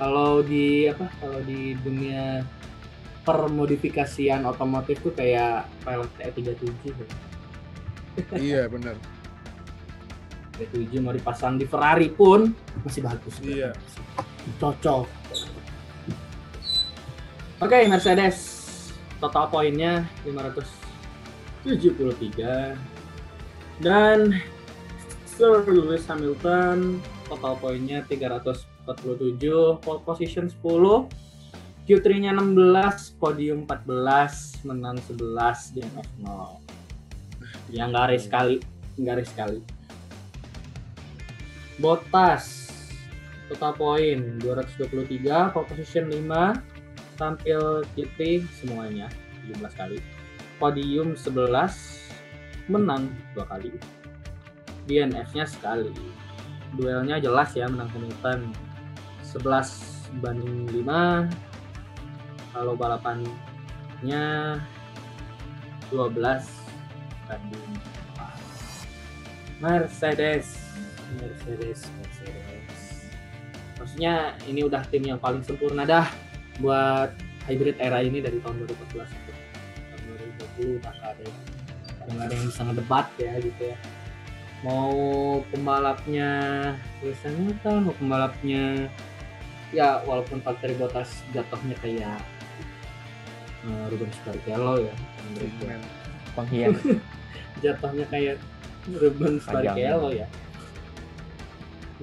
Kalau 0.00 0.40
di 0.40 0.88
apa? 0.88 1.04
Kalau 1.20 1.44
di 1.44 1.76
dunia 1.76 2.40
permodifikasian 3.22 4.42
otomotif 4.48 4.98
tuh 4.98 5.12
kayak 5.14 5.68
pilot 5.84 6.10
E37 6.18 6.72
tuh. 6.90 7.08
iya 8.34 8.66
benar. 8.66 8.96
E37 10.58 10.96
mau 11.00 11.12
dipasang 11.12 11.56
di 11.56 11.64
Ferrari 11.68 12.08
pun 12.08 12.52
masih 12.82 13.04
bagus. 13.04 13.36
Iya. 13.40 13.70
Cocok. 14.58 15.06
Oke, 17.62 17.86
Mercedes. 17.86 18.58
Total 19.22 19.46
poinnya 19.46 20.02
573 20.26 22.74
dan 23.82 24.30
Sir 25.26 25.66
Lewis 25.66 26.06
Hamilton 26.06 27.02
total 27.26 27.58
poinnya 27.58 28.06
347 28.06 29.82
pole 29.82 30.00
position 30.04 30.46
10 30.46 30.62
Q3 31.82 32.06
nya 32.22 32.32
16 32.36 33.18
podium 33.18 33.66
14 33.66 34.68
menang 34.68 35.00
11 35.08 35.74
DNF 35.74 36.08
0 36.22 36.62
yang 37.74 37.90
race 37.90 38.30
sekali 38.30 38.62
race 39.00 39.32
sekali 39.34 39.58
Bottas 41.80 42.61
total 43.52 43.72
poin 43.76 44.18
223 44.40 45.52
pole 45.52 45.66
position 45.68 46.08
5 46.08 47.20
tampil 47.20 47.84
Q3 47.92 48.40
semuanya 48.56 49.12
17 49.52 49.60
kali. 49.76 49.98
Podium 50.56 51.12
11 51.12 52.72
menang 52.72 53.12
dua 53.36 53.44
kali. 53.44 53.76
DNF 54.88 55.36
nya 55.36 55.44
sekali. 55.44 55.92
Duelnya 56.72 57.20
jelas 57.20 57.52
ya 57.52 57.68
menang 57.68 57.92
Hamilton 57.92 58.48
11 59.28 60.24
banding 60.24 60.72
5 60.82 61.28
kalau 62.56 62.72
balapannya 62.72 64.56
12 65.92 66.08
banding 67.28 67.70
4 69.60 69.60
Mercedes. 69.60 70.56
Mercedes 71.20 71.84
Mercedes 71.92 72.61
maksudnya 73.82 74.38
ini 74.46 74.62
udah 74.62 74.86
tim 74.86 75.02
yang 75.02 75.18
paling 75.18 75.42
sempurna 75.42 75.82
dah 75.82 76.06
buat 76.62 77.10
hybrid 77.50 77.82
era 77.82 77.98
ini 77.98 78.22
dari 78.22 78.38
tahun 78.38 78.62
2014 78.62 79.10
sampai 79.10 79.34
tahun 79.90 80.02
2020 80.78 80.86
tak 80.86 80.94
ada 81.02 81.22
yang 81.26 82.18
ada 82.22 82.34
yang 82.34 82.46
bisa 82.46 82.62
ngedebat 82.62 83.06
ya 83.18 83.32
gitu 83.42 83.62
ya 83.74 83.76
mau 84.62 84.94
pembalapnya 85.50 86.30
Lewis 87.02 87.18
Hamilton 87.26 87.90
mau 87.90 87.94
pembalapnya 87.98 88.86
ya 89.74 89.98
walaupun 90.06 90.38
Valtteri 90.46 90.78
Bottas 90.78 91.26
jatuhnya 91.34 91.74
kayak 91.82 92.22
uh, 93.66 93.84
Rubens 93.88 94.14
Barrichello 94.22 94.84
ya. 94.84 94.94
Pengkhianat. 96.36 96.84
jatuhnya 97.64 98.06
kayak 98.12 98.36
Rubens 98.86 99.42
Panjang. 99.48 99.74
Barrichello 99.74 100.10
ya 100.14 100.28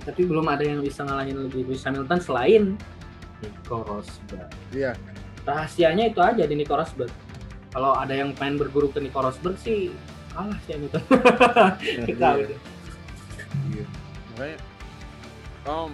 tapi 0.02 0.26
belum 0.26 0.46
ada 0.46 0.62
yang 0.62 0.80
bisa 0.80 1.04
ngalahin 1.04 1.50
Lewis 1.50 1.84
Hamilton 1.84 2.20
selain 2.20 2.64
Nico 3.40 3.84
Rosberg 3.84 4.50
Iya. 4.70 4.94
rahasianya 5.44 6.12
itu 6.12 6.20
aja 6.20 6.44
di 6.44 6.56
Nico 6.56 6.76
Rosberg 6.76 7.12
kalau 7.70 7.94
ada 7.94 8.12
yang 8.12 8.34
pengen 8.34 8.58
berguru 8.58 8.90
ke 8.90 9.00
Nico 9.00 9.20
Rosberg 9.20 9.56
sih 9.56 9.94
kalah 10.32 10.58
sih 10.64 10.76
Hamilton 10.76 11.04
kita 12.10 12.28
Iya. 12.36 12.58
Iya. 13.70 13.86
Makanya 14.30 14.58
um, 15.66 15.92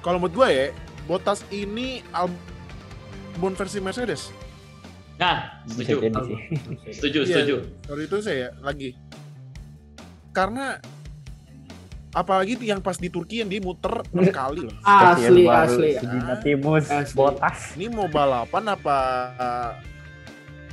kalau 0.00 0.18
menurut 0.18 0.36
gue 0.36 0.48
ya, 0.48 0.66
Bottas 1.04 1.40
ini 1.48 2.00
album 2.12 3.52
versi 3.52 3.76
Mercedes. 3.76 4.28
Nah, 5.16 5.64
setuju. 5.64 6.12
Setuju, 6.88 7.18
Iya. 7.22 7.28
setuju. 7.30 7.54
Kalau 7.84 8.00
itu 8.00 8.16
saya 8.20 8.52
lagi. 8.60 8.92
Karena 10.28 10.76
apalagi 12.14 12.54
yang 12.62 12.78
pas 12.78 12.94
di 12.96 13.10
Turki 13.10 13.42
yang 13.42 13.50
dia 13.50 13.58
muter 13.58 14.06
6 14.14 14.30
kali 14.40 14.70
loh. 14.70 14.74
asli 14.86 15.44
asli 15.50 15.90
Gina 15.98 16.38
Timus, 16.40 16.86
Asli. 16.86 17.18
Botas. 17.18 17.74
Ini 17.74 17.90
mau 17.90 18.06
balapan 18.06 18.64
apa 18.70 18.98
uh, 19.36 19.72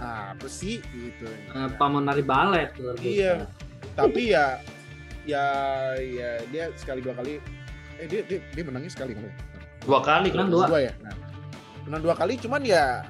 apa 0.01 0.47
sih 0.47 0.81
gitu. 0.93 1.25
apa 1.53 1.83
mau 1.89 1.99
nari 2.01 2.21
balet. 2.21 2.69
Iya. 3.01 3.49
Tapi 3.97 4.31
ya 4.31 4.61
ya 5.25 5.45
ya 6.01 6.29
dia 6.49 6.73
sekali 6.73 7.01
dua 7.05 7.13
kali 7.13 7.37
eh 8.01 8.07
dia 8.09 8.21
dia, 8.25 8.39
dia 8.53 8.63
menangnya 8.65 8.89
sekali 8.93 9.13
kan? 9.13 9.25
Dua 9.85 9.99
kali 10.01 10.29
Menang 10.33 10.49
kalau 10.49 10.69
dua. 10.73 10.79
ya. 10.89 10.93
Nah, 11.05 11.13
menang 11.89 12.01
dua 12.05 12.15
kali 12.17 12.33
cuman 12.37 12.61
ya 12.65 13.01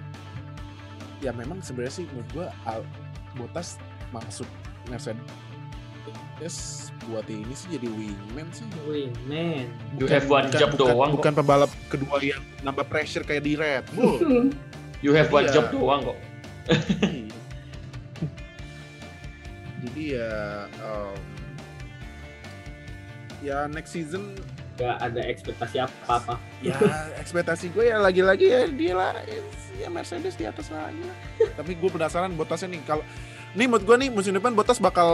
ya 1.20 1.32
memang 1.36 1.60
sebenarnya 1.64 2.02
sih 2.02 2.06
menurut 2.12 2.30
gua 2.34 2.48
Al, 2.68 2.82
Botas 3.36 3.80
masuk 4.12 4.48
Mercedes 4.92 5.20
buat 7.10 7.26
ini 7.30 7.54
sih 7.54 7.78
jadi 7.78 7.88
wingman 7.90 8.48
sih. 8.54 8.66
Wih, 8.86 9.10
man. 9.26 9.70
You 9.98 10.06
have 10.10 10.26
one 10.30 10.50
job 10.54 10.74
bukan, 10.74 10.94
doang 10.94 11.10
kok. 11.10 11.18
bukan 11.22 11.34
pembalap 11.38 11.72
kedua 11.90 12.18
yang 12.22 12.42
nambah 12.62 12.86
pressure 12.90 13.26
kayak 13.26 13.46
di 13.46 13.54
Red 13.58 13.86
Bull. 13.94 14.18
You 15.02 15.18
have 15.18 15.34
one 15.34 15.50
Iya. 15.50 15.54
job 15.58 15.66
doang 15.74 16.02
kok. 16.14 16.18
Iya. 16.70 17.34
jadi 19.82 20.04
ya 20.14 20.34
um, 20.86 21.18
ya 23.42 23.58
next 23.66 23.98
season 23.98 24.38
Gak 24.78 24.98
ada 24.98 25.22
ekspektasi 25.26 25.78
apa-apa. 25.82 26.38
ya 26.62 26.78
ekspektasi 27.18 27.74
gue 27.74 27.90
ya 27.90 27.98
lagi-lagi 27.98 28.46
ya 28.46 28.62
dia 28.70 28.94
lah 28.94 29.14
ya 29.78 29.90
Mercedes 29.90 30.38
di 30.38 30.46
atas 30.46 30.70
lagi 30.70 31.02
lah. 31.02 31.18
tapi 31.58 31.74
gue 31.74 31.90
penasaran 31.90 32.30
Bottasnya 32.38 32.78
nih 32.78 32.82
kalau 32.86 33.02
nih 33.52 33.66
menurut 33.66 33.84
gue 33.84 33.96
nih 33.98 34.10
musim 34.10 34.32
depan 34.32 34.52
Bottas 34.52 34.78
bakal 34.78 35.10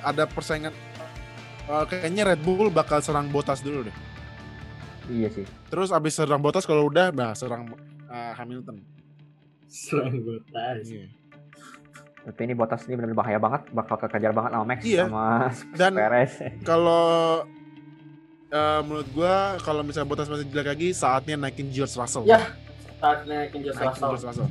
ada 0.00 0.24
persaingan 0.24 0.72
eh, 1.64 1.84
kayaknya 1.86 2.22
Red 2.26 2.40
Bull 2.40 2.68
bakal 2.68 2.98
serang 2.98 3.28
Bottas 3.28 3.60
dulu 3.60 3.84
deh 3.84 3.96
Iya 5.04 5.28
sih. 5.30 5.44
terus 5.68 5.88
abis 5.88 6.14
serang 6.14 6.40
Bottas 6.40 6.64
kalau 6.64 6.86
udah 6.86 7.08
bah 7.08 7.32
serang 7.32 7.68
eh, 8.06 8.32
Hamilton 8.34 8.80
Serang 9.66 10.14
Botas. 10.20 10.86
Iya. 10.86 11.10
Tapi 12.24 12.40
ini 12.40 12.54
Botas 12.54 12.86
ini 12.86 12.94
benar 12.94 13.10
bahaya 13.12 13.36
banget, 13.36 13.68
bakal 13.68 13.98
kekejar 13.98 14.30
banget 14.30 14.50
sama 14.54 14.64
Max 14.64 14.80
Iya. 14.80 15.04
sama 15.04 15.26
dan 15.80 15.92
Perez. 15.92 16.32
kalau 16.62 17.42
eh, 18.48 18.80
menurut 18.80 19.08
gue 19.10 19.34
kalau 19.60 19.82
misalnya 19.82 20.06
Bottas 20.06 20.30
masih 20.30 20.46
jelek 20.46 20.68
lagi 20.70 20.88
saatnya 20.90 21.36
naikin 21.36 21.68
George 21.68 21.92
Russell 21.92 22.24
Ya. 22.24 22.54
Saatnya 22.96 23.44
naikin 23.44 23.60
George 23.60 23.76
naikin 23.76 23.92
Russell. 23.92 24.10
George 24.14 24.24
Russell 24.24 24.48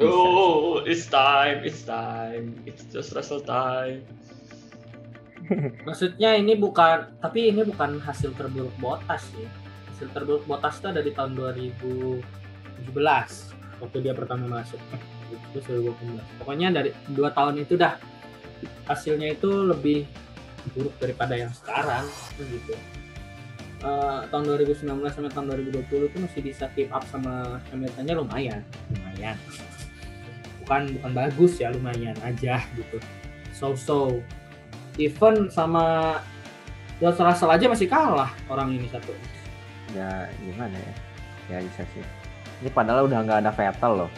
Oh, 0.00 0.80
it's 0.88 1.04
time, 1.04 1.60
it's 1.68 1.84
time, 1.84 2.56
it's 2.64 2.88
just 2.88 3.12
Russell 3.12 3.44
time. 3.44 4.08
Maksudnya 5.88 6.32
ini 6.38 6.56
bukan, 6.56 7.20
tapi 7.20 7.52
ini 7.52 7.60
bukan 7.66 8.00
hasil 8.00 8.32
terburuk 8.32 8.72
Botas 8.80 9.28
sih. 9.36 9.44
Hasil 9.92 10.08
terburuk 10.16 10.48
Botas 10.48 10.80
itu 10.80 10.86
ada 10.88 11.04
di 11.04 11.12
tahun 11.12 11.36
2017 11.36 12.24
waktu 13.84 13.96
dia 14.00 14.16
pertama 14.16 14.62
masuk. 14.62 14.80
Itu 15.52 15.60
2018. 15.60 16.40
Pokoknya 16.40 16.72
dari 16.72 16.90
dua 17.12 17.28
tahun 17.34 17.60
itu 17.60 17.76
dah 17.76 18.00
hasilnya 18.88 19.36
itu 19.36 19.50
lebih 19.50 20.08
buruk 20.72 20.94
daripada 21.02 21.36
yang 21.36 21.52
sekarang 21.52 22.06
gitu. 22.38 22.72
Eh, 23.82 24.20
tahun 24.30 24.46
2019 24.46 24.86
sampai 25.10 25.32
tahun 25.34 25.46
2020 25.58 26.06
itu 26.06 26.16
masih 26.22 26.40
bisa 26.46 26.70
keep 26.70 26.86
up 26.94 27.02
sama 27.10 27.58
Hamiltonnya 27.74 28.14
lumayan, 28.14 28.62
lumayan. 28.94 29.34
Bukan 30.62 30.96
bukan 30.98 31.12
bagus 31.12 31.58
ya, 31.58 31.74
lumayan 31.74 32.16
aja 32.22 32.62
gitu. 32.78 32.98
So-so. 33.52 34.22
Even 35.00 35.48
sama 35.48 36.18
George 37.00 37.18
Russell 37.18 37.50
aja 37.50 37.66
masih 37.66 37.88
kalah 37.88 38.30
orang 38.46 38.76
ini 38.76 38.86
satu. 38.88 39.12
Ya 39.96 40.30
gimana 40.40 40.76
ya? 40.78 40.94
Ya 41.48 41.58
bisa 41.64 41.82
sih. 41.92 42.04
Ini 42.62 42.70
padahal 42.70 43.10
udah 43.10 43.18
nggak 43.26 43.40
ada 43.42 43.50
Vettel 43.50 44.06
loh. 44.06 44.10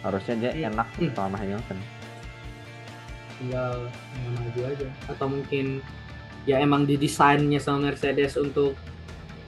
Harusnya 0.00 0.34
dia 0.38 0.50
Iya. 0.54 0.68
enak 0.72 0.88
Hmm. 0.96 1.12
sama 1.12 1.36
Hamilton 1.36 1.80
tinggal 3.40 3.88
yang 3.88 4.32
maju 4.36 4.60
aja. 4.68 4.88
Atau 5.08 5.26
mungkin 5.32 5.66
ya 6.44 6.60
emang 6.60 6.84
didesainnya 6.84 7.56
sama 7.56 7.88
Mercedes 7.90 8.36
untuk 8.36 8.76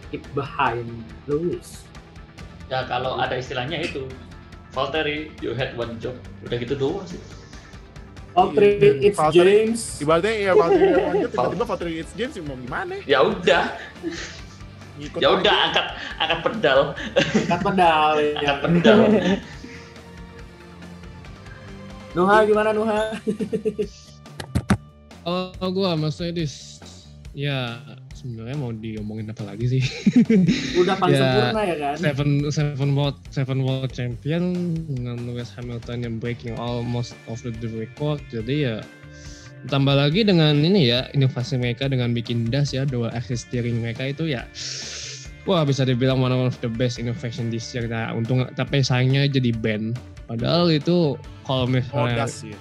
keep 0.08 0.24
behind 0.32 0.88
Lewis. 1.28 1.84
Ya 2.72 2.88
kalau 2.88 3.20
ada 3.20 3.36
istilahnya 3.36 3.84
itu 3.84 4.08
Valtteri, 4.72 5.28
you 5.44 5.52
had 5.52 5.76
one 5.76 6.00
job. 6.00 6.16
Udah 6.44 6.56
gitu 6.56 6.74
doang 6.74 7.04
sih. 7.04 7.20
Valtteri 8.32 9.04
it's 9.04 9.20
Valtteri- 9.20 9.68
James 9.68 9.80
Ibaratnya 10.00 10.32
ya 10.32 10.52
Valtteri 10.56 10.88
lanjut 10.96 11.30
tiba-tiba 11.36 11.64
Valtteri 11.68 11.92
It's 12.00 12.12
James 12.16 12.32
mau 12.48 12.56
gimana? 12.56 12.96
Ya 13.04 13.20
udah, 13.20 13.76
ya 15.20 15.28
udah 15.36 15.54
angkat 15.68 15.86
angkat 16.16 16.38
pedal, 16.40 16.80
angkat 17.12 17.60
pedal 17.60 18.08
ya. 18.16 18.32
angkat 18.40 18.58
pedal. 18.64 18.98
Nuha 22.16 22.36
gimana 22.44 22.70
Nuha 22.72 23.00
Oh, 25.28 25.68
gua 25.70 25.92
Mercedes. 25.94 26.80
Ya, 27.36 27.78
sebenarnya 28.22 28.56
mau 28.56 28.70
diomongin 28.70 29.34
apa 29.34 29.42
lagi 29.44 29.66
sih? 29.68 29.82
udah 30.80 30.94
paling 30.96 31.12
Ya. 31.12 31.20
sempurna 31.20 31.60
ya 31.66 31.76
kan 31.76 31.96
seven 31.98 32.28
seven 32.48 32.88
world 32.94 33.18
seven 33.28 33.58
world 33.66 33.90
champion 33.90 34.54
dengan 34.86 35.26
Lewis 35.26 35.50
Hamilton 35.52 36.06
yang 36.06 36.14
breaking 36.16 36.54
almost 36.56 37.18
of 37.26 37.42
the 37.42 37.68
record. 37.68 38.22
Jadi 38.30 38.70
ya 38.70 38.76
tambah 39.66 39.94
lagi 39.94 40.26
dengan 40.26 40.58
ini 40.58 40.90
ya 40.90 41.06
inovasi 41.12 41.58
mereka 41.58 41.86
dengan 41.86 42.10
bikin 42.10 42.50
das 42.50 42.74
ya 42.74 42.82
dual 42.82 43.10
axis 43.14 43.46
steering 43.46 43.78
mereka 43.78 44.10
itu 44.10 44.26
ya 44.26 44.42
wah 45.46 45.62
bisa 45.62 45.86
dibilang 45.86 46.18
one 46.18 46.34
of 46.34 46.54
the 46.58 46.70
best 46.70 46.98
innovation 46.98 47.46
this 47.46 47.70
year 47.70 47.86
nah 47.86 48.10
untung 48.10 48.42
tapi 48.58 48.82
sayangnya 48.82 49.30
jadi 49.30 49.54
band 49.54 49.94
padahal 50.26 50.66
itu 50.66 51.14
kalau 51.46 51.66
Oh, 51.66 51.70
misalnya 51.70 52.26
gas 52.26 52.42
ya. 52.42 52.58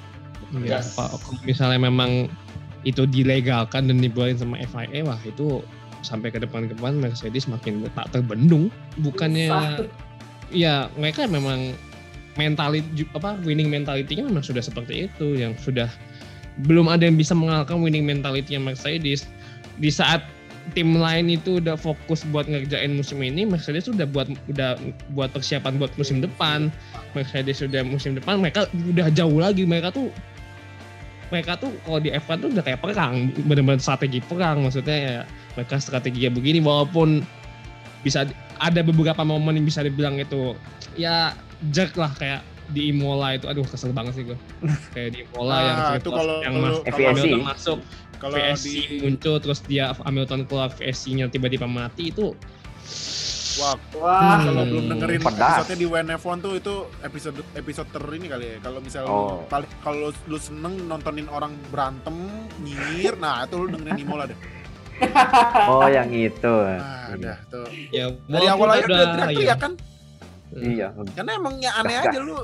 Ya. 0.61 0.77
Pak, 0.83 1.09
kalau 1.25 1.41
misalnya 1.41 1.79
memang 1.81 2.27
itu 2.82 3.06
dilegalkan 3.06 3.86
dan 3.90 4.02
dibuatin 4.02 4.41
sama 4.41 4.58
FIA, 4.62 5.06
wah 5.06 5.20
itu 5.22 5.62
sampai 6.02 6.34
ke 6.34 6.41
depan-depan 6.41 6.98
Mercedes 6.98 7.45
makin 7.45 7.86
tak 7.94 8.10
terbendung. 8.10 8.74
Bukannya, 9.06 9.53
ya 10.49 10.90
mereka 10.98 11.30
memang 11.30 11.78
mentality 12.40 13.06
apa 13.14 13.38
winning 13.45 13.70
mentality-nya 13.70 14.26
memang 14.26 14.41
sudah 14.41 14.64
seperti 14.66 15.06
itu, 15.12 15.38
yang 15.38 15.53
sudah 15.62 15.91
belum 16.66 16.90
ada 16.90 17.06
yang 17.06 17.16
bisa 17.16 17.38
mengalahkan 17.38 17.78
winning 17.80 18.03
mentality 18.03 18.58
Mercedes. 18.58 19.30
Di 19.78 19.94
saat 19.94 20.26
tim 20.78 20.94
lain 20.98 21.26
itu 21.30 21.58
udah 21.58 21.74
fokus 21.74 22.22
buat 22.30 22.45
ngerjain 22.49 22.94
musim 22.98 23.22
ini, 23.22 23.45
Mercedes 23.45 23.90
udah 23.90 24.06
buat 24.10 24.30
udah 24.49 24.78
buat 25.14 25.30
persiapan 25.34 25.78
buat 25.78 25.94
musim 26.02 26.22
depan. 26.22 26.74
Mercedes 27.14 27.62
sudah 27.62 27.86
musim 27.86 28.18
depan 28.18 28.41
mereka 28.41 28.66
udah 28.74 29.12
jauh 29.14 29.38
lagi 29.38 29.68
mereka 29.68 29.91
tuh 29.94 30.10
mereka 31.32 31.56
tuh 31.56 31.72
kalau 31.82 31.98
di 31.98 32.12
F1 32.12 32.38
tuh 32.38 32.49
udah 32.52 32.62
kayak 32.62 32.80
perang 32.80 33.32
benar-benar 33.41 33.80
strategi 33.80 34.20
perang 34.20 34.62
maksudnya 34.62 34.98
ya 34.98 35.16
mereka 35.56 35.80
strateginya 35.80 36.30
begini 36.30 36.60
walaupun 36.60 37.24
bisa 38.03 38.28
ada 38.60 38.82
beberapa 38.82 39.24
momen 39.24 39.56
yang 39.56 39.66
bisa 39.66 39.82
dibilang 39.82 40.20
itu 40.20 40.53
ya 40.94 41.32
jerk 41.72 41.95
lah 41.95 42.12
kayak 42.14 42.44
di 42.72 42.91
Imola 42.91 43.36
itu 43.36 43.48
aduh 43.48 43.64
kesel 43.64 43.91
banget 43.91 44.14
sih 44.14 44.24
gue 44.24 44.38
kayak 44.91 45.10
di 45.12 45.20
Imola 45.24 45.56
yang 45.58 45.78
Ah, 45.78 45.94
itu 45.95 46.10
kalau- 46.10 46.40
yang 46.40 46.53
kalau- 46.53 46.64
mas- 46.68 46.84
kalau- 46.84 47.08
Hamilton 47.10 47.41
masuk 47.41 47.80
Kalau 48.22 48.38
VSC 48.38 48.66
di 48.70 49.02
muncul 49.02 49.36
terus 49.41 49.60
dia 49.66 49.98
Hamilton 49.98 50.45
keluar 50.45 50.70
VSC-nya 50.70 51.26
tiba-tiba 51.28 51.66
mati 51.66 52.14
itu 52.14 52.38
wah, 53.53 53.76
wah 53.95 54.38
kalau 54.40 54.61
Hmm, 54.61 54.69
belum 54.69 54.86
dengerin 54.90 55.22
pedas. 55.22 55.56
episode 55.60 55.76
di 55.76 55.86
WNF1 55.86 56.38
tuh 56.40 56.53
itu 56.53 56.73
episode 57.02 57.40
episode 57.53 57.90
ter 57.90 58.03
ini 58.11 58.28
kali 58.28 58.45
ya. 58.45 58.57
Kalau 58.60 58.80
misal 58.80 59.03
Oh. 59.03 59.44
paling- 59.45 59.72
kalau 59.80 59.98
lu 60.26 60.38
seneng 60.38 60.86
nontonin 60.86 61.28
orang 61.28 61.52
berantem, 61.68 62.14
nyinyir, 62.57 63.15
nah 63.15 63.44
itu 63.44 63.56
lu 63.56 63.68
dengerin 63.68 63.99
Imola 63.99 64.23
deh. 64.26 64.38
oh 65.68 65.88
yang 65.88 66.10
itu 66.10 66.45
Nah, 66.78 67.10
udah 67.11 67.38
tuh. 67.48 67.65
ya 67.90 68.06
Dari 68.22 68.45
awal 68.45 68.68
aja 68.72 68.86
udah 68.86 68.98
teriak-teriak 69.10 69.41
iya. 69.41 69.56
kan? 69.57 69.73
iya 70.53 70.88
Karena 71.11 71.32
emangnya 71.34 71.72
aneh 71.76 71.95
Gas, 71.98 72.06
aja 72.07 72.19
lu. 72.19 72.38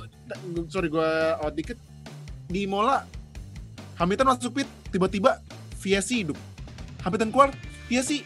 Sorry 0.65 0.87
gua 0.87 1.07
out 1.37 1.53
dikit. 1.53 1.77
Di 2.45 2.63
Imola 2.63 3.03
Hamilton 3.95 4.27
masuk 4.27 4.55
pit 4.55 4.69
tiba-tiba 4.87 5.37
VSC 5.77 6.23
hidup. 6.23 6.37
Hamilton 7.01 7.29
keluar 7.29 7.49
VSC 7.85 8.25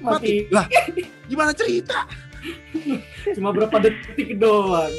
mati. 0.00 0.46
mati 0.46 0.54
Lah, 0.54 0.66
gimana 1.28 1.52
cerita? 1.52 2.08
cuma 3.38 3.54
berapa 3.54 3.78
detik 3.78 4.34
doang 4.42 4.90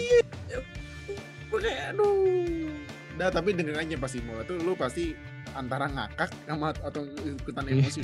Kayak 1.54 1.94
aduh. 1.94 2.66
Nah, 3.14 3.30
tapi 3.30 3.54
denger 3.54 3.78
aja 3.78 3.96
pas 4.02 4.10
Imola 4.18 4.42
tuh 4.42 4.58
lu 4.58 4.74
pasti 4.74 5.14
antara 5.54 5.86
ngakak 5.86 6.34
sama 6.50 6.74
atau 6.82 7.06
ikutan 7.06 7.66
emosi. 7.70 8.02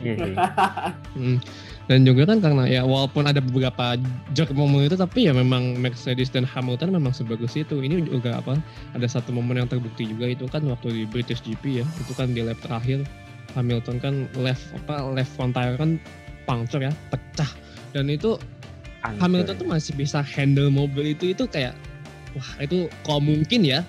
iya 0.00 0.16
Hmm. 1.12 1.36
Dan 1.84 2.08
juga 2.08 2.24
kan 2.24 2.40
karena 2.40 2.64
ya 2.64 2.82
walaupun 2.88 3.28
ada 3.28 3.44
beberapa 3.44 4.00
jerk 4.32 4.56
momen 4.56 4.88
itu 4.88 4.96
tapi 4.96 5.28
ya 5.28 5.36
memang 5.36 5.76
Mercedes 5.76 6.32
dan 6.32 6.48
Hamilton 6.48 6.96
memang 6.96 7.12
sebagus 7.12 7.52
itu. 7.52 7.84
Ini 7.84 8.08
juga 8.08 8.40
apa 8.40 8.56
ada 8.96 9.04
satu 9.04 9.28
momen 9.36 9.60
yang 9.60 9.68
terbukti 9.68 10.08
juga 10.08 10.32
itu 10.32 10.48
kan 10.48 10.64
waktu 10.64 10.88
di 10.88 11.04
British 11.04 11.44
GP 11.44 11.84
ya. 11.84 11.86
Itu 12.00 12.16
kan 12.16 12.32
di 12.32 12.40
lap 12.40 12.56
terakhir 12.64 13.04
Hamilton 13.54 13.96
kan 13.98 14.14
left 14.38 14.62
apa 14.84 15.02
left 15.10 15.32
front 15.34 15.52
tire 15.54 15.74
kan 15.78 15.98
puncture 16.44 16.82
ya, 16.82 16.92
pecah. 17.10 17.50
Dan 17.94 18.10
itu. 18.10 18.38
Hamilton 19.00 19.56
tuh 19.56 19.64
masih 19.64 19.96
bisa 19.96 20.20
handle 20.20 20.68
mobil 20.68 21.16
itu 21.16 21.32
itu 21.32 21.48
kayak 21.48 21.72
wah 22.36 22.50
itu 22.60 22.84
kalau 23.00 23.24
mungkin 23.24 23.64
ya 23.64 23.80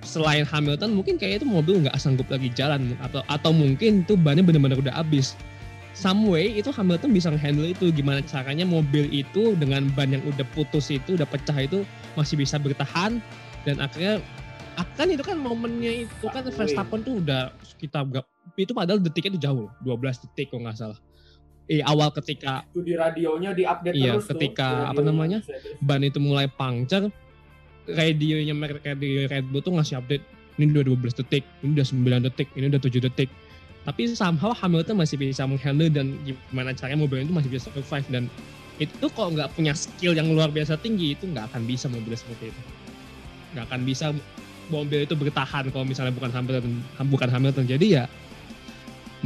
selain 0.00 0.48
Hamilton 0.48 0.96
mungkin 0.96 1.20
kayak 1.20 1.44
itu 1.44 1.46
mobil 1.46 1.84
nggak 1.84 1.92
sanggup 2.00 2.24
lagi 2.32 2.48
jalan 2.56 2.96
atau 3.04 3.20
atau 3.28 3.52
mungkin 3.52 4.00
tuh 4.08 4.16
bannya 4.16 4.40
benar-benar 4.40 4.80
udah 4.80 4.96
habis. 4.96 5.36
Some 5.92 6.24
way 6.24 6.56
itu 6.56 6.72
Hamilton 6.72 7.12
bisa 7.12 7.28
handle 7.36 7.68
itu 7.68 7.92
gimana 7.92 8.24
caranya 8.24 8.64
mobil 8.64 9.10
itu 9.12 9.52
dengan 9.60 9.92
ban 9.92 10.08
yang 10.08 10.24
udah 10.24 10.46
putus 10.56 10.88
itu 10.88 11.20
udah 11.20 11.28
pecah 11.28 11.60
itu 11.60 11.84
masih 12.16 12.40
bisa 12.40 12.56
bertahan 12.56 13.20
dan 13.68 13.76
akhirnya 13.82 14.24
akan 14.80 15.06
itu 15.14 15.24
kan 15.24 15.36
momennya 15.36 16.08
itu 16.08 16.26
kan. 16.28 16.42
Verstappen 16.48 17.00
tuh 17.04 17.20
udah 17.20 17.52
kita 17.76 18.04
berapa 18.04 18.28
itu 18.58 18.72
padahal 18.74 18.98
detiknya 19.00 19.36
itu 19.36 19.40
jauh 19.46 19.66
12 19.84 20.24
detik 20.26 20.52
kalau 20.52 20.66
nggak 20.68 20.76
salah. 20.76 20.98
Eh 21.70 21.80
awal 21.86 22.10
ketika 22.10 22.66
itu 22.74 22.82
di 22.82 22.94
radionya 22.98 23.54
di 23.54 23.62
update 23.62 23.94
Iya, 23.94 24.18
terus 24.18 24.26
tuh, 24.26 24.34
ketika, 24.34 24.90
di 24.90 24.90
apa 24.90 25.02
namanya, 25.06 25.38
ban 25.78 26.02
itu 26.02 26.18
mulai 26.18 26.50
puncture, 26.50 27.06
radionya 27.86 28.54
mereka 28.58 28.90
radio 28.90 29.30
Red 29.30 29.46
Bull 29.54 29.62
tuh 29.62 29.78
ngasih 29.78 30.02
update 30.02 30.24
ini 30.58 30.74
udah 30.74 30.84
12 30.92 31.20
detik, 31.24 31.44
ini 31.62 31.78
udah 31.78 31.86
9 31.86 32.26
detik, 32.26 32.48
ini 32.58 32.66
udah 32.68 32.82
7 32.82 33.06
detik. 33.06 33.30
Tapi 33.86 34.12
somehow 34.12 34.52
Hamilton 34.52 34.98
masih 34.98 35.16
bisa 35.16 35.46
menghandle 35.48 35.88
dan 35.88 36.18
gimana 36.26 36.76
caranya 36.76 37.00
mobil 37.00 37.24
itu 37.24 37.32
masih 37.32 37.48
bisa 37.48 37.72
survive 37.72 38.04
dan 38.12 38.28
itu 38.76 39.06
kalau 39.12 39.32
nggak 39.32 39.48
punya 39.56 39.72
skill 39.72 40.12
yang 40.12 40.28
luar 40.32 40.52
biasa 40.52 40.76
tinggi 40.80 41.16
itu 41.16 41.24
nggak 41.28 41.52
akan 41.54 41.64
bisa 41.64 41.86
mobil 41.88 42.12
seperti 42.12 42.52
itu. 42.52 42.62
Nggak 43.56 43.64
akan 43.72 43.80
bisa 43.86 44.06
mobil 44.70 45.04
itu 45.04 45.14
bertahan 45.18 45.68
kalau 45.74 45.84
misalnya 45.84 46.14
bukan 46.14 46.30
Hamilton 46.30 46.80
bukan 47.10 47.28
Hamilton. 47.28 47.64
Jadi 47.66 48.00
ya 48.00 48.04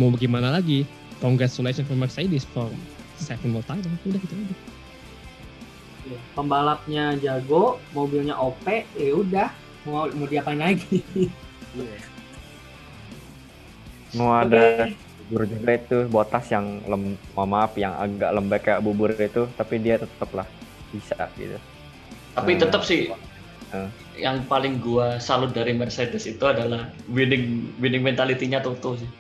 mau 0.01 0.11
gimana 0.17 0.51
lagi? 0.51 0.89
Congratulations 1.23 1.87
for 1.87 1.97
Mercedes 1.97 2.45
for 2.49 2.69
seven 3.21 3.55
more 3.55 3.65
title. 3.65 3.93
Udah 4.09 4.19
gitu 4.19 4.35
aja. 4.35 4.57
Iya, 6.05 6.21
pembalapnya 6.37 7.17
jago 7.17 7.81
mobilnya 7.97 8.37
OP 8.37 8.69
ya 8.93 9.13
udah 9.17 9.49
mau 9.89 10.05
mau 10.13 10.29
diapain 10.29 10.61
lagi 10.61 11.01
mau 14.17 14.37
ada 14.37 14.93
bubur 15.25 15.49
juga 15.49 15.71
itu 15.73 15.99
botas 16.13 16.45
yang 16.53 16.85
lem, 16.85 17.17
mohon 17.33 17.49
maaf 17.49 17.73
yang 17.81 17.97
agak 17.97 18.31
lembek 18.37 18.61
kayak 18.69 18.85
bubur 18.85 19.17
itu 19.17 19.49
tapi 19.57 19.81
dia 19.81 19.97
tetap 19.97 20.29
lah 20.37 20.45
bisa 20.93 21.17
gitu 21.41 21.57
Tapi 22.37 22.53
tetap 22.61 22.83
sih 22.85 23.09
Hmm. 23.75 23.91
yang 24.15 24.47
paling 24.47 24.79
gua 24.79 25.19
salut 25.19 25.51
dari 25.51 25.75
Mercedes 25.75 26.31
itu 26.31 26.47
adalah 26.47 26.95
winning 27.11 27.75
winning 27.83 28.07
mentality-nya 28.07 28.63
Toto 28.63 28.95
sih. 28.95 29.11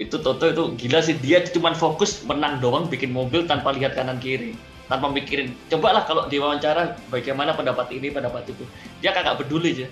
Itu 0.00 0.24
Toto 0.24 0.48
itu 0.48 0.64
gila 0.80 1.04
sih. 1.04 1.12
Dia 1.20 1.44
cuma 1.44 1.76
fokus 1.76 2.24
menang 2.24 2.64
doang 2.64 2.88
bikin 2.88 3.12
mobil 3.12 3.44
tanpa 3.44 3.76
lihat 3.76 3.92
kanan 3.92 4.16
kiri 4.16 4.56
tanpa 4.88 5.12
mikirin. 5.12 5.52
Cobalah 5.68 6.08
kalau 6.08 6.24
diwawancara 6.32 6.96
bagaimana 7.12 7.52
pendapat 7.52 7.92
ini 7.92 8.08
pendapat 8.08 8.48
itu. 8.48 8.64
Dia 9.04 9.12
kagak 9.12 9.44
peduli 9.44 9.76
aja. 9.76 9.86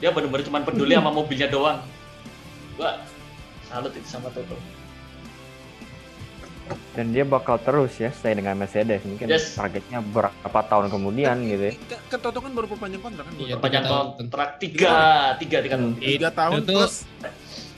Dia 0.00 0.08
benar-benar 0.08 0.48
cuma 0.48 0.64
peduli 0.64 0.96
sama 0.96 1.12
mobilnya 1.12 1.52
doang. 1.52 1.84
Gua 2.80 2.96
salut 3.68 3.92
itu 3.92 4.08
sama 4.08 4.32
Toto 4.32 4.56
dan 6.98 7.14
dia 7.14 7.22
bakal 7.22 7.54
terus 7.56 7.94
ya 7.94 8.10
stay 8.10 8.34
dengan 8.34 8.58
Mercedes 8.58 9.06
mungkin 9.06 9.30
Yes. 9.30 9.54
targetnya 9.54 10.02
berapa 10.02 10.58
tahun 10.66 10.90
kemudian 10.90 11.46
gitu 11.46 11.70
ya 11.70 11.74
Kan- 11.86 12.02
Kan 12.08 12.18
Toto 12.20 12.38
kan 12.40 12.50
baru 12.50 12.66
perpanjang 12.66 12.98
kontrak 13.00 13.22
kan? 13.22 13.32
Iya, 13.32 13.38
dua 13.38 13.46
tahun. 13.48 13.62
panjang 13.62 13.78
Tiga 13.80 13.92
tahun. 13.94 14.06
kontrak 14.18 14.48
tiga 14.58 14.96
tiga 15.38 15.56
tiga 15.62 15.76
tahun 15.76 15.92
Tiga 15.94 16.30
tahun 16.34 16.58
Itu- 16.58 16.74
plus 16.74 16.94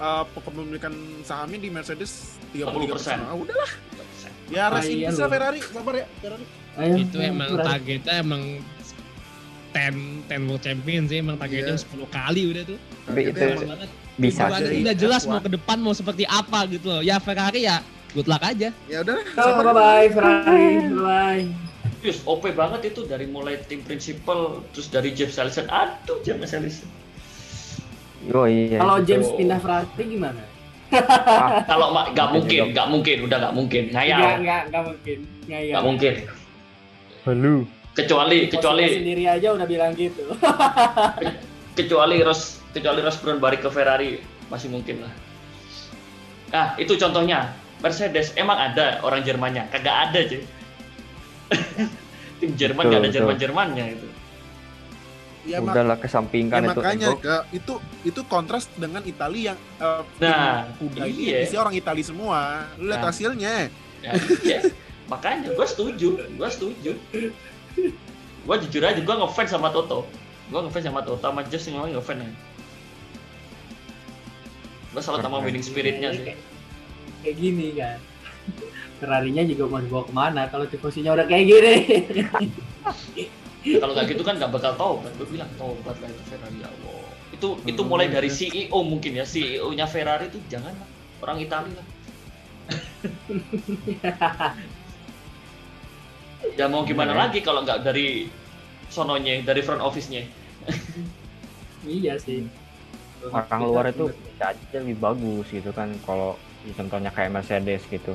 uh, 0.00 0.24
kepemilikan 0.26 0.92
sahamnya 1.20 1.58
di 1.58 1.68
Mercedes 1.68 2.10
30 2.48 2.64
30%. 2.88 3.20
Ah, 3.20 3.36
udah 3.36 3.68
Ya 4.48 4.66
rest 4.66 4.88
in 4.88 4.96
Lumayan 4.96 5.12
peace 5.12 5.20
Ferrari, 5.22 5.60
sabar 5.62 5.94
ya 5.94 6.06
Ferrari. 6.16 6.44
Ayo, 6.72 6.94
itu 6.98 7.16
emang 7.20 7.48
targetnya 7.54 8.14
emang 8.16 8.42
10 9.70 10.24
10 10.26 10.48
World 10.48 10.62
Champion 10.64 11.02
sih 11.04 11.16
emang 11.18 11.36
targetnya 11.36 11.76
Iya. 11.76 11.84
10 11.84 12.08
kali 12.08 12.42
udah 12.48 12.62
tuh. 12.64 12.78
Tapi 13.04 13.20
itu 13.20 13.30
Targetnya 13.30 13.54
Keren 13.54 13.68
banget. 13.68 13.88
bisa 14.16 14.42
sih. 14.58 14.80
udah 14.80 14.94
jelas 14.94 15.22
F1. 15.22 15.28
mau 15.28 15.40
ke 15.40 15.50
depan 15.50 15.76
mau 15.78 15.92
seperti 15.92 16.24
apa 16.24 16.58
gitu 16.66 16.88
loh. 16.88 17.00
Ya 17.00 17.16
Ferrari 17.18 17.62
ya 17.62 17.84
good 18.12 18.28
luck 18.28 18.42
aja. 18.42 18.70
Ya 18.86 18.98
udah, 19.02 19.18
Oh, 19.36 19.44
sabar. 19.44 19.64
bye 19.70 19.74
bye 19.74 20.06
Ferrari, 20.08 20.68
bye 20.88 21.02
bye. 21.02 21.44
Yes, 22.00 22.24
OP 22.24 22.48
banget 22.56 22.96
itu 22.96 23.04
dari 23.04 23.28
mulai 23.28 23.60
tim 23.68 23.84
principal 23.84 24.64
terus 24.72 24.88
dari 24.88 25.12
James 25.12 25.36
Allison. 25.36 25.68
Aduh, 25.68 26.24
James 26.24 26.48
Allison. 26.48 26.88
Oh 28.32 28.48
iya. 28.48 28.80
Kalau 28.80 28.96
itu. 29.00 29.06
James 29.12 29.28
pindah 29.36 29.58
Ferrari 29.60 30.04
gimana? 30.04 30.42
Ah, 30.90 31.62
Kalau 31.70 31.92
mak 31.94 32.16
nggak 32.16 32.28
mungkin, 32.34 32.72
nggak 32.72 32.88
mungkin, 32.88 33.16
udah 33.28 33.36
nggak 33.38 33.54
mungkin, 33.54 33.82
ngayal, 33.94 34.42
enggak, 34.42 34.62
enggak 34.72 34.84
mungkin. 34.88 35.18
Ngayal. 35.46 35.72
nggak 35.76 35.84
mungkin. 35.86 36.14
Halo. 37.20 37.54
Kecuali, 37.90 38.38
kecuali, 38.48 38.84
sendiri 38.96 39.24
aja 39.28 39.48
udah 39.52 39.66
bilang 39.68 39.92
gitu. 39.92 40.24
kecuali 41.76 42.22
Ross, 42.24 42.62
kecuali 42.72 43.00
Ross 43.02 43.18
Brown 43.20 43.38
balik 43.42 43.60
ke 43.60 43.70
Ferrari 43.70 44.18
masih 44.48 44.72
mungkin 44.72 45.04
lah. 45.04 45.12
Nah, 46.50 46.66
itu 46.80 46.96
contohnya. 46.96 47.50
Mercedes 47.80 48.36
emang 48.36 48.60
ada 48.60 49.00
orang 49.00 49.24
Jermannya, 49.24 49.72
kagak 49.72 49.96
ada 50.10 50.20
cuy. 50.28 50.42
tim 52.40 52.52
Jerman 52.56 52.84
Betul, 52.86 52.92
nggak 52.92 53.02
ada. 53.04 53.12
Jerman 53.12 53.36
Jermannya 53.36 53.86
itu. 53.96 54.08
Ya, 55.40 55.56
Udahlah 55.56 55.96
ya 55.96 56.04
kesampingkan 56.04 56.60
itu 56.68 56.68
makanya 56.76 57.08
ke, 57.16 57.36
itu 57.56 57.80
itu 58.04 58.20
kontras 58.28 58.68
dengan 58.76 59.00
Italia 59.08 59.56
yang 59.56 59.58
eh, 59.80 60.02
Nah, 60.20 60.68
kuda 60.76 61.08
ini 61.08 61.32
iya. 61.32 61.48
isinya 61.48 61.64
orang 61.64 61.76
Italia 61.80 62.04
semua. 62.04 62.68
Lu 62.76 62.92
lihat 62.92 63.00
Nah. 63.00 63.08
hasilnya. 63.08 63.72
Ya, 64.04 64.12
iya. 64.44 64.60
Makanya 65.08 65.56
gue 65.56 65.66
setuju, 65.66 66.08
gue 66.28 66.48
setuju. 66.52 66.92
Gue 68.40 68.56
jujur 68.68 68.82
aja, 68.84 69.00
gue 69.00 69.16
ngefans 69.16 69.50
sama 69.52 69.72
Toto. 69.72 70.04
Gue 70.52 70.60
ngefans 70.60 70.84
sama 70.92 71.00
Toto, 71.00 71.24
sama 71.24 71.40
Just 71.48 71.72
yang 71.72 71.88
ngefans. 71.88 72.36
Gue 74.92 75.02
salut 75.02 75.24
sama 75.24 75.40
winning 75.40 75.64
spiritnya 75.64 76.12
sih. 76.12 76.36
Kayak, 77.20 77.36
kayak 77.36 77.36
gini 77.36 77.66
kan. 77.76 77.98
Ferrarinya 79.00 79.42
juga 79.44 79.64
mau 79.68 79.80
dibawa 79.80 80.04
ke 80.04 80.12
mana 80.12 80.42
kalau 80.48 80.64
tifosinya 80.68 81.16
udah 81.16 81.24
kayak 81.24 81.44
gini. 81.48 81.74
Kalau 83.60 83.92
nggak 83.92 84.06
gitu 84.12 84.22
kan 84.24 84.40
nggak 84.40 84.52
bakal 84.52 84.72
tobat. 84.76 85.12
Gue 85.16 85.28
bilang 85.28 85.48
tobat 85.56 85.96
lah 86.00 86.08
itu 86.08 86.22
Ferrari 86.28 86.64
ya 86.64 86.68
Allah. 86.68 87.04
Itu 87.32 87.48
itu 87.64 87.82
mulai 87.84 88.08
dari 88.08 88.28
CEO 88.28 88.80
mungkin 88.80 89.20
ya, 89.20 89.24
CEO-nya 89.24 89.84
Ferrari 89.84 90.28
itu 90.28 90.40
jangan 90.48 90.72
lah. 90.72 90.88
orang 91.20 91.36
Italia 91.36 91.76
lah. 91.76 91.86
ya 96.56 96.64
mau 96.72 96.80
gimana 96.88 97.12
Iya. 97.12 97.20
lagi 97.28 97.38
kalau 97.44 97.60
nggak 97.60 97.84
dari 97.84 98.32
sononya, 98.88 99.44
dari 99.44 99.60
front 99.60 99.84
office-nya. 99.84 100.24
iya 101.84 102.16
sih. 102.16 102.48
Orang 103.28 103.60
luar 103.68 103.92
itu 103.92 104.08
bisa 104.08 104.56
aja 104.56 104.76
lebih 104.80 104.96
bagus 104.96 105.44
gitu 105.52 105.68
kan 105.76 105.92
kalau 106.08 106.40
contohnya 106.76 107.10
kayak 107.12 107.32
Mercedes 107.32 107.82
gitu. 107.88 108.12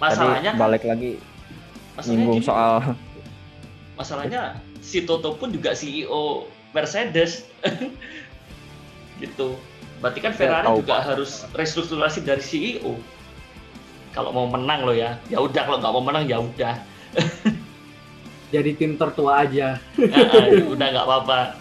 Masalahnya 0.00 0.52
Tadi 0.52 0.58
kan, 0.58 0.62
balik 0.62 0.84
lagi 0.88 1.10
nyinggung 2.08 2.40
soal 2.40 2.96
masalahnya 3.92 4.56
si 4.80 5.04
Toto 5.04 5.36
pun 5.36 5.52
juga 5.52 5.76
CEO 5.76 6.48
Mercedes. 6.72 7.44
Gitu. 9.22 9.54
Berarti 10.02 10.18
kan 10.18 10.34
Ferrari 10.34 10.66
tahu, 10.66 10.82
juga 10.82 10.98
Pak. 10.98 11.14
harus 11.14 11.46
restrukturasi 11.54 12.26
dari 12.26 12.42
CEO 12.42 12.98
kalau 14.10 14.34
mau 14.34 14.50
menang 14.50 14.82
lo 14.82 14.90
ya 14.90 15.14
ya 15.30 15.38
udah. 15.38 15.62
Kalau 15.62 15.78
nggak 15.78 15.94
mau 15.94 16.02
menang 16.02 16.26
ya 16.26 16.42
udah. 16.42 16.74
Jadi 18.54 18.74
tim 18.74 18.98
tertua 18.98 19.46
aja. 19.46 19.78
Nah, 19.94 20.66
udah 20.74 20.86
nggak 20.90 21.06
apa-apa. 21.06 21.54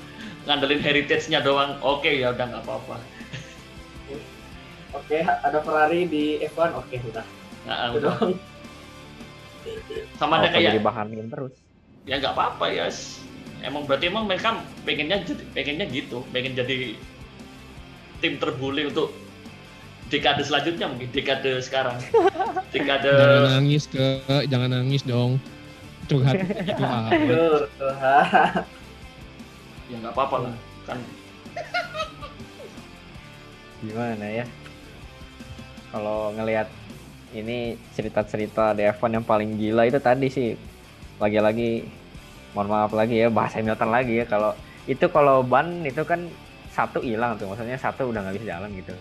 Ngandelin 0.49 0.81
heritage-nya 0.81 1.45
doang. 1.45 1.77
Oke 1.85 2.17
ya 2.17 2.33
udah 2.33 2.49
nggak 2.49 2.65
apa-apa 2.65 3.10
Oke, 5.11 5.27
ada 5.27 5.59
Ferrari 5.59 6.07
di 6.07 6.39
F1. 6.39 6.71
Oke, 6.71 6.95
udah. 7.03 7.27
nah, 7.67 7.91
Itu 7.91 7.99
udah. 7.99 8.15
sama 10.15 10.39
ada 10.39 10.55
kayak 10.55 10.79
bahan 10.79 11.11
game 11.11 11.27
terus. 11.27 11.51
ya 12.07 12.15
nggak 12.17 12.31
apa-apa 12.31 12.65
ya 12.71 12.87
emang 13.61 13.83
berarti 13.83 14.07
emang 14.07 14.23
mereka 14.25 14.63
pengennya 14.87 15.21
jadi 15.21 15.43
pengennya 15.51 15.85
gitu 15.91 16.23
pengen 16.31 16.55
jadi 16.57 16.95
tim 18.23 18.39
terbuli 18.39 18.87
untuk 18.87 19.11
dekade 20.07 20.41
selanjutnya 20.47 20.87
mungkin 20.89 21.11
dekade 21.13 21.59
sekarang 21.59 21.99
dekade 22.73 23.11
Jangan 23.11 23.51
nangis 23.59 23.83
ke, 23.91 24.05
jangan 24.47 24.69
nangis 24.79 25.03
dong. 25.03 25.37
Curhat 26.07 26.39
gitu 26.39 27.67
tuh, 27.75 27.91
ha. 27.99 28.17
ya 29.91 29.95
nggak 29.99 30.15
apa-apa 30.15 30.47
lah 30.47 30.55
kan 30.87 30.97
Gimana 33.81 34.25
ya? 34.29 34.45
Kalau 35.91 36.31
ngelihat 36.31 36.67
ini 37.35 37.75
cerita-cerita 37.95 38.75
F1 38.75 39.11
yang 39.19 39.25
paling 39.27 39.59
gila 39.59 39.87
itu 39.87 39.99
tadi 39.99 40.27
sih. 40.31 40.55
Lagi-lagi 41.19 41.85
mohon 42.55 42.67
maaf 42.67 42.91
lagi 42.91 43.23
ya 43.23 43.27
bahasa 43.27 43.59
Hamilton 43.59 43.91
lagi 43.91 44.23
ya. 44.23 44.25
Kalau 44.25 44.55
itu 44.87 45.05
kalau 45.11 45.43
ban 45.43 45.83
itu 45.83 46.01
kan 46.07 46.27
satu 46.71 47.03
hilang 47.03 47.35
tuh. 47.35 47.51
Maksudnya 47.51 47.75
satu 47.75 48.07
udah 48.09 48.23
nggak 48.23 48.35
bisa 48.39 48.47
jalan 48.57 48.71
gitu. 48.75 48.95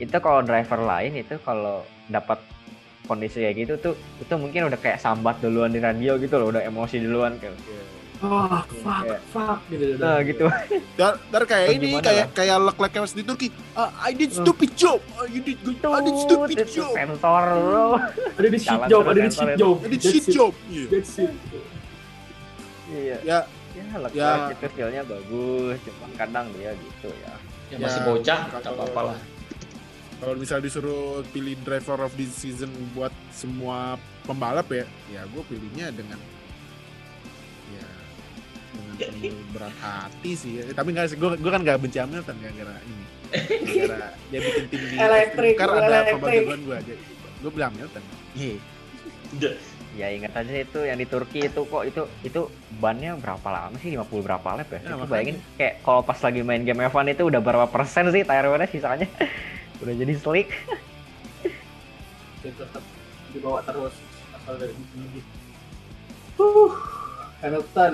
Itu 0.00 0.16
kalau 0.20 0.40
driver 0.40 0.80
lain 0.80 1.12
itu 1.20 1.36
kalau 1.44 1.84
dapat 2.08 2.40
kondisi 3.04 3.42
kayak 3.42 3.56
gitu 3.66 3.74
tuh 3.90 3.94
itu 4.22 4.34
mungkin 4.38 4.70
udah 4.70 4.78
kayak 4.80 5.02
sambat 5.02 5.36
duluan 5.44 5.72
di 5.72 5.80
radio 5.80 6.16
gitu 6.16 6.40
loh. 6.40 6.52
Udah 6.52 6.64
emosi 6.64 7.04
duluan 7.04 7.36
kayak 7.36 7.52
Oh, 8.20 8.44
fuck, 8.84 9.00
Kayak- 9.00 9.22
fuck 9.32 9.58
gitu. 9.66 9.96
nah 9.96 10.20
gitu 10.20 10.44
Dar, 10.92 11.16
dar 11.32 11.42
kayak 11.42 11.72
ini 11.72 11.96
kayak 11.98 12.28
lah? 12.28 12.36
kayak 12.36 12.56
Leclerc 12.60 12.92
yang 12.92 13.06
di 13.08 13.24
Turki. 13.24 13.48
Ah, 13.72 13.88
I 13.98 14.12
did 14.12 14.28
stupid 14.30 14.76
job. 14.76 15.00
Ah, 15.14 15.24
you 15.24 15.40
did 15.40 15.56
good. 15.64 15.80
I 15.80 16.04
did 16.04 16.16
stupid 16.20 16.68
job. 16.68 16.92
sensor 16.92 17.44
bro 17.48 17.96
Ada 18.36 18.46
di 18.46 18.58
shit 18.60 18.80
job, 18.86 19.02
ada 19.02 19.18
di 19.18 19.30
shit 19.30 19.52
job. 19.56 19.76
I 19.78 19.88
did 19.88 19.96
That's 19.96 20.04
shit 20.06 20.26
it. 20.28 20.34
job. 20.36 20.52
Iya. 20.68 20.84
That's 20.86 21.16
it. 21.16 21.32
iya 22.90 23.16
Ya, 23.22 23.38
ya 23.72 23.84
Leclerc 23.96 24.12
Ya. 24.12 24.52
itu 24.52 24.66
skillnya 24.68 25.02
bagus 25.06 25.76
cuman 25.80 26.10
kadang 26.14 26.46
dia 26.52 26.70
gitu 26.74 27.08
ya 27.16 27.32
ya 27.70 27.76
masih 27.78 28.00
Ya, 28.00 28.06
bocah 28.06 28.38
nggak 28.50 28.62
apa-apa 28.66 29.00
lah 29.06 29.18
kalau 30.20 30.34
misalnya 30.36 30.68
disuruh 30.68 31.24
pilih 31.32 31.56
driver 31.62 32.04
of 32.04 32.12
the 32.12 32.28
season 32.28 32.68
buat 32.92 33.08
semua 33.32 33.96
pembalap 34.20 34.68
ya, 34.68 34.84
ya 35.08 35.24
gue 35.24 35.42
pilihnya 35.48 35.88
dengan 35.90 36.20
berat 39.54 39.76
hati 39.80 40.30
sih. 40.36 40.52
Ya. 40.60 40.62
Tapi 40.72 40.88
nggak 40.92 41.06
sih, 41.12 41.16
gue 41.16 41.30
gue 41.40 41.50
kan 41.50 41.60
nggak 41.64 41.78
benci 41.80 41.98
Hamilton 41.98 42.36
gara-gara 42.40 42.74
ini. 42.84 43.04
Gara-gara 43.30 44.08
dia 44.28 44.40
bikin 44.42 44.64
tim 44.68 44.82
di 44.86 44.96
Elektrik, 44.98 45.54
Car 45.56 45.70
ada 45.76 46.12
pembagian 46.14 46.60
gue 46.64 46.76
aja. 46.76 46.94
Gue 47.40 47.50
bilang 47.52 47.70
Hamilton. 47.74 48.02
Iya. 48.36 48.56
udah 49.30 49.54
ya 49.90 50.06
ingat 50.10 50.34
aja 50.38 50.54
itu 50.62 50.80
yang 50.86 50.98
di 51.02 51.06
Turki 51.06 51.50
itu 51.50 51.66
kok 51.66 51.82
itu 51.82 52.02
itu 52.22 52.46
bannya 52.78 53.18
berapa 53.18 53.42
lama 53.50 53.74
sih 53.82 53.94
50 53.98 54.22
berapa 54.22 54.48
lap 54.54 54.70
ya, 54.70 54.78
Ya, 54.86 54.94
itu 54.94 55.06
bayangin 55.10 55.36
kayak 55.58 55.74
kalau 55.82 56.02
pas 56.06 56.18
lagi 56.22 56.40
main 56.46 56.62
game 56.62 56.86
F1 56.86 57.10
itu 57.10 57.26
udah 57.26 57.42
berapa 57.42 57.66
persen 57.66 58.06
sih 58.14 58.22
tire 58.22 58.46
wear 58.46 58.70
sisanya 58.70 59.10
udah 59.82 59.94
jadi 59.94 60.14
slick 60.14 60.50
tetap 62.42 62.82
dibawa 63.34 63.60
terus 63.66 63.94
asal 64.34 64.54
dari 64.56 64.74
Hamilton. 67.40 67.92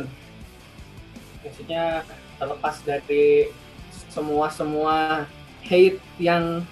Maksudnya 1.46 2.02
terlepas 2.36 2.76
dari 2.82 3.48
semua 4.10 4.50
semua 4.50 5.24
hate 5.62 6.00
yang 6.18 6.66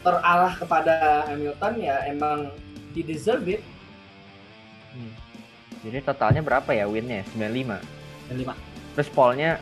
terarah 0.00 0.54
kepada 0.54 1.26
Hamilton 1.26 1.74
ya 1.82 1.96
emang 2.06 2.48
he 2.94 3.02
deserve 3.02 3.44
it. 3.50 3.60
jadi 5.84 6.00
totalnya 6.02 6.40
berapa 6.42 6.66
ya 6.72 6.88
winnya 6.88 7.22
95 7.36 7.78
Dan 8.26 8.36
lima. 8.40 8.54
terus 8.96 9.06
polnya 9.12 9.60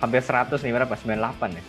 hampir 0.00 0.24
100 0.24 0.58
nih 0.58 0.72
berapa 0.74 0.94
98 0.96 1.58
ya 1.58 1.64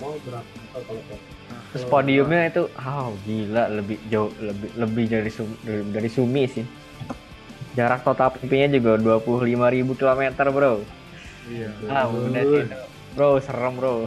Oh 0.00 0.16
berapa? 0.24 0.48
Oh, 0.74 0.82
kalau 0.84 1.02
kalau. 1.04 1.22
terus 1.70 1.84
podiumnya 1.86 2.48
itu 2.48 2.62
oh 2.66 3.08
gila 3.22 3.64
lebih 3.68 3.96
jauh 4.08 4.32
lebih 4.40 4.68
lebih 4.76 5.04
dari 5.06 5.30
Sumi, 5.30 5.54
dari, 5.62 5.82
dari 5.92 6.08
Sumi 6.10 6.42
sih 6.48 6.64
jarak 7.78 8.02
total 8.02 8.34
pipinya 8.34 8.68
juga 8.74 8.98
25.000 9.20 9.98
km 9.98 10.22
bro 10.50 10.82
Iya. 11.50 11.68
Ah, 11.90 12.06
udah 12.06 12.44
sih. 12.46 12.64
Bro, 13.18 13.42
serem 13.42 13.74
bro. 13.74 14.06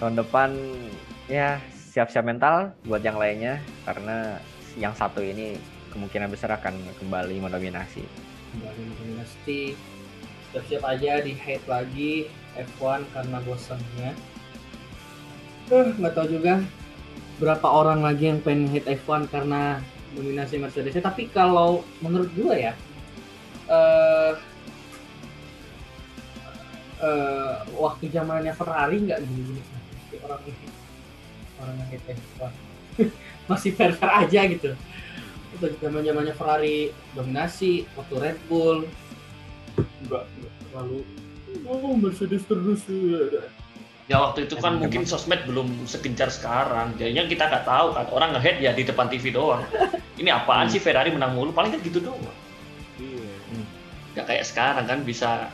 Tahun 0.00 0.14
depan 0.16 0.54
ya 1.28 1.60
siap-siap 1.92 2.24
mental 2.24 2.72
buat 2.88 3.04
yang 3.04 3.20
lainnya 3.20 3.60
karena 3.84 4.40
yang 4.80 4.96
satu 4.96 5.20
ini 5.20 5.60
kemungkinan 5.92 6.32
besar 6.32 6.56
akan 6.56 6.72
kembali 6.96 7.44
mendominasi. 7.44 8.00
kembali 8.52 8.84
dinasti 9.00 9.76
siap-siap 10.52 10.84
aja 10.84 11.24
di 11.24 11.32
hate 11.32 11.64
lagi 11.64 12.28
F1 12.52 13.08
karena 13.16 13.40
bosannya 13.48 14.12
eh 15.72 15.88
nggak 15.96 16.12
tahu 16.12 16.36
juga 16.36 16.60
berapa 17.40 17.64
orang 17.64 18.04
lagi 18.04 18.28
yang 18.28 18.44
pengen 18.44 18.68
hit 18.68 18.84
F1 18.84 19.24
karena 19.32 19.80
dominasi 20.12 20.60
Mercedes 20.60 20.96
tapi 21.00 21.28
kalau 21.32 21.84
menurut 22.04 22.28
gua 22.36 22.54
ya 22.54 22.72
eh 23.70 24.34
eh, 27.02 27.54
waktu 27.76 28.04
zamannya 28.14 28.54
Ferrari 28.54 28.96
nggak 29.02 29.20
gini-gini. 29.26 29.62
Orang 30.22 30.40
orang 31.62 31.76
yang 31.78 31.90
F1 32.04 32.52
masih 33.50 33.70
fair 33.74 33.92
fair 33.96 34.12
aja 34.12 34.40
gitu. 34.46 34.70
Itu 35.58 35.66
zaman 35.82 36.06
zamannya 36.06 36.34
Ferrari 36.36 36.94
dominasi 37.16 37.88
waktu 37.98 38.14
Red 38.20 38.38
Bull. 38.46 38.86
Nggak 40.06 40.24
terlalu 40.70 41.00
oh 41.68 41.94
Mercedes 41.96 42.42
terus 42.48 42.84
waktu 44.10 44.50
itu 44.50 44.58
kan 44.58 44.82
mungkin 44.82 45.06
sosmed 45.06 45.46
belum 45.46 45.86
segencar 45.86 46.28
sekarang. 46.32 46.94
Jadinya 46.98 47.28
kita 47.30 47.44
nggak 47.46 47.64
tahu 47.66 47.94
kan. 47.94 48.06
Orang 48.10 48.30
ngehead 48.34 48.58
ya 48.58 48.74
di 48.74 48.82
depan 48.82 49.06
TV 49.06 49.30
doang. 49.30 49.62
Ini 50.18 50.28
apaan 50.34 50.66
sih 50.68 50.82
Ferrari 50.82 51.14
menang 51.14 51.38
mulu? 51.38 51.54
Paling 51.54 51.78
kan 51.78 51.80
gitu 51.86 52.02
doang. 52.02 52.20
Iya. 52.98 53.32
Nggak 54.12 54.26
kayak 54.28 54.44
sekarang 54.44 54.84
kan 54.84 55.00
bisa 55.06 55.48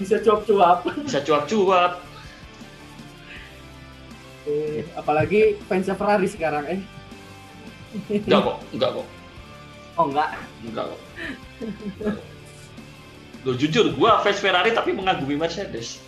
bisa 0.00 0.16
cuap-cuap 0.24 0.84
bisa 1.04 1.20
cuap-cuap. 1.24 2.00
Eh, 4.46 4.86
apalagi 4.94 5.58
fans 5.66 5.90
Ferrari 5.90 6.28
sekarang 6.30 6.64
eh 6.70 6.80
Enggak 8.12 8.40
kok, 8.44 8.56
enggak 8.76 8.90
kok, 8.92 9.06
oh 9.96 10.04
enggak 10.12 10.28
enggak 10.68 10.84
kok. 10.84 11.00
Loh 13.46 13.56
jujur, 13.56 13.88
gua 13.96 14.20
fans 14.20 14.36
Ferrari 14.36 14.76
tapi 14.76 14.92
mengagumi 14.92 15.38
Mercedes. 15.38 16.04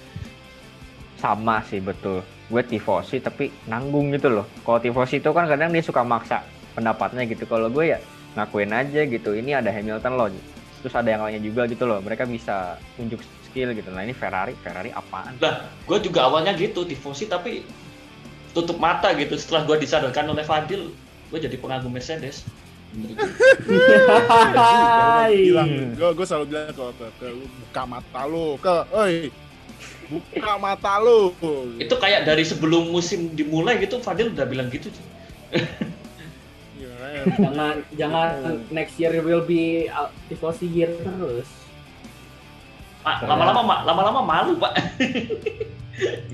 Sama 1.18 1.60
sih 1.66 1.82
betul. 1.82 2.22
Gue 2.48 2.62
tifosi 2.64 3.20
tapi 3.20 3.52
nanggung 3.68 4.14
gitu 4.14 4.30
loh. 4.30 4.46
Kalau 4.64 4.80
tifosi 4.80 5.20
itu 5.20 5.30
kan 5.34 5.44
kadang 5.50 5.74
dia 5.74 5.84
suka 5.84 6.00
maksa 6.06 6.40
pendapatnya 6.72 7.26
gitu. 7.28 7.44
Kalau 7.44 7.68
gue 7.68 7.92
ya 7.92 7.98
ngakuin 8.38 8.72
aja 8.72 9.04
gitu. 9.04 9.34
Ini 9.34 9.60
ada 9.60 9.68
Hamilton 9.68 10.14
loh. 10.16 10.30
Terus 10.78 10.94
ada 10.94 11.10
yang 11.10 11.26
lainnya 11.26 11.42
juga 11.42 11.66
gitu 11.66 11.84
loh. 11.84 11.98
Mereka 11.98 12.22
bisa 12.30 12.78
tunjuk 12.94 13.18
skill 13.50 13.74
gitu. 13.74 13.90
Nah 13.90 14.06
ini 14.06 14.14
Ferrari. 14.14 14.54
Ferrari 14.62 14.94
apaan? 14.94 15.34
Lah, 15.42 15.66
gua 15.88 15.98
juga 15.98 16.30
awalnya 16.30 16.54
gitu, 16.54 16.86
tifosi 16.86 17.26
tapi 17.26 17.66
tutup 18.54 18.78
mata 18.78 19.10
gitu. 19.18 19.34
Setelah 19.34 19.66
gua 19.66 19.76
disadarkan 19.80 20.30
oleh 20.30 20.46
Fadil, 20.46 20.94
gua 21.34 21.38
jadi 21.42 21.58
pengagum 21.58 21.90
Mercedes. 21.90 22.46
Gue 25.98 26.08
gue 26.16 26.24
selalu 26.24 26.46
bilang 26.48 26.72
ke, 26.72 26.84
ke, 26.96 27.06
ke 27.20 27.26
buka 27.36 27.82
mata 27.84 28.20
lu. 28.24 28.56
Ke 28.62 28.86
oi 28.94 29.28
buka 30.08 30.52
mata 30.56 30.96
lu 30.98 31.32
Itu 31.76 31.94
kayak 31.94 32.24
dari 32.24 32.42
sebelum 32.42 32.88
musim 32.88 33.32
dimulai 33.32 33.76
gitu, 33.78 34.00
Fadil 34.00 34.32
udah 34.32 34.44
bilang 34.44 34.68
gitu. 34.68 34.88
Iya, 36.74 36.92
kan? 37.00 37.24
jangan 37.44 37.74
jangan 37.94 38.28
next 38.70 38.96
year 38.96 39.12
will 39.20 39.42
be 39.42 39.86
uh, 39.88 40.08
tifosi 40.26 40.66
year 40.66 40.90
terus 40.96 41.48
Pak, 42.98 43.24
lama-lama 43.24 43.62
ma- 43.62 43.84
lama-lama 43.84 44.20
malu, 44.20 44.52
Pak. 44.58 44.74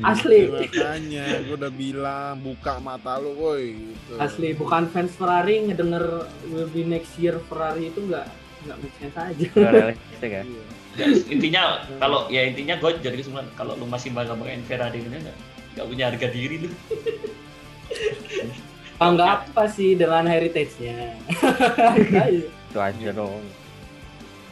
asli 0.05 0.45
makanya 0.45 1.41
gue 1.41 1.57
udah 1.57 1.73
bilang 1.73 2.37
buka 2.37 2.77
mata 2.79 3.17
lu 3.17 3.33
woi 3.33 3.73
gitu. 3.73 4.13
asli 4.21 4.53
bukan 4.53 4.85
fans 4.87 5.17
Ferrari 5.17 5.65
ngedenger 5.65 6.05
will 6.53 6.69
be 6.69 6.85
next 6.85 7.17
year 7.17 7.41
Ferrari 7.49 7.89
itu 7.89 8.05
nggak 8.05 8.29
nggak 8.69 8.77
make 8.77 8.93
sense 9.01 9.17
aja 9.17 9.47
Nggak 9.49 9.73
realistis 9.73 10.19
ya 10.21 10.29
Iya. 10.29 10.43
Ya, 10.45 10.45
intinya 11.27 11.83
kalau 11.99 12.31
ya 12.31 12.47
intinya 12.47 12.79
gue 12.79 12.91
jadi 13.03 13.19
kesimpulan 13.19 13.51
kalau 13.59 13.75
lu 13.75 13.87
masih 13.87 14.15
bangga 14.15 14.39
banggain 14.39 14.63
Ferrari 14.67 15.03
ini 15.03 15.19
nggak 15.19 15.37
nggak 15.75 15.87
punya 15.91 16.05
harga 16.11 16.27
diri 16.31 16.57
lu. 16.67 16.71
bangga 19.03 19.43
apa 19.43 19.67
sih 19.67 19.99
dengan 19.99 20.23
heritage-nya 20.31 21.19
itu 22.71 22.79
aja 22.79 23.11
dong 23.11 23.43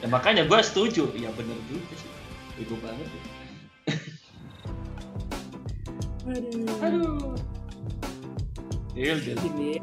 Ya, 0.03 0.11
makanya 0.11 0.43
gue 0.51 0.59
setuju. 0.67 1.15
Ya 1.15 1.31
bener 1.31 1.55
juga 1.71 1.95
sih. 1.95 2.11
Bego 2.59 2.75
banget. 2.83 3.07
ya. 3.07 3.23
Aduh. 6.83 7.39
Deal, 8.93 9.17
deal. 9.23 9.39
ini 9.55 9.79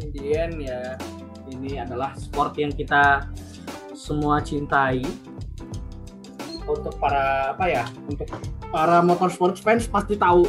Indian 0.00 0.50
ya 0.62 0.80
ini 1.50 1.76
adalah 1.76 2.16
sport 2.16 2.56
yang 2.56 2.72
kita 2.72 3.28
semua 4.04 4.44
cintai. 4.44 5.00
Untuk 6.68 6.96
para 7.00 7.56
apa 7.56 7.64
ya 7.68 7.84
untuk 8.08 8.28
para 8.72 9.00
motorsport 9.00 9.56
fans 9.60 9.88
pasti 9.88 10.16
tahu 10.16 10.44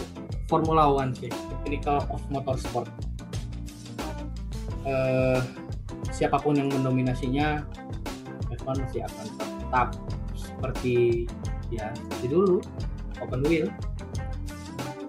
Formula 0.47 0.87
One 0.87 1.15
sih 1.15 1.31
Pinnacle 1.63 2.03
of 2.11 2.23
Motorsport. 2.27 2.91
Eh 4.83 5.39
siapa 6.11 6.39
pun 6.39 6.55
yang 6.55 6.71
mendominasinya 6.71 7.63
F1 8.51 8.75
masih 8.87 9.03
akan 9.07 9.27
tetap 9.59 9.87
seperti 10.35 11.27
ya 11.71 11.91
seperti 11.95 12.27
dulu 12.31 12.63
open 13.19 13.43
wheel. 13.47 13.67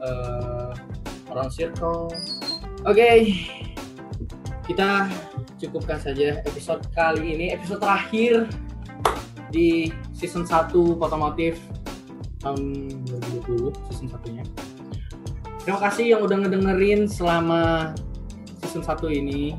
Eh 0.03 0.71
round 1.31 1.51
circle. 1.55 2.11
Oke 2.83 3.31
kita 4.67 5.07
cukupkan 5.57 5.97
saja 5.97 6.45
episode 6.45 6.85
kali 6.93 7.33
ini 7.33 7.47
episode 7.57 7.81
terakhir 7.81 8.45
di 9.49 9.89
season 10.13 10.45
1 10.45 10.73
otomotif 11.01 11.57
tahun 12.45 12.93
2020 13.49 13.73
season 13.89 14.09
satunya. 14.13 14.45
Terima 15.65 15.81
kasih 15.83 16.05
yang 16.15 16.21
udah 16.23 16.47
ngedengerin 16.47 17.09
selama 17.09 17.95
season 18.63 18.85
1 18.85 19.19
ini. 19.19 19.57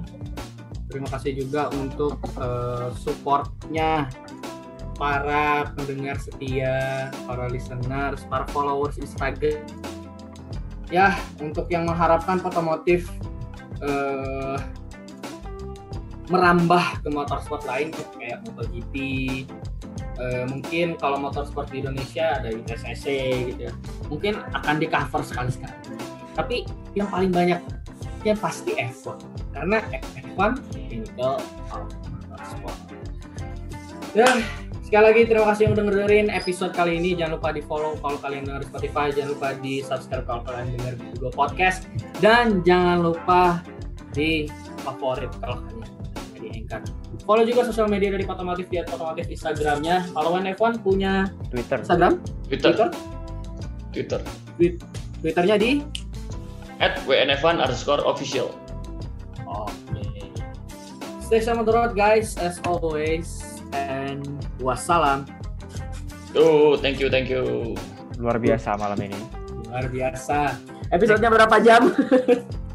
Terima 0.88 1.10
kasih 1.12 1.36
juga 1.36 1.68
untuk 1.76 2.16
eh, 2.40 2.90
supportnya 2.96 4.08
para 4.96 5.70
pendengar 5.78 6.18
setia 6.18 7.10
para 7.28 7.52
listeners 7.52 8.24
para 8.30 8.46
followers 8.54 9.02
Instagram. 9.02 9.66
Ya 10.88 11.18
untuk 11.44 11.68
yang 11.68 11.90
mengharapkan 11.90 12.40
otomotif 12.40 13.12
eh, 13.84 14.58
merambah 16.28 17.02
ke 17.04 17.10
motorsport 17.12 17.64
lain 17.64 17.92
kayak 18.20 18.44
MotoGP 18.48 18.94
eh, 20.20 20.44
mungkin 20.48 21.00
kalau 21.00 21.18
motorsport 21.20 21.72
di 21.72 21.84
Indonesia 21.84 22.40
ada 22.40 22.52
ITCC 22.52 23.06
gitu 23.54 23.62
ya. 23.72 23.74
Mungkin 24.12 24.34
akan 24.52 24.76
di 24.80 24.88
cover 24.92 25.24
sekali 25.24 25.52
sekali 25.52 25.78
tapi 26.38 26.70
yang 26.94 27.10
paling 27.10 27.34
banyak 27.34 27.58
ya 28.22 28.38
pasti 28.38 28.78
F1 28.78 29.18
karena 29.58 29.82
F1 30.22 30.62
pinnacle 30.86 31.42
of 31.74 31.82
motorsport. 32.30 32.78
Ya 34.14 34.30
sekali 34.86 35.04
lagi 35.04 35.22
terima 35.28 35.46
kasih 35.52 35.62
yang 35.68 35.74
udah 35.76 35.86
dengerin 35.90 36.28
episode 36.30 36.72
kali 36.78 37.02
ini. 37.02 37.18
Jangan 37.18 37.42
lupa 37.42 37.50
di 37.52 37.66
follow 37.66 37.98
kalau 37.98 38.22
kalian 38.22 38.46
dengar 38.46 38.62
di 38.62 38.70
Spotify 38.70 39.10
jangan 39.10 39.30
lupa 39.34 39.48
di 39.58 39.74
subscribe 39.82 40.26
kalau 40.30 40.42
kalian 40.46 40.68
dengar 40.78 40.94
di 40.94 41.06
Google 41.18 41.34
Podcast 41.34 41.90
dan 42.22 42.62
jangan 42.62 43.02
lupa 43.02 43.66
di 44.14 44.46
favorit 44.86 45.34
kalau 45.42 45.58
kalian 45.66 45.97
Anchor 46.68 46.84
follow 47.24 47.48
juga 47.48 47.64
sosial 47.72 47.88
media 47.88 48.12
dari 48.12 48.28
Potomotif 48.28 48.68
di 48.68 48.84
Potomotif 48.84 49.32
Instagramnya 49.32 50.12
kalau 50.12 50.36
F1 50.36 50.84
punya 50.84 51.32
Twitter 51.48 51.80
Instagram 51.80 52.20
Twitter, 52.48 52.72
Twitter 52.76 52.90
Twitter. 53.92 54.22
Twitternya 55.22 55.58
di 55.58 55.82
At 56.78 57.02
WNF1 57.10 57.58
underscore 57.58 58.06
official. 58.06 58.54
Oke. 59.50 60.30
Stay 61.26 61.42
sama 61.42 61.66
the 61.66 61.74
road 61.74 61.98
guys 61.98 62.38
as 62.38 62.62
always 62.70 63.42
and 63.74 64.46
wassalam. 64.62 65.26
Tuh, 66.38 66.78
thank 66.78 67.02
you, 67.02 67.10
thank 67.10 67.34
you. 67.34 67.74
luar 68.18 68.42
biasa 68.42 68.74
malam 68.82 68.98
ini 68.98 69.18
Luar 69.70 69.86
biasa. 69.90 70.58
Episodenya 70.90 71.30
berapa 71.30 71.56
jam? 71.62 71.90